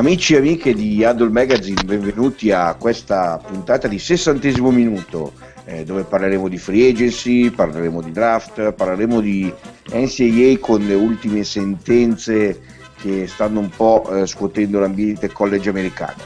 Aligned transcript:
Amici 0.00 0.32
e 0.32 0.38
amiche 0.38 0.72
di 0.72 1.04
Adult 1.04 1.30
Magazine, 1.30 1.84
benvenuti 1.84 2.50
a 2.50 2.72
questa 2.72 3.36
puntata 3.36 3.86
di 3.86 3.98
sessantesimo 3.98 4.70
minuto 4.70 5.34
eh, 5.66 5.84
dove 5.84 6.04
parleremo 6.04 6.48
di 6.48 6.56
free 6.56 6.88
agency, 6.88 7.50
parleremo 7.50 8.00
di 8.00 8.10
draft, 8.10 8.72
parleremo 8.72 9.20
di 9.20 9.52
NCAA 9.92 10.58
con 10.58 10.86
le 10.86 10.94
ultime 10.94 11.44
sentenze 11.44 12.62
che 12.96 13.26
stanno 13.26 13.60
un 13.60 13.68
po' 13.68 14.10
eh, 14.10 14.26
scuotendo 14.26 14.80
l'ambiente 14.80 15.30
college 15.30 15.68
americano. 15.68 16.22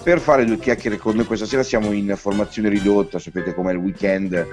Per 0.00 0.20
fare 0.20 0.44
due 0.44 0.60
chiacchiere 0.60 0.96
con 0.96 1.16
noi 1.16 1.24
questa 1.24 1.44
sera 1.44 1.64
siamo 1.64 1.90
in 1.90 2.14
formazione 2.16 2.68
ridotta, 2.68 3.18
sapete 3.18 3.52
com'è 3.52 3.72
il 3.72 3.78
weekend, 3.78 4.46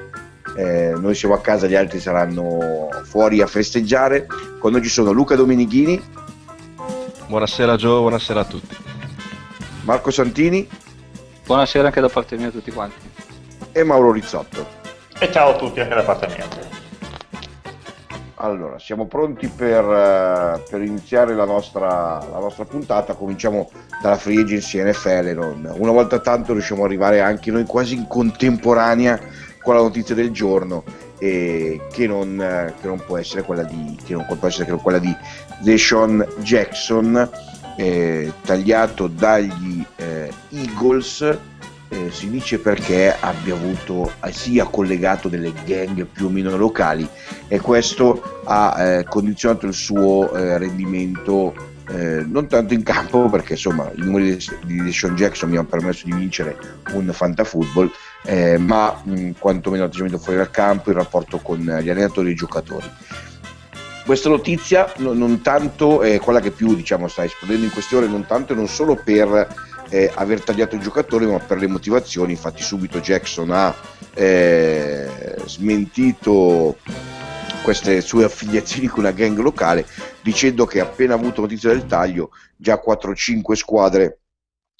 eh, 0.57 0.95
noi 0.97 1.13
siamo 1.13 1.35
a 1.35 1.39
casa, 1.39 1.67
gli 1.67 1.75
altri 1.75 1.99
saranno 1.99 2.89
fuori 3.03 3.41
a 3.41 3.47
festeggiare. 3.47 4.25
Con 4.57 4.71
noi 4.71 4.81
ci 4.81 4.89
sono 4.89 5.11
Luca 5.11 5.35
Domenichini. 5.35 6.24
Buonasera 7.27 7.75
Gio, 7.75 8.02
buonasera 8.02 8.41
a 8.41 8.45
tutti. 8.45 8.77
Marco 9.81 10.11
Santini. 10.11 10.70
Buonasera 11.43 11.88
anche 11.88 11.99
da 11.99 12.07
parte 12.07 12.38
mia 12.38 12.49
a 12.49 12.51
tutti 12.51 12.71
quanti. 12.71 13.09
E 13.71 13.84
Mauro 13.84 14.12
Rizzotto. 14.12 14.65
E 15.18 15.31
ciao 15.31 15.49
a 15.49 15.55
tutti 15.55 15.79
anche 15.79 15.96
da 15.96 16.03
parte 16.03 16.27
mia. 16.27 16.46
Allora, 18.35 18.77
siamo 18.77 19.07
pronti 19.07 19.48
per, 19.48 19.84
uh, 19.84 20.70
per 20.70 20.84
iniziare 20.84 21.34
la 21.34 21.46
nostra, 21.46 22.23
la 22.31 22.40
nostra, 22.40 22.63
puntata. 22.65 23.15
Cominciamo 23.15 23.71
dalla 24.03 24.18
free 24.18 24.41
agency 24.41 24.84
NFL. 24.84 25.34
Non, 25.34 25.73
una 25.77 25.91
volta 25.91 26.20
tanto 26.20 26.53
riusciamo 26.53 26.81
ad 26.81 26.87
arrivare 26.90 27.21
anche 27.21 27.49
noi 27.49 27.65
quasi 27.65 27.96
in 27.96 28.07
contemporanea 28.07 29.20
con 29.63 29.73
la 29.73 29.81
notizia 29.81 30.13
del 30.13 30.29
giorno 30.29 30.84
eh, 31.20 31.82
che, 31.91 32.08
non, 32.08 32.74
che, 32.80 32.88
non, 32.88 33.02
può 33.05 33.18
essere 33.18 33.44
quella 33.44 33.63
di, 33.63 33.98
che 34.04 34.13
non 34.13 34.26
può 34.26 34.48
essere 34.48 34.71
quella 34.76 34.99
di 34.99 35.16
Deshaun 35.62 36.26
Jackson 36.40 37.30
eh, 37.77 38.32
tagliato 38.44 39.08
dagli 39.08 39.84
eh, 39.98 40.32
Eagles 40.49 41.38
eh, 41.90 42.12
si 42.12 42.30
dice 42.30 42.60
perché 42.60 43.16
abbia 43.20 43.55
avuto 43.55 44.12
sia 44.32 44.66
collegato 44.66 45.30
delle 45.30 45.54
gang 45.66 46.05
più 46.05 46.26
o 46.26 46.30
meno 46.30 46.55
locali 46.58 47.08
e 47.48 47.60
questo 47.60 48.41
ha 48.46 48.76
eh, 48.84 49.04
condizionato 49.04 49.66
il 49.68 49.74
suo 49.74 50.34
eh, 50.34 50.58
rendimento 50.58 51.74
eh, 51.89 52.23
non 52.25 52.47
tanto 52.47 52.73
in 52.73 52.83
campo 52.83 53.29
perché 53.29 53.53
insomma 53.53 53.91
i 53.95 54.01
numeri 54.01 54.37
di 54.63 54.81
Deshaun 54.81 55.15
Jackson 55.15 55.49
mi 55.49 55.57
hanno 55.57 55.67
permesso 55.67 56.05
di 56.05 56.13
vincere 56.13 56.57
un 56.93 57.11
fantafootball 57.11 57.91
eh, 58.23 58.57
ma 58.57 58.99
mh, 59.03 59.31
quantomeno 59.37 59.83
l'atteggiamento 59.83 60.17
fuori 60.17 60.37
dal 60.37 60.49
campo 60.49 60.89
il 60.89 60.95
rapporto 60.95 61.37
con 61.39 61.59
gli 61.59 61.89
allenatori 61.89 62.29
e 62.29 62.31
i 62.31 62.35
giocatori. 62.35 62.89
Questa 64.06 64.29
notizia 64.29 64.91
non, 64.97 65.17
non 65.17 65.41
tanto 65.41 66.01
è 66.01 66.19
quella 66.19 66.39
che 66.39 66.51
più 66.51 66.75
diciamo, 66.75 67.07
sta 67.07 67.23
esplodendo 67.23 67.66
in 67.66 67.72
queste 67.72 67.95
ore 67.95 68.07
non 68.07 68.25
tanto 68.25 68.53
e 68.53 68.56
non 68.56 68.67
solo 68.67 68.95
per 68.95 69.47
eh, 69.89 70.11
aver 70.13 70.41
tagliato 70.41 70.75
il 70.75 70.81
giocatore 70.81 71.25
ma 71.25 71.39
per 71.39 71.57
le 71.57 71.67
motivazioni. 71.67 72.31
Infatti 72.31 72.61
subito 72.61 73.00
Jackson 73.00 73.51
ha 73.51 73.75
eh, 74.13 75.35
smentito 75.45 76.78
queste 77.66 78.00
sue 78.02 78.26
affiliazioni 78.26 78.86
con 78.86 79.00
una 79.00 79.12
gang 79.12 79.36
locale, 79.40 79.88
dicendo 80.22 80.68
che 80.68 80.80
appena 80.80 81.16
avuto 81.16 81.42
notizia 81.42 81.70
del 81.70 81.88
taglio, 81.88 82.30
già 82.56 82.80
4-5 82.80 83.53
squadre 83.53 84.20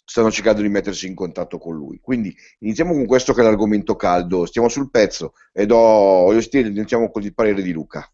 stanno 0.06 0.29
cercando 0.29 0.62
di 0.62 0.69
mettersi 0.69 1.07
in 1.07 1.16
contatto 1.16 1.57
con 1.57 1.75
lui. 1.75 2.00
Quindi 2.00 2.31
iniziamo 2.59 2.94
con 2.94 3.07
questo 3.07 3.34
che 3.34 3.41
è 3.41 3.44
l'argomento 3.44 3.95
caldo, 3.95 4.45
stiamo 4.45 4.69
sul 4.69 4.91
pezzo 4.91 5.34
e 5.51 5.66
do 5.66 6.29
io 6.31 6.41
stile, 6.41 6.69
iniziamo 6.69 7.09
con 7.09 7.24
il 7.24 7.34
parere 7.34 7.63
di 7.63 7.72
Luca. 7.72 8.07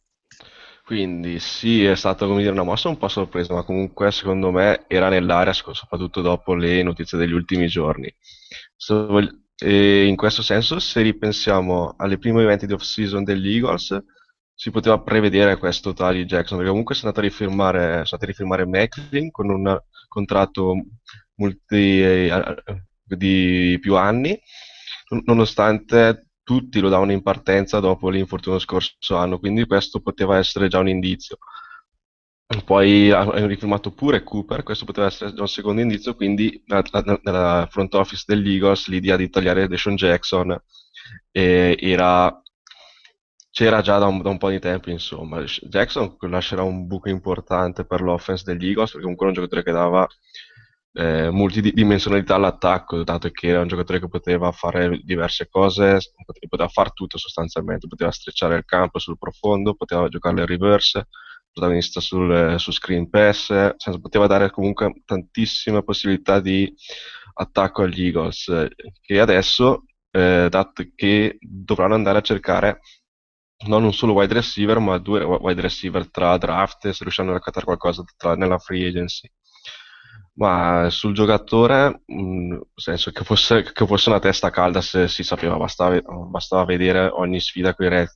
Quindi 0.86 1.40
sì, 1.40 1.84
è 1.84 1.98
stata 1.98 2.26
dire, 2.38 2.52
una 2.52 2.64
mossa 2.64 2.88
un 2.88 2.98
po' 2.98 3.10
sorpresa, 3.10 3.54
ma 3.54 3.64
comunque 3.64 4.10
secondo 4.12 4.52
me 4.52 4.86
era 4.88 5.10
nell'area, 5.10 5.52
soprattutto 5.52 6.22
dopo 6.22 6.56
le 6.56 6.81
notizie 6.81 7.18
degli 7.18 7.34
ultimi 7.34 7.68
giorni. 7.68 8.10
E 9.64 10.06
in 10.06 10.16
questo 10.16 10.42
senso, 10.42 10.80
se 10.80 11.02
ripensiamo 11.02 11.96
alle 11.98 12.18
prime 12.18 12.42
eventi 12.42 12.66
di 12.66 12.74
off-season 12.74 13.26
degli 13.26 13.54
Eagles, 13.54 14.02
si 14.62 14.70
poteva 14.70 15.02
prevedere 15.02 15.58
questo 15.58 15.92
tagli 15.92 16.24
Jackson, 16.24 16.58
perché 16.58 16.70
comunque 16.70 16.94
sono 16.94 17.08
andati 17.08 17.26
a 17.26 17.30
rifirmare, 17.30 18.06
sono 18.06 18.22
rifirmare 18.24 18.68
Macklin 18.68 19.32
con 19.32 19.50
un 19.50 19.82
contratto 20.08 20.76
multi, 21.38 22.00
eh, 22.00 22.32
di 23.04 23.76
più 23.82 23.96
anni, 23.96 24.40
nonostante 25.26 26.28
tutti 26.44 26.80
lo 26.80 26.90
davano 26.90 27.12
in 27.12 27.24
partenza 27.24 27.80
dopo 27.80 28.10
l'infortunio 28.10 28.60
scorso 28.60 29.16
anno, 29.16 29.40
quindi 29.40 29.66
questo 29.66 30.00
poteva 30.00 30.38
essere 30.38 30.68
già 30.68 30.78
un 30.78 30.90
indizio. 30.90 31.40
Poi 32.64 33.10
hanno 33.10 33.48
rifirmato 33.48 33.92
pure 33.94 34.22
Cooper, 34.22 34.62
questo 34.62 34.86
poteva 34.86 35.08
essere 35.08 35.34
già 35.34 35.42
un 35.42 35.48
secondo 35.48 35.82
indizio, 35.82 36.14
quindi 36.14 36.64
nella 36.68 37.68
front 37.68 37.96
office 37.96 38.26
dell'Eagles 38.28 38.90
l'idea 38.90 39.16
di 39.16 39.28
tagliare 39.28 39.68
Deshaun 39.68 39.96
Jackson 39.96 40.56
eh, 41.32 41.76
era 41.80 42.42
c'era 43.51 43.81
già 43.81 43.97
da 44.00 44.07
un, 44.07 44.22
da 44.22 44.29
un, 44.29 44.38
po' 44.38 44.50
di 44.50 44.59
tempo, 44.59 44.89
insomma. 44.89 45.44
Jackson 45.44 46.16
lascerà 46.22 46.63
un 46.63 46.88
buco 46.88 47.09
importante 47.09 47.85
per 47.85 48.01
l'offense 48.01 48.44
degli 48.45 48.67
Eagles, 48.69 48.91
perché 48.91 49.01
comunque 49.01 49.28
era 49.28 49.35
un 49.35 49.41
giocatore 49.44 49.63
che 49.63 49.72
dava 49.72 50.07
eh, 50.94 51.29
multidimensionalità 51.31 52.35
all'attacco, 52.35 53.03
dato 53.03 53.29
che 53.29 53.47
era 53.47 53.62
un 53.62 53.67
giocatore 53.67 54.00
che 54.00 54.07
poteva 54.07 54.51
fare 54.51 55.00
diverse 55.03 55.47
cose, 55.50 56.00
poteva 56.47 56.69
fare 56.69 56.91
tutto 56.94 57.17
sostanzialmente, 57.17 57.88
poteva 57.88 58.12
strecciare 58.12 58.56
il 58.57 58.66
campo 58.66 59.00
sul 59.00 59.17
profondo, 59.17 59.75
poteva 59.75 60.07
giocare 60.07 60.41
il 60.41 60.47
reverse, 60.47 61.07
protagonista 61.51 62.00
sul, 62.00 62.56
su 62.57 62.72
screen 62.72 63.09
pass, 63.09 63.47
cioè, 63.78 64.00
poteva 64.00 64.28
dare 64.28 64.50
comunque 64.50 65.01
tantissime 65.06 65.83
possibilità 65.83 66.39
di 66.39 66.73
attacco 67.33 67.83
agli 67.83 68.06
Eagles, 68.06 68.68
che 69.01 69.19
adesso, 69.19 69.85
eh, 70.12 70.47
dato 70.50 70.83
che 70.95 71.38
dovranno 71.39 71.95
andare 71.95 72.19
a 72.19 72.22
cercare 72.22 72.79
non 73.66 73.84
un 73.84 73.94
solo 73.94 74.14
wide 74.14 74.34
receiver, 74.34 74.80
ma 74.80 74.98
due 74.98 75.24
wide 75.24 75.62
receiver 75.62 76.10
tra 76.10 76.38
draft 76.38 76.90
se 76.90 77.04
riusciranno 77.04 77.32
a 77.32 77.36
raccattare 77.38 77.66
qualcosa 77.66 78.04
tra, 78.18 78.36
nella 78.36 78.58
free 78.58 78.88
agency. 78.88 79.30
Ma 80.34 80.88
sul 80.90 81.14
giocatore, 81.14 82.02
mh, 82.06 82.48
nel 82.48 82.62
senso 82.76 83.12
che 83.12 83.24
fosse, 83.24 83.64
che 83.74 83.86
fosse, 83.86 84.10
una 84.10 84.20
testa 84.20 84.50
calda 84.50 84.82
se 84.82 85.08
si 85.08 85.24
sapeva, 85.24 85.58
bastava, 85.58 86.00
bastava 86.30 86.64
vedere 86.66 87.08
ogni 87.08 87.40
sfida 87.40 87.76
con 87.76 87.86
i, 87.86 87.90
Red, 87.90 88.08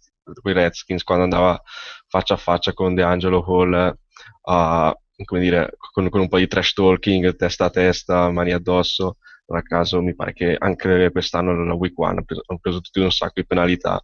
Redskins 0.44 1.04
quando 1.04 1.26
andava 1.26 1.62
faccia 2.08 2.36
a 2.36 2.38
faccia 2.38 2.74
con 2.74 2.96
DeAngelo 2.96 3.44
Hall 3.46 3.98
a, 4.44 4.98
come 5.26 5.42
dire, 5.42 5.76
con, 5.92 6.10
con, 6.10 6.22
un 6.22 6.28
po' 6.30 6.38
di 6.38 6.48
trash 6.48 6.74
talking, 6.74 7.36
testa 7.36 7.66
a 7.66 7.70
testa, 7.70 8.32
mani 8.32 8.52
addosso. 8.54 9.18
Non 9.48 9.60
a 9.60 9.62
caso 9.62 10.02
mi 10.02 10.16
pare 10.16 10.34
che 10.34 10.56
anche 10.58 11.12
quest'anno 11.12 11.64
la 11.66 11.74
week 11.76 11.98
one 12.00 12.10
hanno 12.12 12.24
preso, 12.24 12.42
preso 12.60 12.82
tutti 12.82 13.00
un 13.00 13.12
sacco 13.12 13.34
di 13.36 13.46
penalità 13.46 14.02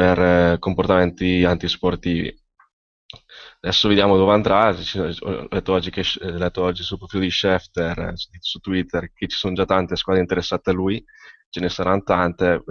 per 0.00 0.18
eh, 0.18 0.58
comportamenti 0.58 1.44
antisportivi. 1.44 2.34
Adesso 3.60 3.88
vediamo 3.88 4.16
dove 4.16 4.32
andrà. 4.32 4.68
Ho 4.70 5.46
letto 5.50 5.72
oggi, 5.74 5.90
che, 5.90 6.02
ho 6.22 6.30
letto 6.38 6.62
oggi 6.62 6.82
sul 6.82 6.96
profilo 6.96 7.22
di 7.22 7.30
Schefter 7.30 7.98
eh, 7.98 8.12
su 8.14 8.60
Twitter 8.60 9.12
che 9.12 9.28
ci 9.28 9.36
sono 9.36 9.52
già 9.52 9.66
tante 9.66 9.96
squadre 9.96 10.22
interessate 10.22 10.70
a 10.70 10.72
lui, 10.72 11.04
ce 11.50 11.60
ne 11.60 11.68
saranno 11.68 12.02
tante. 12.02 12.64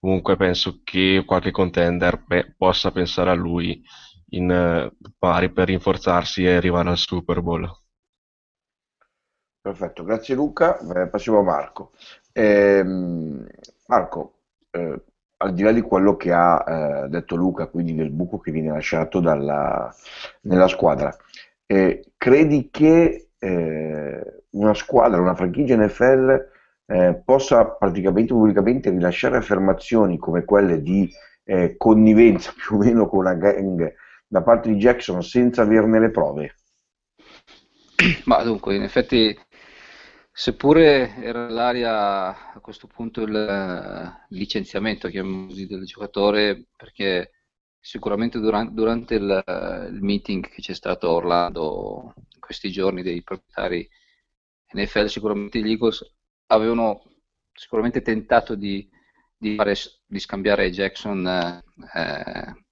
Comunque 0.00 0.36
penso 0.36 0.80
che 0.82 1.22
qualche 1.26 1.50
contender 1.50 2.24
pe- 2.24 2.54
possa 2.56 2.90
pensare 2.92 3.28
a 3.28 3.34
lui 3.34 3.82
in 4.30 4.90
pari 5.18 5.52
per 5.52 5.66
rinforzarsi 5.66 6.44
e 6.44 6.54
arrivare 6.54 6.88
al 6.88 6.96
Super 6.96 7.42
Bowl. 7.42 7.70
Perfetto, 9.60 10.02
grazie 10.02 10.34
Luca. 10.34 10.78
Eh, 10.78 11.08
passiamo 11.08 11.40
a 11.40 11.42
Marco. 11.42 11.92
Eh, 12.32 12.82
Marco, 13.86 14.38
eh, 14.70 15.02
al 15.42 15.54
di 15.54 15.62
là 15.62 15.72
di 15.72 15.80
quello 15.80 16.16
che 16.16 16.32
ha 16.32 16.64
eh, 17.04 17.08
detto 17.08 17.34
Luca, 17.34 17.66
quindi 17.66 17.94
del 17.94 18.10
buco 18.10 18.38
che 18.38 18.52
viene 18.52 18.70
lasciato 18.70 19.18
dalla, 19.18 19.92
nella 20.42 20.68
squadra, 20.68 21.14
eh, 21.66 22.12
credi 22.16 22.68
che 22.70 23.30
eh, 23.38 24.42
una 24.50 24.74
squadra, 24.74 25.20
una 25.20 25.34
franchigia 25.34 25.76
NFL 25.76 26.48
eh, 26.86 27.20
possa 27.24 27.64
praticamente 27.64 28.32
pubblicamente 28.32 28.90
rilasciare 28.90 29.36
affermazioni 29.36 30.16
come 30.16 30.44
quelle 30.44 30.80
di 30.80 31.10
eh, 31.44 31.74
connivenza 31.76 32.52
più 32.56 32.76
o 32.76 32.78
meno 32.78 33.08
con 33.08 33.20
una 33.20 33.34
gang 33.34 33.92
da 34.26 34.42
parte 34.42 34.68
di 34.68 34.76
Jackson 34.76 35.22
senza 35.22 35.62
averne 35.62 35.98
le 35.98 36.10
prove? 36.10 36.54
Ma 38.24 38.42
dunque, 38.44 38.76
in 38.76 38.82
effetti 38.82 39.36
Seppure 40.34 41.14
era 41.16 41.46
nell'aria 41.46 42.52
a 42.54 42.60
questo 42.60 42.86
punto 42.86 43.20
il, 43.20 44.24
licenziamento 44.30 45.08
del 45.08 45.84
giocatore, 45.84 46.68
perché 46.74 47.32
sicuramente 47.78 48.40
durante, 48.40 48.72
durante 48.72 49.14
il, 49.16 49.44
il, 49.90 50.02
meeting 50.02 50.48
che 50.48 50.62
c'è 50.62 50.72
stato 50.74 51.08
a 51.08 51.12
Orlando 51.12 52.14
in 52.16 52.40
questi 52.40 52.70
giorni 52.70 53.02
dei 53.02 53.22
proprietari 53.22 53.86
NFL, 54.72 55.06
sicuramente 55.06 55.60
gli 55.60 55.70
Eagles 55.70 56.14
avevano 56.46 57.02
sicuramente 57.52 58.00
tentato 58.00 58.54
di, 58.54 58.88
di, 59.36 59.56
fare, 59.56 59.74
di 60.06 60.18
scambiare 60.18 60.70
Jackson 60.70 61.26
eh, 61.26 62.64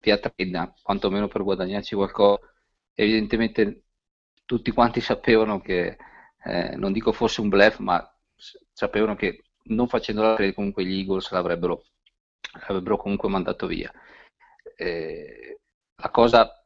via 0.00 0.18
trade, 0.18 0.74
quantomeno 0.82 1.28
per 1.28 1.42
guadagnarci 1.44 1.94
qualcosa. 1.94 2.40
Evidentemente 2.92 3.84
tutti 4.44 4.72
quanti 4.72 5.00
sapevano 5.00 5.60
che, 5.60 5.96
eh, 6.44 6.76
non 6.76 6.92
dico 6.92 7.12
fosse 7.12 7.40
un 7.40 7.48
bluff, 7.48 7.78
ma 7.78 8.06
sapevano 8.72 9.16
che 9.16 9.44
non 9.64 9.88
facendo 9.88 10.22
la 10.22 10.34
trade 10.34 10.52
comunque 10.52 10.84
gli 10.84 10.98
Eagles 10.98 11.30
l'avrebbero, 11.30 11.84
l'avrebbero 12.66 12.96
comunque 12.96 13.28
mandato 13.28 13.66
via. 13.66 13.90
Eh, 14.76 15.60
la 15.96 16.10
cosa 16.10 16.64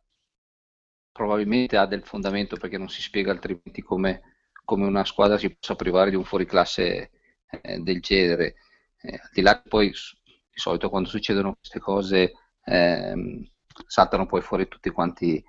probabilmente 1.13 1.77
ha 1.77 1.87
del 1.87 2.05
fondamento 2.05 2.57
perché 2.57 2.79
non 2.79 2.89
si 2.89 3.03
spiega 3.03 3.31
altrimenti 3.31 3.83
come, 3.83 4.37
come 4.65 4.87
una 4.87 5.05
squadra 5.05 5.39
si 5.39 5.55
possa 5.55 5.75
privare 5.77 6.11
di 6.11 6.17
un 6.17 6.25
fuoriclasse 6.25 7.11
eh, 7.51 7.79
del 7.79 8.01
genere. 8.01 8.57
Eh, 9.01 9.15
al 9.15 9.31
di 9.33 9.43
là 9.43 9.61
che 9.61 9.69
poi 9.69 9.91
di 9.91 10.59
solito 10.61 10.89
quando 10.89 11.09
succedono 11.09 11.55
queste 11.55 11.79
cose 11.79 12.33
ehm, 12.65 13.49
saltano 13.87 14.27
poi 14.27 14.41
fuori 14.41 14.67
tutti 14.67 14.91
quanti 14.91 15.45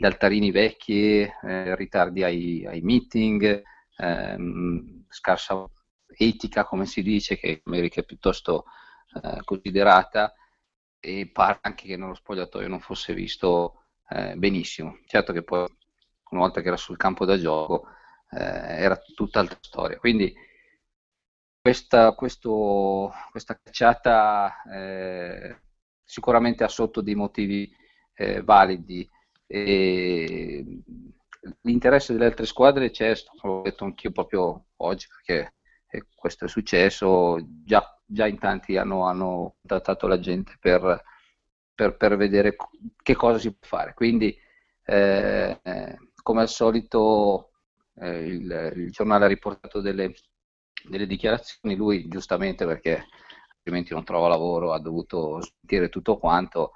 gli 0.00 0.04
altarini 0.06 0.52
vecchi, 0.52 1.22
eh, 1.22 1.74
ritardi 1.74 2.22
ai, 2.22 2.64
ai 2.64 2.80
meeting, 2.82 3.62
ehm, 3.96 5.06
scarsa 5.08 5.68
etica, 6.16 6.64
come 6.64 6.86
si 6.86 7.02
dice, 7.02 7.36
che 7.36 7.48
in 7.48 7.60
America 7.64 8.00
è 8.00 8.04
piuttosto 8.04 8.66
eh, 9.20 9.40
considerata, 9.42 10.32
e 11.00 11.28
pare 11.32 11.58
anche 11.62 11.86
che 11.88 11.96
nello 11.96 12.14
spogliatoio 12.14 12.68
non 12.68 12.78
fosse 12.78 13.12
visto 13.12 13.86
eh, 14.10 14.36
benissimo. 14.36 14.98
Certo 15.04 15.32
che 15.32 15.42
poi, 15.42 15.66
una 16.30 16.42
volta 16.42 16.60
che 16.60 16.68
era 16.68 16.76
sul 16.76 16.96
campo 16.96 17.24
da 17.24 17.36
gioco, 17.36 17.88
eh, 18.30 18.38
era 18.38 18.96
tutt'altra 18.96 19.58
storia. 19.60 19.98
Quindi 19.98 20.32
questa, 21.60 22.12
questo, 22.12 23.12
questa 23.32 23.58
cacciata 23.60 24.62
eh, 24.62 25.60
sicuramente 26.04 26.62
ha 26.62 26.68
sotto 26.68 27.00
dei 27.00 27.16
motivi 27.16 27.68
eh, 28.14 28.42
validi. 28.42 29.08
E 29.48 30.82
l'interesse 31.62 32.12
delle 32.12 32.26
altre 32.26 32.46
squadre 32.46 32.90
c'è, 32.90 33.14
l'ho 33.42 33.62
detto 33.64 33.84
anch'io 33.84 34.12
proprio 34.12 34.66
oggi 34.76 35.06
perché 35.08 35.54
e 35.90 36.06
questo 36.14 36.44
è 36.44 36.48
successo, 36.48 37.38
già, 37.64 37.82
già 38.04 38.26
in 38.26 38.38
tanti 38.38 38.76
hanno, 38.76 39.06
hanno 39.06 39.56
contattato 39.60 40.06
la 40.06 40.20
gente 40.20 40.56
per, 40.60 41.02
per, 41.74 41.96
per, 41.96 42.16
vedere 42.16 42.56
che 43.02 43.14
cosa 43.14 43.38
si 43.38 43.54
può 43.54 43.66
fare. 43.66 43.94
Quindi, 43.94 44.36
eh, 44.84 45.58
eh, 45.62 45.98
come 46.22 46.42
al 46.42 46.48
solito, 46.48 47.52
eh, 47.94 48.18
il, 48.26 48.72
il, 48.76 48.90
giornale 48.90 49.24
ha 49.24 49.28
riportato 49.28 49.80
delle, 49.80 50.12
delle, 50.88 51.06
dichiarazioni, 51.06 51.74
lui 51.74 52.06
giustamente 52.08 52.66
perché 52.66 53.06
altrimenti 53.56 53.94
non 53.94 54.04
trova 54.04 54.28
lavoro, 54.28 54.72
ha 54.72 54.80
dovuto 54.80 55.40
sentire 55.40 55.88
tutto 55.88 56.18
quanto, 56.18 56.72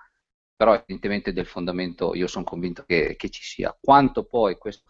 però 0.63 0.75
evidentemente 0.75 1.33
del 1.33 1.47
fondamento 1.47 2.15
io 2.15 2.29
sono 2.29 2.45
convinto 2.45 2.85
che, 2.85 3.17
che 3.17 3.31
ci 3.31 3.43
sia. 3.43 3.77
Quanto 3.81 4.23
poi 4.23 4.57
quest, 4.59 4.85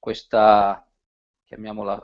questa, 0.00 0.84
chiamiamola 1.44 2.02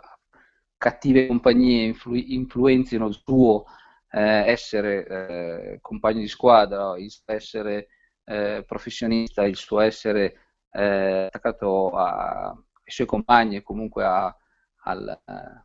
cattive 0.77 1.27
compagnie 1.27 1.83
influ- 1.87 2.25
influenzino 2.29 3.09
il 3.09 3.21
suo 3.21 3.65
eh, 4.09 4.45
essere 4.49 5.07
eh, 5.09 5.79
compagno 5.81 6.21
di 6.21 6.29
squadra, 6.29 6.97
il 6.97 7.11
suo 7.11 7.25
essere 7.27 7.89
eh, 8.23 8.63
professionista, 8.65 9.43
il 9.47 9.57
suo 9.57 9.81
essere 9.81 10.37
eh, 10.71 11.25
attaccato 11.27 11.91
a, 11.97 12.51
ai 12.51 12.57
suoi 12.85 13.09
compagni 13.09 13.57
e 13.57 13.63
comunque 13.63 14.05
a, 14.05 14.27
al, 14.85 15.09
eh, 15.27 15.65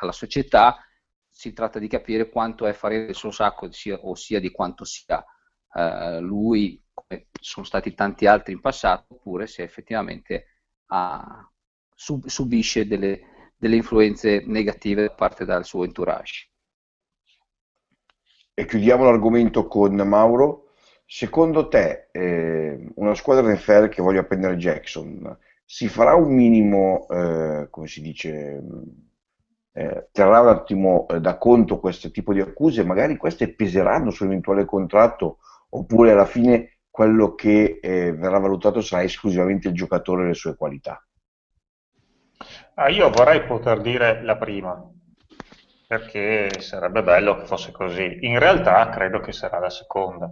alla 0.00 0.12
società, 0.12 0.84
si 1.30 1.54
tratta 1.54 1.78
di 1.78 1.88
capire 1.88 2.28
quanto 2.28 2.66
è 2.66 2.74
fare 2.74 2.96
il 2.96 3.14
suo 3.14 3.30
sacco, 3.30 3.72
sia, 3.72 3.98
ossia 4.02 4.38
di 4.38 4.50
quanto 4.50 4.84
sia 4.84 5.24
eh, 5.74 6.20
lui, 6.20 6.82
come 6.92 7.26
sono 7.40 7.66
stati 7.66 7.94
tanti 7.94 8.26
altri 8.26 8.52
in 8.52 8.60
passato, 8.60 9.14
oppure 9.14 9.46
se 9.46 9.62
effettivamente 9.62 10.46
ha, 10.86 11.50
sub, 11.94 12.26
subisce 12.26 12.86
delle 12.86 13.32
delle 13.64 13.76
influenze 13.76 14.42
negative 14.44 15.02
da 15.06 15.14
parte 15.14 15.46
dal 15.46 15.64
suo 15.64 15.84
entourage. 15.84 16.50
E 18.52 18.66
chiudiamo 18.66 19.04
l'argomento 19.04 19.66
con 19.66 19.94
Mauro. 19.94 20.72
Secondo 21.06 21.68
te, 21.68 22.08
eh, 22.12 22.92
una 22.96 23.14
squadra 23.14 23.50
NFL 23.50 23.88
che 23.88 24.02
voglia 24.02 24.24
prendere 24.24 24.56
Jackson 24.56 25.38
si 25.64 25.88
farà 25.88 26.14
un 26.14 26.34
minimo, 26.34 27.06
eh, 27.08 27.68
come 27.70 27.86
si 27.86 28.02
dice, 28.02 28.62
eh, 29.72 30.08
terrà 30.12 30.40
un 30.42 30.48
attimo 30.48 31.06
eh, 31.08 31.20
da 31.20 31.38
conto 31.38 31.80
questo 31.80 32.10
tipo 32.10 32.34
di 32.34 32.40
accuse, 32.40 32.84
magari 32.84 33.16
queste 33.16 33.54
peseranno 33.54 34.10
sull'eventuale 34.10 34.66
contratto, 34.66 35.38
oppure 35.76 36.12
alla 36.12 36.26
fine 36.26 36.78
quello 36.90 37.34
che 37.34 37.80
eh, 37.82 38.12
verrà 38.12 38.38
valutato 38.38 38.80
sarà 38.80 39.02
esclusivamente 39.02 39.68
il 39.68 39.74
giocatore 39.74 40.24
e 40.24 40.26
le 40.28 40.34
sue 40.34 40.56
qualità? 40.56 41.04
Ah, 42.74 42.88
io 42.88 43.10
vorrei 43.10 43.44
poter 43.44 43.80
dire 43.80 44.22
la 44.22 44.36
prima, 44.36 44.80
perché 45.86 46.60
sarebbe 46.60 47.02
bello 47.02 47.36
che 47.36 47.46
fosse 47.46 47.72
così. 47.72 48.18
In 48.20 48.38
realtà 48.38 48.88
credo 48.90 49.20
che 49.20 49.32
sarà 49.32 49.58
la 49.58 49.70
seconda. 49.70 50.30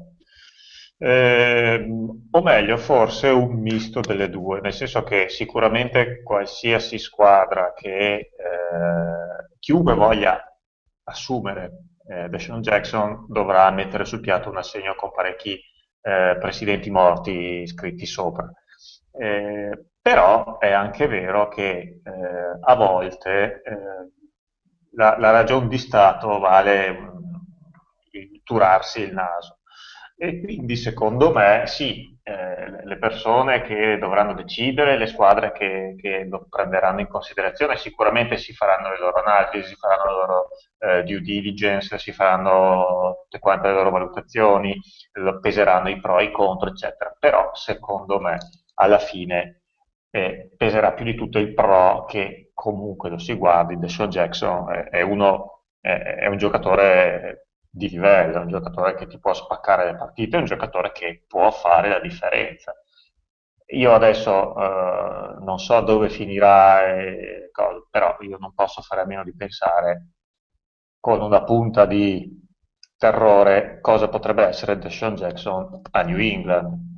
Eh, 0.98 1.84
o 2.30 2.42
meglio, 2.42 2.76
forse 2.76 3.28
un 3.28 3.60
misto 3.60 4.00
delle 4.00 4.30
due, 4.30 4.60
nel 4.60 4.72
senso 4.72 5.02
che 5.02 5.28
sicuramente 5.28 6.22
qualsiasi 6.22 6.98
squadra 6.98 7.72
che 7.74 8.14
eh, 8.14 8.30
chiunque 9.58 9.94
voglia 9.94 10.40
assumere 11.04 11.91
eh, 12.08 12.28
Deshaun 12.28 12.60
Jackson 12.60 13.26
dovrà 13.28 13.70
mettere 13.70 14.04
sul 14.04 14.20
piatto 14.20 14.50
un 14.50 14.56
assegno 14.56 14.94
con 14.94 15.12
parecchi 15.12 15.60
eh, 16.02 16.36
presidenti 16.38 16.90
morti 16.90 17.66
scritti 17.66 18.06
sopra. 18.06 18.50
Eh, 19.12 19.86
però 20.00 20.58
è 20.58 20.72
anche 20.72 21.06
vero 21.06 21.48
che 21.48 22.00
eh, 22.02 22.58
a 22.60 22.74
volte 22.74 23.62
eh, 23.62 24.10
la, 24.94 25.16
la 25.18 25.30
ragione 25.30 25.68
di 25.68 25.78
Stato 25.78 26.38
vale 26.38 26.88
um, 26.88 27.20
il 28.10 28.42
turarsi 28.42 29.02
il 29.02 29.12
naso. 29.12 29.58
E 30.16 30.40
quindi 30.40 30.76
secondo 30.76 31.32
me 31.32 31.64
sì, 31.66 32.16
eh, 32.22 32.84
le 32.84 32.98
persone 32.98 33.62
che 33.62 33.98
dovranno 33.98 34.34
decidere, 34.34 34.96
le 34.96 35.06
squadre 35.06 35.52
che, 35.52 35.96
che, 35.98 36.26
lo 36.28 36.46
prenderanno 36.48 37.00
in 37.00 37.08
considerazione, 37.08 37.76
sicuramente 37.76 38.36
si 38.36 38.52
faranno 38.52 38.90
le 38.90 38.98
loro 38.98 39.22
analisi, 39.22 39.68
si 39.68 39.74
faranno 39.76 40.04
le 40.04 40.16
loro 40.16 40.48
eh, 40.82 41.04
due 41.04 41.20
diligence, 41.20 41.96
si 41.98 42.12
faranno 42.12 43.20
tutte 43.22 43.38
quante 43.38 43.68
le 43.68 43.74
loro 43.74 43.90
valutazioni, 43.90 44.80
peseranno 45.40 45.88
i 45.90 46.00
pro 46.00 46.18
e 46.18 46.24
i 46.24 46.32
contro, 46.32 46.70
eccetera. 46.70 47.14
Però 47.18 47.50
secondo 47.54 48.18
me 48.18 48.38
alla 48.74 48.98
fine 48.98 49.62
eh, 50.10 50.50
peserà 50.56 50.92
più 50.92 51.04
di 51.04 51.14
tutto 51.14 51.38
il 51.38 51.54
pro 51.54 52.04
che 52.04 52.50
comunque 52.54 53.10
lo 53.10 53.18
si 53.18 53.34
guardi, 53.34 53.78
Deshaun 53.78 54.10
Jackson 54.10 54.72
è, 54.72 54.88
è, 54.90 55.02
uno, 55.02 55.64
è, 55.80 55.90
è, 55.90 56.26
un 56.26 56.36
giocatore 56.36 57.48
di 57.70 57.88
livello, 57.88 58.36
è 58.36 58.40
un 58.40 58.48
giocatore 58.48 58.94
che 58.94 59.06
ti 59.06 59.18
può 59.18 59.32
spaccare 59.32 59.86
le 59.86 59.96
partite, 59.96 60.36
è 60.36 60.40
un 60.40 60.46
giocatore 60.46 60.92
che 60.92 61.24
può 61.26 61.50
fare 61.50 61.88
la 61.88 62.00
differenza. 62.00 62.74
Io 63.74 63.94
adesso 63.94 64.54
eh, 64.56 65.36
non 65.40 65.58
so 65.58 65.80
dove 65.80 66.10
finirà, 66.10 66.86
e, 66.94 67.50
però 67.90 68.16
io 68.20 68.36
non 68.38 68.52
posso 68.54 68.82
fare 68.82 69.00
a 69.02 69.06
meno 69.06 69.24
di 69.24 69.34
pensare 69.34 70.08
con 71.02 71.20
una 71.20 71.42
punta 71.42 71.84
di 71.84 72.40
terrore 72.96 73.80
cosa 73.80 74.08
potrebbe 74.08 74.44
essere 74.44 74.78
Deshaun 74.78 75.16
Jackson 75.16 75.80
a 75.90 76.02
New 76.02 76.18
England 76.18 76.90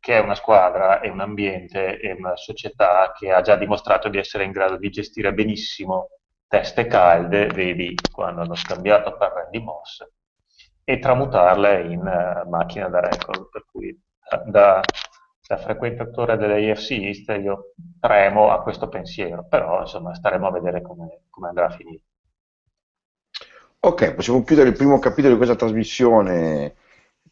che 0.00 0.16
è 0.16 0.20
una 0.20 0.34
squadra 0.34 1.00
e 1.00 1.08
un 1.08 1.20
ambiente 1.20 2.00
e 2.00 2.12
una 2.12 2.36
società 2.36 3.12
che 3.16 3.30
ha 3.30 3.40
già 3.40 3.56
dimostrato 3.56 4.08
di 4.08 4.18
essere 4.18 4.44
in 4.44 4.52
grado 4.52 4.76
di 4.76 4.90
gestire 4.90 5.34
benissimo 5.34 6.08
teste 6.46 6.86
calde, 6.86 7.46
vedi 7.48 7.94
quando 8.10 8.40
hanno 8.40 8.54
scambiato 8.54 9.16
per 9.16 9.32
Randy 9.32 9.62
Moss, 9.62 10.02
e 10.82 10.98
tramutarle 10.98 11.82
in 11.82 12.00
uh, 12.00 12.48
macchina 12.48 12.88
da 12.88 13.00
record, 13.00 13.50
per 13.50 13.66
cui 13.70 13.90
uh, 13.90 14.50
da, 14.50 14.80
da 15.46 15.56
frequentatore 15.58 16.38
dell'AFC 16.38 16.90
East 16.92 17.28
io 17.38 17.74
tremo 18.00 18.50
a 18.50 18.62
questo 18.62 18.88
pensiero, 18.88 19.46
però 19.46 19.80
insomma 19.80 20.14
staremo 20.14 20.46
a 20.46 20.52
vedere 20.52 20.80
come, 20.80 21.24
come 21.28 21.48
andrà 21.48 21.66
a 21.66 21.70
finire. 21.70 22.04
Ok, 23.80 24.14
possiamo 24.14 24.42
chiudere 24.42 24.70
il 24.70 24.76
primo 24.76 24.98
capitolo 24.98 25.34
di 25.34 25.36
questa 25.36 25.54
trasmissione 25.54 26.74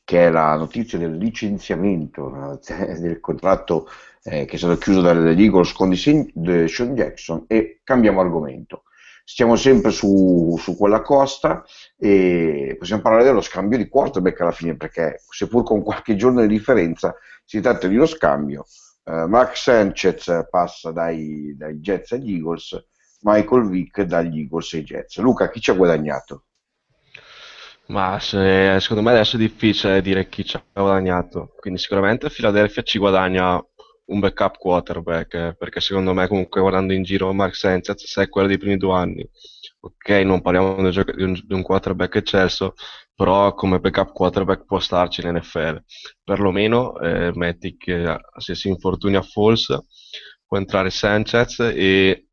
che 0.04 0.26
è 0.26 0.30
la 0.30 0.54
notizia 0.54 0.96
del 0.96 1.16
licenziamento 1.16 2.60
del 3.00 3.18
contratto 3.18 3.88
eh, 4.22 4.44
che 4.44 4.54
è 4.54 4.56
stato 4.56 4.78
chiuso 4.78 5.00
dagli 5.00 5.42
Eagles 5.42 5.72
con 5.72 5.92
Sean 5.96 6.30
Jackson 6.34 7.46
e 7.48 7.80
cambiamo 7.82 8.20
argomento. 8.20 8.84
Stiamo 9.24 9.56
sempre 9.56 9.90
su, 9.90 10.56
su, 10.56 10.76
quella 10.76 11.02
costa 11.02 11.64
e 11.98 12.76
possiamo 12.78 13.02
parlare 13.02 13.24
dello 13.24 13.40
scambio 13.40 13.76
di 13.76 13.88
quarterback 13.88 14.40
alla 14.40 14.52
fine 14.52 14.76
perché 14.76 15.22
seppur 15.28 15.64
con 15.64 15.82
qualche 15.82 16.14
giorno 16.14 16.42
di 16.42 16.46
differenza 16.46 17.12
si 17.44 17.60
tratta 17.60 17.88
di 17.88 17.96
uno 17.96 18.06
scambio. 18.06 18.66
Uh, 19.02 19.26
Mark 19.26 19.56
Sanchez 19.56 20.46
passa 20.48 20.92
dai, 20.92 21.56
dai 21.56 21.74
Jets 21.78 22.12
agli 22.12 22.34
Eagles, 22.34 22.86
Michael 23.26 23.68
Vick 23.68 24.02
dagli 24.02 24.38
Eagles 24.38 24.72
ai 24.74 24.84
Jets. 24.84 25.18
Luca, 25.18 25.50
chi 25.50 25.60
ci 25.60 25.70
ha 25.70 25.74
guadagnato? 25.74 26.44
Ma 27.88 28.18
se, 28.20 28.78
secondo 28.80 29.02
me 29.02 29.10
adesso 29.10 29.34
è 29.34 29.38
difficile 29.38 30.00
dire 30.00 30.28
chi 30.28 30.44
ci 30.44 30.56
ha 30.56 30.64
guadagnato, 30.72 31.54
quindi 31.58 31.80
sicuramente 31.80 32.30
Philadelphia 32.30 32.82
ci 32.82 32.98
guadagna 32.98 33.60
un 34.06 34.20
backup 34.20 34.58
quarterback, 34.58 35.56
perché 35.56 35.80
secondo 35.80 36.12
me 36.12 36.28
comunque 36.28 36.60
guardando 36.60 36.92
in 36.92 37.02
giro 37.02 37.32
Mark 37.32 37.56
Sanchez, 37.56 38.04
se 38.04 38.22
è 38.22 38.28
quello 38.28 38.46
dei 38.46 38.58
primi 38.58 38.76
due 38.76 38.94
anni, 38.94 39.28
ok, 39.80 40.08
non 40.24 40.40
parliamo 40.40 40.88
di 40.88 41.22
un, 41.22 41.32
di 41.32 41.54
un 41.54 41.62
quarterback 41.62 42.16
eccelso, 42.16 42.74
però 43.14 43.54
come 43.54 43.80
backup 43.80 44.12
quarterback 44.12 44.64
può 44.64 44.78
starci 44.78 45.20
in 45.22 45.32
NFL. 45.34 45.82
Perlomeno 46.22 46.98
eh, 47.00 47.32
metti 47.34 47.76
che 47.76 48.16
se 48.36 48.54
si 48.54 48.68
infortuni 48.68 49.16
a 49.16 49.22
Falls 49.22 49.76
può 50.46 50.58
entrare 50.58 50.90
Sanchez 50.90 51.58
e, 51.60 52.26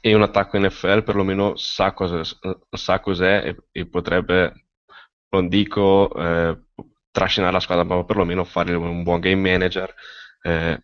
e 0.00 0.14
un 0.14 0.22
attacco 0.22 0.58
NFL 0.58 1.02
perlomeno 1.02 1.56
sa, 1.56 1.92
cosa, 1.92 2.22
sa 2.70 3.00
cos'è 3.00 3.46
e, 3.46 3.56
e 3.72 3.86
potrebbe, 3.88 4.66
non 5.30 5.48
dico 5.48 6.12
eh, 6.14 6.58
trascinare 7.10 7.52
la 7.52 7.60
squadra, 7.60 7.84
ma 7.84 8.04
perlomeno 8.04 8.44
fare 8.44 8.74
un 8.74 9.02
buon 9.02 9.20
game 9.20 9.50
manager 9.50 9.92
eh, 10.42 10.82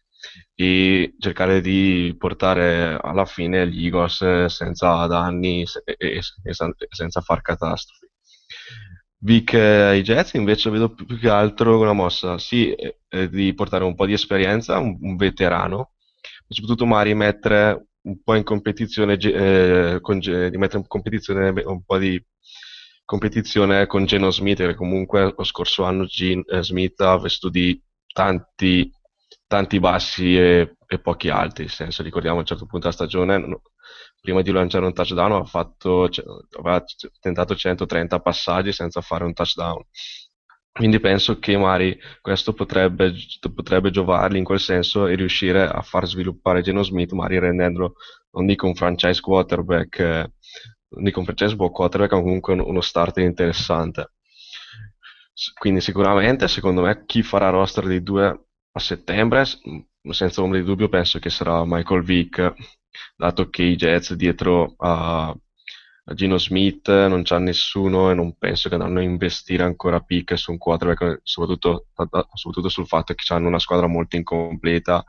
e 0.54 1.14
cercare 1.18 1.60
di 1.60 2.14
portare 2.18 2.98
alla 3.00 3.26
fine 3.26 3.68
gli 3.68 3.84
Eagles 3.84 4.46
senza 4.46 5.06
danni 5.06 5.64
e, 5.84 5.96
e, 5.98 6.20
senza 6.90 7.20
far 7.20 7.42
catastrofi. 7.42 8.06
Vic 9.18 9.54
ai 9.54 10.02
Jets 10.02 10.34
invece 10.34 10.70
vedo 10.70 10.92
più, 10.92 11.18
che 11.18 11.28
altro 11.28 11.80
una 11.80 11.92
mossa, 11.92 12.38
sì, 12.38 12.72
eh, 12.72 13.28
di 13.28 13.54
portare 13.54 13.84
un 13.84 13.94
po' 13.94 14.06
di 14.06 14.12
esperienza, 14.12 14.78
un, 14.78 14.96
un 15.00 15.16
veterano, 15.16 15.92
soprattutto 16.48 16.86
magari 16.86 17.14
mettere 17.14 17.86
un 18.06 18.22
po' 18.22 18.34
in 18.34 18.44
competizione, 18.44 19.16
eh, 19.16 19.98
con, 20.00 20.18
di 20.18 20.56
mettere 20.56 20.78
in 20.78 20.86
competizione 20.86 21.50
un 21.64 21.84
po' 21.84 21.98
di 21.98 22.22
competizione 23.04 23.86
con 23.86 24.04
Geno 24.04 24.30
Smith, 24.30 24.58
che 24.58 24.75
comunque 24.75 25.34
lo 25.36 25.44
scorso 25.44 25.84
anno 25.84 26.04
Gene 26.06 26.42
eh, 26.48 26.62
Smith 26.62 27.00
ha 27.00 27.18
visto 27.18 27.48
di 27.48 27.80
tanti, 28.12 28.90
tanti 29.46 29.78
bassi 29.78 30.36
e, 30.36 30.76
e, 30.86 30.98
pochi 31.00 31.28
alti, 31.28 31.62
nel 31.62 31.70
senso 31.70 32.02
ricordiamo 32.02 32.36
a 32.38 32.40
un 32.40 32.46
certo 32.46 32.66
punto 32.66 32.88
della 32.88 32.92
stagione, 32.92 33.38
no, 33.38 33.62
prima 34.20 34.42
di 34.42 34.50
lanciare 34.50 34.86
un 34.86 34.92
touchdown 34.92 35.32
aveva, 35.32 35.44
fatto, 35.44 36.08
cioè, 36.08 36.25
aveva 36.58 36.82
tentato 37.20 37.54
130 37.54 38.20
passaggi 38.20 38.72
senza 38.72 39.00
fare 39.00 39.25
un 39.25 39.32
touchdown. 39.32 39.82
Quindi 40.76 41.00
penso 41.00 41.38
che 41.38 41.56
magari 41.56 41.99
questo 42.21 42.52
potrebbe, 42.52 43.14
potrebbe 43.54 43.90
giovargli 43.90 44.37
in 44.37 44.45
quel 44.45 44.61
senso 44.61 45.06
e 45.06 45.14
riuscire 45.14 45.66
a 45.66 45.80
far 45.80 46.06
sviluppare 46.06 46.61
Geno 46.61 46.83
Smith, 46.83 47.12
magari 47.12 47.38
rendendolo, 47.38 47.95
non 48.33 48.45
dico 48.45 48.66
un 48.66 48.75
franchise 48.75 49.23
quarterback, 49.23 49.99
eh, 49.99 50.30
dico 51.00 51.21
un 51.21 51.25
franchise 51.25 51.56
quarterback, 51.56 52.12
ma 52.12 52.21
comunque 52.21 52.52
uno 52.52 52.80
starter 52.83 53.25
interessante. 53.25 54.12
Quindi 55.59 55.80
sicuramente, 55.80 56.47
secondo 56.47 56.83
me, 56.83 57.04
chi 57.06 57.23
farà 57.23 57.49
roster 57.49 57.87
dei 57.87 58.02
due 58.02 58.26
a 58.73 58.78
settembre, 58.78 59.45
senza 60.11 60.42
ombra 60.42 60.59
di 60.59 60.64
dubbio, 60.66 60.90
penso 60.90 61.18
che 61.18 61.30
sarà 61.30 61.62
Michael 61.64 62.02
Vick, 62.02 62.54
dato 63.16 63.49
che 63.49 63.62
i 63.62 63.76
Jets 63.76 64.12
dietro 64.12 64.75
a, 64.76 65.28
a 65.28 65.37
Gino 66.14 66.38
Smith 66.38 66.88
non 66.88 67.22
c'ha 67.25 67.38
nessuno 67.38 68.10
e 68.10 68.14
non 68.14 68.36
penso 68.38 68.68
che 68.68 68.76
andranno 68.76 69.00
a 69.00 69.02
investire 69.02 69.64
ancora 69.64 70.00
pick 70.00 70.38
su 70.38 70.52
un 70.52 70.58
quarterback, 70.58 71.20
soprattutto, 71.25 71.86
soprattutto 72.32 72.68
sul 72.68 72.86
fatto 72.86 73.14
che 73.14 73.34
hanno 73.34 73.48
una 73.48 73.58
squadra 73.58 73.88
molto 73.88 74.16
incompleta 74.16 75.04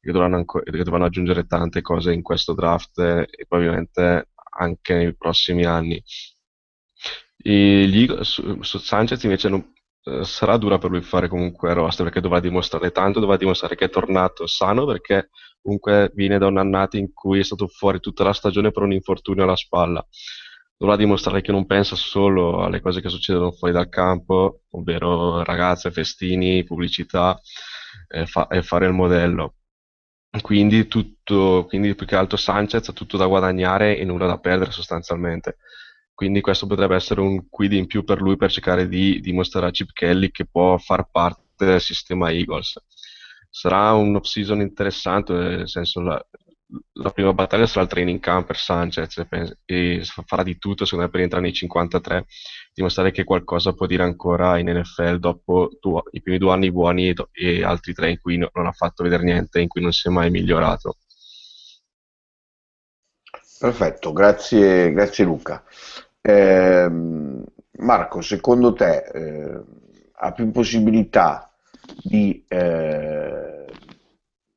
che 0.00 0.12
dovranno, 0.12 0.36
anco, 0.36 0.60
che 0.60 0.82
dovranno 0.82 1.06
aggiungere 1.06 1.46
tante 1.46 1.80
cose 1.80 2.12
in 2.12 2.22
questo 2.22 2.52
draft 2.54 2.98
e 2.98 3.46
probabilmente 3.48 4.30
anche 4.58 4.94
nei 4.94 5.14
prossimi 5.16 5.64
anni. 5.64 6.02
E 7.36 7.84
lì 7.86 8.08
su, 8.20 8.62
su 8.62 8.78
Sanchez 8.78 9.22
invece 9.24 9.48
non, 9.48 9.72
eh, 10.04 10.24
sarà 10.24 10.56
dura 10.56 10.78
per 10.78 10.90
lui 10.90 11.02
fare 11.02 11.28
comunque 11.28 11.72
roster 11.72 12.04
perché 12.04 12.20
dovrà 12.20 12.40
dimostrare 12.40 12.90
tanto, 12.90 13.20
dovrà 13.20 13.36
dimostrare 13.36 13.76
che 13.76 13.86
è 13.86 13.90
tornato 13.90 14.46
sano 14.46 14.84
perché 14.84 15.30
comunque 15.62 16.10
viene 16.14 16.38
da 16.38 16.46
un'annata 16.46 16.96
in 16.98 17.12
cui 17.12 17.38
è 17.38 17.44
stato 17.44 17.68
fuori 17.68 18.00
tutta 18.00 18.24
la 18.24 18.32
stagione 18.32 18.70
per 18.70 18.82
un 18.82 18.92
infortunio 18.92 19.44
alla 19.44 19.56
spalla. 19.56 20.04
Dovrà 20.76 20.96
dimostrare 20.96 21.42
che 21.42 21.52
non 21.52 21.66
pensa 21.66 21.94
solo 21.94 22.62
alle 22.64 22.80
cose 22.80 23.00
che 23.00 23.08
succedono 23.08 23.52
fuori 23.52 23.72
dal 23.72 23.88
campo, 23.88 24.62
ovvero 24.70 25.42
ragazze, 25.44 25.92
festini, 25.92 26.64
pubblicità, 26.64 27.40
e, 28.08 28.26
fa- 28.26 28.48
e 28.48 28.62
fare 28.62 28.86
il 28.86 28.92
modello. 28.92 29.54
Quindi, 30.40 30.88
tutto, 30.88 31.66
quindi 31.68 31.94
più 31.94 32.06
che 32.06 32.16
altro 32.16 32.36
Sanchez 32.36 32.88
ha 32.88 32.92
tutto 32.92 33.16
da 33.16 33.26
guadagnare 33.26 33.98
e 33.98 34.04
nulla 34.04 34.26
da 34.26 34.38
perdere 34.38 34.70
sostanzialmente. 34.70 35.58
Quindi 36.14 36.40
questo 36.40 36.66
potrebbe 36.66 36.94
essere 36.94 37.20
un 37.20 37.48
quid 37.48 37.72
in 37.72 37.86
più 37.86 38.04
per 38.04 38.20
lui 38.20 38.36
per 38.36 38.50
cercare 38.50 38.88
di 38.88 39.20
dimostrare 39.20 39.66
a 39.66 39.70
Chip 39.70 39.92
Kelly 39.92 40.30
che 40.30 40.46
può 40.46 40.76
far 40.78 41.08
parte 41.10 41.64
del 41.66 41.80
sistema 41.80 42.30
Eagles. 42.30 42.74
Sarà 43.54 43.92
un 43.92 44.16
off-season 44.16 44.62
interessante, 44.62 45.34
nel 45.34 45.68
senso 45.68 46.00
la, 46.00 46.26
la 46.94 47.10
prima 47.10 47.32
battaglia 47.32 47.66
sarà 47.66 47.82
il 47.82 47.90
training 47.90 48.18
camp 48.18 48.46
per 48.46 48.56
Sanchez 48.56 49.26
e 49.66 50.02
farà 50.24 50.42
di 50.42 50.56
tutto 50.58 50.84
secondo 50.84 51.04
me 51.04 51.10
per 51.10 51.20
entrare 51.20 51.44
nei 51.44 51.52
53 51.52 52.26
dimostrare 52.72 53.10
che 53.10 53.24
qualcosa 53.24 53.74
può 53.74 53.86
dire 53.86 54.02
ancora 54.02 54.58
in 54.58 54.70
NFL 54.70 55.16
dopo 55.16 55.70
due, 55.80 56.02
i 56.12 56.22
primi 56.22 56.38
due 56.38 56.52
anni 56.52 56.72
buoni 56.72 57.14
e 57.32 57.62
altri 57.62 57.92
tre 57.92 58.10
in 58.10 58.20
cui 58.20 58.38
non 58.38 58.66
ha 58.66 58.72
fatto 58.72 59.02
vedere 59.02 59.24
niente 59.24 59.60
in 59.60 59.68
cui 59.68 59.82
non 59.82 59.92
si 59.92 60.08
è 60.08 60.10
mai 60.10 60.30
migliorato. 60.30 60.96
Perfetto 63.58 64.12
grazie, 64.12 64.92
grazie 64.92 65.24
Luca. 65.24 65.62
Eh, 66.20 66.88
Marco 67.78 68.20
secondo 68.20 68.72
te 68.72 68.96
eh, 69.12 69.62
ha 70.12 70.32
più 70.32 70.50
possibilità 70.50 71.51
di 72.02 72.44
eh, 72.48 73.62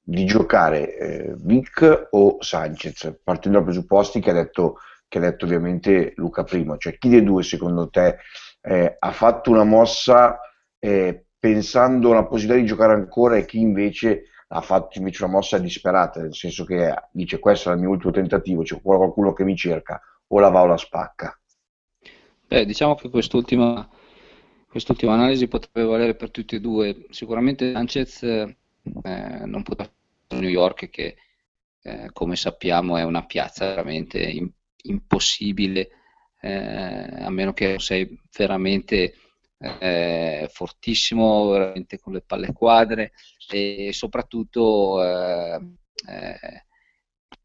di 0.08 0.26
giocare 0.26 0.98
eh, 0.98 1.34
Vic 1.36 2.10
o 2.12 2.38
Sanchez, 2.40 3.20
partendo 3.24 3.58
dai 3.58 3.68
presupposti 3.68 4.20
che 4.20 4.30
ha 4.30 4.34
detto, 4.34 4.78
che 5.08 5.18
ha 5.18 5.22
detto 5.22 5.46
ovviamente 5.46 6.14
Luca 6.18 6.44
prima, 6.44 6.78
cioè 6.78 6.98
chi 7.00 7.10
dei 7.10 7.24
due 7.24 7.42
secondo 7.42 7.90
te 7.90 8.18
eh, 8.62 8.96
ha 9.00 9.12
fatto 9.12 9.50
una 9.50 9.64
mossa 9.64 10.40
eh, 10.78 11.26
pensando 11.40 12.12
alla 12.12 12.26
possibilità 12.26 12.60
di 12.62 12.68
giocare 12.68 12.94
ancora 12.94 13.36
e 13.36 13.46
chi 13.46 13.60
invece 13.60 14.26
ha 14.50 14.62
fatto 14.62 15.00
invece 15.00 15.24
una 15.24 15.34
mossa 15.34 15.58
disperata, 15.58 16.22
nel 16.22 16.36
senso 16.36 16.66
che 16.66 16.94
dice 17.12 17.40
questo 17.40 17.72
è 17.72 17.74
il 17.74 17.80
mio 17.80 17.90
ultimo 17.90 18.12
tentativo, 18.12 18.62
c'è 18.62 18.80
qualcuno 18.80 19.34
che 19.34 19.44
mi 19.44 19.56
cerca, 19.56 20.00
o 20.28 20.40
la 20.40 20.50
va 20.50 20.62
o 20.62 20.68
la 20.68 20.78
spacca. 20.78 21.36
Beh, 22.48 22.66
diciamo 22.66 22.94
che 22.94 23.10
quest'ultima, 23.10 23.90
quest'ultima 24.76 25.14
analisi 25.14 25.48
potrebbe 25.48 25.88
valere 25.88 26.16
per 26.16 26.32
tutti 26.32 26.56
e 26.56 26.60
due. 26.60 27.06
Sicuramente 27.10 27.72
Sanchez 27.72 28.24
eh, 28.24 28.58
non 28.84 29.64
potrà 29.64 29.90
New 30.32 30.50
York 30.50 30.90
che 30.90 31.16
eh, 31.82 32.10
come 32.12 32.36
sappiamo 32.36 32.98
è 32.98 33.04
una 33.04 33.26
piazza 33.26 33.68
veramente 33.68 34.20
in, 34.20 34.50
impossibile 34.84 35.90
eh, 36.42 36.54
a 36.54 37.30
meno 37.30 37.54
che 37.54 37.70
non 37.70 37.80
sei 37.80 38.20
veramente 38.38 39.16
eh, 39.60 40.50
fortissimo, 40.52 41.52
veramente 41.52 41.98
con 41.98 42.12
le 42.12 42.22
palle 42.22 42.52
quadre 42.52 43.14
e 43.50 43.92
soprattutto 43.94 45.02
eh, 45.02 45.62
eh, 46.10 46.66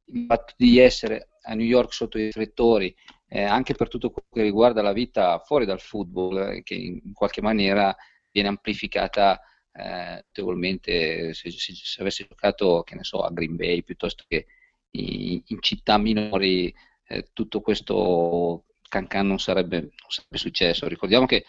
il 0.06 0.24
fatto 0.26 0.54
di 0.56 0.80
essere 0.80 1.28
a 1.42 1.54
New 1.54 1.64
York 1.64 1.92
sotto 1.92 2.18
i 2.18 2.24
riflettori 2.24 2.92
eh, 3.32 3.44
anche 3.44 3.74
per 3.74 3.88
tutto 3.88 4.10
quello 4.10 4.28
che 4.32 4.42
riguarda 4.42 4.82
la 4.82 4.92
vita 4.92 5.38
fuori 5.38 5.64
dal 5.64 5.80
football 5.80 6.62
che 6.62 6.74
in 6.74 7.12
qualche 7.12 7.40
maniera 7.40 7.94
viene 8.30 8.48
amplificata 8.48 9.40
eh, 9.72 10.24
notevolmente 10.26 11.32
se, 11.32 11.50
se, 11.52 11.72
se, 11.74 12.00
avessi 12.00 12.26
giocato 12.28 12.82
che 12.82 12.96
ne 12.96 13.04
so, 13.04 13.20
a 13.20 13.30
Green 13.30 13.54
Bay 13.54 13.82
piuttosto 13.82 14.24
che 14.26 14.46
in, 14.90 15.40
in 15.46 15.60
città 15.60 15.96
minori 15.96 16.74
eh, 17.06 17.28
tutto 17.32 17.60
questo 17.60 18.64
cancan 18.88 19.28
non 19.28 19.38
sarebbe, 19.38 19.80
non 19.80 19.90
sarebbe 20.08 20.36
successo. 20.38 20.88
Ricordiamo 20.88 21.26
che 21.26 21.44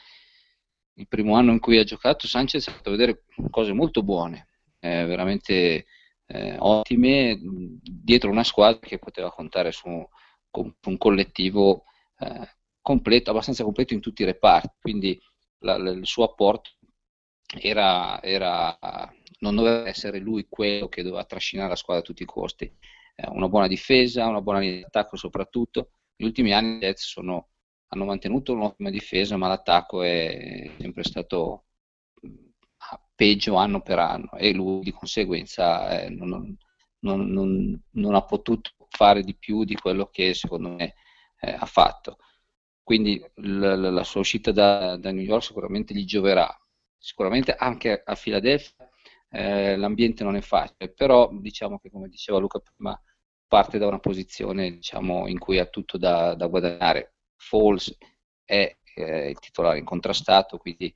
il 0.94 1.08
primo 1.08 1.36
anno 1.36 1.52
in 1.52 1.60
cui 1.60 1.80
ha 1.80 1.84
giocato 1.84 2.28
Sanchez 2.28 2.68
ha 2.68 2.72
fatto 2.74 2.92
vedere 2.92 3.24
cose 3.50 3.74
molto 3.74 4.04
buone, 4.04 4.48
eh, 4.80 5.06
veramente 5.06 5.86
eh, 6.28 6.56
ottime, 6.60 7.40
dietro 7.42 8.30
una 8.30 8.44
squadra 8.44 8.80
che 8.80 9.00
poteva 9.00 9.32
contare 9.32 9.72
su 9.72 9.90
un, 10.52 10.98
collettivo 10.98 11.86
eh, 12.20 12.56
completo, 12.82 13.32
abbastanza 13.32 13.64
completo 13.64 13.94
in 13.94 14.02
tutti 14.02 14.22
i 14.22 14.26
reparti, 14.26 14.78
quindi 14.80 15.20
la, 15.60 15.78
la, 15.78 15.92
il 15.92 16.06
suo 16.06 16.24
apporto 16.26 16.72
era, 17.60 18.22
era, 18.22 18.78
non 19.40 19.56
doveva 19.56 19.88
essere 19.88 20.20
lui 20.20 20.48
quello 20.50 20.88
che 20.88 21.04
doveva 21.04 21.26
trascinare 21.26 21.70
la 21.70 21.76
squadra 21.76 22.04
a 22.04 22.06
tutti 22.06 22.24
i 22.24 22.28
costi. 22.28 22.66
Eh, 23.16 23.28
una 23.30 23.50
buona 23.50 23.68
difesa, 23.68 24.28
una 24.28 24.42
buona 24.42 24.60
linea 24.60 24.78
di 24.78 24.84
attacco 24.84 25.18
soprattutto. 25.18 25.92
Negli 26.16 26.28
ultimi 26.30 26.54
anni 26.54 26.76
i 26.76 26.80
Jets 26.80 27.18
hanno 27.18 28.06
mantenuto 28.06 28.54
un'ottima 28.54 28.90
difesa, 28.90 29.38
ma 29.38 29.48
l'attacco 29.48 30.02
è 30.02 30.72
sempre 30.80 31.04
stato 31.04 31.66
peggio 33.22 33.56
anno 33.56 33.82
per 33.82 34.00
anno 34.00 34.32
e 34.36 34.52
lui 34.52 34.82
di 34.82 34.92
conseguenza 34.92 36.02
eh, 36.02 36.10
non, 36.10 36.58
non, 37.00 37.30
non, 37.30 37.84
non, 37.92 38.16
ha 38.16 38.24
potuto 38.24 38.72
fare 38.92 39.24
di 39.24 39.36
più 39.36 39.64
di 39.64 39.76
quello 39.76 40.08
che 40.08 40.34
secondo 40.34 40.70
me 40.70 40.96
eh, 41.40 41.52
ha 41.52 41.66
fatto. 41.66 42.18
Quindi 42.84 43.24
la, 43.36 43.76
la, 43.76 44.04
sua 44.04 44.20
uscita 44.22 44.52
da, 44.52 44.98
da 44.98 45.12
New 45.12 45.24
York 45.24 45.44
sicuramente 45.44 45.94
gli 45.94 46.06
gioverà, 46.06 46.48
sicuramente 46.98 47.56
anche 47.56 48.02
a 48.04 48.16
Philadelphia 48.16 48.90
eh, 49.30 49.78
l'ambiente 49.78 50.24
non 50.24 50.36
è 50.36 50.42
facile, 50.42 50.90
però 50.90 51.30
diciamo 51.32 51.80
che 51.80 51.90
come 51.90 52.10
diceva 52.10 52.38
Luca 52.38 52.60
prima 52.60 53.00
parte 53.48 53.78
da 53.78 53.88
una 53.88 54.00
posizione 54.00 54.72
diciamo, 54.72 55.28
in 55.28 55.40
cui 55.40 55.58
ha 55.60 55.66
tutto 55.66 55.98
da, 55.98 56.36
da 56.36 56.48
guadagnare. 56.48 57.14
Falls 57.38 57.98
è 58.44 58.78
eh, 58.96 59.30
il 59.30 59.40
titolare 59.40 59.80
incontrastato, 59.80 60.58
quindi 60.58 60.94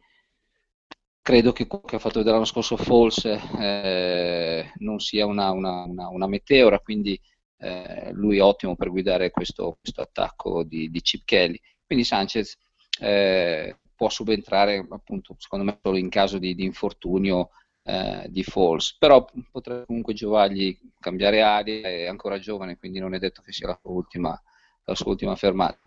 credo 1.21 1.53
che 1.53 1.65
quello 1.65 1.85
che 1.85 1.95
ha 1.95 1.99
fatto 1.99 2.19
vedere 2.19 2.35
l'anno 2.35 2.45
scorso 2.45 2.77
Falls 2.77 3.25
eh, 3.25 4.71
non 4.75 4.99
sia 4.99 5.25
una, 5.25 5.49
una, 5.51 5.83
una, 5.83 6.09
una 6.09 6.27
meteora, 6.27 6.79
quindi 6.79 7.19
eh, 7.57 8.12
lui 8.13 8.38
è 8.38 8.41
ottimo 8.43 8.75
per 8.75 8.89
guidare 8.89 9.31
questo, 9.31 9.77
questo 9.79 10.01
attacco 10.01 10.63
di, 10.63 10.89
di, 10.89 11.01
Chip 11.01 11.24
Kelly. 11.25 11.59
Quindi 11.85 12.03
Sanchez 12.03 12.57
eh, 13.00 13.77
può 13.95 14.09
subentrare 14.09 14.85
appunto 14.89 15.35
secondo 15.38 15.65
me 15.65 15.79
solo 15.81 15.97
in 15.97 16.09
caso 16.09 16.38
di, 16.38 16.55
di 16.55 16.63
infortunio 16.63 17.50
eh, 17.83 18.25
di 18.29 18.43
Falls, 18.43 18.95
però 18.97 19.25
potrebbe 19.51 19.85
comunque 19.85 20.13
giovargli 20.13 20.77
cambiare 21.00 21.41
aria, 21.41 21.88
è 21.88 22.05
ancora 22.05 22.39
giovane 22.39 22.77
quindi 22.77 23.00
non 23.00 23.13
è 23.13 23.19
detto 23.19 23.41
che 23.41 23.51
sia 23.51 23.67
la 23.67 23.77
sua 23.79 23.91
ultima, 23.91 24.41
la 24.83 24.95
sua 24.95 25.12
ultima 25.12 25.35
fermata. 25.35 25.79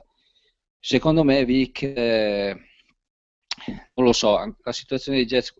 Secondo 0.80 1.24
me 1.24 1.44
Vic, 1.44 1.82
eh, 1.82 2.56
non 3.94 4.06
lo 4.06 4.12
so, 4.12 4.56
la 4.62 4.72
situazione 4.72 5.18
dei 5.18 5.26
Jets 5.26 5.54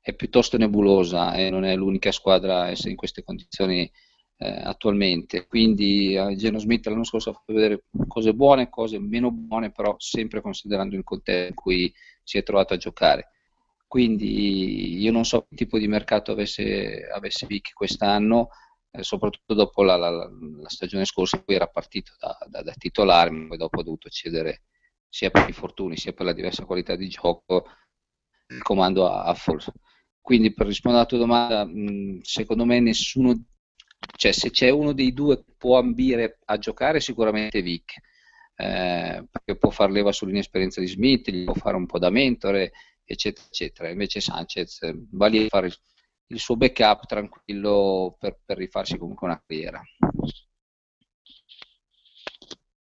è 0.00 0.14
piuttosto 0.14 0.56
nebulosa 0.56 1.34
e 1.34 1.50
non 1.50 1.64
è 1.64 1.74
l'unica 1.74 2.12
squadra 2.12 2.62
a 2.62 2.68
essere 2.70 2.90
in 2.90 2.96
queste 2.96 3.22
condizioni 3.22 3.80
eh, 3.82 3.90
attualmente. 4.46 5.46
Quindi 5.46 6.14
eh, 6.14 6.34
Geno 6.36 6.58
Smith 6.58 6.86
l'anno 6.86 7.04
scorso 7.04 7.30
ha 7.30 7.32
fatto 7.34 7.52
vedere 7.52 7.84
cose 8.06 8.34
buone, 8.34 8.70
cose 8.70 8.98
meno 8.98 9.30
buone, 9.30 9.70
però 9.70 9.94
sempre 9.98 10.40
considerando 10.40 10.96
il 10.96 11.04
contesto 11.04 11.48
in 11.48 11.54
cui 11.54 11.92
si 12.22 12.38
è 12.38 12.42
trovato 12.42 12.74
a 12.74 12.78
giocare. 12.78 13.30
Quindi 13.86 15.00
io 15.00 15.12
non 15.12 15.24
so 15.24 15.46
che 15.48 15.56
tipo 15.56 15.78
di 15.78 15.88
mercato 15.88 16.32
avesse, 16.32 17.08
avesse 17.12 17.46
Vic 17.46 17.72
quest'anno, 17.74 18.48
eh, 18.92 19.02
soprattutto 19.02 19.54
dopo 19.54 19.82
la, 19.82 19.96
la, 19.96 20.10
la, 20.10 20.68
stagione 20.68 21.04
scorsa 21.04 21.36
in 21.36 21.44
cui 21.44 21.54
era 21.54 21.66
partito 21.66 22.12
da, 22.18 22.38
da, 22.48 22.62
da 22.62 22.72
titolare, 22.72 23.30
ma 23.30 23.48
poi 23.48 23.58
dopo 23.58 23.80
ha 23.80 23.82
dovuto 23.82 24.08
cedere 24.08 24.62
sia 25.08 25.30
per 25.30 25.48
i 25.48 25.52
fortuni 25.52 25.96
sia 25.96 26.12
per 26.12 26.24
la 26.24 26.32
diversa 26.32 26.64
qualità 26.64 26.94
di 26.94 27.08
gioco 27.08 27.66
il 28.48 28.62
comando 28.62 29.08
a, 29.08 29.24
a 29.24 29.34
Falls. 29.34 29.70
Quindi 30.20 30.54
per 30.54 30.66
rispondere 30.66 31.02
alla 31.02 31.10
tua 31.10 31.18
domanda, 31.18 31.64
mh, 31.64 32.20
secondo 32.22 32.64
me 32.64 32.78
nessuno 32.80 33.34
cioè 34.16 34.32
se 34.32 34.50
c'è 34.50 34.70
uno 34.70 34.92
dei 34.92 35.12
due 35.12 35.36
che 35.36 35.52
può 35.56 35.78
ambire 35.78 36.38
a 36.46 36.58
giocare 36.58 37.00
sicuramente 37.00 37.62
Vic. 37.62 37.94
Eh, 38.56 39.24
perché 39.30 39.56
può 39.56 39.70
far 39.70 39.90
leva 39.90 40.12
sull'inesperienza 40.12 40.80
di 40.80 40.86
Smith 40.86 41.30
gli 41.30 41.44
può 41.44 41.54
fare 41.54 41.76
un 41.76 41.86
po' 41.86 41.98
da 41.98 42.10
mentore 42.10 42.72
eccetera 43.04 43.46
eccetera. 43.46 43.88
Invece 43.88 44.20
Sanchez 44.20 44.82
eh, 44.82 44.94
va 45.12 45.26
lì 45.26 45.44
a 45.44 45.48
fare 45.48 45.70
il, 46.26 46.38
suo 46.38 46.56
backup 46.56 47.06
tranquillo 47.06 48.16
per, 48.18 48.38
per 48.44 48.58
rifarsi 48.58 48.98
comunque 48.98 49.26
una 49.26 49.42
carriera. 49.44 49.82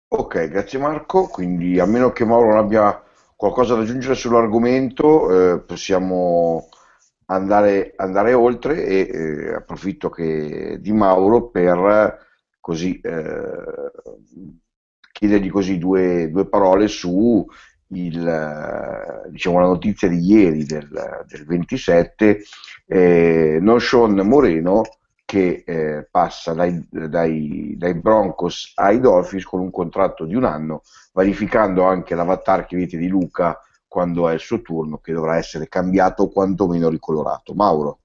Ok 0.09 0.49
grazie 0.49 0.79
Marco. 0.79 1.27
Quindi 1.29 1.79
a 1.81 1.87
meno 1.87 2.13
che 2.13 2.25
Mauro 2.25 2.51
non 2.51 2.59
abbia 2.59 3.03
qualcosa 3.35 3.75
da 3.75 3.83
aggiungere 3.83 4.15
sull'argomento 4.15 5.55
eh, 5.55 5.61
possiamo 5.61 6.69
andare, 7.27 7.93
andare 7.97 8.33
oltre 8.33 8.85
e 8.85 9.09
eh, 9.11 9.55
approfitto 9.55 10.11
che, 10.11 10.79
di 10.81 10.93
Mauro 10.93 11.49
per 11.49 12.25
così 12.61 12.99
eh, 13.01 13.93
chiedergli 15.13 15.51
così 15.51 15.79
due, 15.79 16.31
due 16.31 16.49
parole 16.49 16.89
su 16.89 17.47
il, 17.89 19.27
diciamo, 19.31 19.61
la 19.61 19.67
notizia 19.67 20.09
di 20.09 20.19
ieri 20.19 20.65
del, 20.65 20.89
del 21.27 21.45
27, 21.47 22.43
eh, 22.87 23.59
non 23.61 23.81
Sean 23.81 24.15
Moreno 24.27 24.83
che 25.25 25.65
eh, 25.67 26.07
passa 26.11 26.53
dai, 26.53 26.87
dai, 26.91 27.75
dai, 27.77 27.95
Broncos 27.95 28.73
ai 28.77 29.01
Dolphins 29.01 29.45
con 29.45 29.61
un 29.61 29.71
contratto 29.71 30.25
di 30.25 30.35
un 30.35 30.45
anno, 30.45 30.83
verificando 31.13 31.85
anche 31.85 32.15
l'avatar 32.15 32.67
che 32.67 32.77
vedete 32.77 32.97
di 32.97 33.09
Luca 33.09 33.59
quando 33.97 34.29
è 34.29 34.35
il 34.35 34.41
suo 34.41 34.61
turno, 34.61 34.99
che 34.99 35.15
dovrà 35.15 35.39
essere 35.39 35.69
cambiato 35.69 36.25
o 36.25 36.29
quantomeno 36.29 36.91
ricolorato. 36.91 37.55
Mauro. 37.55 38.01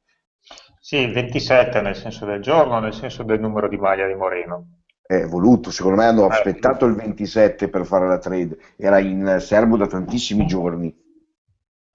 Sì, 0.80 0.96
il 0.96 1.12
27 1.12 1.82
nel 1.82 1.98
senso 1.98 2.24
del 2.26 2.42
giorno, 2.42 2.80
nel 2.80 2.94
senso 2.94 3.24
del 3.24 3.42
numero 3.42 3.68
di 3.68 3.76
maglia 3.76 4.08
di 4.08 4.14
Moreno. 4.14 4.84
È 5.06 5.26
voluto, 5.26 5.70
secondo 5.70 5.98
me 5.98 6.06
hanno 6.06 6.30
eh, 6.30 6.32
aspettato 6.32 6.86
il 6.86 6.96
27 6.96 7.68
per 7.68 7.86
fare 7.86 8.08
la 8.08 8.20
trade, 8.20 8.58
era 8.78 9.00
in 9.00 9.36
serbo 9.42 9.76
da 9.76 9.86
tantissimi 9.86 10.46
giorni. 10.46 10.96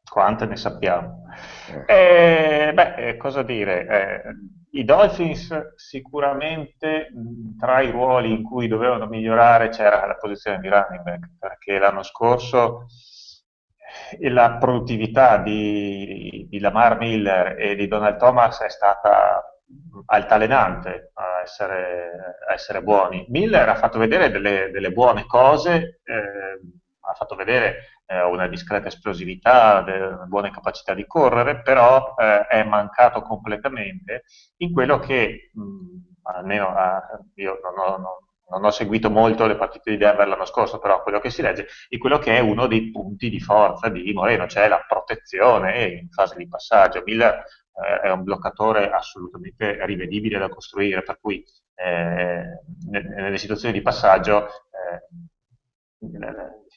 Quante 0.06 0.44
ne 0.44 0.56
sappiamo? 0.56 1.22
Eh. 1.86 2.68
Eh, 2.68 2.72
beh, 2.74 2.94
eh, 2.96 3.16
cosa 3.16 3.42
dire? 3.42 3.86
Eh, 3.86 4.78
I 4.78 4.84
Dolphins 4.84 5.72
sicuramente 5.76 7.08
tra 7.58 7.80
i 7.80 7.90
ruoli 7.90 8.30
in 8.30 8.42
cui 8.42 8.68
dovevano 8.68 9.06
migliorare 9.06 9.70
c'era 9.70 10.04
la 10.04 10.16
posizione 10.16 10.58
di 10.58 10.68
running 10.68 11.02
back, 11.02 11.30
perché 11.38 11.78
l'anno 11.78 12.02
scorso 12.02 12.84
e 14.18 14.30
la 14.30 14.56
produttività 14.58 15.38
di, 15.38 16.46
di, 16.48 16.58
Lamar 16.58 16.98
Miller 16.98 17.58
e 17.58 17.74
di 17.74 17.88
Donald 17.88 18.16
Thomas 18.18 18.60
è 18.60 18.68
stata 18.68 19.42
altalenante 20.06 21.10
a 21.14 21.40
essere, 21.42 22.36
a 22.48 22.52
essere 22.52 22.82
buoni. 22.82 23.26
Miller 23.28 23.68
ha 23.68 23.74
fatto 23.76 23.98
vedere 23.98 24.30
delle, 24.30 24.70
delle 24.70 24.92
buone 24.92 25.26
cose, 25.26 26.00
eh, 26.04 26.60
ha 27.00 27.14
fatto 27.14 27.34
vedere 27.34 28.00
eh, 28.06 28.22
una 28.22 28.46
discreta 28.46 28.88
esplosività, 28.88 29.84
buone 30.26 30.50
capacità 30.50 30.94
di 30.94 31.06
correre, 31.06 31.62
però 31.62 32.14
eh, 32.16 32.46
è 32.46 32.64
mancato 32.64 33.22
completamente 33.22 34.24
in 34.58 34.72
quello 34.72 34.98
che, 34.98 35.50
mh, 35.52 36.30
almeno 36.34 36.74
io 37.34 37.58
non 37.62 37.78
ho, 37.78 37.96
non, 37.96 38.25
non 38.48 38.64
ho 38.64 38.70
seguito 38.70 39.10
molto 39.10 39.46
le 39.46 39.56
partite 39.56 39.90
di 39.90 39.96
Denver 39.96 40.28
l'anno 40.28 40.44
scorso, 40.44 40.78
però 40.78 41.02
quello 41.02 41.18
che 41.20 41.30
si 41.30 41.42
legge 41.42 41.66
è 41.88 41.98
quello 41.98 42.18
che 42.18 42.36
è 42.36 42.40
uno 42.40 42.66
dei 42.66 42.90
punti 42.90 43.28
di 43.28 43.40
forza 43.40 43.88
di 43.88 44.12
Moreno, 44.12 44.46
cioè 44.46 44.68
la 44.68 44.84
protezione 44.86 45.86
in 45.86 46.10
fase 46.10 46.36
di 46.36 46.46
passaggio. 46.48 47.02
Miller 47.04 47.44
eh, 47.84 48.00
è 48.02 48.10
un 48.10 48.22
bloccatore 48.22 48.90
assolutamente 48.90 49.84
rivedibile 49.84 50.38
da 50.38 50.48
costruire, 50.48 51.02
per 51.02 51.18
cui 51.20 51.44
eh, 51.74 52.60
nelle 52.88 53.38
situazioni 53.38 53.74
di 53.74 53.82
passaggio 53.82 54.46
eh, 54.46 55.08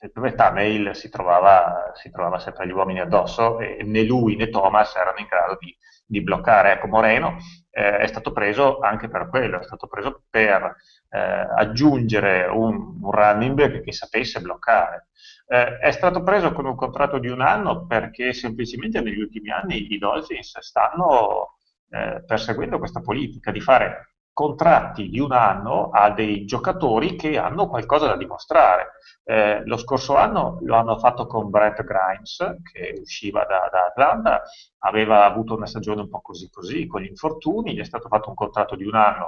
nel 0.02 0.12
primo 0.12 0.34
Tannehill 0.34 0.92
si 0.92 1.10
trovava, 1.10 1.92
si 1.96 2.10
trovava 2.10 2.40
sempre 2.40 2.68
gli 2.68 2.72
uomini 2.72 3.00
addosso 3.00 3.60
e 3.60 3.84
né 3.84 4.04
lui 4.04 4.36
né 4.36 4.50
Thomas 4.50 4.96
erano 4.96 5.20
in 5.20 5.28
grado 5.28 5.58
di, 5.60 5.76
di 6.06 6.22
bloccare. 6.22 6.74
Ecco, 6.74 6.88
Moreno 6.88 7.38
eh, 7.72 7.98
è 7.98 8.08
stato 8.08 8.32
preso 8.32 8.80
anche 8.80 9.10
per 9.10 9.28
quello, 9.30 9.60
è 9.60 9.64
stato 9.64 9.88
preso 9.88 10.24
per 10.30 10.76
eh, 11.10 11.20
aggiungere 11.20 12.46
un, 12.46 13.00
un, 13.02 13.12
running 13.12 13.56
back 13.56 13.82
che 13.82 13.92
sapesse 13.92 14.40
bloccare. 14.40 15.08
Eh, 15.48 15.80
è 15.80 15.92
stato 15.92 16.24
preso 16.24 16.54
con 16.54 16.66
un 16.66 16.76
contratto 16.76 17.20
di 17.20 17.28
un 17.28 17.42
anno 17.42 17.86
perché 17.86 18.34
semplicemente 18.34 19.02
negli 19.02 19.20
ultimi 19.20 19.50
anni 19.50 19.92
i 19.94 19.98
Dolphins 19.98 20.60
stanno 20.60 21.58
eh, 21.90 22.24
perseguendo 22.26 22.78
questa 22.78 23.02
politica 23.02 23.52
di 23.52 23.60
fare 23.60 24.09
contratti 24.40 25.10
di 25.10 25.20
un 25.20 25.34
anno 25.34 25.90
a 25.90 26.12
dei 26.12 26.46
giocatori 26.46 27.18
che 27.18 27.38
hanno 27.38 27.68
qualcosa 27.68 28.08
da 28.08 28.16
dimostrare. 28.16 28.92
Eh, 29.26 29.66
lo 29.66 29.76
scorso 29.76 30.16
anno 30.16 30.60
lo 30.62 30.78
hanno 30.78 30.98
fatto 30.98 31.28
con 31.28 31.50
Brett 31.50 31.84
Grimes, 31.84 32.38
che 32.64 32.94
usciva 33.02 33.44
da, 33.44 33.68
da, 33.70 33.88
Atlanta, 33.88 34.44
aveva 34.78 35.26
avuto 35.26 35.58
una 35.58 35.66
stagione 35.66 36.00
un 36.00 36.10
po' 36.10 36.22
così 36.22 36.50
così, 36.50 36.88
con 36.88 37.02
gli 37.02 37.08
infortuni, 37.08 37.74
gli 37.74 37.82
è 37.82 37.84
stato 37.84 38.08
fatto 38.08 38.30
un 38.30 38.36
contratto 38.36 38.78
di 38.78 38.86
un 38.86 38.96
anno, 38.96 39.26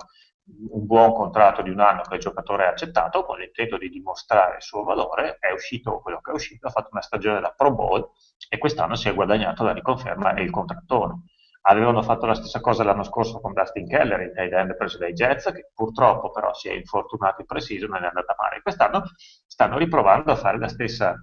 un 0.69 0.86
buon 0.86 1.12
contratto 1.12 1.62
di 1.62 1.71
un 1.71 1.82
anno 1.82 2.04
che 2.04 2.15
il 2.15 2.21
giocatore 2.21 2.65
ha 2.65 2.69
accettato, 2.69 3.26
con 3.26 3.38
l'intento 3.38 3.78
di 3.78 3.89
dimostrare 3.89 4.56
il 4.56 4.62
suo 4.62 4.84
valore, 4.84 5.36
è 5.41 5.52
uscito 5.52 6.00
quello 6.00 6.21
che 6.21 6.32
è 6.32 6.34
uscito, 6.34 6.67
ha 6.67 6.71
fatto 6.71 6.88
una 6.93 7.02
stagione 7.02 7.41
da 7.41 7.54
Pro 7.54 7.74
Bowl 7.74 8.12
e 8.47 8.58
quest'anno 8.58 8.95
si 8.95 9.10
è 9.10 9.13
guadagnato 9.13 9.65
la 9.65 9.74
riconferma 9.74 10.36
e 10.36 10.43
il 10.43 10.52
contrattone. 10.52 11.24
Avevano 11.63 12.02
fatto 12.02 12.26
la 12.26 12.34
stessa 12.34 12.60
cosa 12.60 12.84
l'anno 12.84 13.04
scorso 13.04 13.39
con 13.39 13.54
Dustin 13.54 13.88
Keller, 13.88 14.19
il 14.21 14.32
tight 14.34 14.52
end 14.52 14.76
preso 14.76 14.97
dai 14.97 15.13
Jets, 15.13 15.52
che 15.52 15.69
purtroppo 15.74 16.32
però 16.32 16.54
si 16.54 16.69
è 16.69 16.74
infortunato 16.74 17.41
in 17.41 17.47
pre-season 17.47 17.95
ed 17.95 18.04
è 18.04 18.08
andata 18.08 18.36
male. 18.38 18.62
Quest'anno 18.62 19.04
stanno 19.45 19.78
riprovando 19.78 20.32
a 20.32 20.36
fare 20.36 20.58
la 20.58 20.67
stessa, 20.67 21.15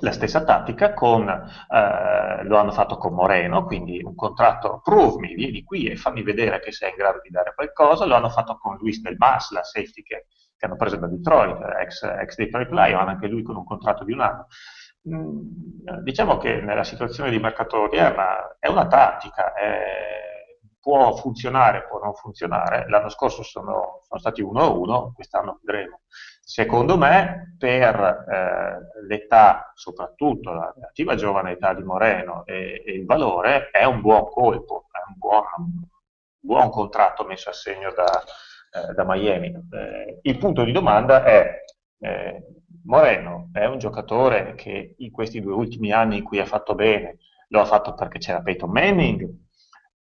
la 0.00 0.12
stessa 0.12 0.44
tattica 0.44 0.94
con, 0.94 1.28
eh, 1.28 2.44
lo 2.44 2.56
hanno 2.56 2.70
fatto 2.70 2.98
con 2.98 3.14
Moreno, 3.14 3.64
quindi 3.64 4.00
un 4.00 4.14
contratto 4.14 4.80
prove 4.82 5.18
me, 5.18 5.34
vieni 5.34 5.64
qui 5.64 5.86
e 5.86 5.96
fammi 5.96 6.22
vedere 6.22 6.60
che 6.60 6.70
sei 6.70 6.90
in 6.90 6.96
grado 6.96 7.20
di 7.20 7.30
dare 7.30 7.52
qualcosa, 7.54 8.04
lo 8.04 8.14
hanno 8.14 8.28
fatto 8.28 8.56
con 8.58 8.76
Luis 8.76 9.00
Del 9.00 9.16
Mas, 9.16 9.50
la 9.50 9.64
safety 9.64 10.02
che, 10.02 10.26
che 10.56 10.66
hanno 10.66 10.76
preso 10.76 10.96
da 10.96 11.08
Detroit, 11.08 11.58
ex, 11.80 12.02
ex 12.04 12.36
Detroit 12.36 12.70
Lion, 12.70 13.08
anche 13.08 13.26
lui 13.26 13.42
con 13.42 13.56
un 13.56 13.64
contratto 13.64 14.04
di 14.04 14.12
un 14.12 14.20
anno. 14.20 14.46
Mm, 15.08 16.00
diciamo 16.02 16.38
che 16.38 16.60
nella 16.60 16.84
situazione 16.84 17.30
di 17.30 17.38
mercato 17.38 17.82
odierna 17.82 18.56
è 18.58 18.68
una 18.68 18.86
tattica, 18.86 19.52
è, 19.54 20.08
può 20.80 21.14
funzionare, 21.16 21.86
può 21.86 22.00
non 22.00 22.14
funzionare. 22.14 22.88
L'anno 22.88 23.08
scorso 23.10 23.42
sono, 23.42 24.00
sono 24.06 24.20
stati 24.20 24.42
1-1, 24.42 25.12
quest'anno 25.12 25.60
vedremo. 25.62 26.00
Secondo 26.40 26.96
me, 26.96 27.54
per 27.58 27.94
eh, 28.26 29.02
l'età, 29.06 29.70
soprattutto 29.74 30.52
la 30.52 30.72
relativa 30.74 31.14
giovane 31.14 31.52
età 31.52 31.74
di 31.74 31.82
Moreno 31.82 32.44
e, 32.46 32.82
e, 32.86 32.92
il 32.92 33.04
valore, 33.04 33.70
è 33.70 33.84
un 33.84 34.00
buon 34.00 34.24
colpo. 34.30 34.86
un 35.08 35.14
buon, 35.18 35.44
buon 36.40 36.70
contratto 36.70 37.24
messo 37.24 37.50
a 37.50 37.52
segno 37.52 37.92
da, 37.92 38.22
eh, 38.72 38.94
da 38.94 39.04
Miami. 39.04 39.48
Eh, 39.70 40.20
il 40.22 40.38
punto 40.38 40.64
di 40.64 40.72
domanda 40.72 41.22
è, 41.22 41.64
eh, 42.00 42.57
Moreno 42.84 43.48
è 43.52 43.64
un 43.64 43.78
giocatore 43.78 44.54
che 44.54 44.94
in 44.98 45.10
questi 45.10 45.40
due 45.40 45.52
ultimi 45.52 45.92
anni 45.92 46.18
in 46.18 46.24
cui 46.24 46.38
ha 46.38 46.46
fatto 46.46 46.74
bene, 46.74 47.18
lo 47.48 47.60
ha 47.60 47.64
fatto 47.64 47.94
perché 47.94 48.18
c'era 48.18 48.42
Peyton 48.42 48.70
Manning, 48.70 49.28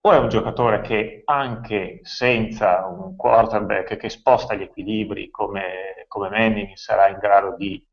o 0.01 0.11
è 0.11 0.17
un 0.17 0.29
giocatore 0.29 0.81
che 0.81 1.21
anche 1.25 1.99
senza 2.03 2.85
un 2.85 3.15
quarterback 3.15 3.97
che 3.97 4.09
sposta 4.09 4.55
gli 4.55 4.61
equilibri 4.61 5.29
come, 5.29 6.05
come 6.07 6.29
Manning 6.29 6.75
sarà 6.75 7.09
in 7.09 7.17
grado 7.17 7.55
di 7.55 7.85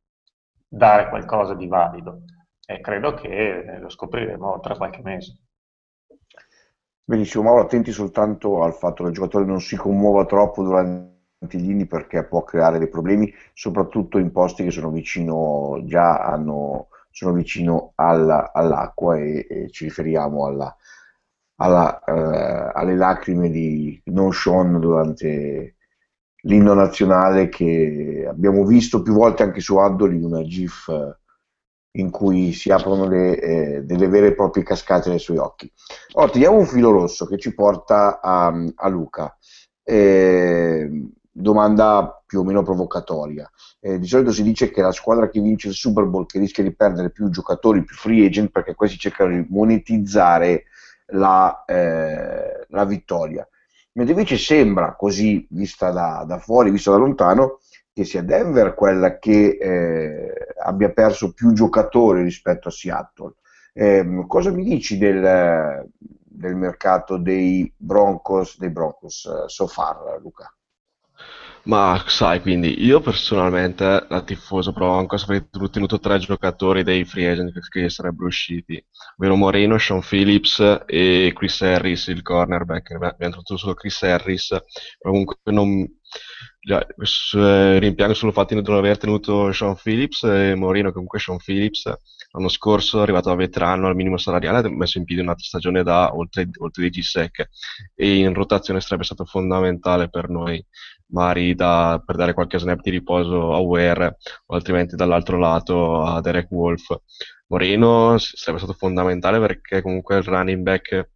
dare 0.69 1.09
qualcosa 1.09 1.55
di 1.55 1.67
valido? 1.67 2.23
E 2.65 2.81
credo 2.81 3.15
che 3.15 3.79
lo 3.79 3.89
scopriremo 3.89 4.61
tra 4.61 4.77
qualche 4.77 5.01
mese. 5.03 5.39
Benissimo, 7.05 7.45
Mauro, 7.45 7.63
attenti 7.63 7.93
soltanto 7.93 8.63
al 8.63 8.75
fatto 8.75 9.05
che 9.05 9.11
il 9.11 9.15
giocatore 9.15 9.45
non 9.45 9.61
si 9.61 9.77
commuova 9.77 10.25
troppo 10.27 10.65
durante 10.65 11.16
gli 11.39 11.71
inni 11.71 11.87
perché 11.87 12.25
può 12.25 12.43
creare 12.45 12.79
dei 12.79 12.89
problemi, 12.89 13.33
soprattutto 13.53 14.19
in 14.19 14.33
posti 14.33 14.65
che 14.65 14.71
sono 14.71 14.91
vicino, 14.91 15.81
già 15.85 16.25
hanno, 16.25 16.89
sono 17.11 17.33
vicino 17.33 17.93
alla, 17.97 18.53
all'acqua 18.53 19.17
e, 19.19 19.47
e, 19.49 19.71
ci 19.71 19.85
riferiamo 19.85 20.47
alla, 20.47 20.75
alla, 21.57 22.03
eh, 22.05 22.73
alle 22.75 22.97
lacrime 22.97 23.51
di 23.51 24.01
Non 24.07 24.33
Sean 24.33 24.81
durante 24.81 25.75
l'inno 26.43 26.75
nazionale 26.75 27.49
che 27.49 28.25
abbiamo 28.29 28.65
visto 28.65 29.03
più 29.03 29.13
volte 29.13 29.43
anche 29.43 29.61
su 29.61 29.77
Addoli, 29.77 30.23
una 30.23 30.43
GIF 30.43 31.17
in 31.97 32.11
cui 32.11 32.53
si 32.53 32.71
aprono 32.71 33.09
le, 33.09 33.41
eh, 33.41 33.83
delle 33.83 34.09
vere 34.09 34.29
e 34.29 34.35
proprie 34.35 34.63
cascate 34.63 35.09
nei 35.09 35.19
suoi 35.19 35.39
occhi. 35.39 35.71
Ora, 36.13 36.31
teniamo 36.31 36.59
un 36.59 36.67
filo 36.67 36.91
rosso 36.91 37.27
che 37.27 37.39
ci 37.39 37.55
porta 37.55 38.21
a, 38.21 38.53
a 38.75 38.89
Luca. 38.89 39.37
Eh, 39.83 40.91
domanda 41.39 42.23
più 42.25 42.41
o 42.41 42.45
meno 42.45 42.63
provocatoria. 42.63 43.49
Eh, 43.81 43.99
di 43.99 44.07
solito 44.07 44.33
si 44.33 44.43
dice 44.43 44.71
che 44.71 44.81
la 44.81 44.93
squadra 44.93 45.29
che 45.29 45.41
vince 45.41 45.69
il 45.69 45.75
Super 45.75 46.05
Bowl 46.05 46.27
che 46.27 46.39
rischia 46.39 46.65
di 46.65 46.75
perdere 46.75 47.11
più 47.11 47.29
giocatori, 47.29 47.85
più 47.85 47.95
free 47.95 48.27
agent, 48.27 48.51
perché 48.51 48.75
questi 48.75 48.97
cercano 48.99 49.35
di 49.35 49.47
monetizzare 49.49 50.65
la, 51.09 51.65
eh, 51.67 52.67
la 52.69 52.85
vittoria. 52.85 53.47
Mentre 53.93 54.15
invece 54.15 54.37
sembra, 54.37 54.95
così 54.95 55.47
vista 55.51 55.91
da, 55.91 56.25
da 56.27 56.39
fuori, 56.39 56.71
vista 56.71 56.91
da 56.91 56.97
lontano, 56.97 57.61
che 57.93 58.05
sia 58.05 58.23
Denver 58.23 58.75
quella 58.75 59.19
che 59.19 59.57
eh, 59.61 60.33
abbia 60.63 60.91
perso 60.91 61.33
più 61.33 61.53
giocatori 61.53 62.23
rispetto 62.23 62.69
a 62.69 62.71
Seattle. 62.71 63.35
Eh, 63.73 64.25
cosa 64.27 64.51
mi 64.51 64.65
dici 64.65 64.99
del, 64.99 65.87
del, 65.99 66.57
mercato 66.57 67.19
dei 67.19 67.71
Broncos, 67.77 68.59
dei 68.59 68.71
Broncos 68.71 69.25
uh, 69.25 69.49
so 69.49 69.67
far, 69.67 70.19
Luca? 70.21 70.56
Ma 71.67 72.01
sai, 72.07 72.41
quindi 72.41 72.85
io 72.85 73.01
personalmente, 73.01 74.07
da 74.09 74.23
tifoso 74.23 74.71
Broncos, 74.71 75.25
avrei 75.25 75.49
tenuto 75.69 75.99
tre 75.99 76.19
giocatori 76.19 76.85
dei 76.85 77.05
free 77.05 77.29
agent 77.29 77.59
che 77.69 77.89
sarebbero 77.91 78.29
usciti, 78.29 78.81
ovvero 79.17 79.35
Moreno, 79.35 79.77
Sean 79.77 80.01
Phillips 80.01 80.85
e 80.87 81.33
Chris 81.35 81.61
Harris, 81.63 82.07
il 82.07 82.23
cornerback. 82.23 82.93
Abbiamo 82.93 83.17
trovato 83.17 83.57
solo 83.57 83.75
Chris 83.75 84.01
Harris, 84.05 84.57
comunque 85.01 85.39
non, 85.47 85.85
rimpiango 86.67 88.15
solo 88.15 88.31
il 88.31 88.37
fatto 88.37 88.55
di 88.55 88.61
non 88.61 88.77
aver 88.77 88.99
tenuto 88.99 89.53
Sean 89.53 89.77
Phillips 89.81 90.25
e 90.25 90.55
Moreno 90.57 90.91
comunque 90.91 91.21
Sean 91.21 91.39
Phillips 91.39 91.85
l'anno 92.33 92.49
scorso 92.49 92.99
è 92.99 93.03
arrivato 93.03 93.29
da 93.29 93.37
veterano 93.37 93.87
al 93.87 93.95
minimo 93.95 94.17
salariale 94.17 94.67
ha 94.67 94.71
messo 94.71 94.99
in 94.99 95.05
piedi 95.05 95.23
un'altra 95.23 95.45
stagione 95.45 95.85
da 95.85 96.15
oltre, 96.17 96.49
oltre 96.59 96.83
10 96.83 97.03
sec 97.03 97.49
e 97.95 98.17
in 98.17 98.35
rotazione 98.35 98.81
sarebbe 98.81 99.05
stato 99.05 99.25
fondamentale 99.25 100.09
per 100.09 100.29
noi 100.29 100.65
magari 101.09 101.55
da, 101.55 102.03
per 102.05 102.17
dare 102.17 102.35
qualche 102.35 102.59
snap 102.59 102.81
di 102.81 102.91
riposo 102.91 103.55
a 103.55 103.59
Ware 103.59 104.17
o 104.47 104.55
altrimenti 104.55 104.97
dall'altro 104.97 105.39
lato 105.39 106.03
a 106.03 106.21
Derek 106.21 106.51
Wolf 106.51 106.97
Moreno 107.47 108.19
sarebbe 108.19 108.59
stato 108.61 108.77
fondamentale 108.77 109.39
perché 109.39 109.83
comunque 109.83 110.17
il 110.17 110.25
running 110.25 110.63
back 110.63 111.11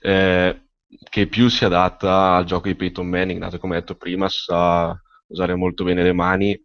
eh, 0.00 0.61
che 1.08 1.26
più 1.26 1.48
si 1.48 1.64
adatta 1.64 2.34
al 2.34 2.44
gioco 2.44 2.68
di 2.68 2.74
Peyton 2.74 3.06
Manning, 3.06 3.40
dato 3.40 3.58
come 3.58 3.76
detto 3.78 3.94
prima, 3.96 4.28
sa 4.28 4.98
usare 5.26 5.54
molto 5.54 5.84
bene 5.84 6.02
le 6.02 6.12
mani, 6.12 6.60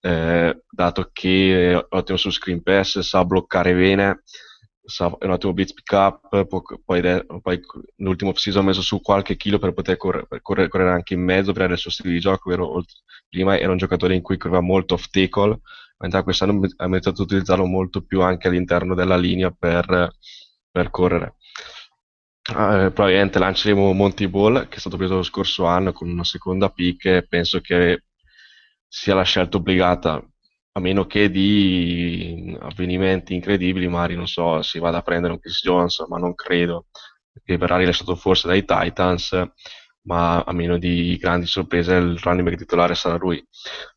eh, 0.00 0.62
dato 0.70 1.10
che 1.12 1.72
è 1.72 1.86
ottimo 1.90 2.16
su 2.16 2.30
screen 2.30 2.62
pass, 2.62 3.00
sa 3.00 3.24
bloccare 3.24 3.74
bene, 3.74 4.22
sa, 4.82 5.14
è 5.18 5.24
un 5.24 5.32
ottimo 5.32 5.52
blitz 5.52 5.74
pick 5.74 5.92
up, 5.92 6.46
poi, 6.84 7.02
poi 7.42 7.60
l'ultimo 7.96 8.34
season 8.34 8.62
ha 8.62 8.66
messo 8.66 8.82
su 8.82 9.00
qualche 9.00 9.36
chilo 9.36 9.58
per 9.58 9.72
poter 9.72 9.96
correre, 9.96 10.26
per 10.26 10.42
correre, 10.42 10.68
correre 10.68 10.90
anche 10.90 11.14
in 11.14 11.22
mezzo, 11.22 11.52
per 11.52 11.62
avere 11.62 11.74
il 11.74 11.80
suo 11.80 11.90
stile 11.90 12.12
di 12.12 12.20
gioco, 12.20 12.50
vero? 12.50 12.82
prima 13.28 13.58
era 13.58 13.70
un 13.70 13.76
giocatore 13.76 14.14
in 14.14 14.22
cui 14.22 14.38
correva 14.38 14.60
molto 14.60 14.94
off 14.94 15.06
tackle, 15.10 15.60
mentre 15.98 16.22
quest'anno 16.22 16.66
ha 16.76 16.86
iniziato 16.86 17.22
ad 17.22 17.28
utilizzarlo 17.28 17.66
molto 17.66 18.02
più 18.02 18.22
anche 18.22 18.48
all'interno 18.48 18.94
della 18.94 19.16
linea 19.16 19.50
per, 19.50 20.10
per 20.70 20.90
correre. 20.90 21.34
Uh, 22.50 22.90
probabilmente 22.92 23.38
lanceremo 23.38 23.92
Monty 23.92 24.26
Ball 24.26 24.68
che 24.68 24.76
è 24.76 24.78
stato 24.78 24.96
preso 24.96 25.16
lo 25.16 25.22
scorso 25.22 25.66
anno 25.66 25.92
con 25.92 26.08
una 26.08 26.24
seconda 26.24 26.70
pick 26.70 27.04
e 27.04 27.26
penso 27.28 27.60
che 27.60 28.04
sia 28.86 29.14
la 29.14 29.22
scelta 29.22 29.58
obbligata 29.58 30.26
a 30.72 30.80
meno 30.80 31.06
che 31.06 31.30
di 31.30 32.56
avvenimenti 32.58 33.34
incredibili 33.34 33.86
magari 33.86 34.14
non 34.16 34.26
so 34.26 34.62
si 34.62 34.78
vada 34.78 34.98
a 34.98 35.02
prendere 35.02 35.34
un 35.34 35.40
Chris 35.40 35.60
Jones 35.62 36.02
ma 36.08 36.16
non 36.16 36.34
credo. 36.34 36.86
Che 37.44 37.56
verrà 37.58 37.76
rilasciato 37.76 38.16
forse 38.16 38.48
dai 38.48 38.64
Titans 38.64 39.50
ma 40.02 40.42
a 40.42 40.52
meno 40.52 40.78
di 40.78 41.16
grandi 41.18 41.46
sorprese 41.46 41.94
il 41.96 42.18
running 42.18 42.48
back 42.48 42.58
titolare 42.58 42.94
sarà 42.94 43.16
lui. 43.16 43.46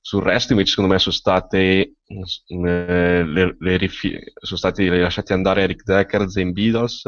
Sul 0.01 0.23
resto 0.23 0.51
invece 0.51 0.71
secondo 0.71 0.91
me 0.91 0.99
sono 0.99 1.15
state 1.15 1.93
eh, 2.05 3.23
le, 3.23 3.55
le 3.57 3.77
rifi- 3.77 4.19
sono 4.41 4.57
stati 4.59 4.87
lasciati 4.87 5.31
andare 5.31 5.61
Eric 5.63 5.83
Decker, 5.83 6.29
Zane 6.29 6.51
Beatles 6.51 7.03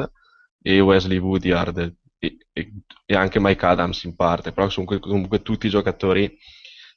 e 0.64 0.80
Wesley 0.80 1.18
Woodyard 1.18 1.96
e, 2.18 2.38
e, 2.54 2.72
e, 3.06 3.16
anche 3.16 3.40
Mike 3.40 3.66
Adams 3.66 4.04
in 4.06 4.16
parte, 4.16 4.54
però 4.54 4.68
comunque, 4.70 5.00
comunque 5.00 5.42
tutti 5.42 5.68
i 5.68 5.70
giocatori 5.70 6.36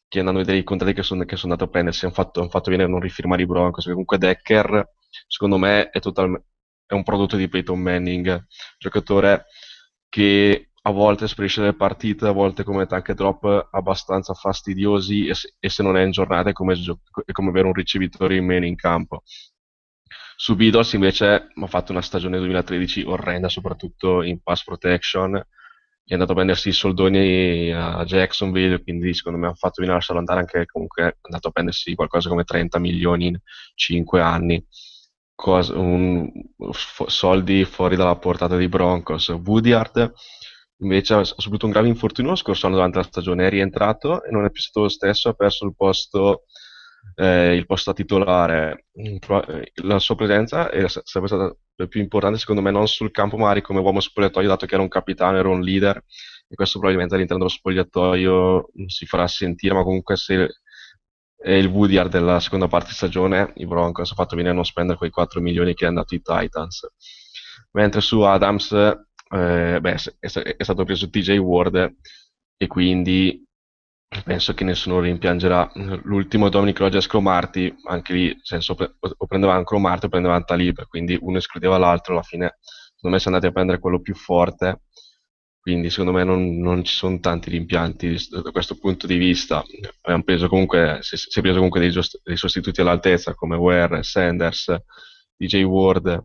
che 0.09 0.20
andando 0.20 0.40
a 0.40 0.42
vedere 0.44 0.61
i 0.61 0.64
contratti 0.64 0.94
che 0.94 1.02
sono, 1.02 1.24
che 1.24 1.37
sono 1.37 1.52
andati 1.52 1.68
a 1.68 1.72
prendersi 1.72 2.05
hanno 2.05 2.14
fatto, 2.14 2.40
hanno 2.40 2.48
fatto 2.48 2.70
bene 2.70 2.85
a 2.85 2.87
non 2.87 3.00
rifirmare 3.00 3.42
i 3.42 3.46
Broncos, 3.46 3.85
perché 3.85 3.90
comunque 3.90 4.18
Decker 4.18 4.88
secondo 5.26 5.59
me 5.59 5.90
è, 5.90 5.98
total, 6.00 6.40
è 6.87 6.94
un 6.94 7.02
prodotto 7.02 7.37
di 7.37 7.48
Peyton 7.48 7.81
Manning, 7.81 8.46
giocatore 8.79 9.46
che 10.09 10.70
a 10.83 10.90
volte 10.92 11.26
sparisce 11.26 11.61
dalle 11.61 11.74
partite, 11.74 12.29
a 12.29 12.33
volte 12.33 12.62
commette 12.62 12.94
anche 12.94 13.14
drop 13.14 13.68
abbastanza 13.72 14.35
fastidiosi 14.35 15.26
e 15.26 15.35
se, 15.35 15.57
e 15.59 15.68
se 15.68 15.83
non 15.83 15.96
è 15.96 16.02
in 16.02 16.12
giornata 16.12 16.50
è 16.50 16.52
come, 16.52 16.74
è 17.24 17.33
come 17.33 17.48
avere 17.48 17.66
un 17.66 17.72
ricevitore 17.72 18.37
in 18.37 18.44
meno 18.46 18.66
in 18.66 18.76
campo. 18.76 19.22
Su 20.38 20.55
Beatles 20.55 20.92
invece 20.92 21.49
ha 21.55 21.66
fatto 21.66 21.92
una 21.92 22.03
stagione 22.03 22.37
2013 22.37 23.05
orrenda, 23.07 23.49
soprattutto 23.49 24.22
in 24.22 24.42
pass 24.42 24.64
protection. 24.64 25.35
È 26.05 26.12
andato 26.12 26.33
a 26.33 26.35
prendersi 26.35 26.68
i 26.68 26.72
soldoni 26.72 27.72
a 27.72 28.05
Jacksonville, 28.05 28.83
quindi 28.83 29.14
secondo 29.14 29.38
me 29.38 29.49
ha 29.49 29.55
fatto 29.55 29.83
a 29.83 29.87
lasciarlo 29.87 30.20
andare 30.20 30.40
anche 30.40 30.66
comunque 30.66 31.03
è 31.05 31.16
andato 31.22 31.49
a 31.49 31.51
prendersi 31.51 31.94
qualcosa 31.94 32.29
come 32.29 32.44
30 32.44 32.79
milioni 32.79 33.29
in 33.29 33.38
5 33.75 34.20
anni. 34.20 34.64
Cosa, 35.35 35.77
un, 35.79 36.31
f- 36.70 37.07
soldi 37.07 37.64
fuori 37.64 37.96
dalla 37.96 38.16
portata 38.16 38.57
dei 38.57 38.68
Broncos. 38.68 39.29
Woodyard 39.29 40.12
invece 40.81 41.14
ha 41.14 41.25
subito 41.25 41.64
un 41.64 41.72
grave 41.72 41.88
infortunio 41.88 42.31
lo 42.33 42.37
scorso 42.37 42.66
anno 42.66 42.77
durante 42.77 42.99
la 42.99 43.05
stagione, 43.05 43.46
è 43.46 43.51
rientrato 43.51 44.22
e 44.22 44.31
non 44.31 44.44
è 44.44 44.51
più 44.51 44.61
stato 44.61 44.83
lo 44.83 44.88
stesso, 44.90 45.31
ha 45.31 45.35
perso 45.35 45.64
il 45.64 45.75
posto 45.75 46.44
eh, 47.14 47.55
il 47.55 47.66
posto 47.66 47.92
titolare, 47.92 48.87
mm, 49.01 49.16
eh, 49.49 49.73
la 49.83 49.99
sua 49.99 50.14
presenza 50.14 50.71
è, 50.71 50.85
sarebbe 50.88 51.27
stata 51.29 51.57
più 51.88 52.01
importante 52.01 52.38
secondo 52.38 52.62
me 52.62 52.71
non 52.71 52.88
sul 52.88 53.11
campo 53.11 53.37
magari 53.37 53.61
come 53.62 53.81
uomo 53.81 54.01
spogliatoio 54.01 54.49
dato 54.49 54.66
che 54.66 54.75
era 54.75 54.83
un 54.83 54.88
capitano, 54.88 55.38
era 55.38 55.49
un 55.49 55.61
leader 55.61 56.03
e 56.49 56.55
questo 56.55 56.79
probabilmente 56.79 57.14
all'interno 57.14 57.45
dello 57.45 57.55
spogliatoio 57.55 58.71
si 58.87 59.07
farà 59.07 59.27
sentire 59.27 59.75
ma 59.75 59.83
comunque 59.83 60.16
se 60.16 60.49
è 61.37 61.53
il 61.53 61.66
Woodyard 61.66 62.11
della 62.11 62.40
seconda 62.40 62.66
parte 62.66 62.88
di 62.88 62.95
stagione 62.95 63.53
i 63.57 63.66
Broncos 63.66 64.09
hanno 64.09 64.23
fatto 64.23 64.37
bene 64.37 64.49
a 64.51 64.53
non 64.53 64.64
spendere 64.64 64.99
quei 64.99 65.11
4 65.11 65.40
milioni 65.40 65.75
che 65.75 65.85
è 65.85 65.88
andato 65.88 66.14
i 66.14 66.23
Titans. 66.23 66.88
Mentre 67.73 68.01
su 68.01 68.21
Adams 68.23 68.73
eh, 68.73 69.79
beh, 69.81 69.97
è, 70.19 70.29
è 70.29 70.62
stato 70.62 70.85
preso 70.85 71.09
TJ 71.11 71.37
Ward 71.37 71.95
e 72.57 72.66
quindi 72.66 73.45
penso 74.25 74.55
che 74.55 74.64
nessuno 74.64 75.01
rimpiangerà. 75.01 75.71
L'ultimo 76.03 76.49
Dominic 76.49 76.79
Rogers 76.79 77.07
Cromarty, 77.07 77.75
anche 77.85 78.12
lì, 78.12 78.38
senso, 78.42 78.75
o 78.75 79.27
prendevano 79.27 79.64
Cromarty 79.64 80.07
o 80.07 80.09
prendevano 80.09 80.45
Talib, 80.45 80.87
quindi 80.87 81.16
uno 81.21 81.38
escludeva 81.38 81.79
l'altro, 81.79 82.14
alla 82.14 82.23
fine 82.23 82.57
secondo 82.97 83.16
me 83.16 83.19
si 83.19 83.25
è 83.25 83.29
andati 83.29 83.47
a 83.47 83.53
prendere 83.53 83.79
quello 83.79 84.01
più 84.01 84.14
forte, 84.14 84.83
quindi 85.61 85.90
secondo 85.90 86.12
me 86.12 86.25
non, 86.25 86.59
non 86.59 86.85
ci 86.85 86.95
sono 86.95 87.21
tanti 87.21 87.51
rimpianti 87.51 88.16
da 88.31 88.51
questo 88.51 88.79
punto 88.79 89.07
di 89.07 89.16
vista. 89.16 89.62
Abbiamo 90.03 90.23
preso 90.23 90.49
comunque, 90.49 90.99
si, 91.03 91.16
si 91.16 91.38
è 91.38 91.42
preso 91.42 91.57
comunque 91.57 91.81
dei, 91.81 91.92
dei 92.23 92.37
sostituti 92.37 92.81
all'altezza 92.81 93.35
come 93.35 93.57
Ware, 93.57 94.03
Sanders, 94.03 94.75
DJ 95.37 95.62
Ward 95.62 96.25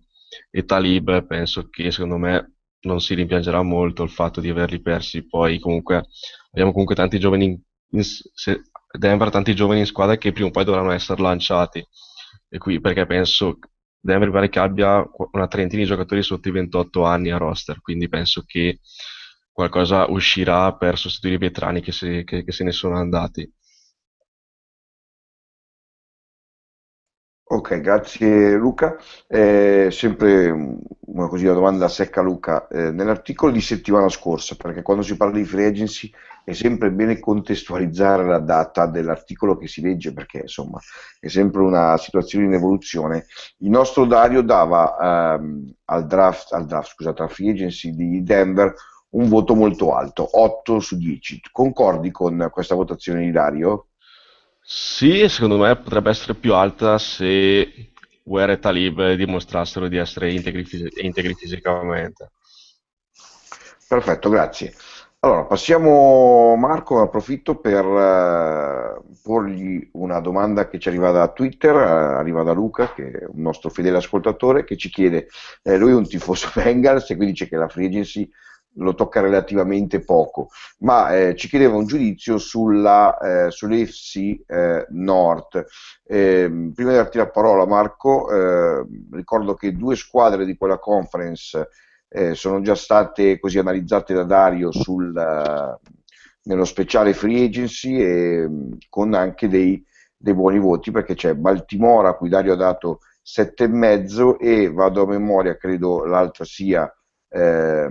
e 0.50 0.63
Talib, 0.63 1.26
penso 1.26 1.70
che 1.70 1.91
secondo 1.91 2.17
me 2.17 2.54
non 2.82 3.02
si 3.02 3.13
rimpiangerà 3.13 3.62
molto 3.62 4.04
il 4.04 4.10
fatto 4.10 4.41
di 4.41 4.50
averli 4.50 4.82
persi. 4.82 5.28
Poi 5.28 5.60
comunque 5.60 6.06
abbiamo 6.52 6.72
comunque 6.72 6.96
tanti 6.96 7.20
giovani 7.20 7.60
in, 7.91 8.04
se, 8.04 8.62
Denver 8.97 9.30
tanti 9.30 9.56
giovani 9.56 9.80
in 9.80 9.86
squadra 9.86 10.17
che 10.17 10.32
prima 10.32 10.49
o 10.49 10.51
poi 10.51 10.65
dovranno 10.65 10.91
essere 10.91 11.21
lanciati. 11.21 11.86
E 12.49 12.58
qui 12.58 12.82
perché 12.82 13.06
penso 13.06 13.60
Denver 13.99 14.32
pare 14.32 14.49
che 14.49 14.60
abbia 14.60 15.04
una 15.32 15.47
trentina 15.47 15.82
di 15.82 15.88
giocatori 15.88 16.23
sotto 16.23 16.47
i 16.49 16.51
28 16.51 17.04
anni 17.04 17.30
a 17.30 17.38
roster, 17.38 17.80
quindi 17.82 18.10
penso 18.10 18.43
che 18.45 18.80
qualcosa 19.51 20.10
uscirà 20.10 20.75
per 20.75 20.97
sostituire 20.97 21.36
i 21.36 21.39
veterani 21.47 21.82
che, 21.82 21.91
se, 21.91 22.23
che, 22.23 22.43
che 22.43 22.51
se 22.51 22.63
ne 22.63 22.71
sono 22.71 22.97
andati. 22.97 23.49
Ok, 27.54 27.82
grazie 27.82 28.56
Luca. 28.56 28.96
Eh, 29.28 29.90
sempre 29.92 30.50
una, 30.52 31.28
così, 31.28 31.44
una 31.44 31.54
domanda 31.56 31.90
secca 31.90 32.22
Luca. 32.22 32.66
Eh, 32.70 32.92
nell'articolo 32.92 33.52
di 33.52 33.60
settimana 33.60 34.08
scorsa, 34.08 34.56
perché 34.56 34.82
quando 34.82 35.04
si 35.04 35.18
parla 35.18 35.34
di 35.36 35.44
free 35.44 35.68
agency 35.68 36.10
è 36.46 36.54
sempre 36.54 36.92
bene 36.92 37.20
contestualizzare 37.20 38.26
la 38.26 38.40
data 38.40 38.86
dell'articolo 38.86 39.58
che 39.58 39.68
si 39.68 39.82
legge, 39.82 40.14
perché 40.14 40.40
insomma 40.44 40.80
è 41.20 41.28
sempre 41.28 41.62
una 41.62 41.98
situazione 41.98 42.46
in 42.46 42.54
evoluzione. 42.54 43.26
Il 43.58 43.70
nostro 43.70 44.06
Dario 44.06 44.44
dava 44.44 45.36
ehm, 45.36 45.74
al 45.86 46.08
draft, 46.08 46.54
al 46.54 46.66
draft, 46.66 46.92
scusate, 46.92 47.22
alla 47.22 47.32
free 47.32 47.52
agency 47.52 47.94
di 47.94 48.24
Denver 48.24 48.74
un 49.10 49.28
voto 49.28 49.56
molto 49.56 49.94
alto, 49.94 50.40
8 50.40 50.80
su 50.80 50.96
10. 50.96 51.42
Concordi 51.52 52.12
con 52.12 52.48
questa 52.50 52.76
votazione 52.76 53.26
di 53.26 53.32
Dario? 53.32 53.88
Sì, 54.62 55.28
secondo 55.28 55.58
me 55.58 55.76
potrebbe 55.76 56.10
essere 56.10 56.36
più 56.36 56.54
alta 56.54 56.97
se 56.97 57.91
Ware 58.24 58.54
e 58.54 58.60
Talib 58.60 59.13
dimostrassero 59.13 59.88
di 59.88 59.97
essere 59.97 60.32
integri, 60.32 60.65
integri 61.02 61.34
fisicamente. 61.34 62.32
Perfetto, 63.88 64.30
grazie. 64.30 64.74
Allora, 65.24 65.43
passiamo 65.43 66.56
Marco, 66.56 67.02
approfitto 67.02 67.60
per 67.60 67.86
uh, 67.86 69.04
porgli 69.21 69.88
una 69.93 70.19
domanda 70.19 70.67
che 70.67 70.80
ci 70.80 70.88
arriva 70.88 71.12
da 71.12 71.28
Twitter, 71.28 71.76
uh, 71.76 72.17
arriva 72.17 72.41
da 72.41 72.54
Luca, 72.54 72.91
che 72.93 73.12
è 73.12 73.26
un 73.28 73.41
nostro 73.41 73.69
fedele 73.69 73.97
ascoltatore, 73.97 74.63
che 74.63 74.78
ci 74.78 74.89
chiede, 74.89 75.28
eh, 75.62 75.78
lui 75.78 75.91
è 75.91 75.93
un 75.93 76.08
tifoso 76.08 76.50
Bengals 76.56 77.10
e 77.10 77.15
quindi 77.15 77.34
dice 77.34 77.47
che 77.47 77.56
la 77.56 77.67
free 77.67 77.86
agency 77.86 78.28
lo 78.75 78.95
tocca 78.95 79.21
relativamente 79.21 79.99
poco, 80.01 80.49
ma 80.79 81.13
eh, 81.15 81.36
ci 81.36 81.47
chiedeva 81.47 81.75
un 81.75 81.86
giudizio 81.86 82.38
sulla, 82.38 83.17
eh, 83.17 83.51
sull'FC 83.51 84.43
eh, 84.47 84.86
North. 84.89 85.65
Ehm, 86.05 86.71
prima 86.73 86.91
di 86.91 86.97
darti 86.97 87.17
la 87.17 87.29
parola 87.29 87.65
Marco, 87.65 88.31
eh, 88.31 88.86
ricordo 89.12 89.55
che 89.55 89.75
due 89.75 89.95
squadre 89.95 90.45
di 90.45 90.55
quella 90.55 90.79
conference 90.79 91.67
eh, 92.07 92.34
sono 92.36 92.62
già 92.62 92.75
state 92.75 93.39
così 93.39 93.60
analizzate 93.60 94.13
da 94.13 94.23
Dario 94.23 94.71
sul, 94.71 95.13
nello 96.43 96.65
speciale 96.65 97.13
free 97.13 97.45
agency 97.45 98.01
e 98.01 98.49
con 98.89 99.13
anche 99.13 99.47
dei, 99.47 99.84
dei 100.17 100.34
buoni 100.34 100.60
voti 100.60 100.91
perché 100.91 101.13
c'è 101.15 101.36
Baltimora 101.36 102.10
a 102.10 102.15
cui 102.15 102.29
Dario 102.29 102.53
ha 102.53 102.57
dato 102.57 102.99
7,5 103.23 104.38
e 104.39 104.71
vado 104.71 105.03
a 105.03 105.07
memoria, 105.07 105.57
credo 105.57 106.05
l'altra 106.05 106.45
sia... 106.45 106.91
Eh, 107.29 107.89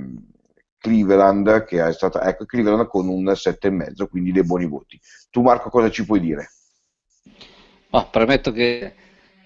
Cleveland, 0.80 1.64
che 1.64 1.86
è 1.86 1.92
stata, 1.92 2.26
ecco, 2.26 2.46
Cleveland 2.46 2.86
con 2.88 3.06
un 3.06 3.24
7,5, 3.24 4.08
quindi 4.08 4.32
dei 4.32 4.44
buoni 4.44 4.66
voti. 4.66 4.98
Tu 5.30 5.42
Marco 5.42 5.68
cosa 5.68 5.90
ci 5.90 6.06
puoi 6.06 6.20
dire? 6.20 6.50
Oh, 7.90 8.08
premetto 8.08 8.50
che 8.50 8.94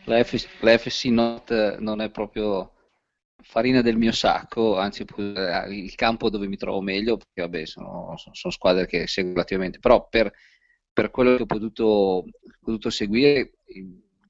la, 0.05 0.23
FC 0.23 1.05
Not 1.07 1.79
non 1.79 2.01
è 2.01 2.11
proprio 2.11 2.73
farina 3.43 3.83
del 3.83 3.97
mio 3.97 4.13
sacco, 4.13 4.79
anzi 4.79 5.05
il 5.17 5.95
campo 5.97 6.31
dove 6.31 6.47
mi 6.47 6.57
trovo 6.57 6.81
meglio, 6.81 7.17
perché 7.17 7.43
vabbè 7.43 7.67
sono, 7.67 8.15
sono 8.17 8.53
squadre 8.53 8.87
che 8.87 9.07
seguo 9.09 9.33
relativamente, 9.33 9.81
però 9.81 10.07
per, 10.09 10.33
per 10.93 11.11
quello 11.11 11.37
che 11.37 11.43
ho 11.43 11.47
potuto, 11.47 12.25
potuto 12.61 12.91
seguire, 12.91 13.55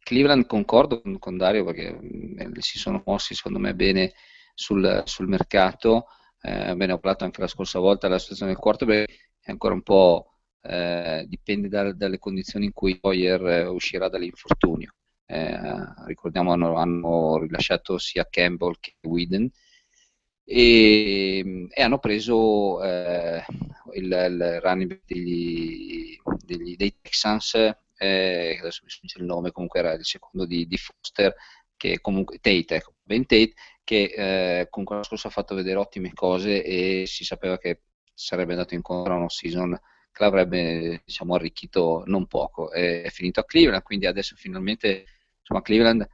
Cleveland 0.03 0.47
concordo 0.47 1.01
con, 1.01 1.19
con 1.19 1.37
Dario 1.37 1.65
perché 1.65 1.99
eh, 2.37 2.51
si 2.61 2.79
sono 2.79 3.03
mossi 3.05 3.35
secondo 3.35 3.59
me 3.59 3.75
bene 3.75 4.15
sul, 4.55 5.03
sul 5.07 5.29
mercato, 5.29 6.07
eh, 6.47 6.75
bene, 6.77 6.93
ho 6.93 6.99
parlato 6.99 7.25
anche 7.25 7.41
la 7.41 7.47
scorsa 7.47 7.79
volta 7.79 8.07
della 8.07 8.19
situazione 8.19 8.53
del 8.53 8.61
quarterback, 8.61 9.31
è 9.41 9.51
ancora 9.51 9.73
un 9.73 9.83
po' 9.83 10.35
eh, 10.61 11.25
dipende 11.27 11.69
da, 11.69 11.93
dalle 11.93 12.19
condizioni 12.19 12.67
in 12.67 12.73
cui 12.73 12.99
Hoyer 13.01 13.47
eh, 13.47 13.67
uscirà 13.67 14.09
dall'infortunio. 14.11 14.95
Eh, 15.27 15.59
ricordiamo 16.07 16.53
hanno, 16.53 16.77
hanno 16.77 17.39
rilasciato 17.39 17.97
sia 17.97 18.27
Campbell 18.29 18.75
che 18.79 18.97
Whedon 19.01 19.51
e, 20.45 21.67
e 21.71 21.83
hanno 21.83 21.99
preso 21.99 22.83
eh, 22.85 23.43
il, 23.95 24.05
il 24.05 24.61
running 24.61 25.01
degli, 25.07 26.19
degli, 26.45 26.77
dei 26.77 26.95
Texans 27.01 27.55
eh, 27.97 28.59
adesso 28.61 28.81
mi 28.85 28.91
sfugge 28.91 29.19
il 29.19 29.25
nome 29.25 29.51
comunque 29.51 29.79
era 29.79 29.95
il 29.95 30.05
secondo 30.05 30.45
di, 30.45 30.67
di 30.67 30.77
Foster 30.77 31.35
che 31.77 32.01
comunque 32.01 32.39
Tate, 32.39 32.77
ecco, 32.77 32.95
Ben 33.03 33.25
Tate 33.27 33.55
che 33.85 34.61
eh, 34.61 34.69
comunque 34.71 34.97
l'anno 34.97 35.07
scorso 35.07 35.29
ha 35.29 35.31
fatto 35.31 35.55
vedere 35.55 35.77
ottime 35.79 36.13
cose 36.15 36.65
e 36.65 37.05
si 37.07 37.25
sapeva 37.25 37.59
che 37.59 37.83
sarebbe 38.15 38.53
andato 38.53 38.75
incontro 38.75 39.13
a 39.13 39.17
una 39.17 39.29
season 39.29 39.79
che 40.11 40.23
l'avrebbe 40.23 41.03
diciamo, 41.05 41.35
arricchito 41.35 42.03
non 42.07 42.27
poco. 42.27 42.71
È, 42.71 43.03
è, 43.03 43.11
finito 43.11 43.41
a 43.41 43.45
Cleveland, 43.45 43.83
quindi 43.83 44.07
adesso 44.07 44.35
finalmente 44.37 45.05
insomma, 45.41 45.61
Cleveland 45.63 46.09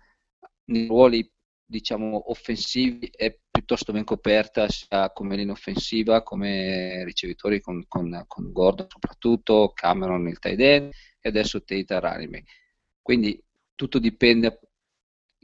nei 0.67 0.87
ruoli 0.87 1.31
diciamo, 1.65 2.31
offensivi 2.31 3.09
è 3.15 3.39
piuttosto 3.51 3.93
ben 3.93 4.05
coperta 4.05 4.69
sia 4.69 5.13
come 5.13 5.37
linea 5.37 5.53
offensiva 5.53 6.23
come 6.23 7.05
ricevitori 7.05 7.61
con, 7.61 7.85
con, 7.87 8.25
con 8.27 8.51
Gordon 8.53 8.87
soprattutto, 8.89 9.73
Cameron 9.73 10.27
il 10.27 10.39
tight 10.39 10.61
end 10.61 10.93
e 11.21 11.29
adesso 11.29 11.63
Tate 11.63 12.01
Ranime. 12.01 12.45
Quindi 13.01 13.41
tutto 13.75 13.99
dipende 13.99 14.59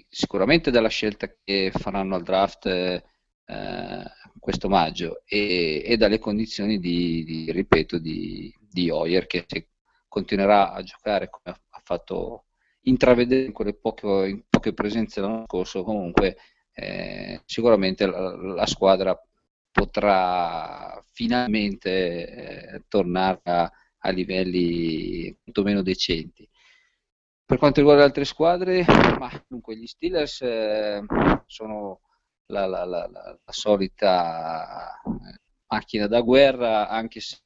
sicuramente 0.09 0.71
dalla 0.71 0.89
scelta 0.89 1.29
che 1.45 1.71
faranno 1.75 2.15
al 2.17 2.23
draft 2.23 2.67
eh, 2.67 3.03
questo 4.39 4.69
maggio 4.69 5.23
e, 5.27 5.83
e, 5.85 5.97
dalle 5.97 6.19
condizioni 6.19 6.79
di, 6.79 7.25
di 7.25 7.53
ripeto, 7.53 7.99
di, 7.99 8.53
di 8.59 8.91
Hoyer 8.91 9.27
che 9.27 9.45
se 9.47 9.69
continuerà 10.09 10.73
a 10.73 10.83
giocare 10.83 11.29
come 11.29 11.57
ha 11.69 11.81
fatto 11.83 12.45
intravedere 12.83 13.47
in 13.47 13.53
quelle 13.53 13.75
poche, 13.75 14.07
in 14.29 14.43
poche 14.49 14.73
presenze 14.73 15.21
l'anno 15.21 15.45
scorso, 15.47 15.83
comunque 15.83 16.37
eh, 16.73 17.43
sicuramente 17.45 18.07
la, 18.07 18.37
la, 18.37 18.67
squadra 18.67 19.19
potrà 19.71 21.03
finalmente 21.13 22.75
eh, 22.75 22.85
tornare 22.89 23.41
a, 23.45 23.71
a 23.99 24.11
livelli 24.11 25.37
quantomeno 25.43 25.83
decenti. 25.83 26.49
Per 27.47 27.59
quanto 27.59 27.79
riguarda 27.79 28.03
le 28.03 28.09
altre 28.09 28.25
squadre, 28.25 28.85
ma, 29.21 29.31
dunque, 29.47 29.77
gli 29.77 29.87
Steelers 29.87 30.41
eh, 30.43 31.01
sono 31.47 32.01
la, 32.47 32.67
la, 32.67 32.85
la, 32.85 33.09
la, 33.09 33.39
solita 33.47 35.01
eh, 35.05 35.39
macchina 35.69 36.09
da 36.09 36.23
guerra, 36.23 36.89
anche 36.89 37.21
se 37.21 37.39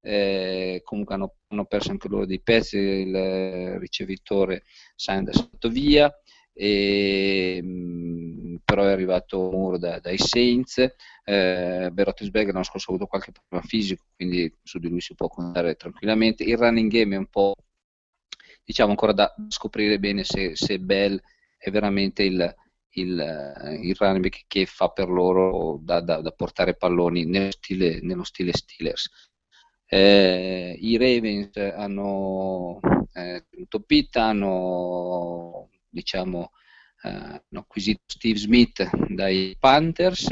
eh, 0.00 0.80
comunque 0.82 1.14
hanno, 1.14 1.34
hanno, 1.48 1.66
perso 1.66 1.90
anche 1.90 2.08
loro 2.08 2.24
dei 2.24 2.40
pezzi, 2.40 2.78
il 2.78 3.78
ricevitore 3.78 4.62
Sanders 4.96 5.40
è 5.40 5.42
andato 5.42 5.68
via, 5.68 6.10
e, 6.54 7.60
mh, 7.62 8.52
mm, 8.52 8.56
però 8.64 8.84
è 8.84 8.92
arrivato 8.92 9.50
Moore 9.50 9.78
da, 9.78 9.98
dai 10.00 10.16
Saints, 10.16 10.78
eh, 11.24 11.90
Berotesberger 11.92 12.54
l'anno 12.54 12.64
scorso 12.64 12.90
ha 12.90 12.94
avuto 12.94 13.08
qualche 13.08 13.32
problema 13.32 13.66
fisico, 13.66 14.04
quindi 14.16 14.50
su 14.62 14.78
di 14.78 14.88
lui 14.88 15.02
si 15.02 15.14
può 15.14 15.28
contare 15.28 15.74
tranquillamente, 15.74 16.42
il 16.42 16.56
running 16.56 16.90
game 16.90 17.16
è 17.16 17.18
un 17.18 17.26
po' 17.26 17.54
diciamo 18.64 18.90
ancora 18.90 19.12
da 19.12 19.34
scoprire 19.48 19.98
bene 19.98 20.24
se, 20.24 20.56
se 20.56 20.78
Bell 20.78 21.20
è 21.56 21.70
veramente 21.70 22.22
il, 22.22 22.54
il, 22.94 23.78
il 23.82 23.96
running 23.96 24.22
back 24.22 24.44
che 24.46 24.66
fa 24.66 24.88
per 24.88 25.08
loro 25.08 25.78
da, 25.80 26.00
da, 26.00 26.20
da 26.20 26.30
portare 26.32 26.74
palloni 26.74 27.24
nello 27.24 27.52
stile, 27.52 28.00
nello 28.00 28.24
stile 28.24 28.52
Steelers. 28.52 29.30
Eh, 29.86 30.76
I 30.80 30.96
Ravens 30.96 31.56
hanno 31.56 32.80
eh, 33.12 33.44
Pitta, 33.86 34.24
hanno 34.24 35.68
diciamo 35.88 36.50
eh, 37.02 37.42
acquisito 37.52 38.02
Steve 38.06 38.38
Smith 38.38 38.88
dai 39.08 39.54
Panthers 39.58 40.30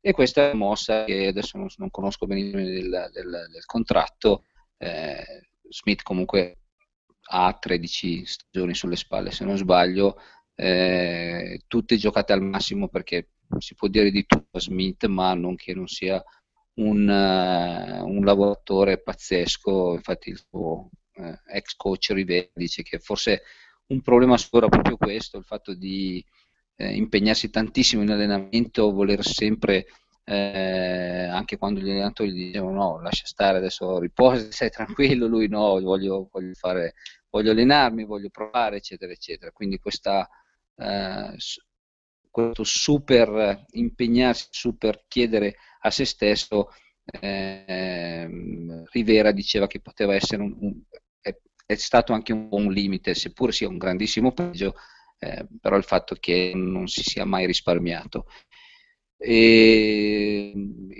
e 0.00 0.12
questa 0.12 0.42
è 0.42 0.44
una 0.50 0.66
mossa 0.66 1.04
che 1.04 1.26
adesso 1.26 1.58
non, 1.58 1.66
non 1.76 1.90
conosco 1.90 2.26
benissimo 2.26 2.62
del, 2.62 3.10
del, 3.12 3.48
del 3.50 3.64
contratto. 3.66 4.44
Eh, 4.76 5.48
Smith 5.68 6.02
comunque 6.02 6.58
ha 7.30 7.56
13 7.58 8.24
stagioni 8.26 8.74
sulle 8.74 8.96
spalle, 8.96 9.30
se 9.30 9.44
non 9.44 9.56
sbaglio, 9.56 10.18
eh, 10.54 11.62
tutte 11.66 11.96
giocate 11.96 12.32
al 12.32 12.42
massimo 12.42 12.88
perché 12.88 13.30
si 13.58 13.74
può 13.74 13.88
dire 13.88 14.10
di 14.10 14.24
tutto 14.26 14.56
a 14.56 14.60
Smith, 14.60 15.06
ma 15.06 15.34
non 15.34 15.56
che 15.56 15.74
non 15.74 15.86
sia 15.86 16.22
un, 16.74 17.08
uh, 17.08 18.06
un 18.06 18.24
lavoratore 18.24 19.00
pazzesco, 19.00 19.94
infatti 19.94 20.30
il 20.30 20.42
suo 20.48 20.90
uh, 21.14 21.34
ex 21.46 21.76
coach 21.76 22.10
Rivera 22.10 22.48
dice 22.54 22.82
che 22.82 22.98
forse 22.98 23.42
un 23.86 24.00
problema 24.00 24.36
suo 24.36 24.58
era 24.58 24.68
proprio 24.68 24.96
questo, 24.96 25.38
il 25.38 25.44
fatto 25.44 25.74
di 25.74 26.24
eh, 26.76 26.94
impegnarsi 26.94 27.50
tantissimo 27.50 28.02
in 28.02 28.10
allenamento, 28.10 28.92
voler 28.92 29.24
sempre 29.24 29.86
eh, 30.24 31.28
anche 31.30 31.58
quando 31.58 31.80
gli 31.80 31.90
allenatori 31.90 32.32
gli 32.32 32.46
dicevano 32.46 32.72
no, 32.72 33.00
lascia 33.02 33.26
stare, 33.26 33.58
adesso 33.58 33.98
riposa, 33.98 34.50
stai 34.50 34.70
tranquillo, 34.70 35.26
lui 35.26 35.48
no, 35.48 35.80
voglio, 35.80 36.28
voglio, 36.32 36.54
fare, 36.54 36.94
voglio 37.30 37.50
allenarmi, 37.50 38.04
voglio 38.04 38.30
provare, 38.30 38.76
eccetera, 38.76 39.12
eccetera. 39.12 39.50
Quindi 39.52 39.78
questa, 39.78 40.28
eh, 40.76 41.36
questo 42.30 42.64
super 42.64 43.66
impegnarsi, 43.72 44.48
super 44.50 45.04
chiedere 45.06 45.56
a 45.80 45.90
se 45.90 46.04
stesso, 46.06 46.70
eh, 47.20 48.28
Rivera 48.90 49.30
diceva 49.32 49.66
che 49.66 49.80
poteva 49.80 50.14
essere 50.14 50.42
un, 50.42 50.56
un 50.58 50.82
è, 51.66 51.74
stato 51.76 52.12
anche 52.12 52.32
un 52.32 52.48
buon 52.48 52.72
limite, 52.72 53.14
seppur 53.14 53.52
sia 53.52 53.68
un 53.68 53.78
grandissimo 53.78 54.32
pregio, 54.32 54.74
eh, 55.18 55.46
però 55.60 55.76
il 55.76 55.84
fatto 55.84 56.16
che 56.18 56.52
non 56.54 56.86
si 56.88 57.02
sia 57.02 57.24
mai 57.24 57.46
risparmiato 57.46 58.26
e 59.16 60.52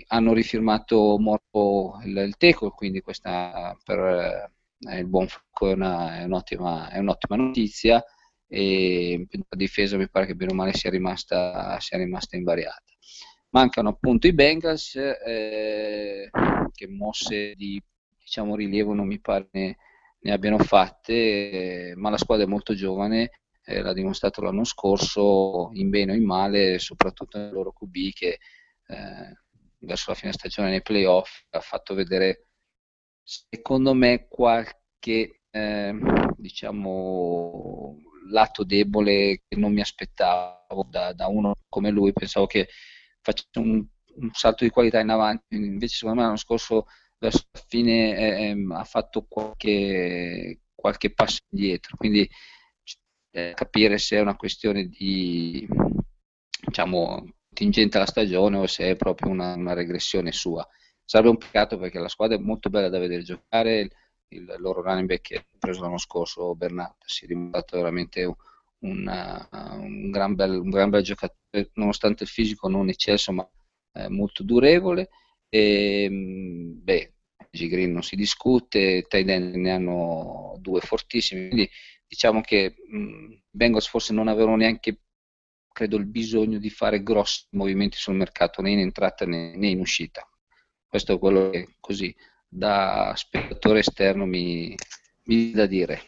hanno 0.08 0.32
rifirmato 0.32 1.16
Morpo 1.18 2.00
il, 2.04 2.16
il 2.16 2.36
Teco, 2.36 2.70
quindi 2.70 3.00
questa 3.00 3.76
per 3.82 4.50
eh, 4.88 4.98
il 4.98 5.06
buon 5.06 5.26
una, 5.60 6.18
è, 6.20 6.24
un'ottima, 6.24 6.90
è, 6.90 6.98
un'ottima, 6.98 7.36
notizia 7.36 8.02
e 8.46 9.26
la 9.30 9.56
difesa 9.56 9.96
mi 9.96 10.08
pare 10.08 10.26
che 10.26 10.34
bene 10.34 10.52
o 10.52 10.54
male 10.54 10.72
sia 10.74 10.90
rimasta, 10.90 11.78
sia 11.80 11.98
rimasta 11.98 12.36
invariata. 12.36 12.82
Mancano 13.50 13.90
appunto 13.90 14.26
i 14.26 14.32
Bengals 14.32 14.96
eh, 14.96 16.28
che 16.72 16.88
mosse 16.88 17.54
di 17.54 17.80
diciamo, 18.18 18.56
rilievo 18.56 18.94
non 18.94 19.06
mi 19.06 19.20
pare 19.20 19.48
ne, 19.52 19.76
ne 20.20 20.32
abbiano 20.32 20.58
fatte, 20.58 21.90
eh, 21.90 21.94
ma 21.96 22.10
la 22.10 22.18
squadra 22.18 22.44
è 22.44 22.48
molto 22.48 22.74
giovane 22.74 23.30
eh, 23.64 23.80
l'ha 23.80 23.92
dimostrato 23.92 24.40
l'anno 24.42 24.64
scorso 24.64 25.70
in 25.72 25.90
bene 25.90 26.12
o 26.12 26.14
in 26.14 26.24
male, 26.24 26.78
soprattutto 26.78 27.38
nel 27.38 27.52
loro 27.52 27.72
QB 27.72 28.12
che 28.12 28.38
eh, 28.86 29.38
verso 29.78 30.10
la 30.10 30.16
fine 30.16 30.32
stagione 30.32 30.70
nei 30.70 30.82
playoff 30.82 31.42
ha 31.50 31.60
fatto 31.60 31.94
vedere 31.94 32.46
secondo 33.22 33.94
me 33.94 34.26
qualche 34.28 35.40
eh, 35.50 35.94
diciamo 36.36 37.96
lato 38.30 38.64
debole 38.64 39.42
che 39.46 39.56
non 39.56 39.72
mi 39.72 39.80
aspettavo 39.80 40.86
da, 40.88 41.12
da, 41.12 41.26
uno 41.28 41.54
come 41.68 41.90
lui, 41.90 42.12
pensavo 42.12 42.46
che 42.46 42.68
facesse 43.20 43.58
un, 43.58 43.84
un, 44.16 44.30
salto 44.32 44.64
di 44.64 44.70
qualità 44.70 45.00
in 45.00 45.10
avanti, 45.10 45.56
invece 45.56 45.96
secondo 45.96 46.20
me 46.20 46.26
l'anno 46.26 46.38
scorso 46.38 46.86
verso 47.18 47.44
la 47.52 47.60
fine 47.66 48.16
eh, 48.16 48.48
ehm, 48.48 48.72
ha 48.72 48.84
fatto 48.84 49.26
qualche, 49.28 50.60
qualche 50.74 51.12
passo 51.12 51.40
indietro, 51.50 51.96
quindi 51.96 52.28
eh, 53.34 53.52
capire 53.54 53.98
se 53.98 54.16
è 54.16 54.20
una 54.20 54.36
questione 54.36 54.86
di 54.86 55.66
diciamo 56.64 57.26
contingente 57.48 57.96
alla 57.96 58.06
stagione 58.06 58.58
o 58.58 58.66
se 58.66 58.90
è 58.90 58.96
proprio 58.96 59.30
una, 59.30 59.54
una, 59.54 59.72
regressione 59.72 60.30
sua. 60.30 60.66
Sarebbe 61.04 61.30
un 61.30 61.36
peccato 61.36 61.76
perché 61.76 61.98
la 61.98 62.08
squadra 62.08 62.36
è 62.36 62.40
molto 62.40 62.70
bella 62.70 62.88
da 62.88 62.98
vedere 62.98 63.22
giocare, 63.22 63.90
il, 64.28 64.54
loro 64.58 64.82
running 64.82 65.08
back 65.08 65.20
che 65.20 65.36
ha 65.36 65.44
preso 65.58 65.82
l'anno 65.82 65.98
scorso, 65.98 66.54
Bernardo, 66.54 66.96
si 67.04 67.24
è 67.24 67.26
dimostrato 67.26 67.76
veramente 67.76 68.24
un, 68.24 68.34
una, 68.80 69.48
un, 69.50 70.10
gran 70.10 70.34
bel, 70.34 70.58
un, 70.58 70.70
gran 70.70 70.90
bel, 70.90 71.02
giocatore, 71.02 71.70
nonostante 71.74 72.22
il 72.22 72.28
fisico 72.28 72.68
non 72.68 72.88
eccesso, 72.88 73.32
ma 73.32 73.48
eh, 73.94 74.08
molto 74.08 74.44
durevole. 74.44 75.08
E, 75.48 76.08
beh, 76.10 77.14
G 77.50 77.68
Green 77.68 77.92
non 77.92 78.02
si 78.02 78.16
discute, 78.16 79.04
Tiden 79.08 79.60
ne 79.60 79.70
hanno 79.70 80.56
due 80.58 80.80
fortissimi, 80.80 81.48
quindi 81.48 81.70
diciamo 82.14 82.40
che 82.40 82.76
mh, 82.88 83.34
Bengals 83.50 83.88
forse 83.88 84.12
non 84.12 84.28
avevano 84.28 84.56
neanche 84.56 85.00
credo 85.72 85.96
il 85.96 86.06
bisogno 86.06 86.58
di 86.58 86.70
fare 86.70 87.02
grossi 87.02 87.46
movimenti 87.50 87.96
sul 87.98 88.14
mercato 88.14 88.62
né 88.62 88.70
in 88.70 88.78
entrata 88.78 89.26
né, 89.26 89.56
né 89.56 89.68
in 89.68 89.80
uscita. 89.80 90.26
Questo 90.86 91.14
è 91.14 91.18
quello 91.18 91.50
che 91.50 91.74
così 91.80 92.14
da 92.48 93.12
spettatore 93.16 93.80
esterno 93.80 94.24
mi, 94.24 94.76
mi 95.24 95.50
da 95.50 95.66
dire. 95.66 96.00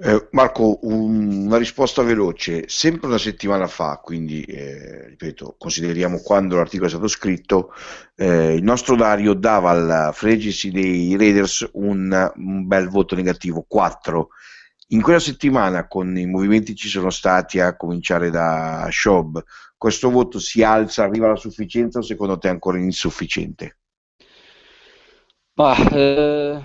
Eh, 0.00 0.28
Marco, 0.30 0.78
un, 0.82 1.46
una 1.46 1.56
risposta 1.56 2.02
veloce. 2.02 2.68
Sempre 2.68 3.08
una 3.08 3.18
settimana 3.18 3.66
fa, 3.66 3.96
quindi 3.96 4.42
eh, 4.42 5.08
ripeto, 5.08 5.56
consideriamo 5.58 6.20
quando 6.20 6.54
l'articolo 6.54 6.86
è 6.86 6.90
stato 6.90 7.08
scritto, 7.08 7.72
eh, 8.14 8.54
il 8.54 8.62
nostro 8.62 8.94
Dario 8.94 9.34
dava 9.34 9.70
al 9.70 10.14
Fregisi 10.14 10.70
dei 10.70 11.16
Raiders 11.16 11.68
un, 11.72 12.32
un 12.36 12.66
bel 12.68 12.88
voto 12.88 13.16
negativo, 13.16 13.64
4 13.66 14.28
in 14.88 15.02
quella 15.02 15.18
settimana, 15.18 15.86
con 15.86 16.16
i 16.16 16.26
movimenti 16.26 16.74
ci 16.74 16.88
sono 16.88 17.10
stati, 17.10 17.60
a 17.60 17.76
cominciare 17.76 18.30
da 18.30 18.88
Schaub, 18.90 19.42
questo 19.76 20.10
voto 20.10 20.38
si 20.38 20.62
alza, 20.62 21.04
arriva 21.04 21.26
alla 21.26 21.36
sufficienza 21.36 21.98
o 21.98 22.02
secondo 22.02 22.38
te 22.38 22.48
è 22.48 22.50
ancora 22.50 22.78
insufficiente? 22.78 23.78
Ma, 25.54 25.74
eh, 25.90 26.60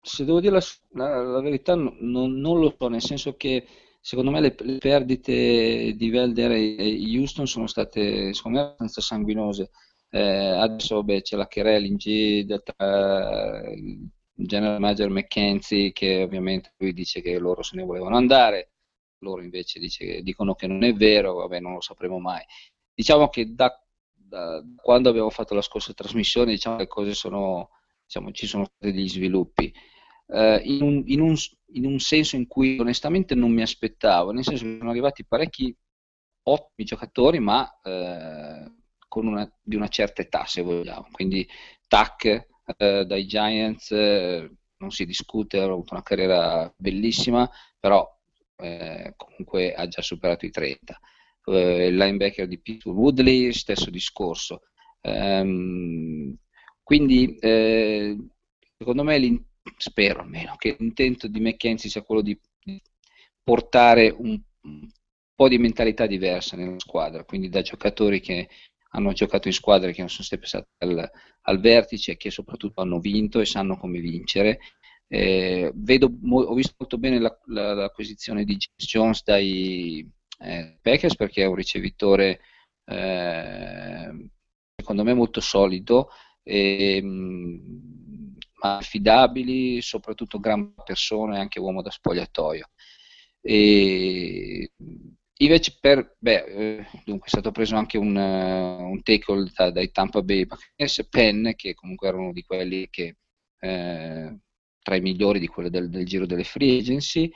se 0.00 0.24
devo 0.24 0.40
dire 0.40 0.52
la, 0.52 0.62
la, 0.94 1.22
la 1.22 1.40
verità, 1.40 1.74
no, 1.74 1.94
non 1.98 2.60
lo 2.60 2.74
so, 2.78 2.88
nel 2.88 3.02
senso 3.02 3.36
che 3.36 3.66
secondo 4.00 4.30
me 4.30 4.40
le, 4.40 4.54
le 4.58 4.78
perdite 4.78 5.94
di 5.96 6.10
Velder 6.10 6.52
e 6.52 7.16
Houston 7.16 7.46
sono 7.46 7.66
state 7.66 8.32
secondo 8.34 8.58
me 8.58 8.64
abbastanza 8.64 9.00
sanguinose. 9.00 9.70
Eh, 10.10 10.20
adesso 10.20 10.96
vabbè, 10.96 11.22
c'è 11.22 11.36
la 11.36 11.46
Kerel 11.46 11.84
in 11.84 11.96
G, 11.96 12.44
general 14.34 14.80
manager 14.80 15.10
McKenzie 15.10 15.92
che 15.92 16.22
ovviamente 16.22 16.72
lui 16.78 16.92
dice 16.92 17.20
che 17.20 17.38
loro 17.38 17.62
se 17.62 17.76
ne 17.76 17.82
volevano 17.82 18.16
andare, 18.16 18.72
loro 19.18 19.42
invece 19.42 19.78
dice, 19.78 20.22
dicono 20.22 20.54
che 20.54 20.66
non 20.66 20.82
è 20.82 20.92
vero, 20.92 21.34
vabbè 21.34 21.60
non 21.60 21.74
lo 21.74 21.80
sapremo 21.80 22.18
mai. 22.18 22.42
Diciamo 22.94 23.28
che 23.28 23.54
da, 23.54 23.72
da 24.12 24.62
quando 24.76 25.08
abbiamo 25.08 25.30
fatto 25.30 25.54
la 25.54 25.62
scorsa 25.62 25.94
trasmissione 25.94 26.52
diciamo 26.52 26.76
che 26.76 26.86
cose 26.86 27.14
sono, 27.14 27.70
diciamo, 28.04 28.30
ci 28.32 28.46
sono 28.46 28.64
stati 28.64 28.92
degli 28.92 29.08
sviluppi. 29.08 29.72
Uh, 30.26 30.60
in, 30.62 30.82
un, 30.82 31.02
in, 31.06 31.20
un, 31.20 31.34
in, 31.72 31.84
un, 31.84 31.98
senso 31.98 32.36
in 32.36 32.46
cui 32.46 32.78
onestamente 32.78 33.34
non 33.34 33.52
mi 33.52 33.60
aspettavo, 33.60 34.30
nel 34.30 34.44
senso 34.44 34.64
che 34.64 34.78
sono 34.78 34.90
arrivati 34.90 35.26
parecchi 35.26 35.76
ottimi 36.44 36.86
giocatori, 36.86 37.38
ma 37.38 37.70
uh, 37.82 38.80
con 39.08 39.26
una, 39.26 39.50
di 39.60 39.76
una 39.76 39.88
certa 39.88 40.22
età, 40.22 40.46
se 40.46 40.62
vogliamo. 40.62 41.08
Quindi 41.10 41.46
TAC, 41.86 42.48
eh, 42.76 43.04
dai 43.04 43.26
Giants 43.26 43.90
eh, 43.90 44.50
non 44.78 44.90
si 44.90 45.04
discute, 45.04 45.58
ha 45.58 45.64
avuto 45.64 45.94
una 45.94 46.02
carriera 46.02 46.72
bellissima, 46.76 47.48
però 47.78 48.06
eh, 48.56 49.14
comunque 49.16 49.74
ha 49.74 49.86
già 49.88 50.02
superato 50.02 50.46
i 50.46 50.50
30. 50.50 50.98
Eh, 51.44 51.86
il 51.86 51.96
linebacker 51.96 52.46
di 52.46 52.60
Pittsburgh 52.60 52.96
Woodley, 52.96 53.52
stesso 53.52 53.90
discorso. 53.90 54.62
Ehm, 55.00 56.36
quindi 56.82 57.36
eh, 57.36 58.16
secondo 58.76 59.04
me, 59.04 59.44
spero 59.76 60.20
almeno, 60.20 60.56
che 60.56 60.76
l'intento 60.78 61.28
di 61.28 61.40
McKenzie 61.40 61.90
sia 61.90 62.02
quello 62.02 62.22
di, 62.22 62.38
portare 63.42 64.08
un 64.16 64.40
po' 65.34 65.48
di 65.48 65.58
mentalità 65.58 66.06
diversa 66.06 66.56
nella 66.56 66.78
squadra, 66.78 67.24
quindi 67.24 67.48
da 67.48 67.62
giocatori 67.62 68.20
che 68.20 68.48
hanno 68.94 69.12
giocato 69.12 69.48
in 69.48 69.54
squadre 69.54 69.92
che 69.92 70.00
non 70.00 70.08
sono 70.10 70.24
state 70.24 70.40
passate 70.42 70.68
al, 70.78 71.10
al 71.42 71.60
vertice, 71.60 72.16
che 72.16 72.30
soprattutto 72.30 72.80
hanno 72.80 73.00
vinto 73.00 73.40
e 73.40 73.44
sanno 73.46 73.76
come 73.76 74.00
vincere. 74.00 74.58
Eh, 75.08 75.70
vedo, 75.74 76.10
ho 76.30 76.54
visto 76.54 76.74
molto 76.78 76.98
bene 76.98 77.18
la, 77.18 77.38
la, 77.46 77.74
l'acquisizione 77.74 78.44
di 78.44 78.56
James 78.56 78.90
Jones 78.90 79.22
dai 79.24 80.10
eh, 80.38 80.78
Packers 80.80 81.16
perché 81.16 81.42
è 81.42 81.46
un 81.46 81.54
ricevitore 81.54 82.40
eh, 82.86 84.30
secondo 84.74 85.04
me 85.04 85.14
molto 85.14 85.40
solido 85.40 86.10
e, 86.42 87.00
mh, 87.02 88.36
affidabili, 88.60 89.80
soprattutto 89.80 90.38
gran 90.38 90.74
persona 90.84 91.36
e 91.36 91.40
anche 91.40 91.60
uomo 91.60 91.82
da 91.82 91.90
spogliatoio. 91.90 92.70
E, 93.40 94.72
Invece 95.42 95.76
per, 95.80 96.16
beh, 96.20 96.44
eh, 96.44 96.86
dunque 97.04 97.26
è 97.26 97.30
stato 97.30 97.50
preso 97.50 97.74
anche 97.74 97.98
un, 97.98 98.14
uh, 98.14 98.88
un 98.88 99.02
tackle 99.02 99.50
da, 99.52 99.72
dai 99.72 99.90
Tampa 99.90 100.22
Bay 100.22 100.46
Buccaneers, 100.46 101.08
Penn, 101.08 101.50
che 101.56 101.74
comunque 101.74 102.06
era 102.06 102.16
uno 102.16 102.32
di 102.32 102.44
quelli 102.44 102.88
che, 102.88 103.16
eh, 103.58 104.38
tra 104.80 104.94
i 104.94 105.00
migliori 105.00 105.40
di 105.40 105.48
quello 105.48 105.68
del, 105.68 105.90
del, 105.90 106.06
giro 106.06 106.26
delle 106.26 106.44
free 106.44 106.78
agency, 106.78 107.28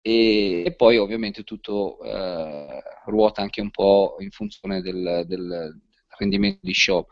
e, 0.00 0.62
e 0.64 0.74
poi 0.74 0.96
ovviamente 0.96 1.44
tutto 1.44 1.98
uh, 2.00 2.80
ruota 3.10 3.42
anche 3.42 3.60
un 3.60 3.70
po' 3.70 4.16
in 4.20 4.30
funzione 4.30 4.80
del, 4.80 5.24
del 5.26 5.78
rendimento 6.16 6.60
di 6.62 6.72
show. 6.72 7.06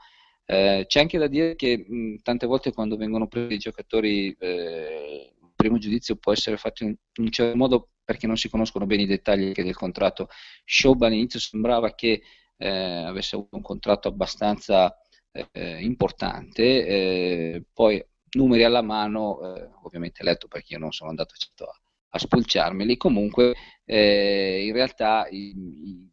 Eh, 0.46 0.84
c'è 0.86 1.00
anche 1.00 1.18
da 1.18 1.26
dire 1.26 1.56
che 1.56 1.84
mh, 1.86 2.22
tante 2.22 2.46
volte 2.46 2.72
quando 2.72 2.96
vengono 2.96 3.26
presi 3.26 3.54
i 3.54 3.58
giocatori, 3.58 4.34
eh, 4.38 5.34
il 5.42 5.52
primo 5.54 5.76
giudizio 5.76 6.16
può 6.16 6.32
essere 6.32 6.56
fatto 6.56 6.84
in, 6.84 6.90
in 7.16 7.24
un 7.24 7.30
certo 7.30 7.56
modo 7.56 7.88
perché 8.07 8.28
non 8.28 8.36
si 8.36 8.48
conoscono 8.48 8.86
bene 8.86 9.02
i 9.02 9.07
dettagli 9.07 9.52
del 9.52 9.74
contratto. 9.74 10.28
Schaub 10.64 11.02
all'inizio 11.02 11.40
sembrava 11.40 11.92
che 11.94 12.22
eh, 12.57 12.68
avesse 12.68 13.34
avuto 13.34 13.57
un 13.57 13.62
contratto 13.62 14.07
abbastanza 14.07 14.96
eh, 15.52 15.82
importante, 15.82 16.86
eh, 16.86 17.64
poi 17.72 18.02
numeri 18.30 18.62
alla 18.62 18.80
mano, 18.80 19.57
eh, 19.57 19.68
ovviamente 19.82 20.22
letto 20.22 20.46
perché 20.46 20.74
io 20.74 20.78
non 20.78 20.92
sono 20.92 21.11
andato 21.11 21.34
certo 21.36 21.64
a, 21.64 21.80
a 22.11 22.18
spulciarmeli, 22.18 22.96
comunque 22.96 23.54
eh, 23.84 24.64
in 24.66 24.72
realtà 24.72 25.26
i, 25.28 25.52
i, 25.57 26.11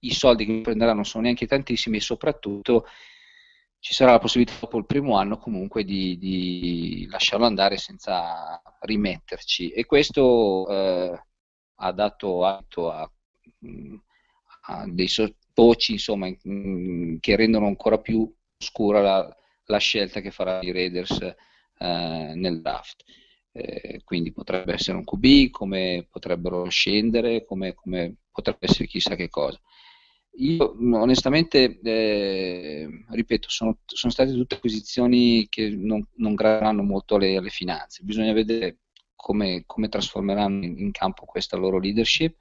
i 0.00 0.12
soldi 0.12 0.44
che 0.44 0.60
prenderanno 0.60 0.96
non 0.96 1.04
sono 1.06 1.24
neanche 1.24 1.46
tantissimi 1.46 1.96
e 1.96 2.00
soprattutto 2.00 2.86
ci 3.86 3.94
sarà 3.94 4.10
la 4.10 4.18
possibilità 4.18 4.58
dopo 4.58 4.78
il 4.78 4.84
primo 4.84 5.16
anno 5.16 5.38
comunque 5.38 5.84
di, 5.84 6.18
di 6.18 7.06
lasciarlo 7.08 7.46
andare 7.46 7.76
senza 7.76 8.60
rimetterci 8.80 9.70
e 9.70 9.86
questo 9.86 10.68
eh, 10.68 11.22
ha 11.76 11.92
dato 11.92 12.44
atto 12.44 12.90
a, 12.90 13.08
a 14.62 14.86
dei 14.88 15.06
voci 15.54 15.92
insomma, 15.92 16.28
che 16.32 17.36
rendono 17.36 17.68
ancora 17.68 17.98
più 17.98 18.28
scura 18.58 19.00
la, 19.00 19.36
la 19.66 19.78
scelta 19.78 20.18
che 20.18 20.32
farà 20.32 20.60
i 20.62 20.72
Raiders 20.72 21.20
eh, 21.20 22.32
nel 22.34 22.60
draft. 22.60 23.04
Eh, 23.52 24.00
quindi 24.02 24.32
potrebbe 24.32 24.72
essere 24.72 24.96
un 24.96 25.04
QB, 25.04 25.50
come 25.50 26.08
potrebbero 26.10 26.68
scendere, 26.70 27.44
come, 27.44 27.72
come 27.74 28.16
potrebbe 28.32 28.66
essere 28.66 28.88
chissà 28.88 29.14
che 29.14 29.28
cosa. 29.28 29.60
Io 30.38 30.76
onestamente, 30.98 31.80
eh, 31.82 33.04
ripeto, 33.08 33.48
sono, 33.48 33.78
sono, 33.86 34.12
state 34.12 34.32
tutte 34.32 34.56
acquisizioni 34.56 35.46
che 35.48 35.70
non, 35.70 36.06
non 36.16 36.34
graveranno 36.34 36.82
molto 36.82 37.14
alle, 37.14 37.36
alle, 37.36 37.48
finanze. 37.48 38.02
Bisogna 38.02 38.32
vedere 38.32 38.80
come, 39.14 39.62
come 39.66 39.88
trasformeranno 39.88 40.64
in, 40.64 40.90
campo 40.92 41.24
questa 41.24 41.56
loro 41.56 41.78
leadership. 41.78 42.36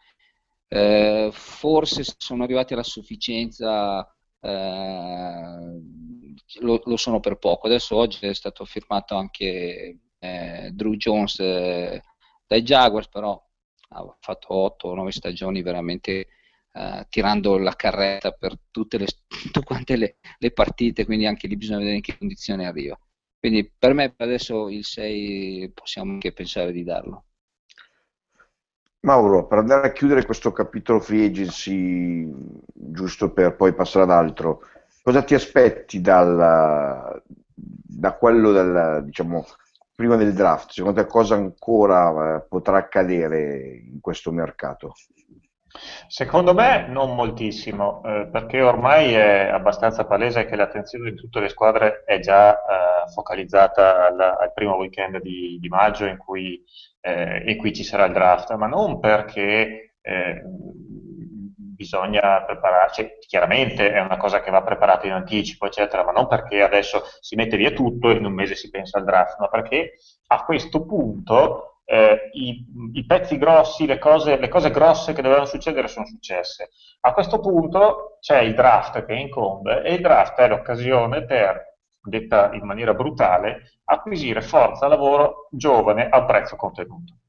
Eh, 0.68 1.30
forse 1.32 2.04
sono 2.18 2.44
arrivati 2.44 2.74
alla 2.74 2.84
sufficienza, 2.84 4.06
eh, 4.42 5.82
lo, 6.60 6.82
lo, 6.84 6.98
sono 6.98 7.20
per 7.22 7.38
poco. 7.38 7.68
Adesso 7.68 7.96
oggi 7.96 8.26
è 8.26 8.34
stato 8.34 8.66
firmato 8.66 9.16
anche 9.16 10.00
eh, 10.20 10.70
Drew 10.74 10.96
Jones 10.96 11.40
eh, 11.40 12.02
dai 12.46 12.62
Jaguars, 12.62 13.08
però 13.08 13.42
ha 13.90 14.18
fatto 14.20 14.78
8-9 14.84 15.08
stagioni 15.10 15.62
veramente 15.62 16.28
uh, 16.76 17.06
tirando 17.10 17.58
la 17.58 17.76
carretta 17.76 18.32
per 18.32 18.58
tutte, 18.70 18.98
le, 18.98 19.08
tutte 19.52 19.96
le, 19.96 20.18
le, 20.38 20.52
partite, 20.52 21.06
quindi 21.06 21.26
anche 21.26 21.48
lì 21.48 21.56
bisogna 21.56 21.80
vedere 21.80 21.96
in 21.96 22.02
che 22.02 22.18
condizioni 22.18 22.66
arriva. 22.66 22.98
Quindi 23.40 23.72
per 23.78 23.94
me 23.94 24.12
per 24.12 24.28
adesso 24.28 24.70
il 24.70 24.84
6 24.84 25.72
possiamo 25.74 26.12
anche 26.14 26.34
pensare 26.34 26.72
di 26.72 26.84
darlo. 26.84 27.26
Mauro, 29.02 29.46
per 29.46 29.60
andare 29.60 29.88
a 29.88 29.92
chiudere 29.92 30.26
questo 30.26 30.52
capitolo 30.52 31.00
free 31.00 31.28
agency, 31.28 32.28
giusto 32.74 33.32
per 33.32 33.56
poi 33.56 33.76
passare 33.76 34.04
ad 34.04 34.10
altro, 34.10 34.62
cosa 35.04 35.22
ti 35.22 35.36
aspetti 35.36 36.02
dal, 36.02 37.22
da 37.54 38.14
quello 38.14 38.52
del, 38.52 39.04
diciamo, 39.06 39.46
prima 39.94 40.16
del 40.16 40.34
draft? 40.34 40.72
Secondo 40.72 41.04
te 41.04 41.08
cosa 41.08 41.36
ancora 41.36 42.38
eh, 42.38 42.46
potrà 42.50 42.78
accadere 42.78 43.84
in 43.92 44.00
questo 44.02 44.32
mercato? 44.32 44.96
Secondo 46.08 46.54
me 46.54 46.88
non 46.88 47.16
moltissimo, 47.16 48.02
eh, 48.04 48.28
perché 48.32 48.62
ormai 48.62 49.14
è 49.14 49.48
abbastanza 49.48 50.06
palese 50.06 50.46
che 50.46 50.56
l'attenzione 50.56 51.12
di 51.12 51.16
tutte 51.16 51.40
le 51.40 51.50
squadre 51.50 52.04
è 52.06 52.20
già 52.20 52.56
eh, 52.56 53.12
focalizzata 53.14 54.08
al, 54.08 54.20
al, 54.20 54.54
primo 54.54 54.76
weekend 54.76 55.20
di, 55.22 55.58
di 55.60 55.68
maggio 55.68 56.06
in 56.06 56.18
cui, 56.18 56.64
eh, 57.02 57.52
in 57.52 57.58
cui, 57.58 57.74
ci 57.74 57.84
sarà 57.84 58.06
il 58.06 58.14
draft, 58.14 58.54
ma 58.56 58.68
non 58.68 59.00
perché 59.00 59.96
eh, 60.02 60.42
bisogna 61.76 62.44
prepararci, 62.46 63.18
chiaramente 63.28 63.92
è 63.92 64.00
una 64.00 64.18
cosa 64.18 64.42
che 64.42 64.52
va 64.52 64.64
preparata 64.64 65.06
in 65.06 65.14
anticipo, 65.14 65.66
eccetera, 65.66 66.04
ma 66.04 66.12
non 66.12 66.28
perché 66.28 66.62
adesso 66.62 67.04
si 67.20 67.36
mette 67.36 67.58
via 67.58 67.72
tutto 67.72 68.10
e 68.10 68.16
in 68.16 68.26
un 68.26 68.34
mese 68.34 68.56
si 68.56 68.70
pensa 68.70 68.98
al 68.98 69.04
draft, 69.04 69.40
ma 69.40 69.50
perché 69.50 69.96
a 70.28 70.44
questo 70.46 70.86
punto 70.86 71.75
eh, 71.86 72.30
i, 72.34 72.66
i, 72.94 73.06
pezzi 73.06 73.38
grossi, 73.38 73.86
le 73.86 74.00
cose, 74.00 74.38
le 74.38 74.48
cose, 74.48 74.72
grosse 74.72 75.14
che 75.14 75.22
dovevano 75.22 75.46
succedere 75.46 75.88
sono 75.88 76.06
successe. 76.06 76.72
A 77.02 77.14
questo 77.14 77.40
punto 77.40 78.18
c'è 78.20 78.40
il 78.42 78.56
draft 78.56 79.06
che 79.06 79.14
incombe 79.14 79.84
e 79.84 79.94
il 79.94 80.02
draft 80.02 80.38
è 80.40 80.48
l'occasione 80.48 81.26
per, 81.26 81.76
detta 82.02 82.52
in 82.54 82.66
maniera 82.66 82.94
brutale, 82.94 83.80
acquisire 83.86 84.42
forza 84.42 84.88
lavoro 84.88 85.48
giovane 85.52 86.10
a 86.10 86.26
prezzo 86.26 86.56
contenuto. 86.56 87.20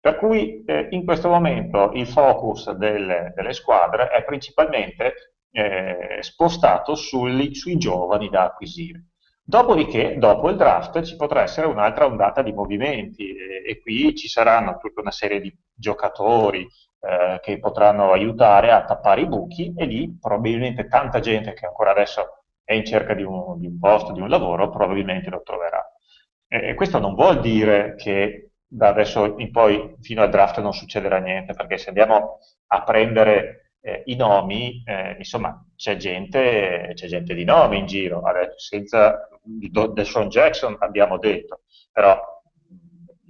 Per 0.00 0.16
cui 0.16 0.64
eh, 0.64 0.88
in 0.90 1.04
questo 1.04 1.28
momento 1.28 1.90
il 1.92 2.06
focus 2.06 2.70
delle, 2.72 3.32
delle 3.34 3.52
squadre 3.52 4.08
è 4.08 4.24
principalmente 4.24 5.36
eh, 5.50 6.18
spostato 6.20 6.94
sui, 6.94 7.54
sui 7.54 7.76
giovani 7.76 8.28
da 8.28 8.44
acquisire. 8.44 9.06
Dopodiché, 9.48 10.18
dopo 10.18 10.50
il 10.50 10.56
draft, 10.56 11.02
ci 11.02 11.14
potrà 11.14 11.42
essere 11.42 11.68
un'altra 11.68 12.04
ondata 12.06 12.42
di 12.42 12.52
movimenti 12.52 13.28
e, 13.28 13.62
e, 13.64 13.80
qui 13.80 14.12
ci 14.16 14.26
saranno 14.26 14.76
tutta 14.78 15.00
una 15.00 15.12
serie 15.12 15.40
di 15.40 15.56
giocatori 15.72 16.66
eh, 16.98 17.38
che 17.40 17.60
potranno 17.60 18.10
aiutare 18.10 18.72
a 18.72 18.84
tappare 18.84 19.20
i 19.20 19.28
buchi 19.28 19.72
e 19.76 19.84
lì 19.84 20.18
probabilmente 20.20 20.88
tanta 20.88 21.20
gente 21.20 21.52
che 21.52 21.64
ancora 21.64 21.92
adesso 21.92 22.42
è 22.64 22.74
in 22.74 22.84
cerca 22.84 23.14
di 23.14 23.22
un, 23.22 23.60
di 23.60 23.66
un 23.66 23.78
posto, 23.78 24.10
di 24.10 24.20
un 24.20 24.28
lavoro, 24.28 24.68
probabilmente 24.68 25.30
lo 25.30 25.42
troverà. 25.44 25.80
E, 26.48 26.74
questo 26.74 26.98
non 26.98 27.14
vuol 27.14 27.38
dire 27.38 27.94
che 27.94 28.50
da 28.66 28.88
adesso 28.88 29.36
in 29.38 29.52
poi 29.52 29.94
fino 30.00 30.22
al 30.22 30.30
draft 30.30 30.60
non 30.60 30.72
succederà 30.72 31.18
niente, 31.18 31.54
perché 31.54 31.78
se 31.78 31.90
andiamo 31.90 32.40
a 32.66 32.82
prendere 32.82 33.65
eh, 33.86 34.02
i 34.06 34.16
nomi, 34.16 34.82
eh, 34.84 35.14
insomma, 35.16 35.64
c'è 35.76 35.94
gente, 35.96 36.90
c'è 36.94 37.06
gente, 37.06 37.34
di 37.34 37.44
nome 37.44 37.76
in 37.76 37.86
giro, 37.86 38.20
Adesso, 38.22 38.58
senza 38.58 39.28
Deshaun 39.44 40.28
Jackson 40.28 40.76
abbiamo 40.80 41.18
detto, 41.18 41.60
però 41.92 42.20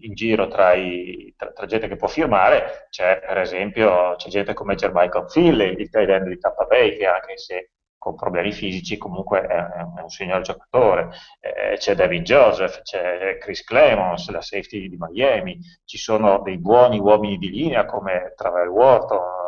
in 0.00 0.14
giro 0.14 0.48
tra, 0.48 0.72
i, 0.72 1.34
tra, 1.36 1.52
tra, 1.52 1.66
gente 1.66 1.88
che 1.88 1.96
può 1.96 2.06
firmare 2.06 2.86
c'è 2.90 3.20
per 3.26 3.38
esempio 3.38 4.14
c'è 4.16 4.28
gente 4.28 4.54
come 4.54 4.76
Jermichael 4.76 5.26
Philly, 5.30 5.74
il 5.78 5.90
tight 5.90 6.08
end 6.08 6.28
di 6.28 6.38
Tampa 6.38 6.64
Bay, 6.64 6.96
che 6.96 7.06
anche 7.06 7.36
se 7.36 7.72
con 7.98 8.14
problemi 8.14 8.52
fisici 8.52 8.96
comunque 8.96 9.42
è, 9.42 9.56
è 9.56 10.00
un 10.00 10.08
signor 10.08 10.40
giocatore, 10.40 11.10
eh, 11.40 11.76
c'è 11.76 11.94
David 11.94 12.22
Joseph, 12.22 12.80
c'è 12.80 13.36
Chris 13.38 13.62
Clemons, 13.62 14.30
la 14.30 14.40
safety 14.40 14.88
di 14.88 14.96
Miami, 14.98 15.58
ci 15.84 15.98
sono 15.98 16.40
dei 16.40 16.56
buoni 16.58 16.98
uomini 16.98 17.36
di 17.36 17.50
linea 17.50 17.84
come 17.84 18.32
Travel 18.36 18.68
Wharton, 18.68 19.45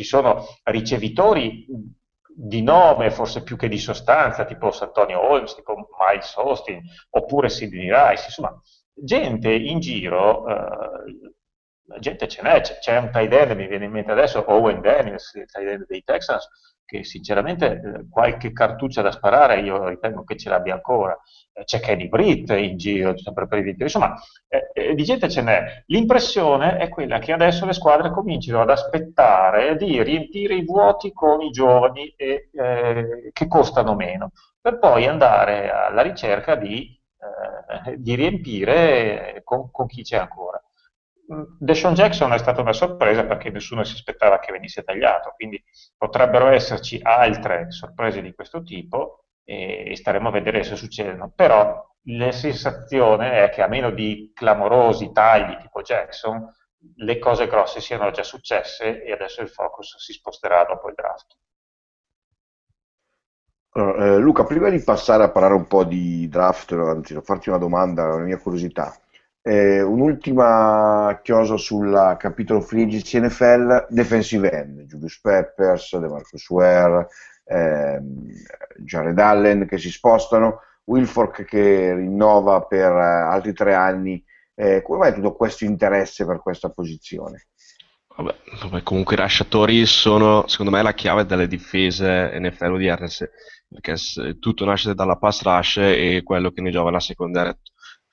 ci 0.00 0.04
sono 0.04 0.46
ricevitori 0.64 1.66
di 2.26 2.62
nome, 2.62 3.10
forse 3.10 3.42
più 3.42 3.56
che 3.56 3.68
di 3.68 3.78
sostanza, 3.78 4.46
tipo 4.46 4.70
Santonio 4.70 5.20
Holmes, 5.20 5.54
tipo 5.54 5.74
Miles 5.98 6.34
Austin, 6.36 6.80
oppure 7.10 7.50
Sidney 7.50 7.90
Rice, 7.92 8.24
insomma, 8.26 8.58
gente 8.94 9.50
in 9.50 9.78
giro, 9.78 10.48
eh, 10.48 11.98
gente 11.98 12.28
ce 12.28 12.40
n'è, 12.40 12.60
c'è 12.60 12.96
un 12.96 13.10
tight 13.10 13.32
end, 13.32 13.50
mi 13.52 13.66
viene 13.66 13.84
in 13.84 13.90
mente 13.90 14.12
adesso, 14.12 14.42
Owen 14.50 14.80
Daniels, 14.80 15.34
il 15.34 15.44
tight 15.44 15.68
end 15.68 15.86
dei 15.86 16.02
Texans, 16.02 16.48
che 16.90 17.04
sinceramente 17.04 17.66
eh, 17.66 18.08
qualche 18.10 18.52
cartuccia 18.52 19.00
da 19.00 19.12
sparare 19.12 19.60
io 19.60 19.86
ritengo 19.86 20.24
che 20.24 20.36
ce 20.36 20.48
l'abbia 20.48 20.74
ancora. 20.74 21.16
Eh, 21.52 21.62
c'è 21.62 21.78
Kenny 21.78 22.08
Britt 22.08 22.50
in 22.50 22.76
giro, 22.76 23.16
sempre 23.16 23.46
per 23.46 23.58
i 23.58 23.62
video. 23.62 23.84
Insomma, 23.84 24.20
eh, 24.48 24.70
eh, 24.72 24.94
di 24.94 25.04
gente 25.04 25.28
ce 25.28 25.42
n'è. 25.42 25.84
L'impressione 25.86 26.78
è 26.78 26.88
quella 26.88 27.20
che 27.20 27.32
adesso 27.32 27.64
le 27.64 27.74
squadre 27.74 28.10
cominciano 28.10 28.62
ad 28.62 28.70
aspettare 28.70 29.76
di 29.76 30.02
riempire 30.02 30.54
i 30.56 30.64
vuoti 30.64 31.12
con 31.12 31.40
i 31.42 31.50
giovani 31.50 32.12
e, 32.16 32.48
eh, 32.52 33.30
che 33.32 33.46
costano 33.46 33.94
meno, 33.94 34.32
per 34.60 34.80
poi 34.80 35.06
andare 35.06 35.70
alla 35.70 36.02
ricerca 36.02 36.56
di, 36.56 36.98
eh, 37.86 37.96
di 37.98 38.16
riempire 38.16 39.42
con, 39.44 39.70
con 39.70 39.86
chi 39.86 40.02
c'è 40.02 40.16
ancora. 40.16 40.59
Deshaun 41.58 41.94
Jackson 41.94 42.32
è 42.32 42.38
stata 42.38 42.60
una 42.60 42.72
sorpresa 42.72 43.24
perché 43.24 43.50
nessuno 43.50 43.84
si 43.84 43.94
aspettava 43.94 44.40
che 44.40 44.50
venisse 44.50 44.82
tagliato, 44.82 45.32
quindi 45.36 45.62
potrebbero 45.96 46.48
esserci 46.48 46.98
altre 47.00 47.70
sorprese 47.70 48.20
di 48.20 48.34
questo 48.34 48.64
tipo 48.64 49.26
e 49.44 49.94
staremo 49.94 50.28
a 50.28 50.32
vedere 50.32 50.64
se 50.64 50.74
succedono. 50.74 51.32
Però 51.34 51.88
la 52.04 52.32
sensazione 52.32 53.44
è 53.44 53.50
che 53.50 53.62
a 53.62 53.68
meno 53.68 53.90
di 53.90 54.32
clamorosi 54.34 55.12
tagli 55.12 55.56
tipo 55.58 55.82
Jackson, 55.82 56.52
le 56.96 57.18
cose 57.20 57.46
grosse 57.46 57.80
siano 57.80 58.10
già 58.10 58.24
successe 58.24 59.04
e 59.04 59.12
adesso 59.12 59.40
il 59.40 59.50
focus 59.50 59.98
si 59.98 60.12
sposterà 60.12 60.64
dopo 60.64 60.88
il 60.88 60.94
draft. 60.94 61.36
Allora, 63.72 64.04
eh, 64.04 64.18
Luca, 64.18 64.42
prima 64.42 64.68
di 64.68 64.82
passare 64.82 65.22
a 65.22 65.30
parlare 65.30 65.54
un 65.54 65.68
po' 65.68 65.84
di 65.84 66.28
draft, 66.28 66.72
anzi, 66.72 67.16
farti 67.22 67.50
una 67.50 67.58
domanda, 67.58 68.14
una 68.14 68.24
mia 68.24 68.38
curiosità. 68.38 68.92
Eh, 69.42 69.80
un'ultima 69.80 71.18
chiosa 71.22 71.56
sul 71.56 72.16
capitolo 72.18 72.60
agency 72.60 73.18
NFL, 73.18 73.86
defensive 73.88 74.50
end, 74.50 74.82
Julius 74.82 75.18
Peppers, 75.20 75.96
DeMarcus 75.96 76.48
Ware, 76.50 77.08
ehm, 77.44 78.26
Jared 78.78 79.18
Allen 79.18 79.66
che 79.66 79.78
si 79.78 79.90
spostano, 79.90 80.60
Wilfork 80.84 81.44
che 81.44 81.94
rinnova 81.94 82.62
per 82.62 82.92
eh, 82.92 83.22
altri 83.30 83.54
tre 83.54 83.74
anni. 83.74 84.22
Eh, 84.54 84.82
come 84.82 84.98
mai 84.98 85.14
tutto 85.14 85.34
questo 85.34 85.64
interesse 85.64 86.26
per 86.26 86.40
questa 86.42 86.68
posizione? 86.68 87.46
Vabbè, 88.14 88.34
vabbè, 88.60 88.82
comunque 88.82 89.14
i 89.14 89.18
lasciatori 89.18 89.86
sono 89.86 90.46
secondo 90.48 90.70
me 90.70 90.82
la 90.82 90.92
chiave 90.92 91.24
delle 91.24 91.46
difese 91.46 92.38
NFL 92.38 92.72
odierne 92.72 93.08
perché 93.66 94.38
tutto 94.38 94.64
nasce 94.66 94.94
dalla 94.94 95.16
pass 95.16 95.42
rush 95.42 95.78
e 95.78 96.20
quello 96.24 96.50
che 96.50 96.60
ne 96.60 96.70
giova 96.70 96.90
la 96.90 97.00
secondaria 97.00 97.56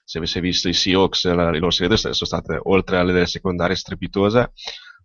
se 0.07 0.19
avesse 0.19 0.39
visto 0.39 0.69
i 0.69 0.73
Seahawks, 0.73 1.25
le 1.25 1.59
loro 1.59 1.69
serie 1.69 1.97
sono 1.97 2.13
state 2.13 2.57
oltre 2.63 2.97
alle 2.97 3.25
secondarie 3.25 3.75
strepitose, 3.75 4.53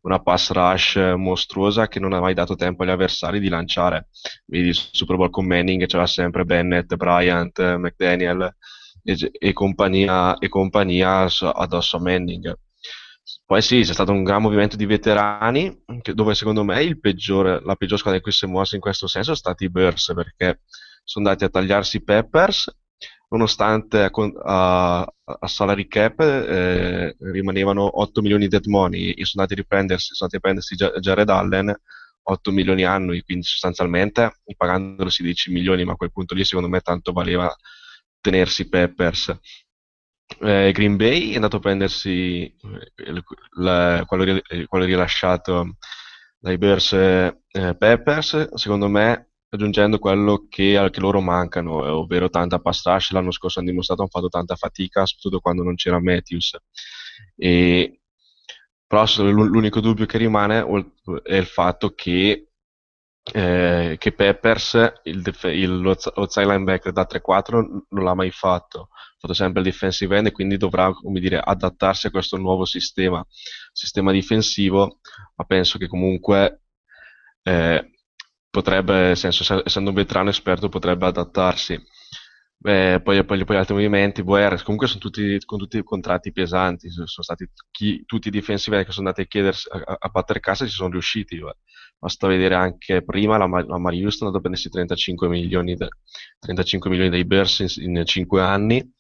una 0.03 0.21
pass 0.21 0.53
rush 0.53 1.15
mostruosa 1.17 1.89
che 1.89 1.99
non 1.99 2.13
ha 2.13 2.21
mai 2.21 2.35
dato 2.35 2.55
tempo 2.55 2.85
agli 2.85 2.91
avversari 2.91 3.41
di 3.41 3.49
lanciare. 3.49 4.11
Vedi 4.47 4.69
il 4.69 4.75
Super 4.77 5.17
Bowl 5.17 5.31
con 5.31 5.45
Manning 5.45 5.87
c'era 5.87 6.07
sempre 6.07 6.45
Bennett, 6.45 6.95
Bryant, 6.95 7.59
McDaniel 7.79 8.55
e, 9.03 9.31
e, 9.33 9.53
compagnia, 9.53 10.39
e 10.39 10.49
compagnia 10.49 11.27
addosso 11.53 11.97
a 11.97 12.01
Manning. 12.01 12.57
Poi 13.45 13.61
sì, 13.61 13.83
c'è 13.83 13.93
stato 13.93 14.13
un 14.13 14.23
gran 14.23 14.41
movimento 14.41 14.77
di 14.77 14.87
veterani, 14.87 15.83
dove 16.15 16.37
secondo 16.37 16.63
me 16.63 16.97
peggiore, 16.97 17.61
la 17.65 17.75
peggior 17.75 17.99
squadra 17.99 18.19
in 18.19 18.25
cui 18.25 18.33
si 18.33 18.45
è 18.45 18.49
mossa 18.49 18.77
in 18.77 18.81
questo 18.81 19.09
senso 19.09 19.35
sono 19.35 19.37
stati 19.37 19.65
i 19.65 19.71
Bears, 19.71 20.13
perché 20.15 20.61
sono 21.03 21.27
andati 21.27 21.43
a 21.43 21.49
tagliarsi 21.49 21.97
i 21.97 22.05
Peppers, 22.05 22.73
nonostante 23.33 24.11
a, 24.45 25.01
a 25.01 25.47
salary 25.47 25.89
cap 25.89 26.21
eh, 26.21 27.17
rimanevano 27.19 28.01
8 28.01 28.21
milioni 28.21 28.45
di 28.45 28.51
dead 28.51 28.67
money 28.67 29.13
e 29.13 29.25
sono 29.25 29.43
andati 29.43 29.55
a 29.55 29.63
riprendersi, 29.63 30.15
sono 30.15 30.29
andati 30.31 30.37
a 30.37 30.41
prendersi 30.41 31.01
Jared 31.01 31.29
Allen 31.31 31.75
8 32.25 32.51
milioni 32.53 32.85
annui, 32.85 33.23
quindi 33.23 33.45
sostanzialmente 33.45 34.41
pagandolo 34.57 35.11
16 35.11 35.51
milioni, 35.51 35.85
ma 35.85 35.93
a 35.93 35.97
quel 35.97 36.13
punto 36.13 36.35
lì 36.35 36.45
secondo 36.45 36.69
me 36.69 36.81
tanto 36.81 37.13
valeva 37.13 37.53
tenersi 38.21 38.69
Peppers. 38.69 39.37
Eh, 40.41 40.71
Green 40.73 40.97
Bay 40.97 41.33
è 41.33 41.35
andato 41.35 41.57
a 41.57 41.61
prendersi 41.61 42.45
eh, 42.45 43.23
la, 43.57 44.05
quello, 44.07 44.41
quello, 44.67 44.85
rilasciato 44.85 45.77
dai 46.39 46.59
Bears 46.59 46.93
eh, 46.93 47.37
Peppers, 47.51 48.55
secondo 48.55 48.89
me 48.89 49.32
aggiungendo 49.55 49.99
quello 49.99 50.47
che, 50.49 50.89
che 50.91 51.01
loro 51.01 51.21
mancano, 51.21 51.85
eh, 51.85 51.89
ovvero 51.89 52.31
tanta 52.31 52.59
pass 52.59 52.85
rush. 52.87 53.11
L'anno 53.13 53.31
scorso 53.31 53.59
hanno 53.59 53.69
dimostrato 53.71 54.03
hanno 54.03 54.11
fatto 54.11 54.29
tanta 54.29 54.57
fatica, 54.57 55.05
soprattutto 55.05 55.41
quando 55.41 55.63
non 55.63 55.75
c'era 55.75 56.01
Matthews. 56.01 56.57
E, 57.37 58.01
però 58.87 59.05
l'unico 59.19 59.81
dubbio 59.81 60.07
che 60.07 60.19
rimane 60.19 60.65
è 61.23 61.37
il 61.37 61.47
fatto 61.47 61.95
che, 61.95 62.49
eh, 63.33 63.97
che 63.99 64.13
Peppers, 64.13 64.93
il 65.05 65.23
il, 65.45 65.81
lo, 65.81 65.97
lo 66.15 66.29
linebacker 66.35 66.93
da 66.93 67.07
3-4, 67.07 67.53
non 67.89 68.05
l'ha 68.05 68.15
mai 68.15 68.31
fatto. 68.31 68.89
Ha 68.91 69.19
fatto 69.19 69.35
sempre 69.35 69.61
il 69.61 69.67
defensive 69.69 70.17
end 70.17 70.27
e 70.29 70.33
quindi 70.33 70.57
dovrà 70.57 70.91
dire, 71.13 71.39
adattarsi 71.39 72.07
a 72.09 72.11
questo 72.11 72.37
nuovo 72.39 72.65
sistema, 72.65 73.25
sistema 73.73 74.13
difensivo, 74.13 75.01
ma 75.37 75.45
penso 75.45 75.79
che 75.79 75.87
comunque 75.89 76.63
eh, 77.43 77.93
potrebbe, 78.53 79.15
senso, 79.17 79.65
essendo 79.65 79.89
un 79.91 79.97
veterano 79.97 80.29
esperto, 80.29 80.69
potrebbe 80.69 81.07
adattarsi. 81.07 81.83
Beh, 82.59 83.01
poi, 83.03 83.25
poi, 83.25 83.45
poi, 83.45 83.57
altri 83.57 83.75
movimenti, 83.75 84.23
Boer, 84.23 84.63
comunque 84.63 84.87
sono 84.87 85.01
tutti, 85.01 85.37
con 85.45 85.59
tutti 85.59 85.83
contratti 85.83 86.31
pesanti, 86.33 86.91
sono 86.91 87.07
stati 87.07 87.49
chi, 87.73 88.05
tutti 88.07 88.29
i 88.29 88.31
difensivi 88.31 88.77
che 88.85 88.93
sono 88.93 89.09
andati 89.09 89.23
a 89.23 89.25
chiedersi 89.27 89.69
a, 89.73 89.97
a 89.99 90.09
battere 90.09 90.39
cassa 90.39 90.67
ci 90.67 90.73
sono 90.73 90.91
riusciti. 90.91 91.39
Beh. 91.39 91.57
Basta 91.99 92.29
vedere 92.29 92.55
anche 92.55 93.03
prima 93.03 93.37
la, 93.39 93.47
la 93.47 93.79
Mari 93.79 94.03
Houston 94.03 94.29
ha 94.29 94.31
dato 94.31 94.43
prendersi 94.43 94.69
35 94.69 95.29
milioni, 95.29 95.75
de, 95.75 95.89
35 96.39 96.91
milioni 96.91 97.11
dei 97.11 97.25
Bears 97.25 97.61
in, 97.79 97.97
in 97.97 98.05
5 98.05 98.43
anni. 98.43 98.93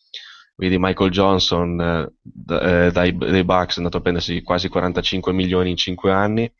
Vedi 0.57 0.77
Michael 0.79 1.11
Johnson 1.11 1.81
eh, 1.81 2.07
eh, 2.55 2.91
dai, 2.91 3.17
dai 3.17 3.45
Bucks 3.45 3.75
è 3.75 3.79
andato 3.79 3.99
a 3.99 4.01
prendersi 4.01 4.43
quasi 4.43 4.69
45 4.69 5.33
milioni 5.33 5.71
in 5.71 5.77
5 5.77 6.11
anni. 6.11 6.53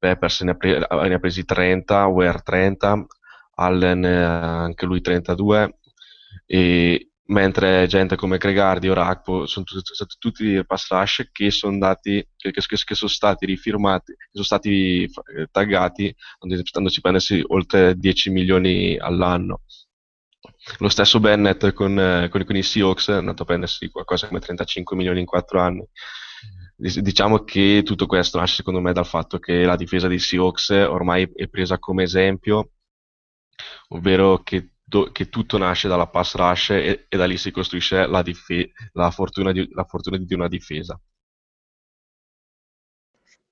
Peppers 0.00 0.40
ne 0.40 0.50
ha, 0.52 0.54
pre- 0.54 0.78
ne 0.78 1.14
ha 1.14 1.18
presi 1.18 1.44
30, 1.44 2.06
Ware 2.06 2.40
30, 2.42 3.06
Allen 3.56 4.04
eh, 4.04 4.24
anche 4.24 4.86
lui 4.86 5.02
32, 5.02 5.78
e 6.46 7.10
mentre 7.26 7.86
gente 7.86 8.16
come 8.16 8.38
Gregardi 8.38 8.88
o 8.88 8.94
Rakpo 8.94 9.46
sono 9.46 9.64
tutti, 9.66 9.92
tutti 10.18 10.64
pass 10.66 10.88
rush 10.90 11.28
che 11.30 11.50
sono, 11.50 11.76
dati, 11.78 12.26
che, 12.34 12.50
che, 12.50 12.62
che 12.66 12.94
sono 12.94 13.10
stati 13.10 13.44
rifirmati, 13.44 14.12
che 14.12 14.28
sono 14.32 14.44
stati 14.44 15.04
eh, 15.04 15.46
taggati 15.50 16.14
andandoci 16.38 17.00
prendersi 17.02 17.44
oltre 17.48 17.94
10 17.94 18.30
milioni 18.30 18.96
all'anno. 18.98 19.62
Lo 20.78 20.88
stesso 20.88 21.20
Bennett 21.20 21.72
con, 21.72 21.98
eh, 21.98 22.28
con, 22.30 22.44
con 22.44 22.56
i 22.56 22.62
Seahawks 22.62 23.10
è 23.10 23.14
andato 23.14 23.42
a 23.42 23.46
prendersi 23.46 23.90
qualcosa 23.90 24.26
come 24.26 24.40
35 24.40 24.96
milioni 24.96 25.20
in 25.20 25.26
4 25.26 25.60
anni 25.60 25.86
diciamo 26.80 27.44
che 27.44 27.82
tutto 27.84 28.06
questo 28.06 28.38
nasce 28.38 28.56
secondo 28.56 28.80
me 28.80 28.92
dal 28.92 29.06
fatto 29.06 29.38
che 29.38 29.64
la 29.64 29.76
difesa 29.76 30.08
dei 30.08 30.18
Seahawks 30.18 30.70
ormai 30.70 31.30
è 31.34 31.46
presa 31.48 31.78
come 31.78 32.04
esempio, 32.04 32.70
ovvero 33.88 34.38
che, 34.42 34.72
do, 34.82 35.10
che 35.12 35.28
tutto 35.28 35.58
nasce 35.58 35.88
dalla 35.88 36.08
pass 36.08 36.34
rush 36.36 36.70
e, 36.70 37.06
e 37.08 37.16
da 37.16 37.26
lì 37.26 37.36
si 37.36 37.50
costruisce 37.50 38.06
la, 38.06 38.22
dife- 38.22 38.72
la, 38.92 39.10
fortuna 39.10 39.52
di, 39.52 39.68
la 39.72 39.84
fortuna 39.84 40.16
di 40.16 40.34
una 40.34 40.48
difesa. 40.48 40.98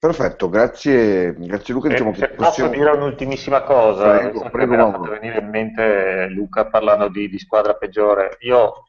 Perfetto, 0.00 0.48
grazie, 0.48 1.34
grazie 1.34 1.74
Luca. 1.74 1.88
Diciamo 1.88 2.14
se 2.14 2.28
possiamo... 2.28 2.70
posso 2.70 2.82
dire 2.82 2.90
un'ultimissima 2.92 3.62
cosa, 3.62 4.18
prego, 4.18 4.48
prego, 4.48 4.74
mi 4.74 4.80
ha 4.80 4.90
fatto 4.92 5.10
venire 5.10 5.40
in 5.40 5.48
mente 5.48 6.28
Luca 6.30 6.66
parlando 6.66 7.08
di, 7.08 7.28
di 7.28 7.38
squadra 7.38 7.74
peggiore. 7.74 8.36
Io, 8.42 8.84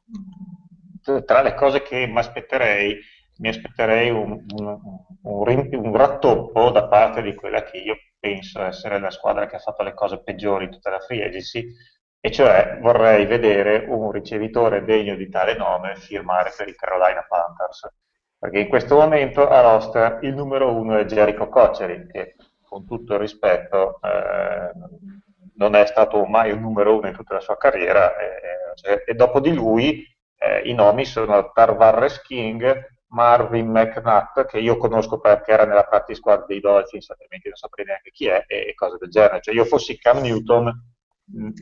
tra 1.26 1.42
le 1.42 1.56
cose 1.56 1.82
che 1.82 2.06
mi 2.06 2.20
aspetterei, 2.20 3.00
mi 3.40 3.50
aspetterei 3.50 4.10
un, 4.10 4.46
un, 4.56 4.80
un, 5.24 5.70
un, 5.72 5.96
rattoppo 5.96 6.70
da 6.72 6.88
parte 6.88 7.22
di 7.22 7.34
quella 7.34 7.64
che 7.64 7.78
io 7.78 7.96
penso 8.20 8.62
essere 8.62 9.00
la 9.00 9.10
squadra 9.10 9.46
che 9.48 9.56
ha 9.56 9.60
fatto 9.60 9.84
le 9.84 9.94
cose 9.94 10.22
peggiori 10.22 10.66
in 10.66 10.72
tutta 10.72 10.90
la 10.90 11.00
free 11.00 11.26
agency, 11.26 11.66
e 12.22 12.32
cioè 12.32 12.78
vorrei 12.82 13.26
vedere 13.26 13.86
un 13.88 14.12
ricevitore 14.12 14.84
degno 14.84 15.16
di 15.16 15.30
tale 15.30 15.56
nome 15.56 15.96
firmare 15.96 16.52
per 16.56 16.68
i 16.68 16.76
Carolina 16.76 17.26
Panthers. 17.28 17.88
Perché 18.38 18.60
in 18.60 18.68
questo 18.68 18.96
momento 18.96 19.48
a 19.48 19.62
roster 19.62 20.20
il 20.22 20.34
numero 20.34 20.74
uno 20.74 20.98
è 20.98 21.06
Jericho 21.06 21.48
Cocceri, 21.48 22.08
che 22.08 22.36
con 22.62 22.86
tutto 22.86 23.14
il 23.14 23.20
rispetto 23.20 24.00
eh, 24.02 24.72
non 25.56 25.76
è 25.76 25.86
stato 25.86 26.26
mai 26.26 26.52
un 26.52 26.62
numero 26.62 26.98
uno 26.98 27.08
in 27.08 27.14
tutta 27.14 27.36
la 27.36 27.40
sua 27.40 27.58
carriera, 27.58 28.16
e, 28.18 29.04
e 29.06 29.14
dopo 29.14 29.40
di 29.40 29.54
lui 29.54 30.06
eh, 30.38 30.62
i 30.70 30.74
nomi 30.74 31.06
sono 31.06 31.52
Tarvarres 31.52 32.22
King, 32.22 32.98
Marvin 33.10 33.70
McNutt, 33.70 34.46
che 34.46 34.60
io 34.60 34.78
conosco 34.78 35.20
perché 35.20 35.52
era 35.52 35.66
nella 35.66 35.84
practice 35.84 36.20
squad 36.20 36.46
dei 36.46 36.60
Dolphins, 36.60 37.10
altrimenti 37.10 37.48
non 37.48 37.58
saprei 37.58 37.86
neanche 37.86 38.12
chi 38.12 38.28
è, 38.28 38.46
e 38.48 38.74
cose 38.76 38.98
del 39.00 39.10
genere. 39.10 39.42
Cioè 39.42 39.54
io 39.54 39.66
fossi 39.66 39.98
Cam 39.98 40.20
Newton 40.22 40.72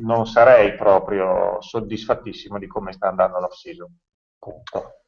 non 0.02 0.26
sarei 0.26 0.76
proprio 0.76 1.62
soddisfattissimo 1.62 2.58
di 2.58 2.68
come 2.68 2.94
sta 2.94 3.08
andando 3.08 3.40
l'off 3.40 3.54
season. 3.54 3.94
Punto. 4.40 5.02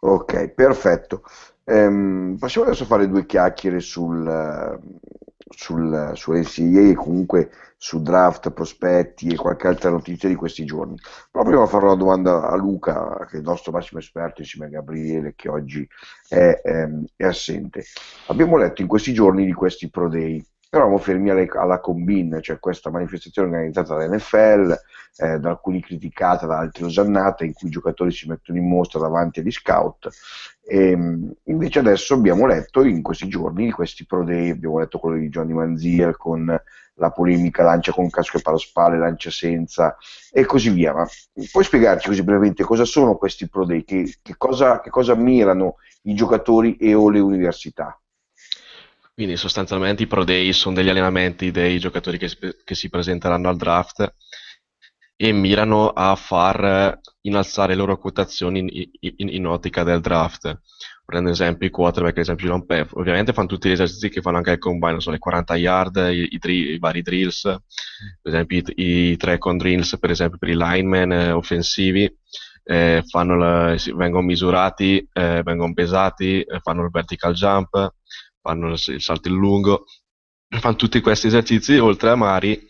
Ok, 0.00 0.48
perfetto. 0.54 1.22
Ehm, 1.64 2.36
possiamo 2.38 2.66
adesso 2.66 2.84
fare 2.84 3.08
due 3.08 3.26
chiacchiere 3.26 3.80
sul, 3.80 4.26
sul, 5.50 6.12
su 6.14 6.32
NCAA 6.32 6.90
e 6.90 6.94
comunque 6.94 7.50
su 7.76 8.02
draft, 8.02 8.50
prospetti 8.50 9.28
e 9.28 9.36
qualche 9.36 9.66
altra 9.66 9.90
notizia 9.90 10.28
di 10.28 10.34
questi 10.34 10.64
giorni. 10.64 10.96
Però 11.30 11.44
prima 11.44 11.66
farò 11.66 11.86
una 11.86 11.96
domanda 11.96 12.48
a 12.48 12.56
Luca, 12.56 13.26
che 13.28 13.36
è 13.36 13.38
il 13.38 13.44
nostro 13.44 13.72
massimo 13.72 14.00
esperto, 14.00 14.40
insieme 14.40 14.66
a 14.66 14.68
Gabriele, 14.68 15.34
che 15.34 15.48
oggi 15.48 15.86
è, 16.28 16.60
ehm, 16.62 17.04
è 17.16 17.24
assente. 17.24 17.84
Abbiamo 18.26 18.56
letto 18.56 18.82
in 18.82 18.88
questi 18.88 19.12
giorni 19.12 19.44
di 19.44 19.52
questi 19.52 19.90
Pro 19.90 20.08
Day 20.08 20.44
eravamo 20.76 20.98
fermi 20.98 21.30
alle, 21.30 21.48
alla 21.52 21.80
Combin, 21.80 22.38
cioè 22.40 22.60
questa 22.60 22.90
manifestazione 22.90 23.48
organizzata 23.48 23.96
dall'NFL, 23.96 24.78
eh, 25.16 25.38
da 25.40 25.50
alcuni 25.50 25.80
criticata, 25.82 26.46
da 26.46 26.58
altri 26.58 26.84
osannata, 26.84 27.44
in 27.44 27.52
cui 27.52 27.68
i 27.68 27.72
giocatori 27.72 28.12
si 28.12 28.28
mettono 28.28 28.58
in 28.58 28.68
mostra 28.68 29.00
davanti 29.00 29.40
agli 29.40 29.50
scout. 29.50 30.08
E, 30.62 30.90
ehm, 30.90 31.32
invece 31.44 31.80
adesso 31.80 32.14
abbiamo 32.14 32.46
letto 32.46 32.84
in 32.84 33.02
questi 33.02 33.26
giorni 33.28 33.72
questi 33.72 34.06
pro 34.06 34.22
day, 34.22 34.50
abbiamo 34.50 34.78
letto 34.78 34.98
quello 34.98 35.16
di 35.16 35.28
Johnny 35.28 35.52
Manziel 35.52 36.16
con 36.16 36.62
la 36.94 37.10
polemica 37.10 37.62
lancia 37.62 37.92
con 37.92 38.10
casco 38.10 38.36
e 38.36 38.42
paraspalle, 38.42 38.98
lancia 38.98 39.30
senza 39.30 39.96
e 40.30 40.44
così 40.44 40.70
via. 40.70 40.92
Ma 40.94 41.06
puoi 41.50 41.64
spiegarci 41.64 42.08
così 42.08 42.22
brevemente 42.22 42.62
cosa 42.62 42.84
sono 42.84 43.16
questi 43.16 43.48
pro 43.48 43.64
day, 43.64 43.82
che, 43.82 44.18
che, 44.22 44.34
cosa, 44.36 44.80
che 44.80 44.90
cosa 44.90 45.14
mirano 45.16 45.76
i 46.02 46.14
giocatori 46.14 46.76
e 46.76 46.94
o 46.94 47.08
le 47.10 47.18
università? 47.18 47.99
Quindi 49.20 49.36
sostanzialmente 49.36 50.04
i 50.04 50.06
Pro 50.06 50.24
Day 50.24 50.50
sono 50.54 50.76
degli 50.76 50.88
allenamenti 50.88 51.50
dei 51.50 51.78
giocatori 51.78 52.16
che, 52.16 52.30
che 52.64 52.74
si 52.74 52.88
presenteranno 52.88 53.50
al 53.50 53.56
draft 53.58 54.14
e 55.14 55.30
mirano 55.32 55.90
a 55.90 56.16
far 56.16 56.98
innalzare 57.20 57.74
le 57.74 57.78
loro 57.80 57.98
quotazioni 57.98 58.60
in, 58.60 58.68
in, 59.18 59.28
in 59.28 59.46
ottica 59.46 59.82
del 59.82 60.00
draft. 60.00 60.60
Prendo 61.04 61.28
esempio 61.28 61.66
i 61.66 61.70
quarterback, 61.70 62.16
ad 62.16 62.22
esempio 62.22 62.46
John 62.48 62.64
Peff. 62.64 62.94
Ovviamente 62.94 63.34
fanno 63.34 63.48
tutti 63.48 63.68
gli 63.68 63.72
esercizi 63.72 64.08
che 64.08 64.22
fanno 64.22 64.38
anche 64.38 64.52
al 64.52 64.58
combine, 64.58 65.00
sono 65.00 65.16
le 65.16 65.20
40 65.20 65.56
yard, 65.56 65.96
i, 65.96 66.26
i, 66.30 66.50
i, 66.50 66.78
vari 66.78 67.02
drills, 67.02 67.42
per 67.42 68.32
esempio 68.32 68.56
i, 68.56 68.64
i 69.10 69.16
track 69.18 69.44
on 69.44 69.58
drills, 69.58 69.98
per 70.00 70.12
esempio 70.12 70.38
per 70.38 70.48
i 70.48 70.56
linemen 70.56 71.12
eh, 71.12 71.30
offensivi, 71.32 72.10
eh, 72.62 73.02
la, 73.12 73.76
vengono 73.94 74.24
misurati, 74.24 75.06
eh, 75.12 75.42
vengono 75.44 75.74
pesati, 75.74 76.40
eh, 76.40 76.58
fanno 76.60 76.84
il 76.84 76.90
vertical 76.90 77.34
jump, 77.34 77.98
fanno 78.40 78.70
il 78.72 79.00
salto 79.00 79.28
in 79.28 79.34
lungo, 79.34 79.84
fanno 80.48 80.76
tutti 80.76 81.00
questi 81.00 81.28
esercizi, 81.28 81.78
oltre 81.78 82.10
a 82.10 82.16
Mari, 82.16 82.66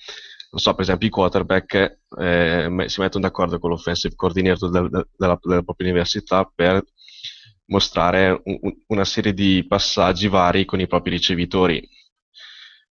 non 0.50 0.60
so, 0.60 0.72
per 0.72 0.82
esempio 0.82 1.06
i 1.06 1.10
quarterback 1.10 2.00
eh, 2.18 2.84
si 2.86 3.00
mettono 3.00 3.24
d'accordo 3.24 3.58
con 3.58 3.70
l'offensive 3.70 4.16
coordinator 4.16 4.70
del, 4.70 4.88
del, 4.90 5.08
della, 5.16 5.38
della, 5.40 5.62
propria 5.62 5.88
università 5.88 6.50
per 6.52 6.84
mostrare 7.66 8.40
un, 8.44 8.58
una 8.88 9.04
serie 9.04 9.32
di 9.32 9.64
passaggi 9.66 10.26
vari 10.26 10.64
con 10.64 10.80
i 10.80 10.88
propri 10.88 11.12
ricevitori, 11.12 11.88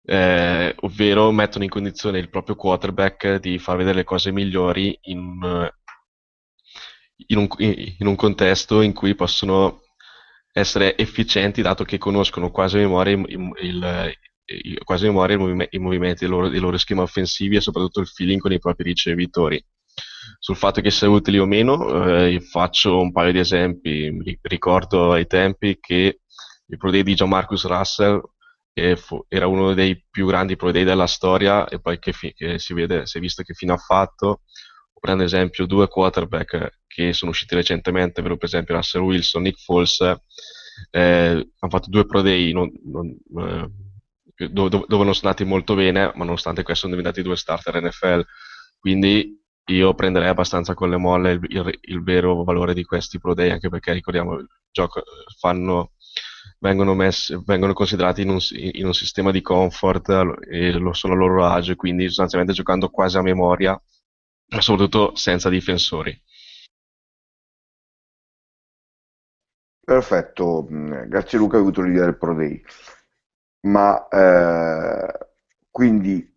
eh, 0.03 0.73
ovvero 0.79 1.31
mettono 1.31 1.65
in 1.65 1.69
condizione 1.69 2.19
il 2.19 2.29
proprio 2.29 2.55
quarterback 2.55 3.35
di 3.39 3.59
far 3.59 3.75
vedere 3.75 3.97
le 3.97 4.03
cose 4.05 4.31
migliori 4.31 4.97
in, 5.03 5.69
in, 7.27 7.37
un, 7.37 7.47
in 7.57 8.07
un 8.07 8.15
contesto 8.15 8.79
in 8.79 8.93
cui 8.93 9.13
possono 9.13 9.80
essere 10.51 10.97
efficienti 10.97 11.61
dato 11.61 11.83
che 11.83 11.97
conoscono 11.97 12.51
quasi 12.51 12.77
a 12.77 12.81
memoria 12.81 13.13
il, 13.13 13.51
il, 13.61 14.13
il, 14.45 14.77
quasi 14.83 15.05
a 15.05 15.07
memoria 15.07 15.37
i 15.69 15.77
movimenti 15.79 16.25
dei 16.25 16.29
loro, 16.29 16.49
dei 16.49 16.59
loro 16.59 16.77
schemi 16.77 17.01
offensivi 17.01 17.55
e 17.55 17.61
soprattutto 17.61 17.99
il 18.01 18.07
feeling 18.07 18.39
con 18.39 18.51
i 18.51 18.59
propri 18.59 18.83
ricevitori 18.83 19.63
sul 20.39 20.55
fatto 20.55 20.81
che 20.81 20.91
sia 20.91 21.09
utili 21.09 21.37
o 21.39 21.45
meno, 21.45 22.05
eh, 22.05 22.39
faccio 22.41 22.99
un 22.99 23.11
paio 23.11 23.31
di 23.31 23.39
esempi. 23.39 24.37
Ricordo 24.41 25.13
ai 25.13 25.27
tempi 25.27 25.77
che 25.79 26.21
il 26.65 26.77
Pro 26.77 26.91
Day 26.91 27.03
di 27.03 27.13
John 27.13 27.29
Marcus 27.29 27.65
Russell 27.65 28.21
fu, 28.95 29.23
era 29.27 29.47
uno 29.47 29.73
dei 29.73 30.03
più 30.09 30.25
grandi 30.25 30.55
Pro 30.55 30.71
Day 30.71 30.83
della 30.83 31.07
storia 31.07 31.67
e 31.67 31.79
poi 31.79 31.99
che, 31.99 32.13
fi, 32.13 32.33
che 32.33 32.57
si, 32.59 32.73
vede, 32.73 33.05
si 33.05 33.17
è 33.17 33.21
visto 33.21 33.43
che 33.43 33.53
fine 33.53 33.73
ha 33.73 33.77
fatto. 33.77 34.41
Prendo 35.01 35.23
esempio 35.23 35.65
due 35.65 35.87
quarterback 35.87 36.81
che 36.85 37.11
sono 37.11 37.31
usciti 37.31 37.55
recentemente, 37.55 38.21
per 38.21 38.37
esempio 38.39 38.75
Russell 38.75 39.01
Wilson, 39.01 39.41
Nick 39.41 39.59
Foles, 39.59 39.99
eh, 40.91 40.99
hanno 40.99 41.71
fatto 41.71 41.89
due 41.89 42.05
Pro 42.05 42.21
Day 42.21 42.53
non, 42.53 42.71
non, 42.83 43.09
eh, 43.09 44.47
dove, 44.49 44.69
dove 44.69 45.03
non 45.03 45.15
sono 45.15 45.29
andati 45.29 45.43
molto 45.43 45.73
bene, 45.73 46.11
ma 46.15 46.23
nonostante 46.23 46.61
questo 46.63 46.87
sono 46.87 46.95
diventati 46.95 47.23
due 47.23 47.35
starter 47.35 47.81
NFL. 47.81 48.23
Quindi 48.79 49.39
io 49.65 49.93
prenderei 49.93 50.29
abbastanza 50.29 50.73
con 50.73 50.89
le 50.89 50.97
molle 50.97 51.31
il, 51.31 51.39
il, 51.49 51.79
il, 51.81 52.03
vero 52.03 52.43
valore 52.43 52.73
di 52.73 52.83
questi 52.83 53.19
Pro 53.19 53.33
Day, 53.33 53.49
anche 53.49 53.69
perché 53.69 53.93
ricordiamo, 53.93 54.43
gioco 54.71 55.01
fanno, 55.39 55.93
vengono, 56.59 56.93
messi, 56.93 57.37
vengono 57.45 57.73
considerati 57.73 58.21
in 58.21 58.29
un, 58.29 58.39
in 58.51 58.85
un, 58.85 58.93
sistema 58.93 59.31
di 59.31 59.41
comfort 59.41 60.09
e 60.49 60.71
lo 60.73 60.93
sono 60.93 61.13
a 61.13 61.17
loro 61.17 61.45
agio, 61.45 61.75
quindi 61.75 62.05
sostanzialmente 62.07 62.53
giocando 62.53 62.89
quasi 62.89 63.17
a 63.17 63.21
memoria, 63.21 63.79
ma 64.51 64.61
soprattutto 64.61 65.15
senza 65.15 65.49
difensori. 65.49 66.19
Perfetto, 69.83 70.67
mm, 70.71 71.03
grazie 71.07 71.37
Luca, 71.37 71.55
hai 71.55 71.61
avuto 71.61 71.81
l'idea 71.81 72.05
del 72.05 72.17
Pro 72.17 72.33
Day. 72.33 72.61
Ma 73.61 74.07
eh, 74.07 75.27
quindi 75.69 76.33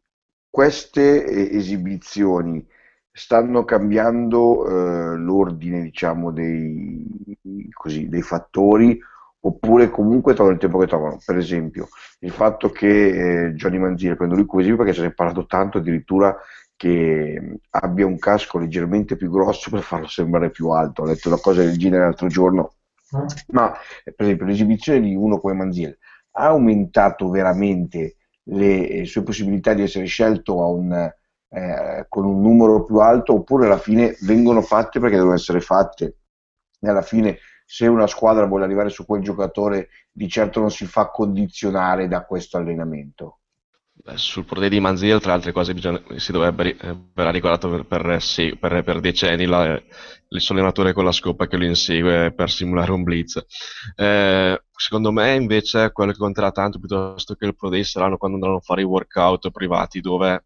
queste 0.49 1.51
esibizioni 1.51 2.67
stanno 3.11 3.65
cambiando 3.65 4.67
eh, 5.15 5.17
l'ordine, 5.17 5.83
diciamo, 5.83 6.31
dei, 6.33 7.07
così, 7.73 8.09
dei 8.09 8.23
fattori 8.23 8.99
oppure 9.41 9.91
comunque 9.91 10.35
trovano 10.35 10.55
il 10.57 10.61
tempo 10.61 10.79
che 10.79 10.87
trovano. 10.87 11.19
Per 11.25 11.37
esempio, 11.37 11.89
il 12.21 12.31
fatto 12.31 12.71
che 12.71 13.47
eh, 13.47 13.53
Johnny 13.55 13.79
Manziel, 13.79 14.17
prendo 14.17 14.35
lui 14.35 14.47
come 14.47 14.63
esempio 14.63 14.85
perché 14.85 14.99
se 14.99 15.07
ne 15.07 15.13
è 15.13 15.15
parlato 15.15 15.47
tanto 15.47 15.79
addirittura 15.79 16.37
che 16.77 17.59
abbia 17.71 18.07
un 18.07 18.19
casco 18.19 18.59
leggermente 18.59 19.17
più 19.17 19.31
grosso 19.31 19.71
per 19.73 19.83
farlo 19.83 20.07
sembrare 20.07 20.51
più 20.51 20.69
alto. 20.71 21.03
Ho 21.03 21.07
letto 21.07 21.29
una 21.29 21.41
cosa 21.41 21.63
del 21.63 21.79
genere 21.79 22.05
l'altro 22.05 22.29
giorno. 22.29 22.75
Ma 23.49 23.73
per 24.03 24.15
esempio 24.19 24.47
l'esibizione 24.47 25.01
di 25.01 25.15
uno 25.15 25.39
come 25.39 25.55
Manziel 25.55 25.97
ha 26.33 26.47
aumentato 26.47 27.29
veramente 27.29 28.17
le 28.45 29.05
sue 29.05 29.23
possibilità 29.23 29.73
di 29.73 29.83
essere 29.83 30.07
scelto 30.07 30.59
un 30.69 31.13
eh, 31.55 32.07
con 32.09 32.25
un 32.25 32.41
numero 32.41 32.83
più 32.83 32.97
alto 32.99 33.35
oppure 33.35 33.67
alla 33.67 33.79
fine 33.79 34.17
vengono 34.23 34.61
fatte 34.61 34.99
perché 34.99 35.15
devono 35.15 35.35
essere 35.35 35.61
fatte 35.61 36.17
e 36.81 36.89
alla 36.89 37.03
fine 37.03 37.39
se 37.65 37.87
una 37.87 38.09
squadra 38.09 38.47
vuole 38.47 38.65
arrivare 38.65 38.89
su 38.89 39.07
quel 39.07 39.23
giocatore 39.23 39.89
di 40.11 40.29
certo 40.29 40.59
non 40.59 40.73
si 40.73 40.85
fa 40.85 41.11
condizionare 41.11 42.09
da 42.09 42.25
questo 42.25 42.57
allenamento 42.57 43.39
sul 44.17 44.45
potere 44.45 44.69
di 44.69 44.81
Manziel, 44.81 45.21
tra 45.21 45.33
altre 45.33 45.53
cose, 45.53 45.73
bisogna, 45.73 46.01
si 46.17 46.31
dovrebbe 46.31 46.77
eh, 46.77 46.97
verrà 47.15 47.31
ricordato 47.31 47.69
per, 47.71 47.85
per, 47.87 48.23
sì, 48.23 48.57
per, 48.59 48.83
per 48.83 49.01
decenni 49.01 49.47
la, 49.47 49.81
il 50.29 50.41
suo 50.41 50.55
allenatore 50.55 50.93
con 50.93 51.05
la 51.05 51.13
scopa 51.13 51.47
che 51.47 51.57
lo 51.57 51.65
insegue 51.65 52.33
per 52.33 52.51
simulare 52.51 52.93
un 52.93 53.03
blitz. 53.03 53.43
Eh, 53.97 54.63
secondo 54.77 55.11
me, 55.11 55.35
invece, 55.35 55.91
quello 55.93 56.13
che 56.13 56.19
conterà 56.19 56.51
tanto 56.51 56.79
piuttosto 56.79 57.35
che 57.35 57.47
il 57.47 57.57
Pro 57.57 57.71
Day 57.71 57.85
saranno 57.85 58.19
quando 58.19 58.37
andranno 58.37 58.59
a 58.59 58.63
fare 58.63 58.83
i 58.83 58.85
workout 58.85 59.51
privati, 59.51 60.01
dove 60.01 60.45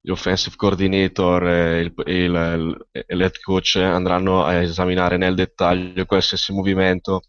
gli 0.00 0.10
offensive 0.10 0.56
coordinator 0.56 1.46
e 1.46 1.80
il, 1.80 1.92
il, 2.06 2.86
il 3.06 3.20
head 3.20 3.40
coach 3.40 3.76
andranno 3.76 4.44
a 4.44 4.54
esaminare 4.54 5.16
nel 5.16 5.36
dettaglio 5.36 6.04
qualsiasi 6.04 6.52
movimento 6.52 7.22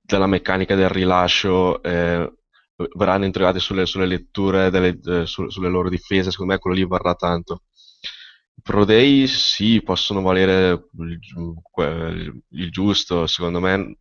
della 0.00 0.28
meccanica 0.28 0.76
del 0.76 0.88
rilascio, 0.88 1.82
eh, 1.82 2.32
verranno 2.94 3.24
interrogati 3.24 3.60
sulle, 3.60 3.86
sulle 3.86 4.06
letture, 4.06 4.70
delle, 4.70 4.98
eh, 5.04 5.26
su, 5.26 5.48
sulle 5.48 5.68
loro 5.68 5.88
difese, 5.88 6.30
secondo 6.30 6.52
me 6.52 6.58
quello 6.58 6.76
lì 6.76 6.86
varrà 6.86 7.14
tanto. 7.14 7.62
Pro 8.62 8.84
Day 8.84 9.26
sì, 9.26 9.82
possono 9.82 10.22
valere 10.22 10.88
il, 10.98 11.18
il, 11.76 12.42
il 12.50 12.70
giusto, 12.70 13.26
secondo 13.26 13.60
me 13.60 13.98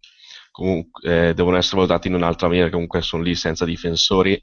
comunque, 0.51 1.29
eh, 1.29 1.33
devono 1.33 1.57
essere 1.57 1.77
valutati 1.77 2.07
in 2.07 2.15
un'altra 2.15 2.47
maniera, 2.47 2.69
comunque 2.69 3.01
sono 3.01 3.23
lì 3.23 3.35
senza 3.35 3.65
difensori, 3.65 4.41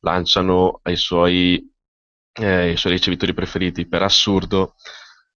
lanciano 0.00 0.80
ai 0.82 0.96
suoi 0.96 1.70
eh, 2.34 2.72
i 2.72 2.76
suoi 2.76 2.92
ricevitori 2.92 3.34
preferiti. 3.34 3.86
Per 3.86 4.02
assurdo, 4.02 4.74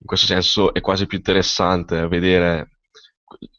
in 0.00 0.06
questo 0.06 0.26
senso 0.26 0.72
è 0.74 0.80
quasi 0.80 1.06
più 1.06 1.18
interessante 1.18 2.06
vedere 2.08 2.77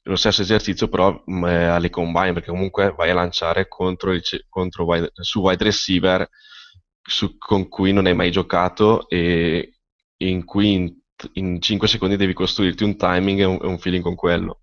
lo 0.04 0.16
stesso 0.16 0.42
esercizio 0.42 0.88
però 0.88 1.12
mh, 1.26 1.38
mm, 1.38 1.46
eh, 1.46 1.66
alle 1.66 1.90
combine 1.90 2.34
perché 2.34 2.50
comunque 2.50 2.94
vai 2.96 3.10
a 3.10 3.14
lanciare 3.14 3.68
contro, 3.68 4.14
il, 4.14 4.24
contro 4.50 4.86
wide, 4.86 5.12
su 5.14 5.42
wide 5.42 5.64
receiver 5.64 6.28
su, 7.02 7.38
con 7.38 7.68
cui 7.68 7.92
non 7.92 8.06
hai 8.06 8.16
mai 8.16 8.32
giocato 8.32 9.08
e 9.10 9.80
in 10.18 10.46
cui 10.46 10.74
in, 10.74 10.94
in 11.34 11.62
5 11.62 11.88
secondi 11.88 12.16
devi 12.16 12.34
costruirti 12.34 12.84
un 12.84 12.98
timing 12.98 13.40
e 13.40 13.46
un, 13.46 13.58
un 13.62 13.80
feeling 13.80 14.04
con 14.04 14.16
quello. 14.16 14.62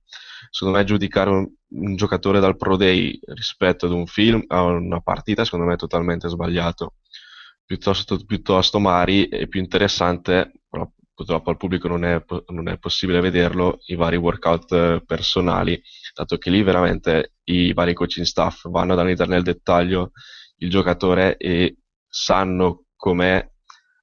Secondo 0.50 0.78
me 0.78 0.84
giudicare 0.84 1.30
un, 1.30 1.48
un, 1.68 1.96
giocatore 1.96 2.40
dal 2.40 2.56
pro 2.56 2.76
day 2.76 3.18
rispetto 3.26 3.86
ad 3.86 3.92
un 3.92 4.06
film 4.06 4.44
a 4.48 4.62
una 4.62 5.00
partita 5.00 5.44
secondo 5.44 5.66
me 5.66 5.74
è 5.74 5.76
totalmente 5.76 6.28
sbagliato. 6.28 6.94
Piuttosto, 7.64 8.24
piuttosto 8.24 8.78
mari 8.78 9.26
e 9.26 9.48
più 9.48 9.60
interessante, 9.60 10.52
però 10.68 10.88
purtroppo 11.16 11.48
al 11.48 11.56
pubblico 11.56 11.88
non 11.88 12.04
è, 12.04 12.22
non 12.48 12.68
è 12.68 12.78
possibile 12.78 13.20
vederlo, 13.20 13.78
i 13.86 13.94
vari 13.94 14.16
workout 14.16 14.72
eh, 14.72 15.02
personali, 15.04 15.82
dato 16.14 16.36
che 16.36 16.50
lì 16.50 16.62
veramente 16.62 17.36
i 17.44 17.72
vari 17.72 17.94
coaching 17.94 18.26
staff 18.26 18.68
vanno 18.68 18.92
ad 18.92 18.98
analizzare 18.98 19.30
nel 19.30 19.42
dettaglio 19.42 20.12
il 20.58 20.68
giocatore 20.68 21.38
e 21.38 21.78
sanno 22.06 22.84
com'è, 22.94 23.50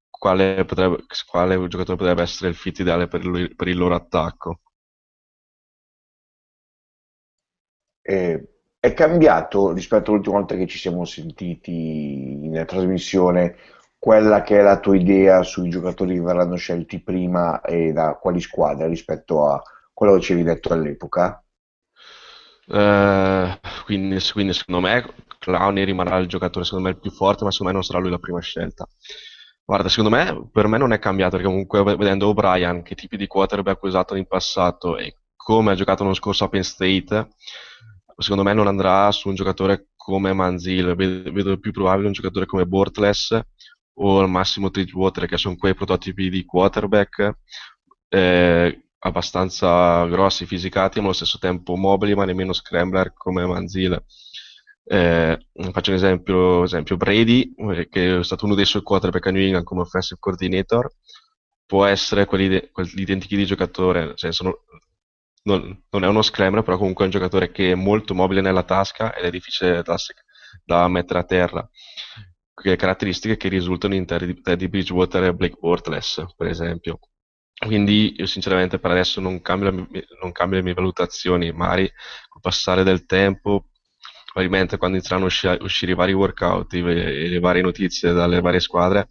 quale, 0.09 0.65
potrebbe, 0.65 1.05
quale 1.27 1.67
giocatore 1.67 1.97
potrebbe 1.97 2.23
essere 2.23 2.49
il 2.49 2.55
fit 2.55 2.79
ideale 2.79 3.07
per 3.07 3.23
il, 3.23 3.55
per 3.55 3.67
il 3.67 3.77
loro 3.77 3.93
attacco. 3.93 4.61
Eh, 8.01 8.47
è 8.79 8.93
cambiato 8.93 9.71
rispetto 9.71 10.11
all'ultima 10.11 10.37
volta 10.37 10.55
che 10.55 10.65
ci 10.65 10.79
siamo 10.79 11.05
sentiti 11.05 11.71
in 11.71 12.63
trasmissione 12.65 13.55
quella 14.03 14.41
che 14.41 14.59
è 14.59 14.61
la 14.61 14.81
tua 14.81 14.97
idea 14.97 15.43
sui 15.43 15.69
giocatori 15.69 16.15
che 16.15 16.21
verranno 16.21 16.57
scelti 16.57 17.01
prima 17.01 17.61
e 17.61 17.93
da 17.93 18.15
quali 18.15 18.41
squadre 18.41 18.89
rispetto 18.89 19.47
a 19.47 19.63
quello 19.93 20.15
che 20.15 20.19
ci 20.19 20.33
avevi 20.33 20.45
detto 20.45 20.73
all'epoca? 20.73 21.41
Uh, 22.67 23.47
quindi, 23.85 24.19
quindi, 24.33 24.51
secondo 24.51 24.81
me 24.81 25.05
Clowney 25.39 25.85
rimarrà 25.85 26.17
il 26.17 26.27
giocatore 26.27 26.65
secondo 26.65 26.89
me 26.89 26.93
il 26.95 26.99
più 26.99 27.11
forte, 27.11 27.45
ma 27.45 27.51
secondo 27.51 27.71
me 27.71 27.79
non 27.79 27.87
sarà 27.87 27.99
lui 27.99 28.09
la 28.09 28.19
prima 28.19 28.41
scelta. 28.41 28.85
Guarda, 29.63 29.87
secondo 29.87 30.13
me 30.13 30.49
per 30.51 30.67
me 30.67 30.77
non 30.77 30.91
è 30.91 30.99
cambiato 30.99 31.37
perché 31.37 31.47
comunque 31.47 31.81
vedendo 31.95 32.27
O'Brien, 32.27 32.83
che 32.83 32.95
tipi 32.95 33.15
di 33.15 33.27
quarterback 33.27 33.81
ha 33.81 33.87
usato 33.87 34.15
in 34.15 34.27
passato 34.27 34.97
e 34.97 35.15
come 35.33 35.71
ha 35.71 35.75
giocato 35.75 36.03
l'anno 36.03 36.15
scorso 36.15 36.43
a 36.43 36.49
Penn 36.49 36.59
State, 36.59 37.29
secondo 38.17 38.43
me 38.43 38.51
non 38.51 38.67
andrà 38.67 39.09
su 39.11 39.29
un 39.29 39.35
giocatore 39.35 39.91
come 39.95 40.33
Manzil, 40.33 40.93
vedo, 40.93 41.31
vedo 41.31 41.57
più 41.57 41.71
probabile 41.71 42.07
un 42.07 42.13
giocatore 42.13 42.45
come 42.45 42.65
Bortles 42.65 43.39
o 43.95 44.19
al 44.19 44.29
massimo 44.29 44.69
Bridgewater 44.69 45.27
che 45.27 45.37
sono 45.37 45.55
quei 45.55 45.75
prototipi 45.75 46.29
di 46.29 46.45
quarterback 46.45 47.37
eh, 48.09 48.85
abbastanza 48.99 50.05
grossi, 50.05 50.45
fisicati, 50.45 50.99
ma 50.99 51.05
allo 51.05 51.13
stesso 51.13 51.37
tempo 51.39 51.75
mobili, 51.75 52.15
ma 52.15 52.25
nemmeno 52.25 52.53
scrambler 52.53 53.13
come 53.13 53.45
Manzil. 53.45 54.01
Eh, 54.85 55.47
faccio 55.71 55.91
un 55.91 55.95
esempio, 55.97 56.63
esempio 56.63 56.97
Brady, 56.97 57.53
eh, 57.71 57.87
che 57.89 58.19
è 58.19 58.23
stato 58.23 58.45
uno 58.45 58.55
dei 58.55 58.65
suoi 58.65 58.83
quarterback 58.83 59.27
a 59.27 59.31
New 59.31 59.41
England 59.41 59.65
come 59.65 59.81
offensive 59.81 60.19
coordinator, 60.19 60.91
può 61.65 61.85
essere 61.85 62.25
quelli 62.25 62.69
quell'identico 62.71 63.35
di 63.35 63.45
giocatore, 63.45 64.05
nel 64.05 64.13
senso 64.17 64.43
non, 65.43 65.83
non, 65.89 66.03
è 66.03 66.07
uno 66.07 66.21
scrambler, 66.21 66.63
però 66.63 66.77
comunque 66.77 67.03
è 67.03 67.07
un 67.07 67.13
giocatore 67.13 67.51
che 67.51 67.71
è 67.71 67.75
molto 67.75 68.13
mobile 68.13 68.41
nella 68.41 68.63
tasca 68.63 69.13
ed 69.15 69.25
è 69.25 69.31
difficile 69.31 69.81
da, 69.83 69.97
da 70.63 70.87
mettere 70.87 71.19
a 71.19 71.23
terra. 71.23 71.69
Che 72.55 72.75
caratteristiche 72.75 73.35
che 73.35 73.49
risultano 73.49 73.95
in 73.95 74.05
Teddy 74.05 74.67
Bridgewater 74.67 75.23
e 75.23 75.33
Blake 75.33 75.57
Bortles, 75.59 76.23
per 76.37 76.47
esempio. 76.47 76.99
Quindi 77.65 78.15
io 78.17 78.25
sinceramente 78.25 78.79
per 78.79 78.91
adesso 78.91 79.21
non 79.21 79.41
cambio, 79.41 79.71
non 79.71 80.31
cambio 80.31 80.57
le 80.57 80.63
mie 80.63 80.73
valutazioni, 80.73 81.51
magari 81.51 81.89
col 82.27 82.41
passare 82.41 82.83
del 82.83 83.05
tempo, 83.05 83.69
probabilmente 84.31 84.77
quando 84.77 84.97
inizieranno 84.97 85.25
a 85.25 85.29
uscire, 85.29 85.57
uscire 85.61 85.91
i 85.93 85.95
vari 85.95 86.13
workout 86.13 86.73
e 86.73 86.81
le 86.81 87.39
varie 87.39 87.61
notizie 87.61 88.11
dalle 88.11 88.41
varie 88.41 88.59
squadre, 88.59 89.09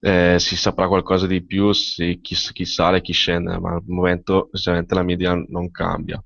eh, 0.00 0.36
si 0.38 0.56
saprà 0.56 0.88
qualcosa 0.88 1.26
di 1.26 1.44
più, 1.44 1.72
sì, 1.72 2.20
chi, 2.22 2.34
chi, 2.34 2.64
sale 2.64 2.98
e 2.98 3.00
chi 3.02 3.12
scende, 3.12 3.58
ma 3.58 3.72
al 3.74 3.82
momento 3.86 4.48
sinceramente 4.52 4.94
la 4.94 5.02
media 5.02 5.34
non 5.34 5.70
cambia. 5.70 6.22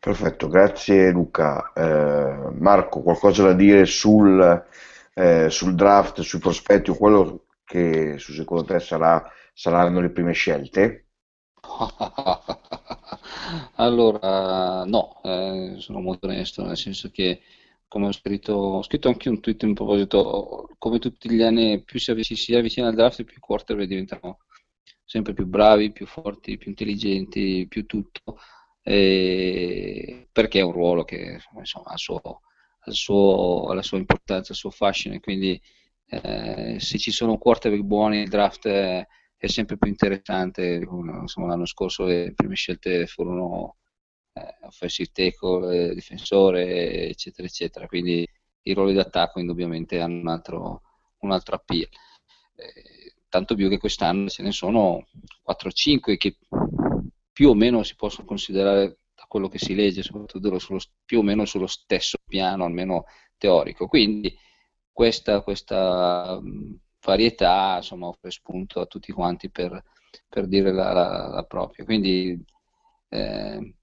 Perfetto, 0.00 0.48
grazie 0.48 1.10
Luca. 1.10 1.72
Eh, 1.74 2.50
Marco, 2.58 3.02
qualcosa 3.02 3.42
da 3.44 3.52
dire 3.52 3.84
sul, 3.84 4.64
eh, 5.14 5.50
sul 5.50 5.74
draft, 5.74 6.20
sui 6.20 6.38
prospetti 6.38 6.90
o 6.90 6.96
quello 6.96 7.46
che 7.64 8.16
su 8.18 8.32
secondo 8.32 8.64
te 8.64 8.78
sarà, 8.80 9.22
saranno 9.52 10.00
le 10.00 10.10
prime 10.10 10.32
scelte? 10.32 11.08
allora, 13.76 14.84
no, 14.84 15.20
eh, 15.22 15.74
sono 15.78 16.00
molto 16.00 16.26
onesto, 16.26 16.64
nel 16.64 16.76
senso 16.76 17.10
che 17.10 17.40
come 17.88 18.06
ho 18.08 18.12
scritto, 18.12 18.52
ho 18.52 18.82
scritto 18.82 19.08
anche 19.08 19.28
un 19.28 19.40
tweet 19.40 19.62
in 19.64 19.74
proposito, 19.74 20.68
come 20.78 20.98
tutti 20.98 21.30
gli 21.30 21.42
anni 21.42 21.82
più 21.82 21.98
si, 21.98 22.10
avvic- 22.10 22.36
si 22.36 22.54
avvicina 22.54 22.88
al 22.88 22.94
draft 22.94 23.24
più 23.24 23.36
i 23.36 23.40
quarterback 23.40 23.88
diventano 23.88 24.38
sempre 25.04 25.32
più 25.32 25.46
bravi, 25.46 25.90
più 25.90 26.06
forti, 26.06 26.58
più 26.58 26.68
intelligenti, 26.70 27.66
più 27.68 27.86
tutto, 27.86 28.38
e 28.90 30.28
perché 30.32 30.60
è 30.60 30.62
un 30.62 30.72
ruolo 30.72 31.04
che 31.04 31.40
insomma, 31.54 31.90
ha, 31.90 31.96
suo, 31.98 32.20
ha, 32.80 32.90
suo, 32.90 33.66
ha 33.68 33.74
la 33.74 33.82
sua 33.82 33.98
importanza, 33.98 34.52
il 34.52 34.58
suo 34.58 34.70
fascino 34.70 35.18
quindi 35.20 35.60
eh, 36.06 36.76
se 36.78 36.96
ci 36.98 37.10
sono 37.10 37.36
quarterback 37.36 37.82
buoni 37.82 38.20
il 38.20 38.30
draft 38.30 38.66
è, 38.66 39.06
è 39.36 39.46
sempre 39.46 39.76
più 39.76 39.90
interessante, 39.90 40.80
insomma, 41.20 41.48
l'anno 41.48 41.66
scorso 41.66 42.04
le 42.04 42.32
prime 42.34 42.54
scelte 42.54 43.06
furono 43.06 43.76
eh, 44.32 44.56
offensive 44.62 45.10
tackle, 45.12 45.94
difensore, 45.94 47.08
eccetera, 47.08 47.46
eccetera. 47.46 47.86
Quindi 47.86 48.26
i 48.62 48.72
ruoli 48.72 48.94
d'attacco 48.94 49.38
indubbiamente 49.38 50.00
hanno 50.00 50.18
un 50.20 50.28
altro, 50.28 50.82
un 51.20 51.30
altro 51.30 51.56
appeal. 51.56 51.88
Eh, 52.56 53.14
tanto 53.28 53.54
più 53.54 53.68
che 53.68 53.78
quest'anno 53.78 54.28
ce 54.28 54.42
ne 54.42 54.50
sono 54.50 55.06
4-5 55.46 56.16
che 56.16 56.38
più 57.38 57.50
o 57.50 57.54
meno 57.54 57.84
si 57.84 57.94
possono 57.94 58.26
considerare 58.26 58.98
da 59.14 59.24
quello 59.28 59.46
che 59.46 59.60
si 59.60 59.76
legge, 59.76 60.02
soprattutto 60.02 60.58
sullo, 60.58 60.80
più 61.04 61.20
o 61.20 61.22
meno 61.22 61.44
sullo 61.44 61.68
stesso 61.68 62.18
piano, 62.26 62.64
almeno 62.64 63.04
teorico. 63.36 63.86
Quindi 63.86 64.36
questa, 64.90 65.40
questa 65.42 66.40
varietà 67.00 67.76
insomma, 67.76 68.08
offre 68.08 68.32
spunto 68.32 68.80
a 68.80 68.86
tutti 68.86 69.12
quanti 69.12 69.52
per, 69.52 69.80
per 70.28 70.48
dire 70.48 70.72
la, 70.72 70.92
la, 70.92 71.28
la 71.28 71.44
propria. 71.44 71.84
Quindi 71.84 72.44
eh, 73.08 73.74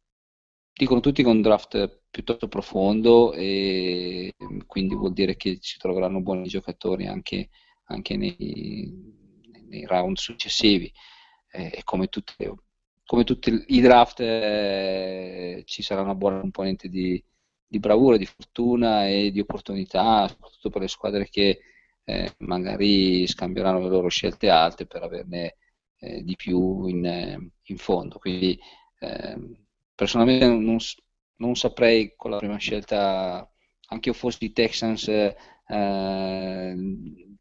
dicono 0.73 0.99
tutti 0.99 1.23
che 1.23 1.29
è 1.29 1.31
un 1.31 1.41
draft 1.41 2.01
piuttosto 2.09 2.49
profondo 2.49 3.31
e 3.31 4.33
quindi 4.65 4.95
vuol 4.95 5.13
dire 5.13 5.37
che 5.37 5.59
si 5.61 5.77
troveranno 5.77 6.19
buoni 6.19 6.45
giocatori 6.49 7.07
anche, 7.07 7.47
anche 7.85 8.17
nei, 8.17 8.91
nei, 9.69 9.85
round 9.85 10.17
successivi. 10.17 10.91
E 11.49 11.81
come, 11.85 12.07
tutte, 12.07 12.53
come 13.05 13.23
tutti 13.23 13.63
i 13.67 13.81
draft 13.81 14.19
eh, 14.19 15.63
ci 15.65 15.81
sarà 15.83 16.01
una 16.01 16.15
buona 16.15 16.39
componente 16.39 16.89
di, 16.89 17.23
di, 17.67 17.79
bravura, 17.79 18.17
di 18.17 18.25
fortuna 18.25 19.07
e 19.07 19.31
di 19.31 19.39
opportunità, 19.39 20.27
soprattutto 20.27 20.69
per 20.69 20.81
le 20.81 20.87
squadre 20.87 21.29
che 21.29 21.59
eh, 22.03 22.33
magari 22.39 23.27
scambieranno 23.27 23.79
le 23.79 23.89
loro 23.89 24.09
scelte 24.09 24.49
alte 24.49 24.85
per 24.85 25.03
averne 25.03 25.55
eh, 25.99 26.23
di 26.23 26.35
più 26.35 26.87
in, 26.87 27.49
in 27.63 27.77
fondo. 27.77 28.17
Quindi 28.17 28.57
ehm, 28.99 29.55
personalmente 29.93 30.47
non, 30.47 30.77
non, 31.37 31.55
saprei 31.55 32.13
con 32.15 32.31
la 32.31 32.37
prima 32.37 32.57
scelta, 32.57 33.49
anche 33.89 34.09
io 34.09 34.15
fossi 34.15 34.45
i 34.45 34.51
Texans, 34.51 35.07
eh, 35.07 35.35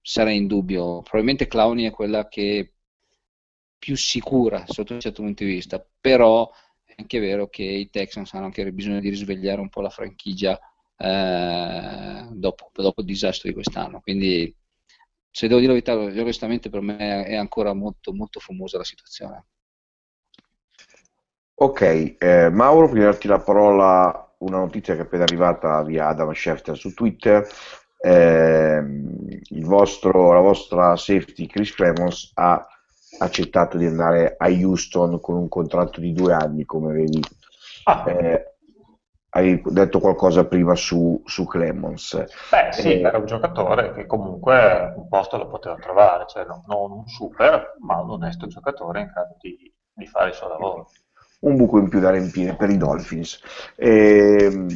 sarei 0.03 0.37
in 0.37 0.47
dubbio. 0.47 1.01
Probabilmente 1.03 1.47
Clowny 1.47 1.85
è 1.85 1.91
quella 1.91 2.29
che 2.29 2.75
più 3.85 3.97
sicura 3.99 4.65
sotto 4.67 4.95
un 4.95 5.01
certo 5.01 5.21
punto 5.21 5.45
di 5.45 5.51
vista, 5.51 5.85
però 6.01 6.51
è 6.83 6.95
anche 6.97 7.19
vero 7.19 7.49
che 7.49 7.65
i 7.65 7.91
Texans 7.91 8.33
hanno 8.33 8.47
anche 8.47 8.73
bisogno 8.73 8.99
di 8.99 9.11
risvegliare 9.11 9.61
un 9.61 9.69
po' 9.69 9.83
la 9.83 9.91
franchigia 9.91 10.59
eh, 10.97 12.27
dopo, 12.31 12.71
dopo, 12.73 13.03
il 13.03 13.07
disastro 13.07 13.51
di 13.51 13.55
quest'anno. 13.55 14.01
Quindi, 14.01 14.57
se 15.31 15.49
devo 15.49 15.61
dire 15.61 15.75
la 15.75 15.95
verità, 15.97 16.19
onestamente 16.23 16.71
per 16.71 16.81
me 16.81 17.27
è 17.27 17.35
ancora 17.35 17.75
molto, 17.75 18.15
molto 18.15 18.41
fumosa 18.41 18.79
la 18.79 18.85
situazione. 18.85 19.45
Ok, 21.57 22.17
eh, 22.19 22.49
Mauro, 22.49 22.89
prima 22.89 23.05
di 23.05 23.11
darti 23.11 23.29
la 23.29 23.41
parola, 23.41 24.35
una 24.39 24.61
notizia 24.61 24.95
che 24.95 25.01
è 25.01 25.05
appena 25.05 25.25
arrivata 25.25 25.83
via 25.83 26.09
Adam 26.09 26.33
Schefter 26.33 26.75
su 26.75 26.95
Twitter. 26.95 27.47
Eh, 28.01 28.83
vostro, 29.61 30.33
la 30.33 30.41
vostra 30.41 30.97
safety 30.97 31.47
Chris 31.47 31.75
Clemons 31.75 32.31
ha 32.35 32.67
accettato 33.19 33.77
di 33.77 33.87
andare 33.87 34.35
a 34.39 34.49
Houston 34.49 35.21
con 35.21 35.37
un 35.37 35.49
contratto 35.49 36.01
di 36.01 36.13
due 36.13 36.33
anni, 36.33 36.65
come 36.65 36.93
vedi. 36.93 37.23
Ah. 37.85 38.05
Eh, 38.07 38.55
hai 39.31 39.61
detto 39.65 39.99
qualcosa 39.99 40.45
prima 40.45 40.75
su, 40.75 41.21
su 41.25 41.45
Clemons. 41.45 42.25
Beh, 42.51 42.73
sì, 42.73 43.01
eh, 43.01 43.01
era 43.01 43.19
un 43.19 43.27
giocatore 43.27 43.93
che 43.93 44.07
comunque 44.07 44.93
un 44.97 45.09
posto 45.09 45.37
lo 45.37 45.49
poteva 45.49 45.75
trovare, 45.77 46.25
cioè 46.29 46.45
non, 46.45 46.63
non 46.67 46.93
un 46.93 47.07
super, 47.09 47.77
ma 47.81 48.01
un 48.01 48.11
onesto 48.11 48.47
giocatore 48.47 49.01
in 49.01 49.11
grado 49.13 49.37
di, 49.41 49.73
di 49.93 50.07
fare 50.07 50.29
il 50.29 50.35
suo 50.35 50.49
lavoro 50.49 50.89
un 51.45 51.57
buco 51.57 51.79
in 51.79 51.89
più 51.89 52.01
da 52.01 52.11
riempire 52.11 52.57
per 52.57 52.71
i 52.71 52.77
Dolphins. 52.77 53.41
E, 53.77 54.37
ehm, 54.41 54.69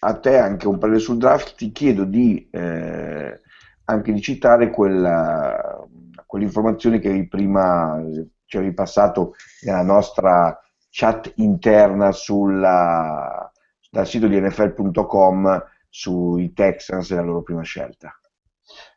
a 0.00 0.14
te 0.18 0.38
anche 0.38 0.68
un 0.68 0.78
parere 0.78 0.98
sul 0.98 1.18
draft, 1.18 1.54
ti 1.56 1.72
chiedo 1.72 2.04
di, 2.04 2.48
eh, 2.50 3.40
anche 3.84 4.12
di 4.12 4.20
citare 4.20 4.70
quella, 4.70 5.85
quell'informazione 6.26 6.98
che 6.98 7.26
prima 7.28 8.02
ci 8.44 8.56
avevi 8.56 8.74
passato 8.74 9.34
nella 9.62 9.82
nostra 9.82 10.58
chat 10.90 11.32
interna 11.36 12.12
sulla, 12.12 13.50
dal 13.90 14.06
sito 14.06 14.26
di 14.26 14.40
nfl.com 14.40 15.64
sui 15.88 16.52
Texans 16.52 17.10
e 17.10 17.14
la 17.14 17.22
loro 17.22 17.42
prima 17.42 17.62
scelta. 17.62 18.18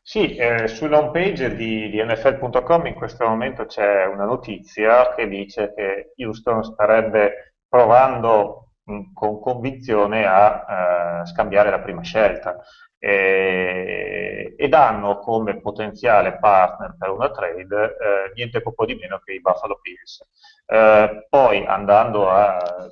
Sì, 0.02 0.36
eh, 0.36 0.68
sulla 0.68 1.00
home 1.00 1.12
page 1.12 1.56
di, 1.56 1.90
di 1.90 2.04
NFL.com 2.04 2.88
in 2.88 2.96
questo 2.96 3.28
momento 3.28 3.66
c'è 3.66 4.06
una 4.06 4.26
notizia 4.26 5.14
che 5.14 5.28
dice 5.28 5.74
che 5.76 6.14
Houston 6.18 6.64
starebbe 6.64 7.56
provando 7.68 8.72
mh, 8.86 9.14
con 9.14 9.40
convinzione 9.40 10.26
a 10.26 11.22
eh, 11.22 11.26
scambiare 11.28 11.70
la 11.70 11.80
prima 11.80 12.02
scelta 12.02 12.58
e, 13.00 14.56
ed 14.58 14.74
hanno 14.74 15.20
come 15.20 15.60
potenziale 15.60 16.38
partner 16.38 16.96
per 16.98 17.10
una 17.10 17.32
trade 17.32 17.64
eh, 17.64 18.32
niente 18.36 18.62
poco 18.62 18.86
di 18.86 18.96
meno 18.96 19.20
che 19.24 19.34
i 19.34 19.42
Buffalo 19.42 19.80
Bills. 19.82 20.22
Eh, 20.66 21.28
poi 21.30 21.66
andando 21.66 22.30
a 22.30 22.90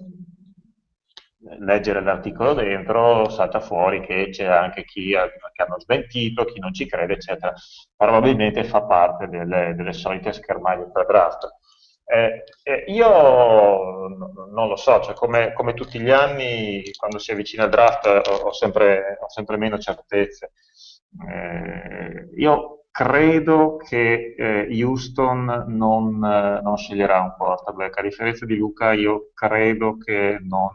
leggere 1.59 2.01
l'articolo 2.01 2.53
dentro 2.53 3.29
salta 3.29 3.59
fuori 3.59 4.01
che 4.01 4.29
c'è 4.31 4.45
anche 4.45 4.83
chi 4.83 5.15
ha, 5.15 5.27
che 5.27 5.61
hanno 5.61 5.79
smentito, 5.79 6.45
chi 6.45 6.59
non 6.59 6.73
ci 6.73 6.87
crede, 6.87 7.13
eccetera. 7.13 7.53
Probabilmente 7.95 8.63
fa 8.63 8.83
parte 8.83 9.27
delle, 9.27 9.73
delle 9.75 9.93
solite 9.93 10.33
schermaglie 10.33 10.89
per 10.91 11.05
draft. 11.05 11.47
Eh, 12.09 12.43
eh, 12.63 12.85
io 12.87 14.07
non 14.07 14.69
lo 14.69 14.77
so, 14.77 15.01
cioè 15.01 15.13
come, 15.13 15.51
come, 15.51 15.73
tutti 15.73 15.99
gli 15.99 16.09
anni, 16.09 16.81
quando 16.95 17.17
si 17.19 17.31
avvicina 17.31 17.65
il 17.65 17.69
draft 17.69 18.05
ho, 18.05 18.45
ho, 18.47 18.53
sempre, 18.53 19.17
ho 19.19 19.29
sempre, 19.29 19.57
meno 19.57 19.77
certezze. 19.77 20.53
Eh, 21.29 22.29
io 22.37 22.85
credo 22.91 23.75
che 23.75 24.35
eh, 24.37 24.83
Houston 24.83 25.65
non, 25.67 26.17
non, 26.19 26.77
sceglierà 26.77 27.19
un 27.19 27.33
quarterback, 27.37 27.97
a 27.97 28.01
differenza 28.01 28.45
di 28.45 28.55
Luca, 28.55 28.93
io 28.93 29.31
credo 29.33 29.97
che 29.97 30.37
non, 30.41 30.71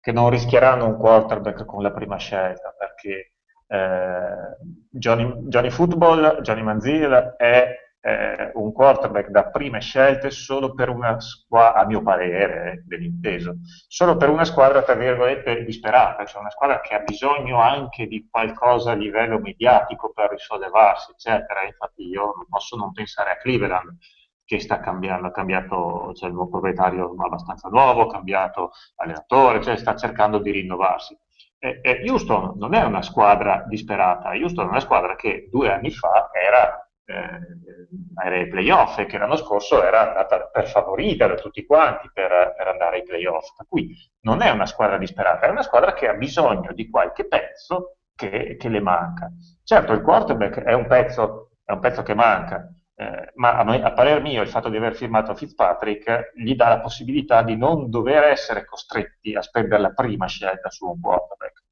che 0.00 0.12
non 0.12 0.30
rischieranno 0.30 0.86
un 0.86 0.96
quarterback 0.96 1.64
con 1.64 1.82
la 1.82 1.92
prima 1.92 2.18
scelta, 2.18 2.72
perché 2.78 3.32
eh, 3.66 4.56
Johnny, 4.90 5.48
Johnny, 5.48 5.70
Football, 5.70 6.40
Johnny 6.42 6.62
Manziel 6.62 7.34
è 7.36 7.68
eh, 8.06 8.52
un 8.54 8.72
quarterback 8.72 9.30
da 9.30 9.46
prime 9.50 9.80
scelte 9.80 10.30
solo 10.30 10.74
per 10.74 10.90
una 10.90 11.18
squadra, 11.18 11.80
a 11.80 11.86
mio 11.86 12.02
parere, 12.02 12.72
eh, 12.72 12.82
dell'inteso, 12.86 13.56
solo 13.88 14.16
per 14.16 14.28
una 14.28 14.44
squadra, 14.44 14.82
tra 14.82 14.94
virgolette, 14.94 15.64
disperata, 15.64 16.24
cioè 16.24 16.40
una 16.40 16.50
squadra 16.50 16.80
che 16.80 16.94
ha 16.94 17.00
bisogno 17.00 17.60
anche 17.60 18.06
di 18.06 18.28
qualcosa 18.30 18.92
a 18.92 18.94
livello 18.94 19.40
mediatico 19.40 20.12
per 20.14 20.30
risollevarsi, 20.30 21.10
eccetera. 21.10 21.64
Infatti 21.64 22.04
io 22.04 22.32
non 22.36 22.46
posso 22.48 22.76
non 22.76 22.92
pensare 22.92 23.30
a 23.32 23.38
Cleveland, 23.38 23.96
che 24.44 24.60
sta 24.60 24.78
cambiando, 24.78 25.26
ha 25.26 25.32
cambiato, 25.32 26.12
c'è 26.14 26.26
il 26.26 26.32
nuovo 26.32 26.50
proprietario 26.50 27.12
abbastanza 27.18 27.68
nuovo, 27.68 28.02
ha 28.02 28.10
cambiato 28.12 28.70
allenatore, 28.96 29.60
cioè 29.62 29.76
sta 29.76 29.96
cercando 29.96 30.38
di 30.38 30.52
rinnovarsi. 30.52 31.18
E, 31.58 31.80
e 31.82 32.04
Houston 32.08 32.52
non 32.56 32.74
è 32.74 32.84
una 32.84 33.02
squadra 33.02 33.64
disperata, 33.66 34.28
Houston 34.30 34.66
è 34.66 34.68
una 34.68 34.80
squadra 34.80 35.16
che 35.16 35.48
due 35.50 35.72
anni 35.72 35.90
fa 35.90 36.30
era 36.32 36.85
eh, 37.06 38.26
ai 38.28 38.48
playoff 38.48 38.98
e 38.98 39.06
che 39.06 39.18
l'anno 39.18 39.36
scorso 39.36 39.82
era 39.82 40.08
andata 40.08 40.48
per 40.48 40.68
favorita 40.68 41.26
da 41.26 41.34
tutti 41.34 41.64
quanti 41.64 42.10
per, 42.12 42.54
per, 42.56 42.66
andare 42.66 42.96
ai 42.96 43.02
playoff. 43.04 43.54
Per 43.56 43.66
cui 43.68 43.94
non 44.20 44.42
è 44.42 44.50
una 44.50 44.66
squadra 44.66 44.98
disperata, 44.98 45.46
è 45.46 45.50
una 45.50 45.62
squadra 45.62 45.92
che 45.92 46.08
ha 46.08 46.14
bisogno 46.14 46.72
di 46.72 46.90
qualche 46.90 47.26
pezzo 47.26 47.98
che, 48.14 48.56
che 48.58 48.68
le 48.68 48.80
manca. 48.80 49.30
Certo, 49.62 49.92
il 49.92 50.02
quarterback 50.02 50.60
è 50.62 50.72
un 50.72 50.86
pezzo, 50.86 51.50
è 51.64 51.72
un 51.72 51.80
pezzo 51.80 52.02
che 52.02 52.14
manca, 52.14 52.68
eh, 52.98 53.32
ma 53.34 53.58
a, 53.58 53.64
me, 53.64 53.82
a, 53.82 53.92
parer 53.92 54.22
mio 54.22 54.42
il 54.42 54.48
fatto 54.48 54.70
di 54.70 54.78
aver 54.78 54.94
firmato 54.94 55.34
Fitzpatrick 55.34 56.32
gli 56.34 56.54
dà 56.54 56.68
la 56.68 56.80
possibilità 56.80 57.42
di 57.42 57.54
non 57.54 57.90
dover 57.90 58.24
essere 58.24 58.64
costretti 58.64 59.34
a 59.34 59.42
spendere 59.42 59.82
la 59.82 59.92
prima 59.92 60.26
scelta 60.26 60.70
su 60.70 60.86
un 60.86 60.98
quarterback. 60.98 61.65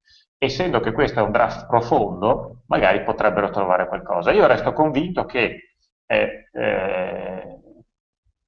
Essendo 0.45 0.81
che 0.81 0.93
questo 0.93 1.21
è 1.21 1.23
un 1.23 1.31
draft 1.31 1.67
profondo, 1.67 2.65
magari 2.67 3.03
potrebbero 3.03 3.49
trovare 3.49 3.89
qualcosa. 3.89 4.31
Io 4.31 4.47
resto 4.47 4.75
convinto 4.75 5.25
che 5.25 5.77
eh, 6.07 6.49
eh, 6.53 7.59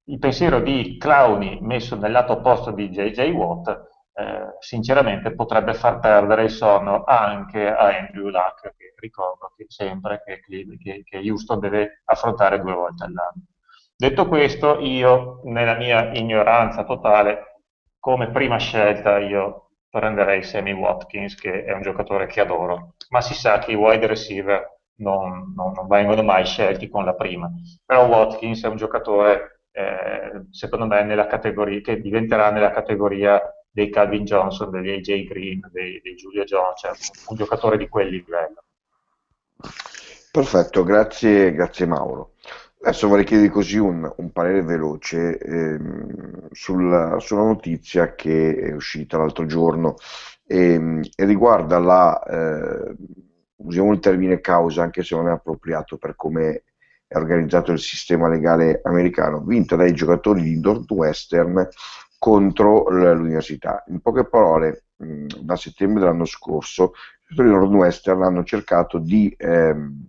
il 0.05 0.19
pensiero 0.19 0.61
di 0.61 0.99
Clowny 0.99 1.59
messo 1.63 1.97
nel 1.97 2.13
lato 2.13 2.35
opposto 2.35 2.71
di 2.71 2.91
JJ 2.91 3.31
Watt 3.31 3.69
eh, 3.69 4.57
sinceramente 4.61 5.35
potrebbe 5.35 5.73
far 5.73 5.99
perdere 5.99 6.45
il 6.45 6.51
sonno 6.51 7.05
anche 7.05 7.67
a 7.67 7.97
Andrew 7.97 8.29
Luck, 8.29 8.75
che 8.77 8.95
ricordo 8.99 9.53
che 9.57 9.65
sempre 9.69 10.23
che, 10.23 10.41
che, 10.41 11.03
che 11.03 11.19
Houston 11.19 11.59
deve 11.61 12.03
affrontare 12.05 12.61
due 12.61 12.75
volte 12.75 13.05
all'anno. 13.05 13.43
Detto 13.97 14.29
questo, 14.29 14.79
io 14.81 15.41
nella 15.45 15.75
mia 15.77 16.13
ignoranza 16.13 16.85
totale, 16.85 17.63
come 17.99 18.31
prima 18.31 18.59
scelta, 18.59 19.19
io 19.19 19.66
prenderei 19.99 20.43
Sammy 20.43 20.73
Watkins, 20.73 21.35
che 21.37 21.65
è 21.65 21.73
un 21.73 21.81
giocatore 21.81 22.27
che 22.27 22.41
adoro, 22.41 22.97
ma 23.09 23.23
si 23.23 23.33
sa 23.33 23.59
che 23.59 23.73
i 23.73 23.75
wide 23.75 24.07
receiver 24.07 24.79
non, 24.97 25.55
non, 25.55 25.73
non 25.73 25.87
vengono 25.89 26.23
mai 26.23 26.45
scelti 26.45 26.89
con 26.91 27.07
la 27.07 27.15
prima. 27.15 27.51
Però 27.85 28.07
Watkins 28.07 28.63
è 28.63 28.69
un 28.69 28.77
giocatore, 28.77 29.63
eh, 29.73 30.47
secondo 30.51 30.87
me, 30.87 31.81
che 31.83 32.01
diventerà 32.01 32.51
nella 32.51 32.71
categoria 32.71 33.41
dei 33.71 33.91
Calvin 33.91 34.25
Johnson, 34.25 34.71
degli 34.71 34.91
AJ 34.91 35.25
Green, 35.25 35.61
dei, 35.73 36.01
dei 36.03 36.15
Giulio 36.15 36.45
Jones, 36.45 36.79
cioè 36.79 36.93
un, 37.29 37.37
giocatore 37.37 37.79
di 37.79 37.89
quel 37.89 38.09
livello. 38.09 38.65
Perfetto, 40.31 40.85
grazie, 40.85 41.53
grazie 41.53 41.87
Mauro. 41.87 42.33
Adesso 42.83 43.09
vorrei 43.09 43.25
chiedere 43.25 43.49
così 43.49 43.79
un, 43.79 44.11
un 44.17 44.33
parere 44.33 44.63
veloce 44.63 45.39
ehm, 45.39 46.49
sulla, 46.53 47.19
sulla, 47.19 47.43
notizia 47.43 48.15
che 48.15 48.55
è 48.55 48.73
uscita 48.73 49.19
l'altro 49.19 49.45
giorno 49.47 49.97
ehm, 50.47 51.03
e 51.17 51.25
riguarda 51.25 51.79
la, 51.79 52.23
eh, 52.23 52.95
usiamo 53.57 53.93
il 53.93 53.99
termine 53.99 54.41
causa 54.41 54.83
anche 54.83 55.03
se 55.03 55.17
non 55.17 55.29
è 55.29 55.33
appropriato 55.33 55.97
per 55.97 56.15
come 56.15 56.63
è 57.09 57.17
organizzato 57.17 57.73
il 57.73 57.79
sistema 57.79 58.29
legale 58.29 58.81
americano, 58.85 59.41
vinta 59.41 59.77
dai 59.77 59.93
giocatori 59.93 60.43
di 60.43 60.61
Northwestern 60.61 61.69
contro 62.19 62.89
l'università. 62.89 63.85
In 63.89 64.01
poche 64.01 64.27
parole, 64.27 64.87
da 64.97 65.57
settembre 65.57 66.01
dell'anno 66.01 66.25
scorso, 66.25 66.93
i 67.29 67.35
giocatori 67.35 67.57
Northwestern 67.57 68.23
hanno 68.23 68.43
cercato 68.43 68.99
di 68.99 69.33
ehm, 69.37 70.07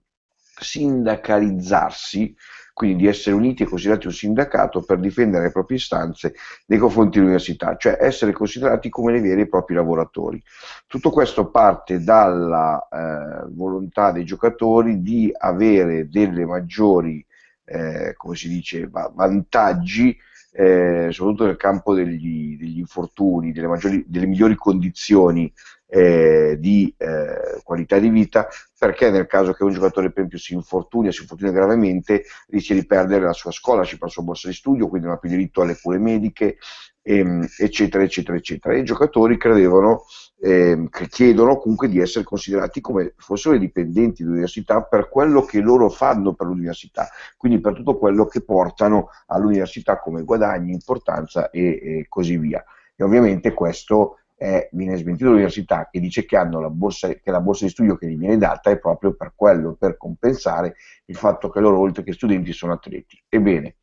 sindacalizzarsi, 0.59 2.35
quindi 2.77 2.97
di 2.97 3.07
essere 3.07 3.35
uniti 3.35 3.63
e 3.63 3.65
considerati 3.65 4.05
un 4.05 4.13
sindacato 4.13 4.83
per 4.83 4.99
difendere 4.99 5.45
le 5.45 5.51
proprie 5.51 5.77
istanze 5.77 6.35
nei 6.67 6.77
confronti 6.77 7.17
dell'università, 7.17 7.75
cioè 7.75 7.97
essere 7.99 8.33
considerati 8.33 8.87
come 8.89 9.13
dei 9.13 9.21
veri 9.21 9.41
e 9.41 9.47
propri 9.47 9.73
lavoratori. 9.73 10.39
Tutto 10.85 11.09
questo 11.09 11.49
parte 11.49 12.03
dalla 12.03 12.87
eh, 12.87 13.47
volontà 13.49 14.11
dei 14.11 14.25
giocatori 14.25 15.01
di 15.01 15.33
avere 15.35 16.07
delle 16.07 16.45
maggiori, 16.45 17.25
eh, 17.65 18.13
come 18.15 18.35
si 18.35 18.47
dice, 18.47 18.87
vantaggi 18.87 20.15
eh, 20.51 21.07
soprattutto 21.09 21.45
nel 21.45 21.57
campo 21.57 21.95
degli, 21.95 22.57
degli 22.57 22.77
infortuni, 22.77 23.53
delle, 23.53 23.67
maggiori, 23.67 24.05
delle, 24.07 24.27
migliori 24.27 24.53
condizioni 24.55 25.51
eh, 25.87 26.57
di 26.59 26.93
eh, 26.97 27.61
qualità 27.63 27.97
di 27.97 28.09
vita, 28.09 28.47
perché 28.77 29.09
nel 29.09 29.25
caso 29.25 29.53
che 29.53 29.63
un 29.63 29.71
giocatore 29.71 30.07
per 30.07 30.17
esempio 30.17 30.37
si 30.37 30.53
infortuni, 30.53 31.11
si 31.11 31.21
infortuni 31.21 31.51
gravemente, 31.51 32.25
rischia 32.49 32.75
di 32.75 32.85
perdere 32.85 33.25
la 33.25 33.33
sua 33.33 33.51
scuola, 33.51 33.83
ci 33.83 33.97
la 33.99 34.07
sua 34.07 34.23
borsa 34.23 34.47
di 34.47 34.53
studio, 34.53 34.87
quindi 34.87 35.07
non 35.07 35.15
ha 35.15 35.19
più 35.19 35.29
diritto 35.29 35.61
alle 35.61 35.79
cure 35.79 35.97
mediche, 35.97 36.57
ehm, 37.01 37.47
eccetera, 37.57 38.03
eccetera, 38.03 38.37
eccetera. 38.37 38.75
E 38.75 38.79
i 38.79 38.83
giocatori 38.83 39.37
credevano 39.37 40.03
eh, 40.39 40.87
che 40.91 41.07
chiedono 41.07 41.57
comunque 41.57 41.87
di 41.87 41.99
essere 41.99 42.23
considerati 42.23 42.79
come 42.81 43.13
fossero 43.17 43.55
i 43.55 43.59
dipendenti 43.59 44.21
dell'università 44.21 44.83
per 44.83 45.09
quello 45.09 45.41
che 45.43 45.59
loro 45.61 45.89
fanno 45.89 46.33
per 46.33 46.47
l'università, 46.47 47.07
quindi 47.37 47.59
per 47.59 47.73
tutto 47.73 47.97
quello 47.97 48.25
che 48.25 48.41
portano 48.41 49.09
all'università 49.27 49.99
come 49.99 50.23
guadagni, 50.23 50.73
importanza 50.73 51.49
e, 51.49 51.79
e 51.81 52.05
così 52.07 52.37
via. 52.37 52.63
E 52.95 53.03
ovviamente 53.03 53.53
questo 53.53 54.17
è, 54.37 54.69
viene 54.71 54.95
smentito 54.97 55.25
dall'università 55.25 55.89
che 55.91 55.99
dice 55.99 56.23
che, 56.23 56.37
la 56.37 56.69
borsa, 56.69 57.07
che 57.07 57.31
la 57.31 57.41
borsa 57.41 57.65
di 57.65 57.71
studio 57.71 57.97
che 57.97 58.07
gli 58.07 58.17
viene 58.17 58.37
data 58.37 58.69
è 58.69 58.77
proprio 58.77 59.15
per 59.15 59.33
quello, 59.35 59.73
per 59.73 59.97
compensare 59.97 60.75
il 61.05 61.15
fatto 61.15 61.49
che 61.49 61.59
loro 61.59 61.79
oltre 61.79 62.03
che 62.03 62.13
studenti 62.13 62.53
sono 62.53 62.73
atleti. 62.73 63.19
Ebbene, 63.27 63.77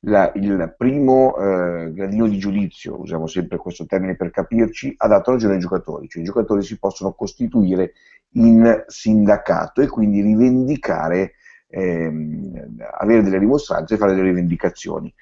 la, 0.00 0.30
il 0.36 0.74
primo 0.76 1.36
eh, 1.36 1.92
gradino 1.92 2.28
di 2.28 2.38
giudizio, 2.38 3.00
usiamo 3.00 3.26
sempre 3.26 3.58
questo 3.58 3.84
termine 3.84 4.14
per 4.14 4.30
capirci, 4.30 4.94
ha 4.96 5.08
dato 5.08 5.32
ragione 5.32 5.54
ai 5.54 5.60
giocatori, 5.60 6.06
cioè 6.06 6.22
i 6.22 6.26
giocatori 6.26 6.62
si 6.62 6.78
possono 6.78 7.12
costituire 7.12 7.94
in 8.34 8.84
sindacato 8.86 9.80
e 9.80 9.88
quindi 9.88 10.20
rivendicare, 10.20 11.32
ehm, 11.66 12.76
avere 13.00 13.22
delle 13.22 13.40
dimostranze 13.40 13.94
e 13.94 13.96
fare 13.96 14.14
delle 14.14 14.28
rivendicazioni. 14.28 15.12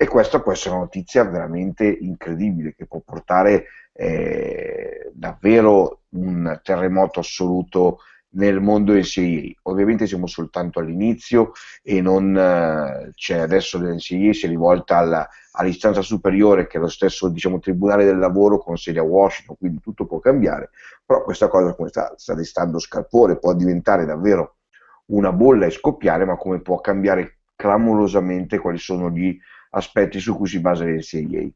E 0.00 0.06
questa 0.06 0.40
può 0.40 0.52
essere 0.52 0.76
una 0.76 0.84
notizia 0.84 1.24
veramente 1.24 1.84
incredibile 1.84 2.72
che 2.76 2.86
può 2.86 3.00
portare 3.04 3.66
eh, 3.92 5.10
davvero 5.12 6.02
un 6.10 6.60
terremoto 6.62 7.18
assoluto 7.18 7.98
nel 8.30 8.60
mondo 8.60 8.92
NCAA. 8.92 9.60
Ovviamente 9.62 10.06
siamo 10.06 10.28
soltanto 10.28 10.78
all'inizio 10.78 11.50
e 11.82 12.00
non 12.00 12.36
eh, 12.36 13.10
c'è 13.14 13.38
adesso 13.38 13.76
l'NCAA 13.78 14.32
si 14.32 14.44
è 14.44 14.48
rivolta 14.48 14.98
alla, 14.98 15.28
all'istanza 15.52 16.00
superiore 16.00 16.68
che 16.68 16.78
è 16.78 16.80
lo 16.80 16.86
stesso 16.86 17.28
diciamo, 17.28 17.58
Tribunale 17.58 18.04
del 18.04 18.18
Lavoro 18.18 18.58
con 18.58 18.76
sede 18.76 19.00
a 19.00 19.02
Washington, 19.02 19.56
quindi 19.56 19.80
tutto 19.80 20.06
può 20.06 20.20
cambiare, 20.20 20.70
però 21.04 21.24
questa 21.24 21.48
cosa 21.48 21.74
come 21.74 21.88
sta, 21.88 22.14
sta 22.16 22.34
destando 22.34 22.78
scalpore, 22.78 23.40
può 23.40 23.52
diventare 23.52 24.04
davvero 24.04 24.58
una 25.06 25.32
bolla 25.32 25.66
e 25.66 25.70
scoppiare, 25.70 26.24
ma 26.24 26.36
come 26.36 26.60
può 26.60 26.80
cambiare 26.80 27.38
clamorosamente 27.56 28.58
quali 28.58 28.78
sono 28.78 29.10
gli 29.10 29.36
aspetti 29.70 30.18
su 30.20 30.36
cui 30.36 30.48
si 30.48 30.60
basa 30.60 30.84
l'NCAA. 30.84 31.48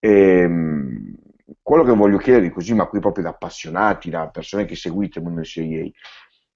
Ehm, 0.00 1.14
quello 1.62 1.82
che 1.84 1.92
voglio 1.92 2.18
chiedervi 2.18 2.50
così, 2.50 2.74
ma 2.74 2.86
qui 2.86 3.00
proprio 3.00 3.24
da 3.24 3.30
appassionati, 3.30 4.10
da 4.10 4.28
persone 4.28 4.64
che 4.64 4.76
seguite 4.76 5.18
il 5.18 5.24
mondo 5.24 5.40
NCAA, 5.40 5.90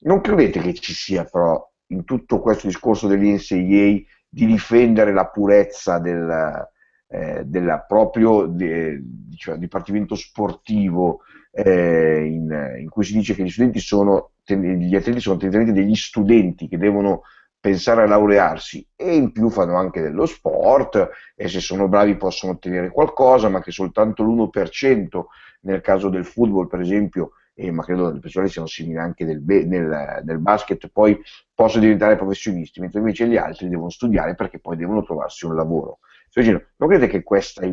non 0.00 0.20
credete 0.20 0.60
che 0.60 0.74
ci 0.74 0.92
sia 0.92 1.24
però 1.24 1.70
in 1.88 2.04
tutto 2.04 2.40
questo 2.40 2.66
discorso 2.66 3.06
dell'NCAA 3.06 4.02
di 4.28 4.46
difendere 4.46 5.12
la 5.12 5.26
purezza 5.26 5.98
del, 5.98 6.66
eh, 7.08 7.42
del 7.44 7.84
proprio 7.86 8.46
de, 8.46 8.98
diciamo, 9.02 9.58
dipartimento 9.58 10.14
sportivo 10.14 11.20
eh, 11.50 12.24
in, 12.24 12.76
in, 12.80 12.88
cui 12.88 13.04
si 13.04 13.12
dice 13.12 13.34
che 13.34 13.42
gli 13.42 13.50
studenti 13.50 13.78
sono, 13.78 14.32
gli 14.46 14.94
atleti 14.94 15.20
sono 15.20 15.36
tendenzialmente 15.36 15.78
degli 15.78 15.94
studenti 15.94 16.66
che 16.66 16.78
devono 16.78 17.22
pensare 17.62 18.02
a 18.02 18.06
laurearsi 18.06 18.84
e 18.96 19.14
in 19.14 19.30
più 19.30 19.48
fanno 19.48 19.76
anche 19.76 20.02
dello 20.02 20.26
sport 20.26 21.10
e 21.36 21.46
se 21.46 21.60
sono 21.60 21.86
bravi 21.86 22.16
possono 22.16 22.54
ottenere 22.54 22.90
qualcosa, 22.90 23.48
ma 23.48 23.62
che 23.62 23.70
soltanto 23.70 24.24
l'1% 24.24 25.22
nel 25.60 25.80
caso 25.80 26.08
del 26.08 26.24
football, 26.24 26.66
per 26.66 26.80
esempio, 26.80 27.34
eh, 27.54 27.70
ma 27.70 27.84
credo 27.84 28.10
le 28.10 28.18
persone 28.18 28.48
siano 28.48 28.66
simili 28.66 28.98
anche 28.98 29.24
nel, 29.24 29.40
nel, 29.46 30.22
nel, 30.24 30.38
basket, 30.40 30.88
poi 30.88 31.16
possono 31.54 31.84
diventare 31.84 32.16
professionisti, 32.16 32.80
mentre 32.80 32.98
invece 32.98 33.28
gli 33.28 33.36
altri 33.36 33.68
devono 33.68 33.90
studiare 33.90 34.34
perché 34.34 34.58
poi 34.58 34.76
devono 34.76 35.04
trovarsi 35.04 35.46
un 35.46 35.54
lavoro. 35.54 36.00
non 36.34 36.88
credete 36.88 37.06
che 37.06 37.22
questa 37.22 37.64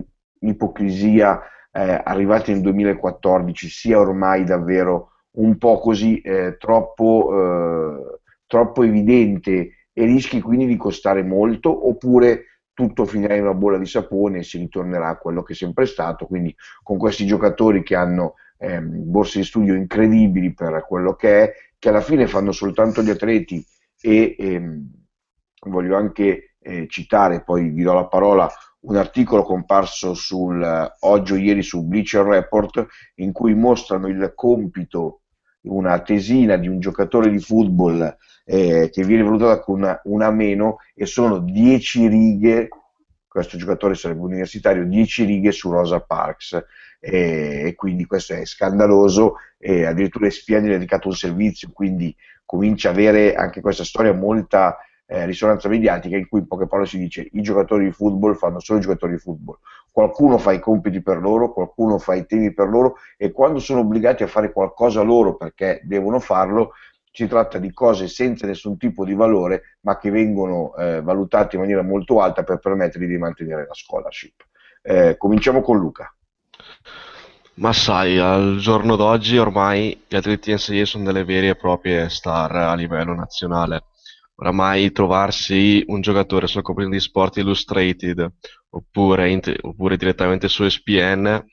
ipocrisia 0.41 1.41
eh, 1.71 1.99
arrivata 2.03 2.51
nel 2.51 2.61
2014 2.61 3.67
sia 3.67 3.99
ormai 3.99 4.43
davvero 4.43 5.13
un 5.31 5.57
po' 5.57 5.79
così 5.79 6.21
eh, 6.21 6.57
troppo, 6.59 7.31
eh, 7.33 8.19
troppo 8.45 8.83
evidente 8.83 9.73
e 9.99 10.05
rischi 10.05 10.39
quindi 10.39 10.65
di 10.65 10.77
costare 10.77 11.23
molto 11.23 11.89
oppure 11.89 12.61
tutto 12.71 13.03
finirà 13.03 13.35
in 13.35 13.41
una 13.41 13.53
bolla 13.53 13.77
di 13.77 13.85
sapone 13.85 14.37
e 14.37 14.43
si 14.43 14.57
ritornerà 14.57 15.09
a 15.09 15.17
quello 15.17 15.43
che 15.43 15.51
è 15.51 15.55
sempre 15.57 15.85
stato, 15.85 16.25
quindi 16.25 16.55
con 16.81 16.97
questi 16.97 17.25
giocatori 17.25 17.83
che 17.83 17.97
hanno 17.97 18.35
ehm, 18.59 19.11
borse 19.11 19.39
di 19.39 19.43
studio 19.43 19.75
incredibili 19.75 20.53
per 20.53 20.85
quello 20.87 21.15
che 21.15 21.43
è, 21.43 21.53
che 21.77 21.89
alla 21.89 21.99
fine 21.99 22.27
fanno 22.27 22.53
soltanto 22.53 23.01
gli 23.01 23.09
atleti 23.09 23.61
e 23.99 24.37
ehm, 24.39 24.89
voglio 25.65 25.97
anche 25.97 26.55
eh, 26.61 26.87
citare, 26.87 27.43
poi 27.43 27.67
vi 27.67 27.83
do 27.83 27.91
la 27.91 28.07
parola, 28.07 28.49
un 28.83 28.95
articolo 28.95 29.43
comparso 29.43 30.13
sul, 30.13 30.95
oggi 30.99 31.33
o 31.33 31.35
ieri 31.35 31.61
su 31.61 31.85
Bleacher 31.85 32.25
Report 32.25 32.87
in 33.15 33.33
cui 33.33 33.53
mostrano 33.53 34.07
il 34.07 34.31
compito 34.33 35.23
una 35.63 35.99
tesina 35.99 36.55
di 36.55 36.69
un 36.69 36.79
giocatore 36.79 37.29
di 37.29 37.39
football 37.39 38.15
eh, 38.51 38.89
che 38.91 39.03
viene 39.03 39.21
valutata 39.21 39.59
con 39.59 39.75
una, 39.75 40.01
una 40.05 40.31
meno 40.31 40.77
e 40.95 41.05
sono 41.05 41.37
10 41.37 42.07
righe, 42.07 42.67
questo 43.27 43.57
giocatore 43.57 43.93
sarebbe 43.93 44.21
universitario, 44.21 44.85
10 44.85 45.23
righe 45.25 45.51
su 45.51 45.69
Rosa 45.69 45.99
Parks. 45.99 46.65
E, 46.99 47.61
e 47.67 47.75
quindi 47.75 48.05
questo 48.05 48.33
è 48.33 48.43
scandaloso 48.45 49.35
e 49.57 49.85
addirittura 49.85 50.25
ESPN 50.25 50.63
gli 50.63 50.69
ha 50.69 50.77
dedicato 50.77 51.07
un 51.07 51.13
servizio, 51.13 51.69
quindi 51.71 52.13
comincia 52.43 52.89
a 52.89 52.91
avere 52.91 53.35
anche 53.35 53.61
questa 53.61 53.83
storia 53.83 54.13
molta 54.13 54.79
eh, 55.05 55.25
risonanza 55.25 55.69
mediatica 55.69 56.17
in 56.17 56.27
cui 56.27 56.39
in 56.39 56.47
poche 56.47 56.65
parole 56.65 56.87
si 56.87 56.97
dice 56.97 57.29
i 57.31 57.41
giocatori 57.41 57.85
di 57.85 57.91
football 57.91 58.35
fanno 58.35 58.59
solo 58.59 58.79
i 58.79 58.81
giocatori 58.81 59.13
di 59.13 59.19
football, 59.19 59.59
qualcuno 59.91 60.39
fa 60.39 60.51
i 60.53 60.59
compiti 60.59 61.01
per 61.01 61.19
loro, 61.19 61.53
qualcuno 61.53 61.99
fa 61.99 62.15
i 62.15 62.25
temi 62.25 62.51
per 62.51 62.67
loro 62.67 62.95
e 63.15 63.31
quando 63.31 63.59
sono 63.59 63.81
obbligati 63.81 64.23
a 64.23 64.27
fare 64.27 64.51
qualcosa 64.51 65.01
loro 65.01 65.35
perché 65.35 65.81
devono 65.83 66.19
farlo, 66.19 66.73
si 67.11 67.27
tratta 67.27 67.57
di 67.57 67.71
cose 67.73 68.07
senza 68.07 68.45
nessun 68.47 68.77
tipo 68.77 69.03
di 69.03 69.13
valore 69.13 69.77
ma 69.81 69.97
che 69.97 70.09
vengono 70.09 70.75
eh, 70.75 71.01
valutate 71.01 71.55
in 71.55 71.61
maniera 71.61 71.81
molto 71.81 72.21
alta 72.21 72.43
per 72.43 72.59
permettergli 72.59 73.07
di 73.07 73.17
mantenere 73.17 73.65
la 73.67 73.73
scholarship. 73.73 74.45
Eh, 74.81 75.15
cominciamo 75.17 75.61
con 75.61 75.77
Luca. 75.77 76.13
Ma 77.55 77.73
sai, 77.73 78.17
al 78.17 78.57
giorno 78.59 78.95
d'oggi 78.95 79.37
ormai 79.37 80.05
gli 80.07 80.15
atleti 80.15 80.53
NCAA 80.53 80.85
sono 80.85 81.03
delle 81.03 81.25
vere 81.25 81.49
e 81.49 81.55
proprie 81.55 82.07
star 82.09 82.55
a 82.55 82.73
livello 82.73 83.13
nazionale 83.13 83.83
oramai 84.39 84.91
trovarsi 84.91 85.83
un 85.87 86.01
giocatore 86.01 86.47
sulla 86.47 86.61
copertina 86.61 86.95
di 86.95 87.01
Sport 87.01 87.37
Illustrated 87.37 88.33
oppure, 88.69 89.41
oppure 89.61 89.97
direttamente 89.97 90.47
su 90.47 90.63
ESPN 90.63 91.45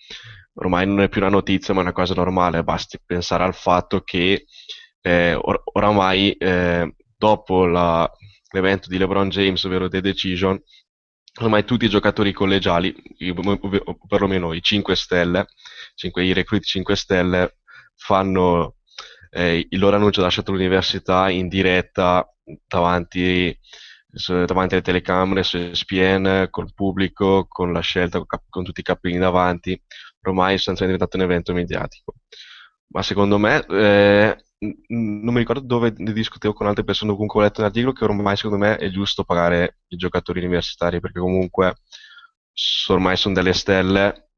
ormai 0.54 0.86
non 0.86 1.00
è 1.00 1.08
più 1.08 1.20
una 1.20 1.30
notizia 1.30 1.74
ma 1.74 1.80
è 1.80 1.82
una 1.82 1.92
cosa 1.92 2.14
normale, 2.14 2.62
basti 2.62 2.98
pensare 3.04 3.44
al 3.44 3.54
fatto 3.54 4.00
che 4.00 4.46
eh, 5.06 5.34
or- 5.34 5.62
oramai 5.72 6.32
eh, 6.32 6.92
dopo 7.16 7.64
la, 7.64 8.10
l'evento 8.50 8.88
di 8.88 8.98
LeBron 8.98 9.28
James, 9.28 9.62
ovvero 9.62 9.88
The 9.88 10.00
Decision, 10.00 10.60
ormai 11.42 11.64
tutti 11.64 11.84
i 11.84 11.88
giocatori 11.88 12.32
collegiali, 12.32 12.92
o 13.32 13.98
perlomeno 14.08 14.52
i 14.52 14.60
5 14.60 14.96
stelle, 14.96 15.46
5, 15.94 16.24
i 16.24 16.32
recruiti 16.32 16.66
5 16.66 16.96
stelle, 16.96 17.58
fanno 17.94 18.78
eh, 19.30 19.64
il 19.70 19.78
loro 19.78 19.94
annuncio 19.94 20.18
da 20.18 20.26
lasciato 20.26 20.50
l'università 20.50 21.30
in 21.30 21.46
diretta 21.46 22.28
davanti, 22.66 23.56
davanti 24.26 24.74
alle 24.74 24.82
telecamere, 24.82 25.44
su 25.44 25.56
ESPN, 25.56 26.48
col 26.50 26.74
pubblico, 26.74 27.46
con 27.48 27.72
la 27.72 27.80
scelta, 27.80 28.20
con 28.48 28.64
tutti 28.64 28.80
i 28.80 28.82
capelli 28.82 29.18
davanti, 29.18 29.80
ormai 30.22 30.56
è 30.56 30.72
diventato 30.80 31.16
un 31.16 31.22
evento 31.22 31.52
mediatico. 31.52 32.14
Ma 32.88 33.02
secondo 33.02 33.38
me, 33.38 33.64
eh, 33.66 34.36
non 34.88 35.34
mi 35.34 35.38
ricordo 35.38 35.60
dove 35.66 35.92
ne 35.96 36.12
discutevo 36.12 36.54
con 36.54 36.66
altre 36.66 36.84
persone, 36.84 37.12
comunque 37.12 37.40
ho 37.40 37.42
letto 37.42 37.60
un 37.60 37.66
articolo 37.66 37.92
che 37.92 38.04
ormai 38.04 38.36
secondo 38.36 38.64
me 38.64 38.76
è 38.76 38.90
giusto 38.90 39.24
pagare 39.24 39.78
i 39.88 39.96
giocatori 39.96 40.40
universitari, 40.40 41.00
perché 41.00 41.20
comunque 41.20 41.76
ormai 42.88 43.16
sono 43.16 43.34
delle 43.34 43.52
stelle, 43.52 44.30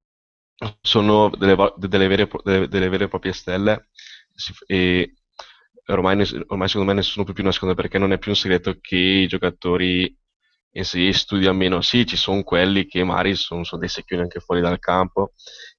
sono 0.80 1.30
delle, 1.30 1.56
delle, 1.76 2.06
vere, 2.08 2.28
delle, 2.42 2.68
delle 2.68 2.88
vere 2.88 3.04
e 3.04 3.08
proprie 3.08 3.32
stelle 3.32 3.88
e 4.66 5.14
ormai, 5.86 6.16
ormai 6.48 6.68
secondo 6.68 6.92
me 6.92 6.94
nessuno 6.94 7.24
più, 7.24 7.34
più 7.34 7.44
nasconde 7.44 7.74
perché 7.74 7.98
non 7.98 8.12
è 8.12 8.18
più 8.18 8.30
un 8.30 8.36
segreto 8.36 8.78
che 8.80 8.96
i 8.96 9.26
giocatori 9.26 10.16
in 10.72 10.84
sé 10.84 11.12
studiano 11.12 11.56
meno. 11.56 11.80
Sì, 11.80 12.06
ci 12.06 12.16
sono 12.16 12.42
quelli 12.42 12.86
che 12.86 13.02
magari 13.04 13.34
sono, 13.34 13.64
sono 13.64 13.80
dei 13.80 13.88
secchioni 13.88 14.22
anche 14.22 14.40
fuori 14.40 14.60
dal 14.60 14.78
campo 14.78 15.32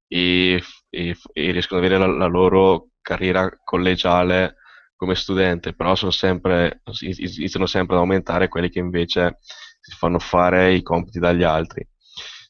e, 0.06 0.62
e, 0.88 1.16
e 1.32 1.50
riescono 1.52 1.80
ad 1.80 1.86
avere 1.86 2.00
la, 2.00 2.06
la, 2.06 2.26
loro 2.26 2.89
carriera 3.00 3.48
collegiale 3.64 4.56
come 4.96 5.14
studente, 5.14 5.74
però 5.74 5.94
sono 5.94 6.10
sempre, 6.10 6.82
iniziano 7.00 7.66
sempre 7.66 7.94
ad 7.96 8.02
aumentare 8.02 8.48
quelli 8.48 8.68
che 8.68 8.80
invece 8.80 9.38
si 9.80 9.96
fanno 9.96 10.18
fare 10.18 10.74
i 10.74 10.82
compiti 10.82 11.18
dagli 11.18 11.42
altri. 11.42 11.86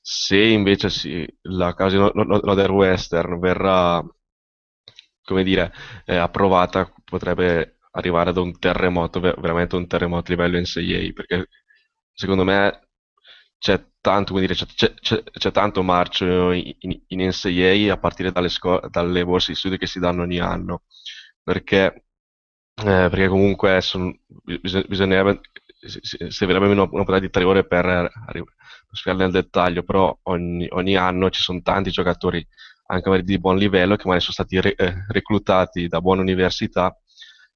Se 0.03 0.38
invece 0.40 0.90
si, 0.90 1.26
la 1.42 1.74
casa 1.74 1.96
di 1.96 2.11
Northern 2.14 2.74
Western 2.74 3.38
verrà 3.38 4.03
come 5.22 5.44
dire, 5.44 5.72
eh, 6.07 6.16
approvata, 6.16 6.92
potrebbe 7.05 7.78
arrivare 7.92 8.30
ad 8.30 8.36
un 8.36 8.59
terremoto, 8.59 9.20
veramente 9.20 9.76
un 9.76 9.86
terremoto 9.86 10.32
a 10.32 10.34
livello 10.34 10.59
NCAA, 10.59 11.12
perché 11.14 11.48
secondo 12.12 12.44
me 12.44 12.88
c'è 13.61 13.84
tanto, 14.00 14.38
dire, 14.38 14.54
c'è, 14.54 14.64
c'è, 14.94 15.22
c'è 15.22 15.50
tanto 15.52 15.82
marcio 15.82 16.50
in, 16.52 16.74
in, 16.78 17.28
NCAA 17.28 17.92
a 17.92 17.98
partire 17.98 18.32
dalle, 18.32 18.48
sco- 18.48 18.80
dalle 18.88 19.24
borse 19.24 19.52
di 19.52 19.58
studio 19.58 19.76
che 19.76 19.86
si 19.86 19.98
danno 19.98 20.22
ogni 20.22 20.38
anno, 20.40 20.84
perché, 21.42 21.84
eh, 21.84 22.02
perché 23.11 23.28
comunque 23.28 23.80
son, 23.82 24.18
bisognerebbe, 24.88 25.40
servirebbe 26.28 26.68
una, 26.68 26.88
una 26.90 27.18
di 27.18 27.28
tre 27.28 27.44
ore 27.44 27.66
per, 27.66 27.84
per 28.26 28.44
spiegare 28.92 29.24
nel 29.24 29.32
dettaglio, 29.32 29.82
però 29.82 30.18
ogni, 30.24 30.66
ogni 30.70 30.96
anno 30.96 31.28
ci 31.28 31.42
sono 31.42 31.61
tanti 31.61 31.90
giocatori 31.90 32.46
anche 32.86 33.22
di 33.22 33.38
buon 33.38 33.58
livello, 33.58 33.94
che 33.96 34.04
magari 34.04 34.22
sono 34.22 34.32
stati 34.32 34.58
re- 34.58 34.74
eh, 34.74 35.04
reclutati 35.08 35.86
da 35.86 36.00
buone 36.00 36.22
università, 36.22 36.98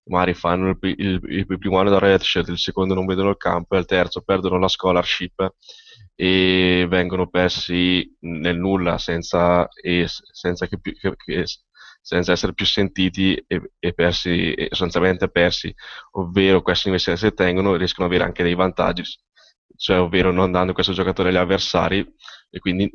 magari 0.05 0.35
fanno 0.35 0.69
il, 0.69 0.79
il, 0.81 1.21
il, 1.23 1.59
primo 1.59 1.79
anno 1.79 1.89
da 1.91 1.99
redshirt, 1.99 2.49
il 2.49 2.59
secondo 2.59 2.93
non 2.93 3.07
vedono 3.07 3.31
il 3.31 3.39
campo 3.39 3.75
e 3.75 3.79
il 3.79 3.87
terzo 3.87 4.21
perdono 4.21 4.59
la 4.59 4.69
scholarship 4.69 5.55
e 6.15 6.87
vengono 6.89 7.29
persi 7.29 8.17
nel 8.21 8.57
nulla 8.57 8.99
senza, 8.99 9.69
senza, 10.33 10.67
che, 10.67 10.79
che, 10.81 11.45
senza 12.01 12.33
essere 12.33 12.55
più 12.55 12.67
sentiti 12.67 13.35
e, 13.47 13.73
e 13.79 13.93
persi, 13.95 14.53
e 14.53 14.69
sostanzialmente 14.71 15.29
persi, 15.29 15.75
ovvero 16.13 16.63
queste 16.63 16.89
università 16.89 17.17
se 17.17 17.35
tengono 17.35 17.77
riescono 17.77 18.07
ad 18.07 18.13
avere 18.13 18.29
anche 18.29 18.43
dei 18.43 18.55
vantaggi, 18.55 19.03
cioè 19.77 20.01
ovvero 20.01 20.31
non 20.31 20.53
dando 20.53 20.73
questo 20.73 20.93
giocatore 20.93 21.31
agli 21.31 21.37
avversari 21.37 22.07
e 22.51 22.59
quindi 22.61 22.91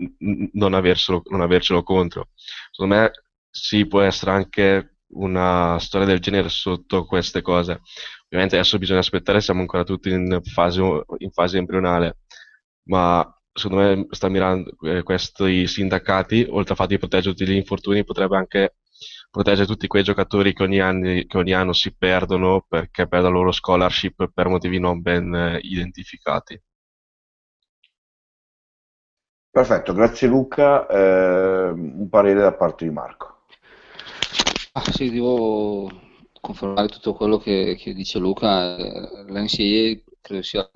non 0.54 0.74
avercelo, 0.74 1.22
non 1.30 1.42
avercelo 1.42 1.84
contro. 1.84 2.30
Secondo 2.72 2.96
me 2.96 3.12
sì, 3.50 3.86
può 3.88 4.02
essere 4.02 4.32
anche 4.32 5.00
una 5.12 5.78
storia 5.80 6.08
del 6.08 6.20
genere 6.20 6.50
sotto 6.50 7.06
queste 7.06 7.42
cose. 7.42 7.82
Ovviamente 8.26 8.56
adesso 8.56 8.78
bisogna 8.78 9.00
aspettare, 9.00 9.42
siamo 9.42 9.62
ancora 9.62 9.84
tutti 9.84 10.10
in 10.10 10.40
fase, 10.44 10.82
in 11.18 11.32
fase 11.32 11.58
embrionale, 11.58 12.20
ma 12.90 13.26
secondo 13.54 13.84
me 13.84 14.08
sta 14.10 14.30
mirando 14.30 14.76
eh, 14.82 15.04
questi 15.04 15.68
sindacati, 15.68 16.46
oltre 16.50 16.72
al 16.72 16.76
fatto 16.76 16.90
di 16.90 16.98
proteggere 16.98 17.36
tutti 17.36 17.50
gli 17.50 17.56
infortuni, 17.56 18.04
potrebbe 18.04 18.36
anche 18.36 18.76
proteggere 19.30 19.68
tutti 19.68 19.88
quei 19.88 20.04
giocatori 20.04 20.54
che 20.54 20.64
ogni, 20.64 20.80
anni, 20.80 21.26
che 21.28 21.38
ogni 21.38 21.54
anno 21.54 21.72
si 21.74 21.96
perdono 21.96 22.66
perché 22.68 23.08
perdono 23.08 23.34
la 23.34 23.40
loro 23.40 23.52
scholarship 23.52 24.32
per 24.34 24.48
motivi 24.48 24.80
non 24.80 25.02
ben 25.02 25.34
eh, 25.34 25.60
identificati. 25.62 26.60
Perfetto, 29.52 29.94
grazie 29.94 30.28
Luca. 30.28 30.88
Eh, 30.88 31.70
un 31.70 32.08
parere 32.10 32.42
da 32.42 32.54
parte 32.54 32.86
di 32.86 32.92
Marco. 32.92 33.44
Ah, 34.74 34.92
sì, 34.92 35.10
devo 35.12 35.90
confermare 36.40 36.88
tutto 36.88 37.14
quello 37.14 37.38
che, 37.38 37.76
che 37.80 37.94
dice 37.94 38.20
Luca. 38.20 38.78
La 38.78 39.42
NCAA 39.42 40.02
credo 40.22 40.42
sia 40.44 40.70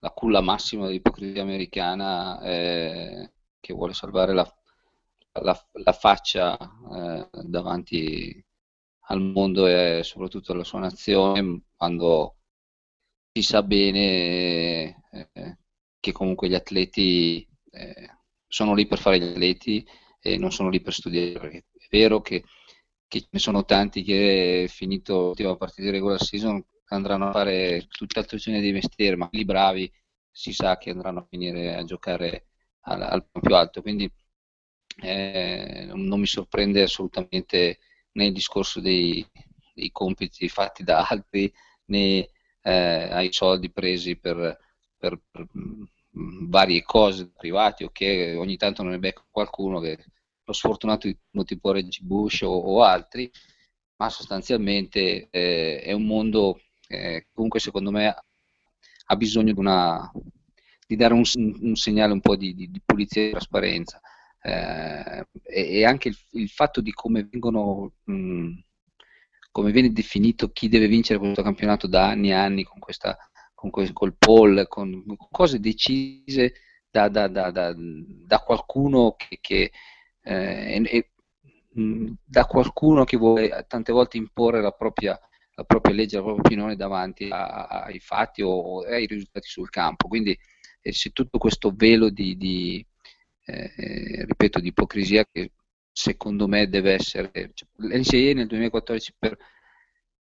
la 0.00 0.10
culla 0.10 0.40
massima 0.40 0.86
dell'ipocrisia 0.86 1.42
americana 1.42 2.40
eh, 2.42 3.32
che 3.60 3.74
vuole 3.74 3.94
salvare 3.94 4.32
la, 4.32 4.54
la, 5.42 5.68
la 5.72 5.92
faccia 5.92 6.56
eh, 6.58 7.28
davanti 7.44 8.44
al 9.10 9.20
mondo 9.22 9.66
e 9.66 10.02
soprattutto 10.04 10.52
alla 10.52 10.64
sua 10.64 10.80
nazione 10.80 11.62
quando 11.76 12.36
si 13.32 13.42
sa 13.42 13.62
bene 13.62 15.02
eh, 15.10 15.58
che 16.00 16.12
comunque 16.12 16.48
gli 16.48 16.54
atleti 16.54 17.46
eh, 17.70 18.08
sono 18.46 18.74
lì 18.74 18.86
per 18.86 18.98
fare 18.98 19.18
gli 19.18 19.28
atleti 19.28 19.86
e 20.20 20.36
non 20.38 20.50
sono 20.52 20.68
lì 20.68 20.80
per 20.80 20.92
studiare, 20.92 21.50
è 21.50 21.86
vero 21.90 22.20
che, 22.20 22.44
che 23.06 23.20
ce 23.20 23.28
ne 23.30 23.38
sono 23.38 23.64
tanti 23.64 24.02
che 24.02 24.66
finito 24.68 25.26
l'ultima 25.26 25.56
partita 25.56 25.82
di 25.82 25.90
regular 25.90 26.20
season 26.20 26.62
andranno 26.88 27.28
a 27.28 27.32
fare 27.32 27.86
tutte 27.88 28.18
altre 28.18 28.38
generi 28.38 28.66
di 28.66 28.72
mestiere, 28.72 29.16
ma 29.16 29.28
quelli 29.28 29.44
bravi 29.44 29.92
si 30.30 30.52
sa 30.52 30.78
che 30.78 30.90
andranno 30.90 31.20
a 31.20 31.26
finire 31.28 31.74
a 31.76 31.84
giocare 31.84 32.46
al, 32.82 33.02
al 33.02 33.26
più 33.30 33.54
alto, 33.54 33.82
quindi 33.82 34.10
eh, 35.00 35.90
non 35.92 36.20
mi 36.20 36.26
sorprende 36.26 36.82
assolutamente 36.82 37.78
né 38.12 38.26
il 38.26 38.32
discorso 38.32 38.80
dei, 38.80 39.26
dei 39.74 39.90
compiti 39.92 40.48
fatti 40.48 40.82
da 40.82 41.06
altri 41.06 41.52
né 41.86 42.28
eh, 42.62 43.08
ai 43.10 43.32
soldi 43.32 43.70
presi 43.70 44.16
per, 44.16 44.58
per, 44.96 45.20
per 45.30 45.46
varie 46.10 46.82
cose 46.82 47.30
private 47.30 47.84
o 47.84 47.90
che 47.90 48.34
ogni 48.36 48.56
tanto 48.56 48.82
non 48.82 48.92
ne 48.92 48.98
becca 48.98 49.24
qualcuno 49.30 49.80
che 49.80 50.04
lo 50.44 50.52
sfortunato 50.52 51.08
tipo 51.44 51.72
Reggie 51.72 52.02
Bush 52.02 52.42
o, 52.42 52.50
o 52.50 52.82
altri, 52.82 53.30
ma 53.96 54.08
sostanzialmente 54.08 55.28
eh, 55.30 55.80
è 55.80 55.92
un 55.92 56.06
mondo 56.06 56.60
eh, 56.88 57.26
comunque 57.32 57.60
secondo 57.60 57.90
me 57.90 58.14
ha 59.10 59.16
bisogno 59.16 59.52
di, 59.52 59.58
una, 59.58 60.10
di 60.86 60.96
dare 60.96 61.14
un, 61.14 61.22
un, 61.34 61.76
segnale 61.76 62.12
un 62.12 62.20
po' 62.20 62.36
di, 62.36 62.54
di, 62.54 62.70
di 62.70 62.82
pulizia 62.84 63.22
e 63.22 63.30
trasparenza. 63.30 64.00
Eh, 64.40 65.26
e, 65.42 65.78
e, 65.78 65.84
anche 65.84 66.08
il, 66.08 66.16
il, 66.32 66.48
fatto 66.48 66.80
di 66.80 66.92
come 66.92 67.24
vengono 67.24 67.92
mh, 68.04 68.52
come 69.50 69.72
viene 69.72 69.92
definito 69.92 70.50
chi 70.50 70.68
deve 70.68 70.86
vincere 70.86 71.18
questo 71.18 71.42
campionato 71.42 71.88
da 71.88 72.06
anni 72.06 72.28
e 72.28 72.34
anni 72.34 72.62
con 72.62 72.78
questa, 72.78 73.16
con 73.54 73.70
quel, 73.70 73.92
col 73.92 74.14
poll, 74.16 74.68
con, 74.68 75.04
cose 75.30 75.58
decise 75.58 76.52
da, 76.88 77.08
da, 77.08 77.26
da, 77.26 77.74
da 77.76 78.38
qualcuno 78.38 79.14
che, 79.16 79.38
che 79.40 79.72
eh, 80.22 80.82
e, 80.84 81.10
da 82.24 82.44
qualcuno 82.46 83.04
che 83.04 83.16
vuole 83.16 83.64
tante 83.68 83.92
volte 83.92 84.16
imporre 84.16 84.60
la 84.60 84.70
propria, 84.72 85.18
la 85.58 85.64
propria 85.64 85.94
legge, 85.94 86.16
la 86.16 86.22
propria 86.22 86.44
opinione 86.44 86.76
davanti 86.76 87.28
a, 87.28 87.66
a, 87.66 87.82
ai 87.82 87.98
fatti 87.98 88.42
o, 88.42 88.48
o, 88.48 88.80
ai 88.82 89.06
risultati 89.06 89.48
sul 89.48 89.70
campo. 89.70 90.06
Quindi 90.06 90.38
eh, 90.80 90.90
c'è 90.92 91.10
tutto 91.10 91.38
questo 91.38 91.72
velo 91.74 92.10
di, 92.10 92.36
di 92.36 92.84
eh, 93.44 94.24
ripeto, 94.24 94.60
di 94.60 94.68
ipocrisia 94.68 95.26
che 95.30 95.50
secondo 95.90 96.46
me 96.46 96.68
deve 96.68 96.92
essere... 96.92 97.50
Cioè, 97.54 97.68
L'NCAA 97.76 98.34
nel 98.34 98.46
2014 98.46 99.14
per 99.18 99.36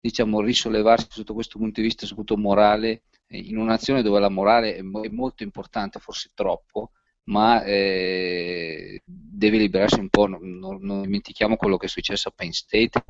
diciamo, 0.01 0.41
risollevarsi 0.41 1.07
sotto 1.11 1.35
questo 1.35 1.59
punto 1.59 1.81
di 1.81 1.87
vista, 1.87 2.07
soprattutto 2.07 2.41
morale, 2.41 3.03
in 3.29 3.57
una 3.57 3.73
nazione 3.73 4.03
dove 4.03 4.19
la 4.19 4.31
morale 4.31 4.75
è, 4.75 4.83
molto 4.83 5.45
importante, 5.45 6.01
forse 6.01 6.31
troppo, 6.35 6.91
ma 7.25 7.63
eh, 7.63 9.01
deve 9.05 9.59
liberarsi 9.59 10.01
un 10.01 10.09
po', 10.09 10.27
non, 10.27 10.59
non, 10.59 11.03
dimentichiamo 11.03 11.57
quello 11.57 11.77
che 11.77 11.87
è 11.87 11.89
successo 11.89 12.29
a 12.29 12.33
Penn 12.35 12.51
State, 12.51 13.05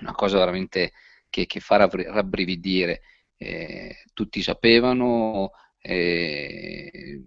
una 0.00 0.12
cosa 0.12 0.36
veramente 0.36 0.92
che, 1.28 1.46
che 1.46 1.60
fa 1.60 1.76
rabbrividire, 1.76 3.02
eh, 3.36 3.96
tutti 4.14 4.42
sapevano 4.42 5.50
eh, 5.78 7.22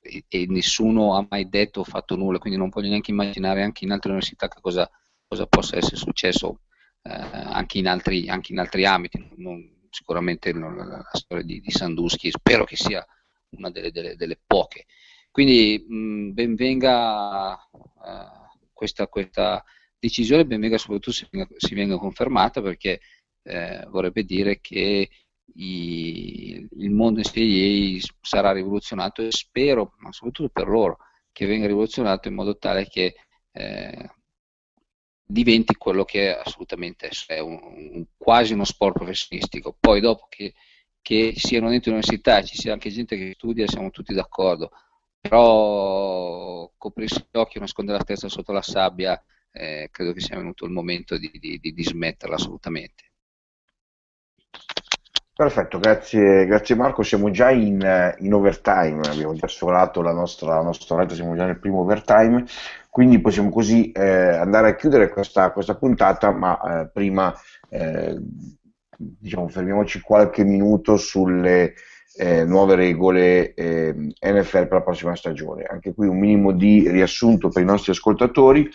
e, 0.00 0.24
e, 0.28 0.46
nessuno 0.48 1.16
ha 1.16 1.26
mai 1.28 1.48
detto 1.48 1.80
o 1.80 1.84
fatto 1.84 2.16
nulla, 2.16 2.38
quindi 2.38 2.58
non 2.58 2.68
voglio 2.68 2.88
neanche 2.88 3.10
immaginare 3.10 3.62
anche 3.62 3.84
in 3.84 3.90
altre 3.90 4.10
università 4.10 4.48
che 4.48 4.60
cosa, 4.60 4.88
cosa 5.26 5.46
possa 5.46 5.76
essere 5.76 5.96
successo 5.96 6.60
eh, 7.02 7.10
anche, 7.10 7.78
in 7.78 7.88
altri, 7.88 8.28
anche, 8.28 8.52
in 8.52 8.58
altri, 8.58 8.84
ambiti, 8.84 9.28
non, 9.36 9.86
sicuramente 9.90 10.52
la, 10.52 10.68
la, 10.68 11.08
storia 11.12 11.44
di, 11.44 11.60
di 11.60 11.70
Sandusky 11.70 12.30
spero 12.30 12.64
che 12.64 12.76
sia 12.76 13.04
una 13.50 13.70
delle, 13.70 13.90
delle, 13.90 14.16
delle 14.16 14.38
poche. 14.44 14.86
Quindi 15.30 15.84
mh, 15.86 16.32
benvenga 16.32 17.52
uh, 17.70 18.68
questa, 18.72 19.06
questa, 19.06 19.62
decisione, 19.98 20.46
benvenga 20.46 20.78
soprattutto 20.78 21.12
se 21.12 21.28
si 21.56 21.74
venga 21.74 21.96
confermata 21.96 22.60
perché 22.62 23.00
eh, 23.46 23.86
vorrebbe 23.88 24.24
dire 24.24 24.60
che 24.60 25.08
i, 25.54 26.68
il 26.78 26.90
mondo 26.90 27.20
NCAA 27.20 27.98
sarà 28.20 28.52
rivoluzionato 28.52 29.22
e 29.22 29.30
spero, 29.30 29.94
ma 29.98 30.12
soprattutto 30.12 30.50
per 30.50 30.68
loro, 30.68 30.98
che 31.32 31.46
venga 31.46 31.66
rivoluzionato 31.66 32.28
in 32.28 32.34
modo 32.34 32.56
tale 32.58 32.86
che 32.88 33.14
eh, 33.52 34.10
diventi 35.24 35.74
quello 35.76 36.04
che 36.04 36.34
è 36.34 36.40
assolutamente 36.44 37.10
è 37.26 37.38
un, 37.40 37.58
un, 37.62 38.04
quasi 38.16 38.52
uno 38.52 38.64
sport 38.64 38.94
professionistico. 38.94 39.76
Poi 39.78 40.00
dopo 40.00 40.26
che, 40.28 40.54
che 41.00 41.34
siano 41.36 41.68
dentro 41.68 41.90
l'università, 41.92 42.42
ci 42.42 42.56
sia 42.56 42.72
anche 42.72 42.90
gente 42.90 43.16
che 43.16 43.32
studia, 43.34 43.66
siamo 43.66 43.90
tutti 43.90 44.14
d'accordo, 44.14 44.70
però 45.20 46.70
coprirsi 46.76 47.26
gli 47.30 47.38
occhi 47.38 47.56
e 47.58 47.60
nascondere 47.60 47.98
la 47.98 48.04
testa 48.04 48.28
sotto 48.28 48.52
la 48.52 48.62
sabbia, 48.62 49.20
eh, 49.52 49.88
credo 49.90 50.12
che 50.12 50.20
sia 50.20 50.36
venuto 50.36 50.64
il 50.64 50.72
momento 50.72 51.16
di, 51.16 51.30
di, 51.32 51.58
di 51.58 51.82
smetterla 51.82 52.36
assolutamente. 52.36 53.12
Perfetto, 55.36 55.78
grazie, 55.78 56.46
grazie, 56.46 56.74
Marco. 56.74 57.02
Siamo 57.02 57.30
già 57.30 57.50
in, 57.50 58.14
in 58.20 58.32
overtime, 58.32 59.02
abbiamo 59.06 59.34
già 59.34 59.46
sforato 59.46 60.00
la 60.00 60.12
nostra, 60.12 60.54
la 60.54 60.62
nostra 60.62 60.96
rete, 60.96 61.14
siamo 61.14 61.36
già 61.36 61.44
nel 61.44 61.58
primo 61.58 61.80
overtime, 61.80 62.46
quindi 62.88 63.20
possiamo 63.20 63.50
così 63.50 63.92
eh, 63.92 64.00
andare 64.02 64.70
a 64.70 64.74
chiudere 64.76 65.10
questa, 65.10 65.50
questa 65.52 65.74
puntata, 65.74 66.32
ma 66.32 66.58
eh, 66.58 66.88
prima 66.90 67.34
eh, 67.68 68.16
diciamo, 68.96 69.48
fermiamoci 69.48 70.00
qualche 70.00 70.42
minuto 70.42 70.96
sulle 70.96 71.74
eh, 72.16 72.44
nuove 72.44 72.74
regole 72.74 73.52
eh, 73.54 73.94
NFL 73.94 74.66
per 74.66 74.72
la 74.72 74.82
prossima 74.82 75.14
stagione. 75.14 75.64
Anche 75.64 75.92
qui 75.94 76.06
un 76.06 76.18
minimo 76.18 76.52
di 76.52 76.88
riassunto 76.88 77.48
per 77.48 77.62
i 77.62 77.66
nostri 77.66 77.92
ascoltatori. 77.92 78.68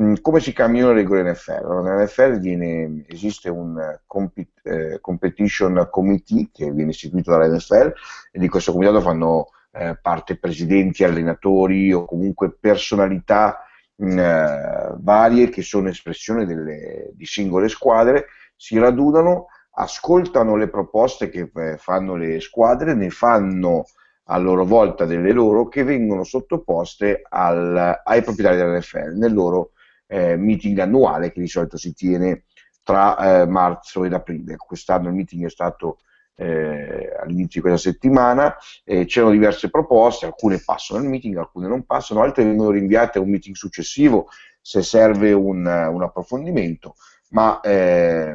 Mm, 0.00 0.14
come 0.20 0.40
si 0.40 0.52
cambiano 0.52 0.88
le 0.88 0.94
regole 0.94 1.30
NFL? 1.30 1.64
Allora, 1.64 1.94
nell'NFL 1.94 3.04
esiste 3.08 3.48
un 3.48 3.98
compet, 4.06 4.48
eh, 4.64 4.98
competition 5.00 5.88
committee 5.90 6.48
che 6.52 6.70
viene 6.72 6.90
istituito 6.90 7.30
dalla 7.30 7.48
NFL 7.48 7.92
e 8.32 8.38
di 8.38 8.48
questo 8.48 8.72
comitato 8.72 9.00
fanno 9.00 9.48
eh, 9.72 9.96
parte 10.00 10.36
presidenti, 10.36 11.04
allenatori 11.04 11.92
o 11.92 12.04
comunque 12.04 12.56
personalità 12.58 13.64
mh, 13.96 14.12
mm, 14.12 14.18
eh, 14.18 14.94
varie 14.98 15.48
che 15.48 15.62
sono 15.62 15.88
espressione 15.88 16.44
delle, 16.44 17.10
di 17.14 17.24
singole 17.24 17.68
squadre, 17.68 18.26
si 18.56 18.78
radunano 18.78 19.46
ascoltano 19.72 20.56
le 20.56 20.68
proposte 20.68 21.28
che 21.28 21.50
eh, 21.54 21.76
fanno 21.76 22.16
le 22.16 22.40
squadre, 22.40 22.94
ne 22.94 23.10
fanno 23.10 23.84
a 24.24 24.38
loro 24.38 24.64
volta 24.64 25.04
delle 25.04 25.32
loro 25.32 25.68
che 25.68 25.82
vengono 25.82 26.24
sottoposte 26.24 27.22
al, 27.28 28.00
ai 28.04 28.22
proprietari 28.22 28.56
dell'NFL 28.56 29.16
nel 29.16 29.32
loro 29.32 29.72
eh, 30.06 30.36
meeting 30.36 30.78
annuale 30.78 31.32
che 31.32 31.40
di 31.40 31.48
solito 31.48 31.76
si 31.76 31.92
tiene 31.94 32.44
tra 32.82 33.42
eh, 33.42 33.46
marzo 33.46 34.04
ed 34.04 34.12
aprile. 34.12 34.56
Quest'anno 34.56 35.08
il 35.08 35.14
meeting 35.14 35.46
è 35.46 35.50
stato 35.50 35.98
eh, 36.36 37.12
all'inizio 37.20 37.60
di 37.60 37.68
questa 37.68 37.90
settimana, 37.90 38.56
c'erano 39.04 39.32
diverse 39.32 39.68
proposte, 39.68 40.26
alcune 40.26 40.62
passano 40.64 41.00
al 41.00 41.06
meeting, 41.06 41.36
alcune 41.36 41.68
non 41.68 41.84
passano, 41.84 42.22
altre 42.22 42.44
vengono 42.44 42.70
rinviate 42.70 43.18
a 43.18 43.20
un 43.20 43.28
meeting 43.28 43.54
successivo 43.54 44.28
se 44.60 44.82
serve 44.82 45.32
un, 45.32 45.66
un 45.66 46.02
approfondimento, 46.02 46.94
ma 47.30 47.60
eh, 47.60 48.34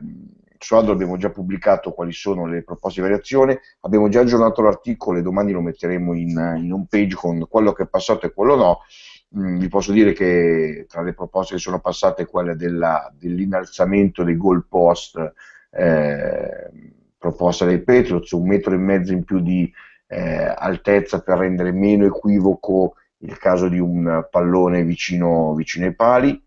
su 0.66 0.74
Android 0.74 1.00
abbiamo 1.00 1.18
già 1.18 1.30
pubblicato 1.30 1.92
quali 1.92 2.12
sono 2.12 2.48
le 2.48 2.64
proposte 2.64 3.00
di 3.00 3.08
variazione, 3.08 3.60
abbiamo 3.82 4.10
già 4.10 4.22
aggiornato 4.22 4.64
l'articolo 4.64 5.20
e 5.20 5.22
domani 5.22 5.52
lo 5.52 5.62
metteremo 5.62 6.16
in, 6.16 6.30
in 6.58 6.74
home 6.74 6.88
page 6.90 7.14
con 7.14 7.46
quello 7.48 7.72
che 7.72 7.84
è 7.84 7.88
passato 7.88 8.26
e 8.26 8.34
quello 8.34 8.56
no. 8.56 8.80
Mm, 9.38 9.60
vi 9.60 9.68
posso 9.68 9.92
dire 9.92 10.12
che 10.14 10.88
tra 10.90 11.04
le 11.04 11.14
proposte 11.14 11.54
che 11.54 11.60
sono 11.60 11.80
passate 11.80 12.26
quelle 12.26 12.56
della, 12.56 13.14
dell'innalzamento 13.16 14.24
dei 14.24 14.38
goal 14.38 14.66
post 14.68 15.34
eh, 15.70 16.72
proposta 17.16 17.66
dai 17.66 17.84
Patriots, 17.84 18.32
un 18.32 18.48
metro 18.48 18.74
e 18.74 18.78
mezzo 18.78 19.14
in 19.14 19.24
più 19.24 19.42
di 19.42 19.72
eh, 20.08 20.52
altezza 20.58 21.22
per 21.22 21.38
rendere 21.38 21.74
meno 21.74 22.06
equivoco 22.06 22.96
il 23.20 23.38
caso 23.38 23.70
di 23.70 23.78
un 23.78 24.28
pallone 24.32 24.84
vicino, 24.84 25.54
vicino 25.54 25.86
ai 25.86 25.94
pali, 25.94 26.44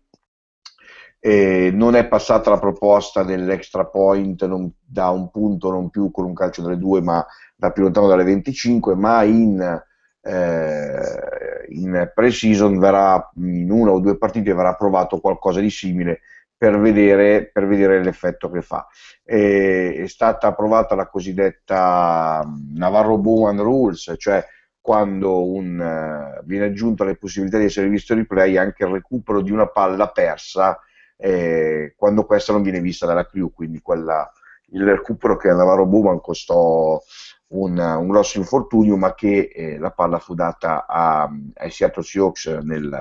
eh, 1.19 1.69
non 1.73 1.95
è 1.95 2.07
passata 2.07 2.49
la 2.49 2.59
proposta 2.59 3.23
dell'extra 3.23 3.85
point 3.85 4.45
non, 4.45 4.71
da 4.85 5.09
un 5.09 5.29
punto 5.29 5.69
non 5.69 5.89
più 5.89 6.11
con 6.11 6.25
un 6.25 6.33
calcio 6.33 6.61
delle 6.61 6.77
due 6.77 7.01
ma 7.01 7.25
da 7.55 7.71
più 7.71 7.83
lontano 7.83 8.07
dalle 8.07 8.23
25 8.23 8.95
ma 8.95 9.23
in, 9.23 9.83
eh, 10.21 11.65
in 11.69 12.11
pre-season 12.15 12.79
verrà 12.79 13.29
in 13.35 13.69
una 13.69 13.91
o 13.91 13.99
due 13.99 14.17
partite 14.17 14.53
verrà 14.53 14.75
provato 14.75 15.19
qualcosa 15.19 15.59
di 15.59 15.69
simile 15.69 16.21
per 16.55 16.79
vedere, 16.79 17.49
per 17.53 17.67
vedere 17.67 18.03
l'effetto 18.03 18.49
che 18.49 18.61
fa. 18.61 18.85
Eh, 19.23 19.95
è 20.03 20.07
stata 20.07 20.47
approvata 20.47 20.95
la 20.95 21.07
cosiddetta 21.07 22.45
Navarro 22.75 23.17
Bowman 23.17 23.61
Rules 23.61 24.13
cioè 24.17 24.45
quando 24.81 25.45
un, 25.45 25.77
uh, 25.77 26.43
viene 26.45 26.65
aggiunta 26.65 27.03
le 27.03 27.17
possibilità 27.17 27.57
di 27.57 27.65
essere 27.65 27.89
visto 27.89 28.15
replay 28.15 28.57
anche 28.57 28.85
il 28.85 28.91
recupero 28.91 29.41
di 29.41 29.51
una 29.51 29.67
palla 29.67 30.07
persa 30.07 30.79
eh, 31.21 31.93
quando 31.97 32.23
questa 32.25 32.53
non 32.53 32.61
viene 32.61 32.79
vista 32.79 33.05
dalla 33.05 33.25
crew, 33.25 33.51
quindi 33.51 33.81
quella, 33.81 34.31
il 34.71 34.85
recupero 34.85 35.35
che 35.35 35.49
a 35.49 35.55
Navarro 35.55 36.19
costò 36.21 37.01
un, 37.47 37.77
un, 37.77 38.07
grosso 38.07 38.37
infortunio, 38.37 38.95
ma 38.95 39.13
che 39.13 39.51
eh, 39.53 39.77
la 39.77 39.91
palla 39.91 40.19
fu 40.19 40.33
data 40.33 40.85
a, 40.87 41.29
ai 41.55 41.71
Seattle 41.71 42.03
Seahawks 42.03 42.45
nel, 42.61 42.91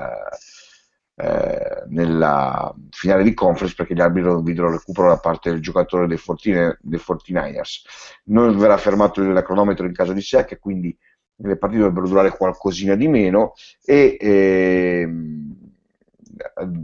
eh, 1.15 1.85
nella 1.89 2.75
finale 2.91 3.23
di 3.23 3.35
conference 3.35 3.75
perché 3.77 3.95
gli 3.95 4.01
arbitri 4.01 4.31
non 4.31 4.43
videro 4.43 4.71
recupero 4.71 5.09
da 5.09 5.19
parte 5.19 5.51
del 5.51 5.61
giocatore 5.61 6.07
dei, 6.07 6.19
49, 6.19 6.79
dei 6.81 7.01
49ers. 7.01 7.83
Non 8.25 8.57
verrà 8.59 8.77
fermato 8.79 9.21
il 9.23 9.43
cronometro 9.45 9.87
in 9.87 9.93
caso 9.93 10.13
di 10.13 10.23
sec, 10.23 10.59
quindi 10.59 10.97
le 11.41 11.57
partite 11.57 11.83
dovrebbero 11.83 12.09
durare 12.09 12.37
qualcosina 12.37 12.95
di 12.95 13.07
meno 13.07 13.53
e 13.85 14.17
ehm, 14.19 15.48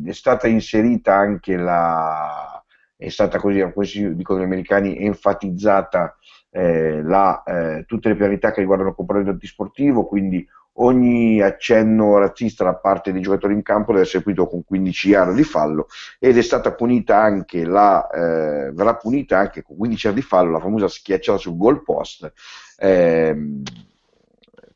è 0.06 0.12
stata 0.12 0.46
inserita 0.48 1.14
anche 1.14 1.56
la, 1.56 2.62
è 2.96 3.08
stata 3.08 3.38
così, 3.38 3.60
come 3.72 4.14
dicono 4.14 4.40
gli 4.40 4.44
americani, 4.44 4.98
enfatizzata 4.98 6.16
eh, 6.50 7.02
la, 7.02 7.42
eh, 7.42 7.84
tutte 7.86 8.08
le 8.08 8.14
priorità 8.14 8.52
che 8.52 8.60
riguardano 8.60 8.90
il 8.90 8.96
comportamento 8.96 9.34
antisportivo, 9.34 10.06
quindi 10.06 10.46
ogni 10.78 11.40
accenno 11.40 12.18
razzista 12.18 12.64
da 12.64 12.74
parte 12.74 13.12
dei 13.12 13.22
giocatori 13.22 13.54
in 13.54 13.62
campo 13.62 13.92
deve 13.92 14.04
essere 14.04 14.22
punito 14.22 14.48
con 14.48 14.64
15 14.64 15.08
yard 15.08 15.34
di 15.34 15.44
fallo 15.44 15.86
ed 16.18 16.36
è 16.36 16.42
stata 16.42 16.72
punita 16.72 17.20
anche 17.20 17.64
la, 17.64 18.08
eh, 18.08 18.72
verrà 18.72 18.96
punita 18.96 19.38
anche 19.38 19.62
con 19.62 19.76
15 19.76 20.06
yard 20.06 20.18
di 20.18 20.24
fallo 20.24 20.50
la 20.50 20.60
famosa 20.60 20.88
schiacciata 20.88 21.38
sul 21.38 21.56
goal 21.56 21.82
post 21.84 22.32
ehm, 22.78 23.62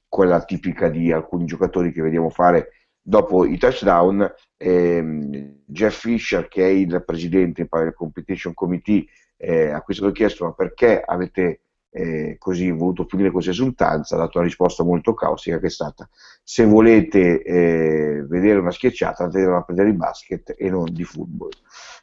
quella 0.09 0.45
tipica 0.45 0.89
di 0.89 1.11
alcuni 1.11 1.47
giocatori 1.47 1.93
che 1.93 2.03
vediamo 2.03 2.31
fare 2.31 2.71
dopo 3.09 3.47
i 3.47 3.57
touchdown 3.57 4.31
ehm, 4.59 5.61
Jeff 5.65 6.01
Fisher, 6.01 6.47
che 6.47 6.63
è 6.63 6.69
il 6.69 7.03
presidente 7.07 7.67
del 7.71 7.95
Competition 7.95 8.53
Committee, 8.53 9.07
eh, 9.39 9.71
a 9.71 9.81
cui 9.81 9.95
è 9.95 9.97
stato 9.97 10.13
chiesto 10.13 10.45
ma 10.45 10.53
perché 10.53 11.01
avete 11.01 11.61
eh, 11.91 12.37
così 12.39 12.71
voluto 12.71 13.07
finire 13.09 13.31
questa 13.31 13.51
esultanza, 13.51 14.15
ha 14.15 14.19
dato 14.19 14.37
una 14.37 14.47
risposta 14.47 14.85
molto 14.85 15.15
caustica 15.15 15.59
che 15.59 15.67
è 15.67 15.71
stata 15.71 16.07
se 16.43 16.67
volete 16.67 17.43
eh, 17.43 18.27
vedere 18.27 18.59
una 18.59 18.71
schiacciata 18.71 19.25
andatela 19.25 19.57
a 19.57 19.63
prendere 19.63 19.91
di 19.91 19.97
basket 19.97 20.55
e 20.59 20.69
non 20.69 20.93
di 20.93 21.05
football. 21.05 21.51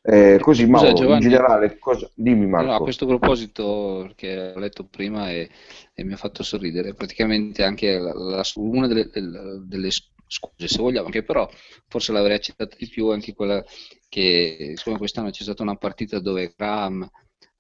Eh, 0.02 0.40
così 0.40 0.65
Mauro, 0.65 0.94
Giovanni, 0.94 1.23
in 1.23 1.30
generale, 1.30 1.77
cosa... 1.77 2.10
dimmi 2.15 2.48
Marco. 2.48 2.68
No, 2.68 2.76
a 2.76 2.80
questo 2.80 3.06
proposito, 3.06 4.02
perché 4.03 4.53
ho 4.56 4.60
letto 4.60 4.86
prima 4.86 5.30
e, 5.30 5.49
e 5.94 6.03
mi 6.03 6.14
ha 6.14 6.18
fatto 6.18 6.44
sorridere, 6.44 6.94
praticamente 6.94 7.64
anche 7.64 7.98
la, 7.98 8.14
la, 8.14 8.44
una 8.56 8.88
delle, 8.88 9.10
delle, 9.11 9.64
delle 9.65 9.90
scuse 10.27 10.68
se 10.68 10.77
vogliamo, 10.77 11.10
che 11.10 11.23
però 11.23 11.49
forse 11.88 12.11
l'avrei 12.11 12.38
accettata 12.38 12.76
di 12.77 12.88
più 12.88 13.10
anche 13.10 13.34
quella 13.34 13.64
che 14.10 14.73
siccome 14.76 14.97
quest'anno 14.97 15.30
c'è 15.30 15.43
stata 15.43 15.64
una 15.64 15.76
partita 15.76 16.19
dove 16.19 16.53
Graham 16.56 17.10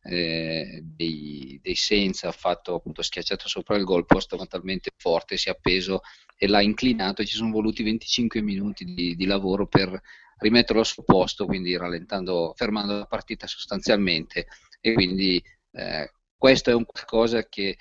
eh, 0.07 0.81
dei, 0.83 1.59
dei 1.61 1.75
Saints 1.75 2.23
ha 2.23 2.31
fatto 2.31 2.75
appunto 2.75 3.01
schiacciato 3.01 3.47
sopra 3.47 3.75
il 3.75 3.83
gol 3.83 4.05
posto 4.05 4.37
talmente 4.47 4.91
forte, 4.95 5.37
si 5.37 5.49
è 5.49 5.51
appeso 5.51 6.01
e 6.37 6.47
l'ha 6.47 6.61
inclinato 6.61 7.21
e 7.21 7.25
ci 7.25 7.35
sono 7.35 7.51
voluti 7.51 7.83
25 7.83 8.41
minuti 8.41 8.85
di, 8.85 9.15
di 9.15 9.25
lavoro 9.25 9.67
per 9.67 9.99
rimetterlo 10.37 10.81
al 10.81 10.87
suo 10.87 11.03
posto, 11.03 11.45
quindi 11.45 11.75
rallentando, 11.77 12.53
fermando 12.55 12.97
la 12.97 13.05
partita 13.05 13.47
sostanzialmente. 13.47 14.47
E 14.81 14.93
quindi 14.93 15.43
eh, 15.71 16.11
questo 16.37 16.69
è 16.69 16.73
un 16.73 16.85
qualcosa 16.85 17.47
che 17.47 17.77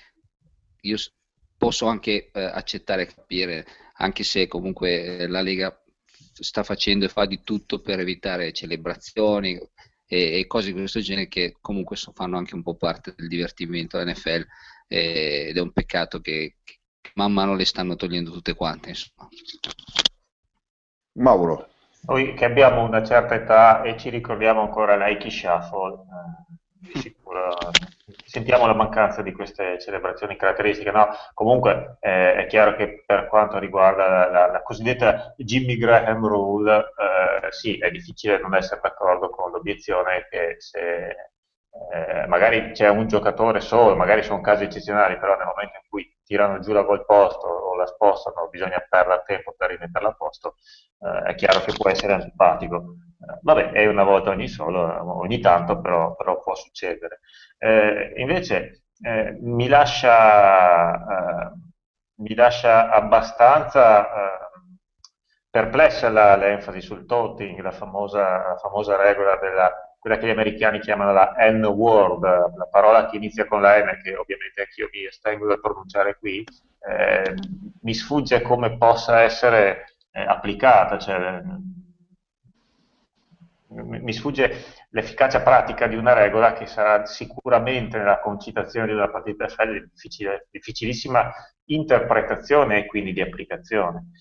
io 0.81 0.97
posso 1.57 1.85
anche 1.85 2.29
eh, 2.31 2.41
accettare 2.41 3.03
e 3.03 3.13
capire, 3.13 3.65
anche 3.97 4.23
se 4.23 4.47
comunque 4.47 5.17
eh, 5.17 5.27
la 5.27 5.41
Lega 5.41 5.77
sta 6.33 6.63
facendo 6.63 7.05
e 7.05 7.09
fa 7.09 7.25
di 7.25 7.41
tutto 7.43 7.79
per 7.81 7.99
evitare 7.99 8.51
celebrazioni, 8.51 9.59
e, 10.07 10.39
e, 10.39 10.47
cose 10.47 10.67
di 10.67 10.73
questo 10.73 10.99
genere 10.99 11.27
che 11.27 11.55
comunque 11.59 11.95
so, 11.95 12.11
fanno 12.13 12.37
anche 12.37 12.55
un 12.55 12.61
po' 12.61 12.75
parte 12.75 13.13
del 13.15 13.27
divertimento 13.27 13.97
dell'NFL 13.97 14.45
eh, 14.87 15.47
ed 15.49 15.57
è 15.57 15.59
un 15.59 15.71
peccato 15.71 16.19
che, 16.19 16.57
che, 16.63 16.79
man 17.15 17.33
mano 17.33 17.55
le 17.55 17.65
stanno 17.65 17.95
togliendo 17.95 18.31
tutte 18.31 18.53
quante. 18.53 18.89
Insomma. 18.89 19.27
Mauro. 21.13 21.69
Noi 22.01 22.35
che 22.35 22.45
abbiamo 22.45 22.83
una 22.83 23.03
certa 23.03 23.33
età 23.33 23.81
e 23.81 23.97
ci 23.97 24.09
ricordiamo 24.09 24.61
ancora 24.61 24.95
Nike 24.95 25.31
Shuffle, 25.31 25.93
eh, 25.93 26.55
sentiamo 28.25 28.65
la 28.67 28.73
mancanza 28.73 29.21
di 29.21 29.31
queste 29.31 29.79
celebrazioni 29.79 30.35
caratteristiche. 30.35 30.91
No? 30.91 31.07
Comunque 31.33 31.97
eh, 32.01 32.35
è 32.35 32.47
chiaro 32.47 32.75
che 32.75 33.03
per 33.05 33.27
quanto 33.27 33.57
riguarda 33.57 34.29
la, 34.29 34.47
la, 34.51 34.61
cosiddetta 34.61 35.33
Jimmy 35.37 35.77
Graham 35.77 36.27
Rule, 36.27 36.77
eh, 36.77 37.51
sì, 37.51 37.77
è 37.77 37.89
difficile 37.91 38.39
non 38.39 38.55
essere 38.55 38.81
d'accordo 38.81 39.29
con 39.29 39.51
l'obiezione 39.51 40.27
che 40.29 40.55
se 40.59 41.15
eh, 41.91 42.25
magari 42.27 42.71
c'è 42.71 42.89
un 42.89 43.07
giocatore 43.07 43.59
solo, 43.59 43.95
magari 43.95 44.23
sono 44.23 44.41
casi 44.41 44.63
eccezionali, 44.63 45.17
però 45.17 45.35
nel 45.37 45.47
momento 45.47 45.77
in 45.81 45.89
cui 45.89 46.17
tirano 46.23 46.59
giù 46.59 46.71
la 46.71 46.83
gol 46.83 47.05
posto 47.05 47.47
o 47.47 47.75
la 47.75 47.85
spostano, 47.85 48.47
bisogna 48.49 48.83
perdere 48.87 49.23
tempo 49.25 49.53
per 49.57 49.69
rimetterla 49.71 50.09
a 50.09 50.15
posto, 50.15 50.55
eh, 50.99 51.29
è 51.29 51.35
chiaro 51.35 51.59
che 51.61 51.73
può 51.73 51.89
essere 51.89 52.13
antipatico. 52.13 52.95
Vabbè, 53.41 53.71
è 53.71 53.85
una 53.87 54.03
volta 54.03 54.29
ogni 54.31 54.47
solo, 54.47 55.19
ogni 55.19 55.39
tanto, 55.39 55.79
però, 55.81 56.15
però 56.15 56.41
può 56.41 56.55
succedere. 56.55 57.19
Eh, 57.57 58.13
invece 58.17 58.83
eh, 59.01 59.37
mi 59.41 59.67
lascia, 59.67 60.93
eh, 61.47 61.51
mi, 62.15 62.33
lascia, 62.35 62.89
abbastanza 62.89 64.07
eh, 64.07 64.39
perplessa 65.49 66.09
la, 66.09 66.35
l'enfasi 66.35 66.81
sul 66.81 67.05
toting, 67.05 67.59
la 67.61 67.71
famosa, 67.71 68.47
la 68.47 68.57
famosa 68.57 68.95
regola 68.97 69.37
della 69.37 69.73
quella 70.05 70.19
che 70.19 70.27
gli 70.27 70.31
americani 70.37 70.79
chiamano 70.81 71.13
la 71.13 71.33
N-word, 71.35 72.21
la 72.21 72.67
parola 72.69 73.07
che 73.09 73.15
inizia 73.15 73.47
con 73.47 73.59
la 73.59 73.79
N, 73.79 73.99
che 74.03 74.15
ovviamente 74.15 74.61
anch'io 74.61 74.87
mi 74.91 75.03
estengo 75.03 75.47
dal 75.47 75.59
pronunciare 75.59 76.15
qui, 76.19 76.43
eh, 76.87 77.33
mi 77.81 77.93
sfugge 77.95 78.41
come 78.43 78.77
possa 78.77 79.21
essere 79.21 79.95
eh, 80.11 80.21
applicata, 80.21 80.99
cioè, 80.99 81.41
mi 83.83 84.13
sfugge 84.13 84.63
l'efficacia 84.89 85.41
pratica 85.41 85.87
di 85.87 85.95
una 85.95 86.13
regola 86.13 86.53
che 86.53 86.65
sarà 86.65 87.05
sicuramente 87.05 87.97
nella 87.97 88.19
concitazione 88.19 88.87
di 88.87 88.93
una 88.93 89.09
partita 89.09 89.45
di 89.45 89.89
difficilissima 90.49 91.31
interpretazione 91.65 92.79
e 92.79 92.85
quindi 92.85 93.11
di 93.11 93.21
applicazione. 93.21 94.11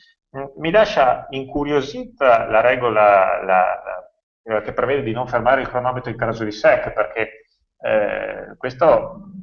Mi 0.56 0.70
lascia 0.70 1.26
incuriosita 1.31 2.47
la 2.47 2.60
regola 2.60 3.43
la, 3.44 3.82
la, 4.43 4.60
che 4.62 4.72
prevede 4.72 5.02
di 5.02 5.12
non 5.12 5.28
fermare 5.28 5.60
il 5.60 5.68
cronometro 5.68 6.10
in 6.10 6.16
caso 6.16 6.43
di 6.43 6.51
sec, 6.51 6.93
perché 6.93 7.47
eh, 7.81 8.56
questo 8.56 9.34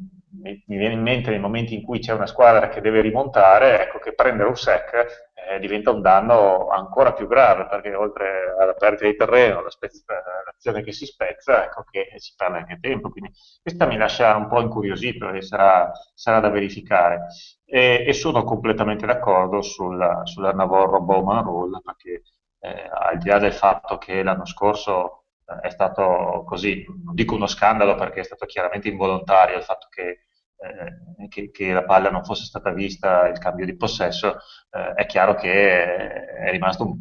mi, 0.41 0.63
viene 0.65 0.93
in 0.93 1.01
mente 1.01 1.29
nei 1.29 1.39
momenti 1.39 1.75
in 1.75 1.83
cui 1.83 1.99
c'è 1.99 2.13
una 2.13 2.27
squadra 2.27 2.69
che 2.69 2.81
deve 2.81 3.01
rimontare, 3.01 3.83
ecco 3.83 3.99
che 3.99 4.13
prendere 4.13 4.49
un 4.49 4.55
sec 4.55 5.31
eh, 5.49 5.59
diventa 5.59 5.91
un 5.91 6.01
danno 6.01 6.67
ancora 6.67 7.13
più 7.13 7.27
grave, 7.27 7.65
perché 7.67 7.93
oltre 7.93 8.53
alla 8.57 8.73
perdita 8.73 9.05
di 9.05 9.15
terreno, 9.15 9.63
l'azione 9.63 10.83
che 10.83 10.91
si 10.91 11.05
spezza, 11.05 11.65
ecco 11.65 11.83
che 11.89 12.13
si 12.17 12.33
perde 12.35 12.59
anche 12.59 12.79
tempo. 12.79 13.09
Quindi 13.09 13.31
questa 13.61 13.85
mi 13.85 13.97
lascia 13.97 14.35
un 14.35 14.47
po' 14.47 14.61
incuriosito 14.61 15.29
e 15.29 15.41
sarà, 15.41 15.91
sarà 16.13 16.39
da 16.39 16.49
verificare. 16.49 17.27
E, 17.65 18.03
e, 18.07 18.13
sono 18.13 18.43
completamente 18.43 19.05
d'accordo 19.05 19.61
sulla, 19.61 20.21
sulla 20.25 20.51
Navarro-Bowman 20.51 21.43
Rule, 21.43 21.81
perché 21.83 22.23
eh, 22.59 22.89
al 22.91 23.17
di 23.17 23.29
là 23.29 23.39
del 23.39 23.53
fatto 23.53 23.97
che 23.97 24.23
l'anno 24.23 24.45
scorso 24.45 25.25
eh, 25.45 25.67
è 25.67 25.69
stato 25.69 26.43
così, 26.45 26.85
non 27.03 27.15
dico 27.15 27.35
uno 27.35 27.47
scandalo 27.47 27.95
perché 27.95 28.21
è 28.21 28.23
stato 28.23 28.45
chiaramente 28.45 28.87
involontario 28.89 29.57
il 29.57 29.63
fatto 29.63 29.87
che 29.89 30.25
eh, 30.61 31.27
che, 31.27 31.49
che, 31.51 31.73
la 31.73 31.83
palla 31.83 32.11
non 32.11 32.23
fosse 32.23 32.45
stata 32.45 32.71
vista, 32.71 33.27
il 33.27 33.39
cambio 33.39 33.65
di 33.65 33.75
possesso, 33.75 34.37
eh, 34.71 34.93
è 34.93 35.05
chiaro 35.07 35.33
che 35.35 36.25
è 36.35 36.51
rimasto 36.51 36.85
un, 36.85 36.99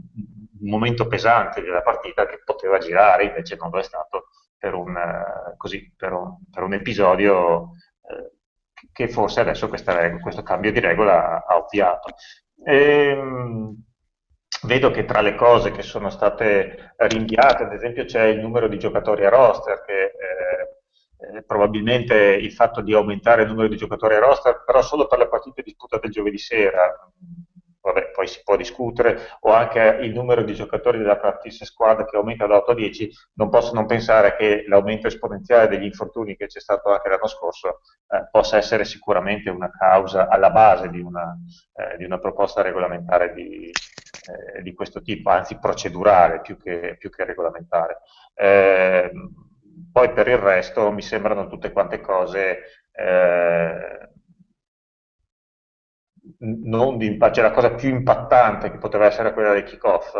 momento 0.62 1.06
pesante 1.06 1.62
della 1.62 1.80
partita 1.82 2.26
che 2.26 2.42
poteva 2.44 2.78
girare, 2.78 3.24
invece 3.24 3.56
non 3.56 3.70
lo 3.70 3.78
è 3.78 3.82
stato 3.82 4.28
per 4.58 4.74
un, 4.74 4.94
uh, 4.94 5.56
così, 5.56 5.90
per 5.96 6.12
un, 6.12 6.36
per 6.50 6.62
un 6.64 6.74
episodio 6.74 7.70
eh, 8.02 8.32
che 8.92 9.08
forse 9.08 9.40
adesso 9.40 9.68
regola, 9.70 10.20
questo 10.20 10.42
cambio 10.42 10.70
di 10.70 10.80
regola 10.80 11.46
ha 11.46 11.56
ovviato. 11.56 12.14
Ehm, 12.62 13.74
vedo 14.64 14.90
che 14.90 15.04
tra 15.06 15.22
le 15.22 15.34
cose 15.34 15.70
che 15.70 15.82
sono 15.82 16.10
state 16.10 16.92
rinviate, 16.96 17.62
ad 17.62 17.72
esempio, 17.72 18.04
c'è 18.04 18.24
il 18.24 18.40
numero 18.40 18.68
di 18.68 18.78
giocatori 18.78 19.24
a 19.24 19.30
roster 19.30 19.82
che 19.82 20.12
eh, 21.20 21.42
probabilmente 21.42 22.14
il 22.14 22.52
fatto 22.52 22.80
di 22.80 22.94
aumentare 22.94 23.42
il 23.42 23.48
numero 23.48 23.68
di 23.68 23.76
giocatori 23.76 24.14
a 24.14 24.20
roster, 24.20 24.62
però 24.64 24.82
solo 24.82 25.06
per 25.06 25.18
le 25.18 25.28
partite 25.28 25.62
disputate 25.62 26.06
il 26.06 26.12
giovedì 26.12 26.38
sera, 26.38 26.94
vabbè, 27.80 28.10
poi 28.10 28.26
si 28.26 28.40
può 28.44 28.56
discutere, 28.56 29.18
o 29.40 29.52
anche 29.52 29.98
il 30.02 30.12
numero 30.12 30.42
di 30.42 30.54
giocatori 30.54 30.98
della 30.98 31.16
practice 31.16 31.64
squad 31.64 32.04
che 32.04 32.16
aumenta 32.16 32.46
da 32.46 32.56
8 32.56 32.70
a 32.72 32.74
10, 32.74 33.10
non 33.34 33.48
posso 33.48 33.72
non 33.74 33.86
pensare 33.86 34.36
che 34.36 34.64
l'aumento 34.66 35.06
esponenziale 35.06 35.68
degli 35.68 35.84
infortuni 35.84 36.36
che 36.36 36.46
c'è 36.46 36.60
stato 36.60 36.90
anche 36.90 37.08
l'anno 37.08 37.26
scorso 37.26 37.80
eh, 38.08 38.28
possa 38.30 38.56
essere 38.56 38.84
sicuramente 38.84 39.50
una 39.50 39.70
causa 39.70 40.28
alla 40.28 40.50
base 40.50 40.88
di 40.90 41.00
una, 41.00 41.36
eh, 41.74 41.96
di 41.96 42.04
una 42.04 42.18
proposta 42.18 42.62
regolamentare 42.62 43.32
di, 43.32 43.70
eh, 43.70 44.62
di, 44.62 44.74
questo 44.74 45.00
tipo, 45.00 45.30
anzi 45.30 45.58
procedurale 45.58 46.40
più 46.40 46.56
che, 46.56 46.96
più 46.98 47.10
che 47.10 47.24
regolamentare. 47.24 48.00
Poi 49.92 50.12
per 50.12 50.28
il 50.28 50.38
resto 50.38 50.90
mi 50.92 51.02
sembrano 51.02 51.48
tutte 51.48 51.72
quante 51.72 52.00
cose 52.00 52.58
eh, 52.92 54.10
non 56.40 56.96
di 56.98 57.18
cioè 57.18 57.42
la 57.42 57.50
cosa 57.50 57.74
più 57.74 57.88
impattante 57.88 58.70
che 58.70 58.78
poteva 58.78 59.06
essere 59.06 59.32
quella 59.32 59.52
del 59.52 59.64
kickoff, 59.64 60.14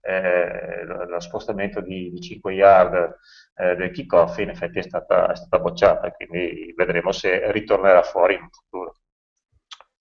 eh, 0.00 0.84
lo 0.84 1.20
spostamento 1.20 1.80
di, 1.80 2.10
di 2.10 2.20
5 2.20 2.52
yard 2.52 3.16
eh, 3.56 3.74
del 3.76 3.90
kickoff 3.90 4.38
in 4.38 4.50
effetti 4.50 4.78
è 4.78 4.82
stata, 4.82 5.30
è 5.30 5.36
stata 5.36 5.58
bocciata, 5.60 6.10
quindi 6.12 6.72
vedremo 6.76 7.12
se 7.12 7.50
ritornerà 7.52 8.02
fuori 8.02 8.34
in 8.34 8.48
futuro. 8.50 8.96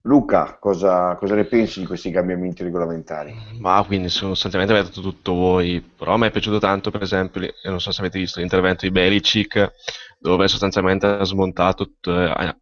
Luca, 0.04 0.58
cosa, 0.60 1.16
cosa, 1.18 1.36
ne 1.36 1.44
pensi 1.44 1.82
di 1.82 1.86
questi 1.86 2.10
cambiamenti 2.10 2.64
regolamentari? 2.64 3.36
Ma 3.60 3.84
quindi 3.86 4.08
sostanzialmente 4.08 4.74
avete 4.74 4.90
detto 4.90 5.02
tutto 5.02 5.34
voi, 5.34 5.82
però 5.82 6.14
a 6.14 6.18
me 6.18 6.28
è 6.28 6.32
piaciuto 6.32 6.58
tanto 6.58 6.90
per 6.90 7.02
esempio, 7.02 7.42
non 7.66 7.82
so 7.82 7.92
se 7.92 8.00
avete 8.00 8.18
visto 8.18 8.40
l'intervento 8.40 8.86
di 8.86 8.92
Belicic, 8.92 9.74
dove 10.18 10.48
sostanzialmente 10.48 11.06
ha 11.06 11.24
smontato, 11.26 11.96
ha 12.02 12.56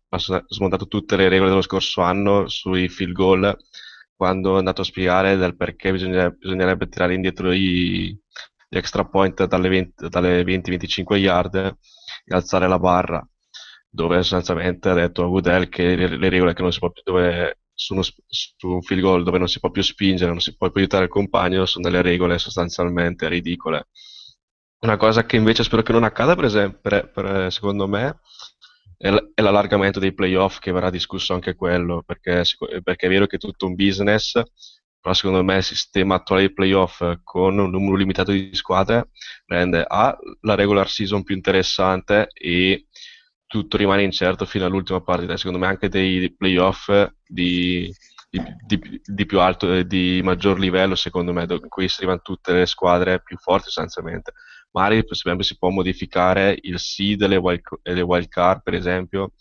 smontato 0.47 0.87
tutte 0.87 1.15
le 1.15 1.29
regole 1.29 1.49
dello 1.49 1.61
scorso 1.61 2.01
anno 2.01 2.47
sui 2.47 2.89
field 2.89 3.13
goal, 3.13 3.55
quando 4.15 4.55
è 4.55 4.57
andato 4.57 4.81
a 4.81 4.85
spiegare 4.85 5.37
del 5.37 5.55
perché 5.55 5.91
bisognerebbe, 5.91 6.37
bisognerebbe 6.39 6.87
tirare 6.87 7.13
indietro 7.13 7.51
i, 7.51 8.19
gli 8.67 8.77
extra 8.77 9.05
point 9.05 9.45
dalle 9.45 10.43
20-25 10.43 11.15
yard 11.17 11.55
e 11.55 12.35
alzare 12.35 12.67
la 12.67 12.79
barra 12.79 13.23
dove 13.97 14.17
sostanzialmente 14.17 14.89
ha 14.89 14.93
detto 14.93 15.23
a 15.23 15.27
Goodell 15.27 15.69
che 15.69 15.95
le, 15.95 16.17
le 16.17 16.29
regole 16.29 16.53
che 16.53 16.61
non 16.61 16.71
si 16.71 16.77
può 16.77 16.91
più, 16.91 17.01
dove 17.03 17.61
su, 17.73 17.93
uno, 17.93 18.03
su, 18.03 18.67
un 18.67 18.81
field 18.83 19.01
goal 19.01 19.23
dove 19.23 19.39
non 19.39 19.49
si 19.49 19.59
può 19.59 19.71
più 19.71 19.81
spingere, 19.81 20.29
non 20.29 20.39
si 20.39 20.55
può 20.55 20.69
più 20.69 20.81
aiutare 20.81 21.05
il 21.05 21.09
compagno, 21.09 21.65
sono 21.65 21.89
delle 21.89 22.03
regole 22.03 22.37
sostanzialmente 22.37 23.27
ridicole. 23.27 23.87
Una 24.81 24.97
cosa 24.97 25.25
che 25.25 25.35
invece 25.35 25.63
spero 25.63 25.81
che 25.81 25.91
non 25.91 26.03
accada, 26.03 26.35
per 26.35 26.45
esempio, 26.45 26.79
per, 26.79 27.09
per, 27.09 27.51
secondo 27.51 27.87
me, 27.87 28.19
è, 28.97 29.09
l'allargamento 29.41 29.99
dei 29.99 30.13
playoff 30.13 30.59
che 30.59 30.71
verrà 30.71 30.91
discusso 30.91 31.33
anche 31.33 31.55
quello, 31.55 32.03
perché, 32.05 32.43
perché 32.83 33.07
è 33.07 33.09
vero 33.09 33.25
che 33.25 33.37
è 33.37 33.39
tutto 33.39 33.65
un 33.65 33.73
business, 33.73 34.39
però 35.01 35.13
secondo 35.13 35.43
me 35.43 35.57
il 35.57 35.63
sistema 35.63 36.15
attuale 36.15 36.43
dei 36.43 36.53
playoff 36.53 37.03
con 37.23 37.57
un 37.57 37.71
numero 37.71 37.95
limitato 37.95 38.31
di 38.31 38.53
squadre 38.53 39.09
rende 39.45 39.83
A 39.87 40.15
la 40.41 40.53
regular 40.53 40.87
season 40.87 41.23
più 41.23 41.35
interessante 41.35 42.27
e 42.33 42.87
tutto 43.47 43.77
rimane 43.77 44.03
incerto 44.03 44.45
fino 44.45 44.65
all'ultima 44.65 45.01
partita. 45.01 45.37
Secondo 45.37 45.59
me 45.59 45.67
anche 45.67 45.89
dei 45.89 46.31
playoff 46.35 46.91
di, 47.25 47.91
di, 48.29 49.01
di, 49.03 49.25
più 49.25 49.39
alto 49.39 49.81
di 49.83 50.21
maggior 50.23 50.59
livello, 50.59 50.95
secondo 50.95 51.33
me, 51.33 51.45
in 51.47 51.69
cui 51.69 51.87
si 51.87 51.95
arrivano 51.97 52.21
tutte 52.21 52.53
le 52.53 52.65
squadre 52.65 53.21
più 53.21 53.37
forti 53.37 53.65
sostanzialmente. 53.65 54.33
Magari 54.71 55.03
si 55.39 55.57
può 55.57 55.69
modificare 55.69 56.57
il 56.61 56.77
seed 56.77 57.21
e 57.21 57.27
le 57.27 57.37
wild, 57.37 57.61
le 57.81 58.01
wild 58.01 58.27
card, 58.27 58.61
per 58.61 58.75
esempio, 58.75 59.31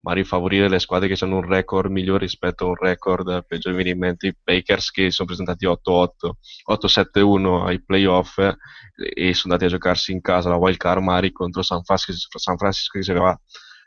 magari 0.00 0.24
favorire 0.24 0.68
le 0.68 0.78
squadre 0.78 1.08
che 1.08 1.24
hanno 1.24 1.36
un 1.36 1.46
record 1.46 1.90
migliore 1.90 2.20
rispetto 2.20 2.64
a 2.64 2.68
un 2.68 2.74
record 2.74 3.44
peggiore. 3.46 3.76
Mi 3.76 3.82
viene 3.82 3.98
in 3.98 4.04
mente 4.04 4.26
i 4.28 4.36
Bakers 4.42 4.90
che 4.90 5.10
sono 5.10 5.26
presentati 5.28 5.66
8-8, 5.66 6.30
8-7-1 6.70 7.66
ai 7.66 7.82
playoff 7.82 8.38
e 8.38 9.34
sono 9.34 9.54
andati 9.54 9.64
a 9.64 9.76
giocarsi 9.76 10.12
in 10.12 10.20
casa 10.20 10.48
la 10.48 10.56
wild 10.56 10.76
card 10.76 11.02
magari 11.02 11.32
contro 11.32 11.62
San 11.62 11.82
Francisco, 11.82 12.38
San 12.38 12.56
Francisco 12.56 12.98
che 12.98 13.10
aveva 13.10 13.38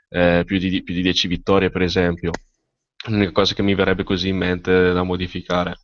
eh, 0.09 0.43
più, 0.45 0.57
di, 0.57 0.83
più 0.83 0.93
di 0.93 1.01
10 1.01 1.27
vittorie, 1.27 1.69
per 1.69 1.81
esempio. 1.81 2.31
L'unica 3.07 3.31
cosa 3.31 3.53
che 3.53 3.63
mi 3.63 3.73
verrebbe 3.73 4.03
così 4.03 4.29
in 4.29 4.37
mente 4.37 4.91
da 4.93 5.03
modificare. 5.03 5.79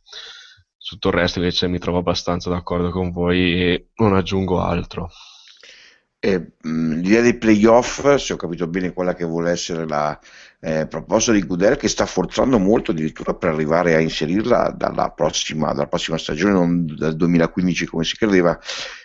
Tutto 0.78 1.08
il 1.08 1.14
resto 1.14 1.38
invece 1.38 1.68
mi 1.68 1.78
trovo 1.78 1.98
abbastanza 1.98 2.48
d'accordo 2.48 2.90
con 2.90 3.10
voi 3.10 3.62
e 3.62 3.88
non 3.96 4.14
aggiungo 4.14 4.60
altro. 4.60 5.10
Eh, 6.20 6.50
l'idea 6.62 7.20
dei 7.20 7.38
playoff, 7.38 8.16
se 8.16 8.32
ho 8.32 8.36
capito 8.36 8.66
bene 8.66 8.92
quella 8.92 9.14
che 9.14 9.24
vuole 9.24 9.52
essere 9.52 9.86
la 9.86 10.18
eh, 10.58 10.88
proposta 10.88 11.30
di 11.30 11.46
Goodell, 11.46 11.76
che 11.76 11.86
sta 11.86 12.06
forzando 12.06 12.58
molto 12.58 12.90
addirittura 12.90 13.34
per 13.34 13.50
arrivare 13.50 13.94
a 13.94 14.00
inserirla 14.00 14.74
dalla 14.76 15.10
prossima, 15.10 15.72
dalla 15.72 15.86
prossima 15.86 16.18
stagione, 16.18 16.52
non 16.52 16.86
dal 16.86 17.14
2015 17.14 17.86
come 17.86 18.02
si 18.02 18.16
credeva, 18.16 18.58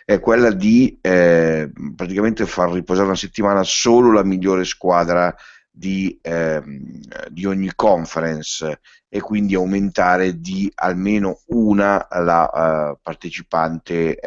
è 0.03 0.19
quella 0.19 0.49
di 0.51 0.97
eh, 1.01 1.71
praticamente 1.95 2.47
far 2.47 2.71
riposare 2.71 3.05
una 3.05 3.15
settimana 3.15 3.61
solo 3.63 4.11
la 4.11 4.23
migliore 4.23 4.63
squadra 4.63 5.35
di, 5.69 6.17
ehm, 6.21 6.99
di 7.29 7.45
ogni 7.45 7.71
conference 7.75 8.79
e 9.07 9.21
quindi 9.21 9.53
aumentare 9.53 10.39
di 10.39 10.71
almeno 10.75 11.41
una 11.47 12.07
la 12.09 12.93
uh, 12.93 12.99
partecipante 13.01 14.19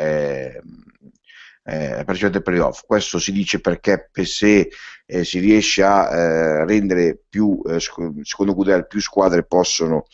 eh, 1.66 2.02
partecipante 2.04 2.42
playoff. 2.42 2.82
Questo 2.86 3.18
si 3.18 3.32
dice 3.32 3.60
perché 3.60 4.08
se 4.22 4.68
eh, 5.04 5.24
si 5.24 5.40
riesce 5.40 5.82
a 5.82 6.14
eh, 6.14 6.64
rendere 6.64 7.18
più, 7.28 7.60
eh, 7.66 7.80
secondo 7.80 8.54
Goodell, 8.54 8.86
più 8.86 9.00
squadre 9.00 9.44
possono 9.44 10.06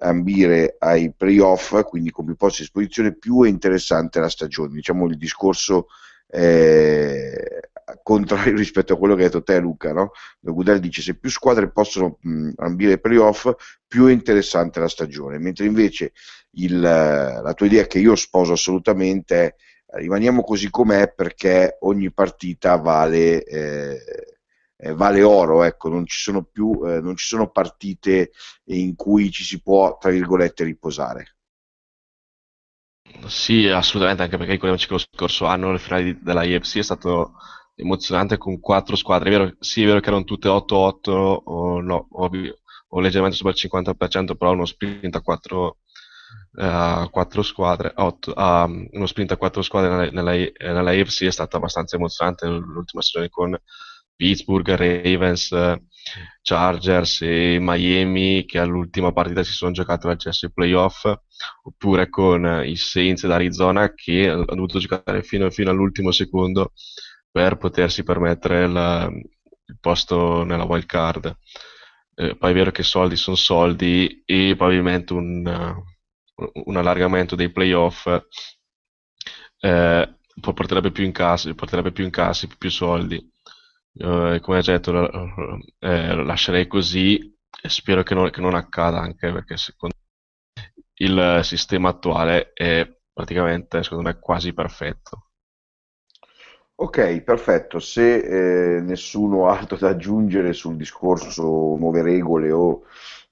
ambire 0.00 0.76
ai 0.78 1.12
playoff, 1.12 1.82
quindi 1.84 2.10
con 2.10 2.26
più 2.26 2.36
posti 2.36 2.60
a 2.60 2.64
disposizione, 2.64 3.16
più 3.16 3.42
è 3.42 3.48
interessante 3.48 4.20
la 4.20 4.28
stagione. 4.28 4.74
Diciamo 4.74 5.06
il 5.06 5.16
discorso 5.16 5.86
eh, 6.30 7.60
contrario 8.02 8.54
rispetto 8.56 8.92
a 8.92 8.98
quello 8.98 9.14
che 9.14 9.22
hai 9.22 9.28
detto 9.28 9.42
te 9.42 9.58
Luca, 9.58 9.92
no? 9.92 10.12
Goodell 10.40 10.78
dice 10.78 11.00
se 11.00 11.16
più 11.16 11.30
squadre 11.30 11.70
possono 11.70 12.18
mh, 12.20 12.50
ambire 12.56 12.92
ai 12.92 13.00
playoff, 13.00 13.50
più 13.86 14.06
è 14.06 14.12
interessante 14.12 14.78
la 14.78 14.88
stagione, 14.88 15.38
mentre 15.38 15.64
invece 15.64 16.12
il, 16.52 16.80
la 16.80 17.52
tua 17.54 17.66
idea 17.66 17.86
che 17.86 17.98
io 17.98 18.14
sposo 18.14 18.52
assolutamente 18.52 19.36
è 19.36 19.54
rimaniamo 19.90 20.42
così 20.42 20.70
com'è 20.70 21.12
perché 21.12 21.78
ogni 21.80 22.12
partita 22.12 22.76
vale, 22.76 23.42
eh, 23.44 23.98
eh, 24.76 24.92
vale 24.94 25.22
oro, 25.22 25.62
ecco, 25.64 25.88
non 25.88 26.06
ci 26.06 26.18
sono 26.18 26.44
più 26.44 26.80
eh, 26.86 27.00
non 27.00 27.16
ci 27.16 27.26
sono 27.26 27.50
partite 27.50 28.32
in 28.66 28.94
cui 28.96 29.30
ci 29.30 29.44
si 29.44 29.60
può, 29.62 29.96
tra 29.98 30.10
virgolette, 30.10 30.64
riposare. 30.64 31.36
Sì, 33.26 33.66
assolutamente, 33.66 34.22
anche 34.22 34.36
perché 34.36 34.52
ricordiamoci 34.52 34.86
che 34.86 34.92
lo 34.92 34.98
scorso 34.98 35.46
anno 35.46 35.70
il 35.72 35.80
finale 35.80 36.18
della 36.20 36.44
IFC 36.44 36.78
è 36.78 36.82
stato 36.82 37.32
emozionante 37.74 38.36
con 38.38 38.60
quattro 38.60 38.96
squadre. 38.96 39.28
È 39.28 39.32
vero, 39.32 39.56
sì, 39.60 39.82
è 39.82 39.86
vero 39.86 40.00
che 40.00 40.08
erano 40.08 40.24
tutte 40.24 40.48
8-8 40.48 41.10
o, 41.44 41.80
no, 41.80 42.08
o, 42.10 42.30
o 42.88 43.00
leggermente 43.00 43.36
sopra 43.36 43.52
il 43.52 43.58
50%, 43.58 44.36
però 44.36 44.52
uno 44.52 44.64
sprint 44.64 45.14
a 45.16 45.20
quattro 45.22 45.78
a 46.60 47.08
quattro 47.10 47.42
squadre, 47.42 47.92
otto, 47.96 48.32
a 48.32 48.64
uno 48.64 49.06
sprint 49.06 49.32
a 49.32 49.36
quattro 49.36 49.62
squadre 49.62 50.10
nella, 50.10 50.22
nella, 50.22 50.50
nella 50.72 50.90
AFC 50.90 51.24
è 51.24 51.30
stata 51.30 51.56
abbastanza 51.56 51.96
emozionante 51.96 52.46
l'ultima 52.46 53.02
stagione 53.02 53.28
con 53.28 53.56
Pittsburgh, 54.16 54.68
Ravens, 54.68 55.54
Chargers 56.42 57.20
e 57.22 57.58
Miami 57.60 58.44
che 58.44 58.58
all'ultima 58.58 59.12
partita 59.12 59.42
si 59.44 59.52
sono 59.52 59.70
giocati 59.72 60.06
l'accesso 60.06 60.46
ai 60.46 60.52
playoff, 60.52 61.04
oppure 61.62 62.08
con 62.08 62.62
i 62.64 62.76
Saints 62.76 63.26
d'Arizona 63.26 63.94
che 63.94 64.28
hanno 64.28 64.44
dovuto 64.44 64.78
giocare 64.78 65.22
fino, 65.22 65.48
fino 65.50 65.70
all'ultimo 65.70 66.10
secondo 66.10 66.72
per 67.30 67.56
potersi 67.58 68.02
permettere 68.02 68.64
il, 68.64 69.22
il 69.66 69.76
posto 69.80 70.42
nella 70.42 70.64
wild 70.64 70.86
card. 70.86 71.36
Eh, 72.14 72.36
poi 72.36 72.50
è 72.50 72.54
vero 72.54 72.72
che 72.72 72.82
soldi 72.82 73.14
sono 73.14 73.36
soldi 73.36 74.22
e 74.24 74.54
probabilmente 74.56 75.12
un, 75.12 75.84
un 76.64 76.76
allargamento 76.76 77.34
dei 77.34 77.50
playoff 77.50 78.06
eh, 79.60 80.18
porterebbe 80.40 80.92
più 80.92 81.04
incassi, 81.04 81.54
porterebbe 81.54 81.92
più 81.92 82.04
incassi, 82.04 82.48
più 82.56 82.70
soldi. 82.70 83.16
Eh, 83.16 84.38
come 84.40 84.58
ho 84.58 84.62
detto, 84.62 85.10
eh, 85.80 86.14
lascerei 86.14 86.66
così 86.66 87.36
e 87.60 87.68
spero 87.68 88.02
che 88.02 88.14
non, 88.14 88.30
che 88.30 88.40
non 88.40 88.54
accada 88.54 89.00
anche 89.00 89.32
perché 89.32 89.56
secondo 89.56 89.96
il 91.00 91.40
sistema 91.42 91.90
attuale 91.90 92.52
è 92.52 92.88
praticamente, 93.12 93.82
secondo 93.82 94.08
me, 94.08 94.18
quasi 94.18 94.52
perfetto. 94.52 95.30
Ok, 96.80 97.22
perfetto. 97.22 97.80
Se 97.80 98.76
eh, 98.76 98.80
nessuno 98.80 99.48
ha 99.48 99.58
altro 99.58 99.76
da 99.76 99.88
aggiungere 99.88 100.52
sul 100.52 100.76
discorso 100.76 101.42
nuove 101.76 102.02
regole 102.02 102.52
o 102.52 102.84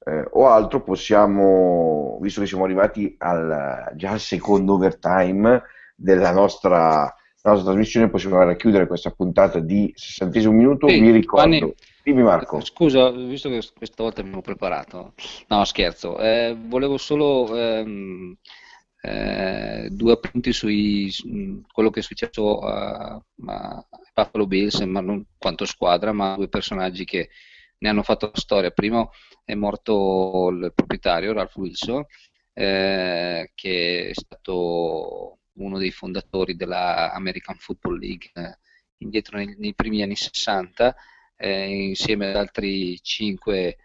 eh, 0.09 0.25
o 0.31 0.47
altro 0.47 0.83
possiamo, 0.83 2.19
visto 2.21 2.41
che 2.41 2.47
siamo 2.47 2.63
arrivati 2.63 3.17
al, 3.19 3.91
già 3.97 4.13
al 4.13 4.21
secondo 4.21 4.75
overtime 4.75 5.63
della 5.97 6.31
nostra, 6.31 7.13
nostra 7.43 7.65
trasmissione, 7.65 8.09
possiamo 8.09 8.37
andare 8.37 8.55
a 8.55 8.57
chiudere 8.57 8.87
questa 8.87 9.11
puntata 9.11 9.59
di 9.59 9.93
60 9.95 10.51
minuto. 10.51 10.89
Sì, 10.89 11.01
Mi 11.01 11.11
ricordo. 11.11 11.45
Anni... 11.45 11.75
Dimmi 12.05 12.23
Marco. 12.23 12.61
Scusa, 12.61 13.11
visto 13.11 13.49
che 13.49 13.61
questa 13.77 14.05
volta 14.05 14.21
abbiamo 14.21 14.41
preparato. 14.41 15.15
No, 15.49 15.65
scherzo. 15.65 16.17
Eh, 16.19 16.57
volevo 16.57 16.99
solo 16.99 17.53
ehm, 17.57 18.37
eh, 19.03 19.89
due 19.91 20.13
appunti 20.13 20.53
su 20.53 20.69
quello 21.73 21.91
che 21.91 21.99
è 21.99 22.03
successo 22.05 22.61
a, 22.61 23.21
a 23.47 23.87
Buffalo 24.15 24.47
Bills, 24.47 24.79
ma 24.83 25.01
non 25.01 25.25
quanto 25.37 25.65
squadra, 25.65 26.13
ma 26.13 26.37
due 26.37 26.47
personaggi 26.47 27.05
che 27.05 27.29
ne 27.79 27.89
hanno 27.89 28.03
fatto 28.03 28.31
storia. 28.35 28.71
Primo 28.71 29.11
è 29.45 29.55
morto 29.55 30.49
il 30.51 30.73
proprietario, 30.75 31.33
Ralph 31.33 31.57
Wilson, 31.57 32.05
eh, 32.53 33.51
che 33.55 34.09
è 34.09 34.13
stato 34.15 35.39
uno 35.55 35.79
dei 35.79 35.91
fondatori 35.91 36.57
della 36.57 37.13
American 37.13 37.57
Football 37.57 37.99
League 37.99 38.31
eh, 38.35 38.59
indietro 38.99 39.39
nei, 39.39 39.55
nei, 39.59 39.75
primi 39.75 40.03
anni 40.03 40.17
60, 40.17 40.95
eh, 41.37 41.85
insieme 41.87 42.29
ad 42.29 42.37
altri 42.37 43.01
cinque 43.03 43.77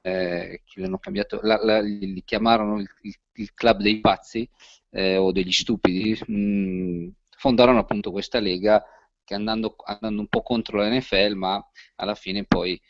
eh, 0.00 0.62
che 0.64 0.80
l'hanno 0.80 0.98
cambiato, 0.98 1.40
la, 1.42 1.62
la, 1.62 1.80
li 1.80 2.22
chiamarono 2.24 2.80
il, 2.80 2.88
il, 3.02 3.14
il, 3.34 3.52
club 3.54 3.80
dei 3.80 4.00
pazzi 4.00 4.48
eh, 4.90 5.16
o 5.16 5.32
degli 5.32 5.52
stupidi, 5.52 6.18
mh, 6.26 6.34
mm, 6.34 7.08
fondarono 7.36 7.80
appunto 7.80 8.10
questa 8.10 8.40
lega 8.40 8.82
che 9.24 9.34
andando, 9.34 9.76
andando 9.84 10.20
un 10.20 10.28
po' 10.28 10.42
contro 10.42 10.78
la 10.78 10.88
NFL, 10.88 11.34
ma 11.34 11.62
alla 11.96 12.14
fine 12.14 12.44
poi 12.44 12.80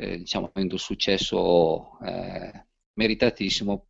eh, 0.00 0.18
diciamo, 0.18 0.46
avendo 0.46 0.76
successo 0.76 1.98
eh, 2.04 2.66
meritatissimo, 2.94 3.88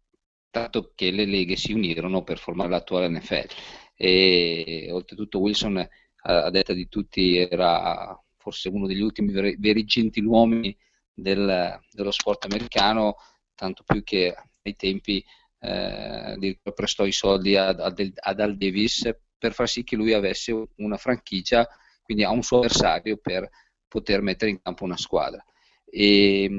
tanto 0.50 0.92
che 0.94 1.10
le 1.10 1.26
leghe 1.26 1.54
si 1.56 1.72
unirono 1.74 2.22
per 2.22 2.38
formare 2.38 2.70
l'attuale 2.70 3.08
NFL. 3.08 3.46
E 3.94 4.88
oltretutto 4.90 5.38
Wilson, 5.38 5.86
a, 6.22 6.50
detta 6.50 6.72
di 6.72 6.88
tutti, 6.88 7.36
era 7.36 8.18
forse 8.38 8.70
uno 8.70 8.86
degli 8.86 9.02
ultimi 9.02 9.32
veri, 9.32 9.56
veri 9.58 9.84
gentiluomini 9.84 10.74
del, 11.12 11.78
dello 11.90 12.10
sport 12.10 12.46
americano, 12.46 13.16
tanto 13.54 13.82
più 13.84 14.02
che 14.02 14.34
ai 14.62 14.76
tempi 14.76 15.22
eh, 15.60 16.58
prestò 16.74 17.04
i 17.04 17.12
soldi 17.12 17.54
ad, 17.56 17.80
ad 17.80 18.40
Al 18.40 18.56
Davis 18.56 19.14
per 19.36 19.52
far 19.52 19.68
sì 19.68 19.84
che 19.84 19.96
lui 19.96 20.14
avesse 20.14 20.68
una 20.76 20.96
franchigia, 20.96 21.68
quindi 22.02 22.24
a 22.24 22.30
un 22.30 22.42
suo 22.42 22.58
avversario 22.58 23.18
per 23.18 23.46
poter 23.86 24.22
mettere 24.22 24.52
in 24.52 24.62
campo 24.62 24.84
una 24.84 24.96
squadra. 24.96 25.44
E, 25.90 26.50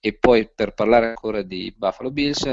e 0.00 0.18
poi 0.18 0.50
per 0.52 0.72
parlare 0.72 1.08
ancora 1.08 1.42
di 1.42 1.72
Buffalo 1.76 2.10
Bills, 2.10 2.44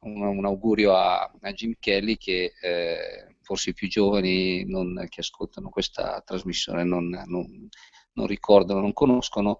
un, 0.00 0.22
un 0.22 0.44
augurio 0.44 0.94
a, 0.94 1.30
a, 1.40 1.52
Jim 1.52 1.74
Kelly 1.78 2.16
che 2.16 2.52
eh, 2.60 3.36
forse 3.42 3.70
i 3.70 3.74
più 3.74 3.88
giovani 3.88 4.64
non, 4.64 5.06
che 5.08 5.20
ascoltano 5.20 5.68
questa 5.68 6.22
trasmissione 6.24 6.84
non, 6.84 7.08
non, 7.26 7.68
non 8.12 8.26
ricordano, 8.26 8.80
non 8.80 8.92
conoscono. 8.92 9.58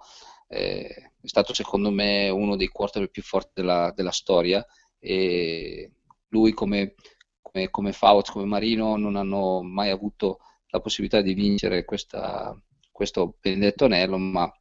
Eh, 0.48 1.12
è 1.20 1.26
stato 1.26 1.54
secondo 1.54 1.90
me 1.90 2.28
uno 2.28 2.56
dei 2.56 2.68
quarterback 2.68 3.12
più 3.12 3.22
forti 3.22 3.50
della, 3.54 3.92
della 3.94 4.10
storia 4.10 4.64
e 4.98 5.92
lui 6.28 6.52
come, 6.52 6.94
come, 7.40 7.70
come 7.70 7.92
Fauci, 7.92 8.32
come 8.32 8.44
Marino 8.46 8.96
non 8.96 9.16
hanno 9.16 9.62
mai 9.62 9.90
avuto 9.90 10.38
la 10.68 10.80
possibilità 10.80 11.20
di 11.20 11.34
vincere 11.34 11.84
questa, 11.84 12.56
questo 12.90 13.36
benedetto 13.40 13.86
anello, 13.86 14.18
ma 14.18 14.52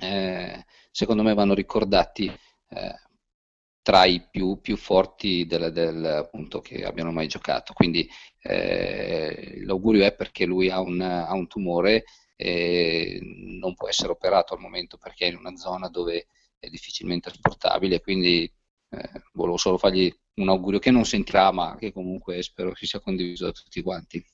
eh, 0.00 0.64
secondo 0.90 1.22
me 1.22 1.34
vanno 1.34 1.54
ricordati 1.54 2.26
eh, 2.26 2.94
tra 3.82 4.04
i 4.04 4.26
più, 4.30 4.60
più 4.60 4.76
forti 4.76 5.46
del, 5.46 5.72
del, 5.72 6.04
appunto, 6.04 6.60
che 6.60 6.84
abbiano 6.84 7.10
mai 7.10 7.26
giocato. 7.26 7.72
Quindi 7.72 8.08
eh, 8.42 9.62
l'augurio 9.64 10.04
è 10.04 10.14
perché 10.14 10.44
lui 10.44 10.68
ha 10.70 10.80
un, 10.80 11.00
ha 11.00 11.32
un 11.32 11.46
tumore 11.46 12.04
e 12.36 13.18
non 13.60 13.74
può 13.74 13.88
essere 13.88 14.12
operato 14.12 14.54
al 14.54 14.60
momento 14.60 14.96
perché 14.96 15.26
è 15.26 15.30
in 15.30 15.36
una 15.36 15.56
zona 15.56 15.88
dove 15.88 16.28
è 16.58 16.68
difficilmente 16.68 17.30
trasportabile, 17.30 18.00
quindi 18.00 18.50
eh, 18.90 19.22
volevo 19.32 19.56
solo 19.56 19.78
fargli 19.78 20.12
un 20.34 20.48
augurio 20.48 20.78
che 20.78 20.90
non 20.90 21.04
sentirà, 21.04 21.50
ma 21.50 21.76
che 21.78 21.92
comunque 21.92 22.42
spero 22.42 22.72
che 22.72 22.86
sia 22.86 23.00
condiviso 23.00 23.46
da 23.46 23.52
tutti 23.52 23.82
quanti. 23.82 24.24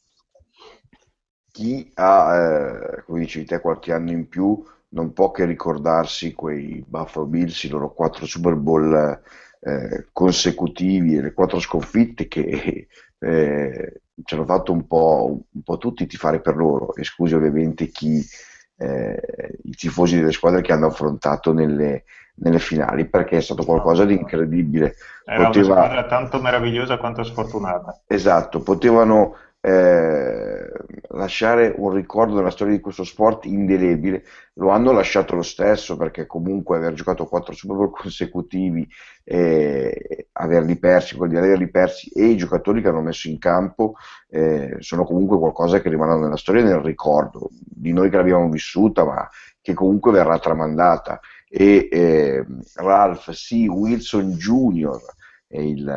Chi 1.50 1.90
ha, 1.94 2.36
eh, 2.36 3.04
come 3.04 3.20
dicevi 3.20 3.44
te, 3.44 3.60
qualche 3.60 3.92
anno 3.92 4.10
in 4.10 4.28
più 4.28 4.62
non 4.94 5.12
può 5.12 5.30
che 5.30 5.44
ricordarsi 5.44 6.32
quei 6.32 6.82
Buffalo 6.86 7.26
Bills, 7.26 7.64
i 7.64 7.68
loro 7.68 7.92
quattro 7.92 8.26
Super 8.26 8.54
Bowl 8.54 9.20
eh, 9.60 10.06
consecutivi 10.12 11.16
e 11.16 11.20
le 11.20 11.32
quattro 11.32 11.58
sconfitte 11.58 12.28
che 12.28 12.86
eh, 13.18 14.00
ci 14.24 14.34
hanno 14.34 14.44
fatto 14.44 14.72
un 14.72 14.86
po', 14.86 15.40
un 15.50 15.62
po' 15.62 15.78
tutti 15.78 16.06
tifare 16.06 16.40
per 16.40 16.56
loro, 16.56 16.94
esclusi 16.96 17.34
ovviamente 17.34 17.88
chi, 17.88 18.24
eh, 18.76 19.58
i 19.64 19.70
tifosi 19.72 20.16
delle 20.16 20.32
squadre 20.32 20.60
che 20.60 20.72
hanno 20.72 20.86
affrontato 20.86 21.52
nelle, 21.52 22.04
nelle 22.36 22.60
finali, 22.60 23.06
perché 23.06 23.38
è 23.38 23.40
stato 23.40 23.64
qualcosa 23.64 24.04
di 24.04 24.14
incredibile. 24.14 24.94
Era 25.24 25.46
Poteva... 25.46 25.72
una 25.72 25.82
squadra 25.82 26.06
tanto 26.06 26.40
meravigliosa 26.40 26.98
quanto 26.98 27.24
sfortunata. 27.24 28.02
Esatto, 28.06 28.60
potevano 28.60 29.34
eh, 29.66 30.70
lasciare 31.12 31.72
un 31.78 31.90
ricordo 31.94 32.34
della 32.34 32.50
storia 32.50 32.74
di 32.74 32.82
questo 32.82 33.02
sport 33.02 33.46
indelebile, 33.46 34.22
lo 34.54 34.68
hanno 34.68 34.92
lasciato 34.92 35.34
lo 35.34 35.42
stesso 35.42 35.96
perché 35.96 36.26
comunque 36.26 36.76
aver 36.76 36.92
giocato 36.92 37.24
quattro 37.24 37.54
Super 37.54 37.76
Bowl 37.78 37.90
consecutivi, 37.96 38.86
eh, 39.24 40.26
averli 40.32 40.76
persi, 40.76 41.16
quelli 41.16 41.32
di 41.32 41.38
averli 41.38 41.70
persi 41.70 42.10
e 42.10 42.26
i 42.26 42.36
giocatori 42.36 42.82
che 42.82 42.88
hanno 42.88 43.00
messo 43.00 43.28
in 43.28 43.38
campo 43.38 43.94
eh, 44.28 44.76
sono 44.80 45.04
comunque 45.04 45.38
qualcosa 45.38 45.80
che 45.80 45.88
rimarrà 45.88 46.18
nella 46.18 46.36
storia 46.36 46.60
e 46.60 46.64
nel 46.64 46.80
ricordo 46.80 47.48
di 47.50 47.94
noi 47.94 48.10
che 48.10 48.16
l'abbiamo 48.16 48.50
vissuta, 48.50 49.02
ma 49.04 49.26
che 49.62 49.72
comunque 49.72 50.12
verrà 50.12 50.38
tramandata. 50.38 51.20
E 51.48 51.88
eh, 51.90 52.44
Ralph 52.74 53.30
C. 53.30 53.64
Wilson 53.66 54.32
Jr., 54.32 55.00
il 55.48 55.88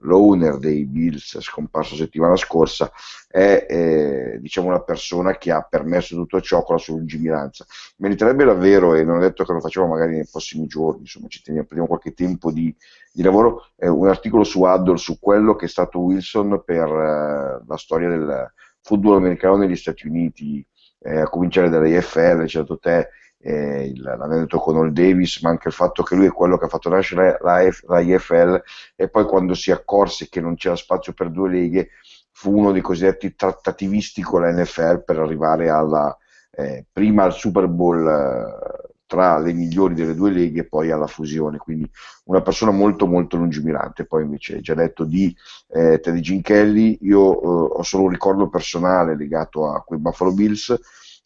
l'owner 0.00 0.58
dei 0.58 0.84
Bills 0.84 1.38
scomparso 1.40 1.96
settimana 1.96 2.36
scorsa 2.36 2.90
è 3.26 3.66
eh, 3.68 4.38
diciamo 4.40 4.68
una 4.68 4.80
persona 4.80 5.36
che 5.36 5.50
ha 5.50 5.62
permesso 5.62 6.14
tutto 6.14 6.40
ciò 6.40 6.62
con 6.62 6.76
la 6.76 6.80
sua 6.80 6.96
lungimiranza. 6.96 7.66
Meriterebbe 7.96 8.44
davvero 8.44 8.94
e 8.94 9.04
non 9.04 9.16
ho 9.16 9.20
detto 9.20 9.44
che 9.44 9.52
lo 9.52 9.60
facciamo 9.60 9.88
magari 9.88 10.14
nei 10.14 10.28
prossimi 10.30 10.66
giorni 10.66 11.00
insomma 11.00 11.28
ci 11.28 11.42
teniamo, 11.42 11.66
prendiamo 11.66 11.94
qualche 11.94 12.14
tempo 12.14 12.50
di, 12.50 12.74
di 13.12 13.22
lavoro 13.22 13.70
eh, 13.76 13.88
un 13.88 14.08
articolo 14.08 14.44
su 14.44 14.62
Addle 14.62 14.96
su 14.96 15.18
quello 15.18 15.56
che 15.56 15.66
è 15.66 15.68
stato 15.68 16.00
Wilson 16.00 16.62
per 16.64 16.88
eh, 16.88 17.64
la 17.66 17.76
storia 17.76 18.08
del 18.08 18.52
football 18.80 19.16
americano 19.16 19.56
negli 19.56 19.76
Stati 19.76 20.06
Uniti 20.06 20.64
eh, 21.00 21.20
a 21.20 21.28
cominciare 21.28 21.68
dall'IFL 21.68 22.44
c'è 22.44 22.60
dato 22.60 22.78
te 22.78 23.08
eh, 23.40 23.84
il, 23.86 24.00
l'aneddoto 24.02 24.58
con 24.58 24.76
Old 24.76 24.92
Davis, 24.92 25.40
ma 25.42 25.50
anche 25.50 25.68
il 25.68 25.74
fatto 25.74 26.02
che 26.02 26.14
lui 26.14 26.26
è 26.26 26.32
quello 26.32 26.58
che 26.58 26.64
ha 26.64 26.68
fatto 26.68 26.88
nascere 26.88 27.38
la, 27.40 27.70
F, 27.70 27.84
la 27.86 28.00
IFL 28.00 28.62
e 28.96 29.08
poi 29.08 29.24
quando 29.24 29.54
si 29.54 29.70
accorse 29.70 30.28
che 30.28 30.40
non 30.40 30.56
c'era 30.56 30.76
spazio 30.76 31.12
per 31.12 31.30
due 31.30 31.50
leghe 31.50 31.90
fu 32.32 32.56
uno 32.56 32.70
dei 32.70 32.82
cosiddetti 32.82 33.34
trattativisti 33.34 34.22
con 34.22 34.42
la 34.42 34.52
NFL 34.52 35.02
per 35.04 35.18
arrivare 35.18 35.70
alla, 35.70 36.16
eh, 36.52 36.86
prima 36.92 37.24
al 37.24 37.32
Super 37.32 37.66
Bowl 37.66 38.06
eh, 38.06 38.92
tra 39.06 39.38
le 39.38 39.52
migliori 39.52 39.94
delle 39.94 40.14
due 40.14 40.30
leghe 40.30 40.60
e 40.60 40.68
poi 40.68 40.90
alla 40.90 41.06
fusione, 41.06 41.56
quindi 41.58 41.90
una 42.24 42.42
persona 42.42 42.70
molto 42.70 43.06
molto 43.06 43.36
lungimirante. 43.36 44.04
Poi 44.04 44.22
invece 44.22 44.56
hai 44.56 44.60
già 44.60 44.74
detto 44.74 45.04
di 45.04 45.34
eh, 45.68 45.98
Teddy 45.98 46.20
Ginchelli, 46.20 46.98
io 47.00 47.32
eh, 47.32 47.78
ho 47.78 47.82
solo 47.82 48.04
un 48.04 48.10
ricordo 48.10 48.48
personale 48.48 49.16
legato 49.16 49.68
a 49.72 49.82
quei 49.82 49.98
Buffalo 49.98 50.32
Bills, 50.32 50.78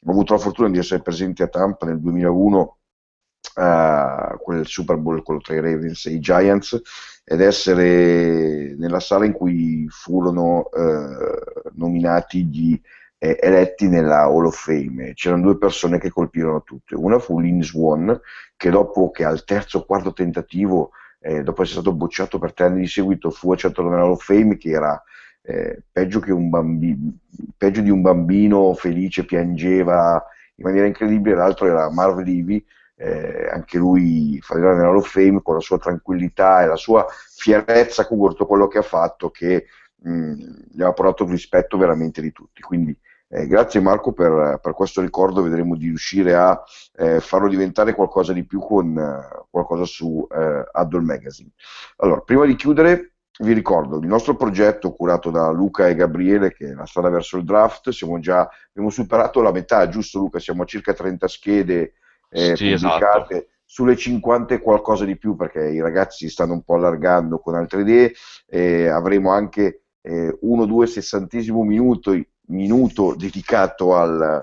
ho 0.04 0.10
avuto 0.10 0.34
la 0.34 0.40
fortuna 0.40 0.68
di 0.68 0.78
essere 0.78 1.02
presente 1.02 1.42
a 1.42 1.48
Tampa 1.48 1.86
nel 1.86 2.00
2001 2.00 2.76
Uh, 3.54 3.60
eh, 3.60 4.36
quel 4.40 4.66
Super 4.66 4.96
Bowl, 4.96 5.22
quello 5.22 5.40
tra 5.40 5.54
i 5.54 5.60
Ravens 5.60 6.06
e 6.06 6.12
i 6.12 6.20
Giants, 6.20 6.80
ed 7.24 7.40
essere 7.40 8.74
nella 8.78 9.00
sala 9.00 9.26
in 9.26 9.32
cui 9.32 9.86
furono 9.90 10.68
uh, 10.72 11.70
nominati 11.74 12.46
gli 12.46 12.80
eh, 13.18 13.38
eletti 13.40 13.88
nella 13.88 14.22
Hall 14.22 14.46
of 14.46 14.56
Fame. 14.56 15.12
C'erano 15.14 15.42
due 15.42 15.58
persone 15.58 15.98
che 15.98 16.10
colpirono 16.10 16.62
tutte. 16.62 16.96
Una 16.96 17.18
fu 17.18 17.38
Lynn 17.38 17.60
Swan, 17.62 18.18
che 18.56 18.70
dopo 18.70 19.10
che 19.10 19.24
al 19.24 19.44
terzo 19.44 19.78
o 19.78 19.84
quarto 19.84 20.12
tentativo, 20.12 20.90
eh, 21.20 21.42
dopo 21.42 21.62
essere 21.62 21.80
stato 21.80 21.94
bocciato 21.94 22.38
per 22.38 22.52
tre 22.52 22.66
anni 22.66 22.80
di 22.80 22.88
seguito, 22.88 23.30
fu 23.30 23.52
accettato 23.52 23.88
nella 23.88 24.02
Hall 24.02 24.12
of 24.12 24.24
Fame, 24.24 24.56
che 24.56 24.70
era 24.70 25.00
eh, 25.42 25.82
peggio, 25.90 26.20
bambi- 26.20 27.18
peggio, 27.56 27.80
di 27.80 27.90
un 27.90 28.00
bambino 28.00 28.72
felice, 28.74 29.24
piangeva 29.24 30.22
in 30.56 30.64
maniera 30.64 30.86
incredibile, 30.86 31.36
l'altro 31.36 31.66
era 31.66 31.90
Marv 31.90 32.18
Levy, 32.18 32.64
eh, 32.96 33.48
anche 33.50 33.78
lui 33.78 34.38
fallirà 34.40 34.74
nella 34.74 34.88
Hall 34.88 34.96
of 34.96 35.10
Fame 35.10 35.42
con 35.42 35.54
la 35.54 35.60
sua 35.60 35.78
tranquillità 35.78 36.62
e 36.62 36.66
la 36.66 36.76
sua 36.76 37.06
fierezza 37.34 38.06
con 38.06 38.18
tutto 38.18 38.46
quello 38.46 38.68
che 38.68 38.78
ha 38.78 38.82
fatto 38.82 39.30
che 39.30 39.66
mh, 39.96 40.34
gli 40.70 40.82
ha 40.82 40.92
portato 40.92 41.24
il 41.24 41.30
rispetto 41.30 41.76
veramente 41.76 42.20
di 42.20 42.30
tutti. 42.30 42.62
Quindi 42.62 42.96
eh, 43.28 43.46
grazie 43.46 43.80
Marco 43.80 44.12
per, 44.12 44.60
per, 44.62 44.74
questo 44.74 45.00
ricordo, 45.00 45.42
vedremo 45.42 45.74
di 45.74 45.86
riuscire 45.86 46.34
a 46.34 46.62
eh, 46.96 47.18
farlo 47.18 47.48
diventare 47.48 47.94
qualcosa 47.94 48.32
di 48.32 48.44
più 48.44 48.60
con 48.60 48.94
uh, 48.94 49.46
qualcosa 49.48 49.84
su 49.84 50.26
uh, 50.28 50.28
Addle 50.70 51.00
Magazine. 51.00 51.50
Allora, 51.96 52.20
prima 52.20 52.44
di 52.44 52.54
chiudere 52.54 53.11
vi 53.38 53.52
ricordo 53.52 53.98
il 53.98 54.06
nostro 54.06 54.36
progetto 54.36 54.92
curato 54.92 55.30
da 55.30 55.50
Luca 55.50 55.88
e 55.88 55.94
Gabriele 55.94 56.52
che 56.52 56.70
è 56.70 56.74
la 56.74 56.86
strada 56.86 57.08
verso 57.08 57.38
il 57.38 57.44
draft, 57.44 57.90
siamo 57.90 58.18
già, 58.18 58.48
abbiamo 58.68 58.90
superato 58.90 59.40
la 59.40 59.52
metà, 59.52 59.88
giusto 59.88 60.18
Luca? 60.18 60.38
Siamo 60.38 60.62
a 60.62 60.66
circa 60.66 60.92
30 60.92 61.28
schede 61.28 61.94
eh, 62.28 62.56
sì, 62.56 62.72
pubblicate, 62.72 63.34
esatto. 63.34 63.50
sulle 63.64 63.96
50 63.96 64.54
e 64.54 64.60
qualcosa 64.60 65.04
di 65.04 65.16
più 65.16 65.34
perché 65.34 65.70
i 65.70 65.80
ragazzi 65.80 66.26
si 66.26 66.30
stanno 66.30 66.52
un 66.52 66.62
po' 66.62 66.74
allargando 66.74 67.38
con 67.38 67.54
altre 67.54 67.80
idee, 67.80 68.12
eh, 68.46 68.88
avremo 68.88 69.30
anche 69.30 69.84
eh, 70.02 70.36
uno, 70.42 70.66
due 70.66 70.86
sessantesimo 70.86 71.62
minuto, 71.62 72.18
minuto 72.48 73.14
dedicato 73.16 73.96
al, 73.96 74.42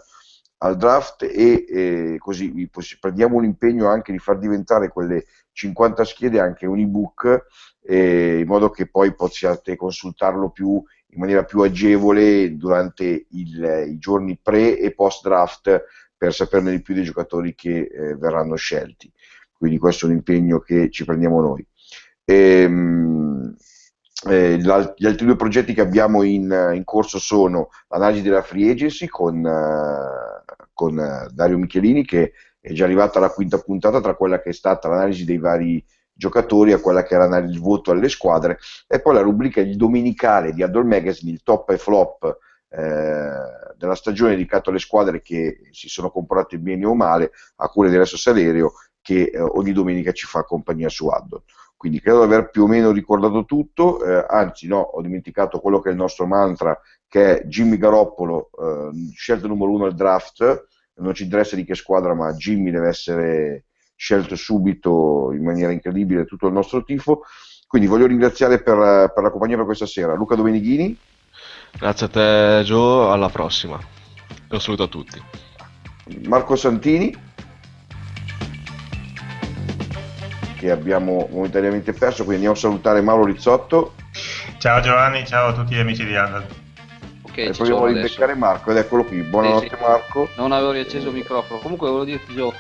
al 0.61 0.76
draft 0.77 1.23
e 1.23 1.65
eh, 1.68 2.15
così 2.18 2.69
prendiamo 2.99 3.40
l'impegno 3.40 3.88
anche 3.88 4.11
di 4.11 4.19
far 4.19 4.38
diventare 4.38 4.90
quelle 4.90 5.26
50 5.53 6.03
schede 6.03 6.40
anche 6.40 6.65
un 6.65 6.80
ebook 6.80 7.45
eh, 7.81 8.40
in 8.40 8.48
modo 8.48 8.69
che 8.69 8.88
poi 8.88 9.14
possiate 9.14 9.76
consultarlo 9.76 10.49
più, 10.49 10.72
in 10.72 11.19
maniera 11.19 11.44
più 11.44 11.61
agevole 11.61 12.56
durante 12.56 13.26
il, 13.30 13.86
i 13.88 13.98
giorni 13.98 14.38
pre 14.41 14.77
e 14.77 14.94
post 14.94 15.23
draft 15.23 15.86
per 16.18 16.34
saperne 16.34 16.72
di 16.72 16.81
più 16.81 16.94
dei 16.94 17.03
giocatori 17.03 17.56
che 17.56 17.90
eh, 17.91 18.15
verranno 18.15 18.56
scelti. 18.56 19.11
Quindi 19.52 19.77
questo 19.77 20.06
è 20.06 20.10
un 20.10 20.15
impegno 20.15 20.60
che 20.60 20.90
ci 20.90 21.06
prendiamo 21.06 21.41
noi. 21.41 21.65
Ehm, 22.26 23.56
eh, 24.27 24.57
gli 24.57 24.69
altri 24.69 25.26
due 25.26 25.38
progetti 25.38 25.73
che 25.73 25.81
abbiamo 25.81 26.23
in, 26.23 26.72
in 26.73 26.84
corso 26.84 27.19
sono 27.19 27.69
l'analisi 27.88 28.22
della 28.22 28.41
free 28.41 28.69
agency 28.69 29.07
con, 29.07 29.38
uh, 29.38 30.39
con 30.80 30.95
uh, 30.97 31.30
Dario 31.34 31.57
Michelini 31.57 32.06
che 32.06 32.31
è 32.61 32.72
già 32.72 32.85
arrivata 32.85 33.18
alla 33.18 33.31
quinta 33.31 33.57
puntata 33.57 33.99
tra 33.99 34.15
quella 34.15 34.39
che 34.39 34.51
è 34.51 34.53
stata 34.53 34.88
l'analisi 34.88 35.26
dei 35.26 35.38
vari 35.38 35.84
giocatori 36.14 36.72
a 36.72 36.80
quella 36.80 37.03
che 37.03 37.15
era 37.15 37.38
il 37.38 37.60
voto 37.60 37.91
alle 37.91 38.07
squadre 38.07 38.60
e 38.88 39.01
poi 39.01 39.14
la 39.14 39.22
rubrica 39.22 39.60
il 39.60 39.76
domenicale 39.76 40.53
di 40.53 40.64
Adol 40.64 40.85
Magazine, 40.85 41.31
il 41.31 41.43
top 41.43 41.72
e 41.72 41.77
flop 41.77 42.38
eh, 42.69 43.31
della 43.76 43.95
stagione 43.95 44.31
dedicato 44.31 44.69
alle 44.69 44.80
squadre 44.80 45.22
che 45.22 45.68
si 45.72 45.89
sono 45.89 46.11
comportate 46.11 46.57
bene 46.60 46.85
o 46.85 46.95
male 46.95 47.31
a 47.57 47.68
cura 47.68 47.89
di 47.89 47.97
Resto 47.97 48.15
Salerio 48.15 48.72
che 49.01 49.31
eh, 49.34 49.39
ogni 49.41 49.73
domenica 49.73 50.14
ci 50.14 50.27
fa 50.27 50.43
compagnia 50.43 50.88
su 50.88 51.07
Addon. 51.07 51.41
Quindi 51.76 52.01
credo 52.01 52.19
di 52.19 52.34
aver 52.34 52.49
più 52.49 52.64
o 52.64 52.68
meno 52.68 52.91
ricordato 52.91 53.45
tutto, 53.45 54.03
eh, 54.03 54.26
anzi 54.27 54.68
no, 54.68 54.80
ho 54.80 55.01
dimenticato 55.01 55.60
quello 55.60 55.80
che 55.80 55.88
è 55.88 55.91
il 55.93 55.97
nostro 55.97 56.26
mantra, 56.26 56.77
che 57.10 57.40
è 57.40 57.45
Jimmy 57.45 57.77
Garoppolo, 57.77 58.52
eh, 58.53 59.11
scelta 59.15 59.48
numero 59.48 59.72
uno 59.72 59.86
al 59.86 59.95
draft, 59.95 60.68
non 60.99 61.14
ci 61.14 61.23
interessa 61.23 61.56
di 61.56 61.65
che 61.65 61.76
squadra, 61.76 62.14
ma 62.14 62.31
Jimmy 62.34 62.72
deve 62.72 62.88
essere 62.88 63.65
scelto 63.95 64.36
subito 64.36 65.31
in 65.34 65.44
maniera 65.44 65.72
incredibile 65.72 66.26
tutto 66.26 66.48
il 66.48 66.53
nostro 66.53 66.84
tifo. 66.84 67.23
Quindi 67.68 67.88
voglio 67.88 68.06
ringraziare 68.06 68.61
per, 68.61 69.11
per 69.14 69.23
la 69.23 69.30
compagnia 69.31 69.56
per 69.57 69.65
questa 69.65 69.86
sera 69.86 70.14
Luca 70.14 70.36
Domenighini. 70.36 70.98
Grazie 71.77 72.06
a 72.06 72.10
te 72.10 72.61
Gio, 72.64 73.11
alla 73.11 73.30
prossima. 73.30 73.80
Un 74.49 74.61
saluto 74.61 74.84
a 74.84 74.88
tutti. 74.88 75.22
Marco 76.27 76.56
Santini, 76.56 77.15
che 80.57 80.72
abbiamo 80.72 81.27
momentaneamente 81.31 81.94
perso, 81.94 82.23
quindi 82.23 82.45
andiamo 82.45 82.56
a 82.56 82.60
salutare 82.60 83.02
Mauro 83.02 83.26
Rizzotto. 83.26 83.94
Ciao 84.57 84.81
Giovanni, 84.81 85.26
ciao 85.26 85.49
a 85.49 85.53
tutti 85.53 85.76
gli 85.76 85.80
amici 85.80 86.06
di 86.06 86.15
Andal. 86.15 86.69
Ok, 87.40 87.49
e 87.49 87.52
proviamo 87.52 87.84
a 87.84 87.88
ribeccare 87.88 88.36
Marco 88.36 88.72
ed 88.72 88.78
eccolo 88.78 89.03
qui. 89.06 89.22
Buonanotte 89.22 89.70
sì, 89.70 89.76
sì. 89.76 89.82
Marco. 89.82 90.30
Non 90.36 90.52
avevo 90.52 90.72
riacceso 90.72 91.07
il 91.10 91.16
microfono. 91.16 91.60
Comunque 91.60 91.88
volevo 91.88 92.06
dirti 92.06 92.34
Gio, 92.34 92.53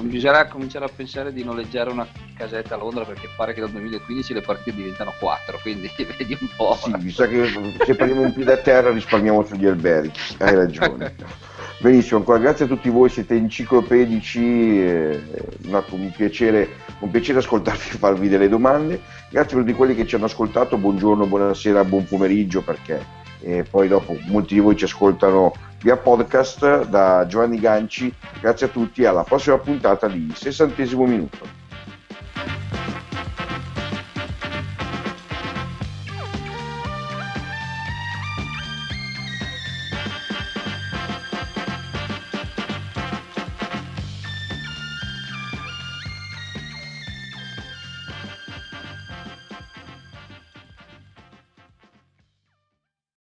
bisognerà 0.00 0.46
cominciare 0.46 0.84
a 0.84 0.90
pensare 0.94 1.32
di 1.32 1.44
noleggiare 1.44 1.90
una 1.90 2.06
casetta 2.36 2.74
a 2.74 2.78
Londra 2.78 3.04
perché 3.04 3.28
pare 3.36 3.54
che 3.54 3.60
dal 3.60 3.70
2015 3.70 4.34
le 4.34 4.40
partite 4.40 4.76
diventano 4.76 5.12
4, 5.18 5.58
quindi 5.62 5.90
vedi 6.18 6.36
un 6.40 6.48
po'. 6.56 6.76
Sì, 6.82 6.92
mi 6.98 7.10
sa 7.10 7.26
che 7.28 7.46
se 7.84 7.94
prendiamo 7.94 8.22
un 8.22 8.32
piede 8.32 8.52
a 8.52 8.56
terra 8.56 8.90
risparmiamo 8.90 9.44
sugli 9.44 9.66
alberi. 9.66 10.10
Hai 10.38 10.54
ragione. 10.54 11.14
Benissimo, 11.78 12.20
ancora 12.20 12.38
grazie 12.38 12.64
a 12.64 12.68
tutti 12.68 12.88
voi, 12.88 13.10
siete 13.10 13.34
enciclopedici, 13.34 14.80
eh, 14.80 15.22
un, 15.66 16.12
piacere, 16.16 16.76
un 17.00 17.10
piacere 17.10 17.40
ascoltarvi 17.40 17.88
e 17.90 17.98
farvi 17.98 18.28
delle 18.28 18.48
domande. 18.48 19.00
Grazie 19.28 19.58
a 19.58 19.60
tutti 19.60 19.74
quelli 19.74 19.94
che 19.94 20.06
ci 20.06 20.14
hanno 20.14 20.24
ascoltato, 20.24 20.78
buongiorno, 20.78 21.26
buonasera, 21.26 21.84
buon 21.84 22.06
pomeriggio 22.06 22.62
perché 22.62 23.22
eh, 23.44 23.64
poi 23.64 23.88
dopo 23.88 24.16
molti 24.26 24.54
di 24.54 24.60
voi 24.60 24.76
ci 24.76 24.84
ascoltano 24.84 25.52
via 25.82 25.96
podcast 25.96 26.86
da 26.86 27.26
Giovanni 27.26 27.60
Ganci. 27.60 28.12
Grazie 28.40 28.66
a 28.66 28.70
tutti, 28.70 29.04
alla 29.04 29.22
prossima 29.22 29.58
puntata 29.58 30.08
di 30.08 30.32
sessantesimo 30.34 31.04
minuto. 31.04 31.63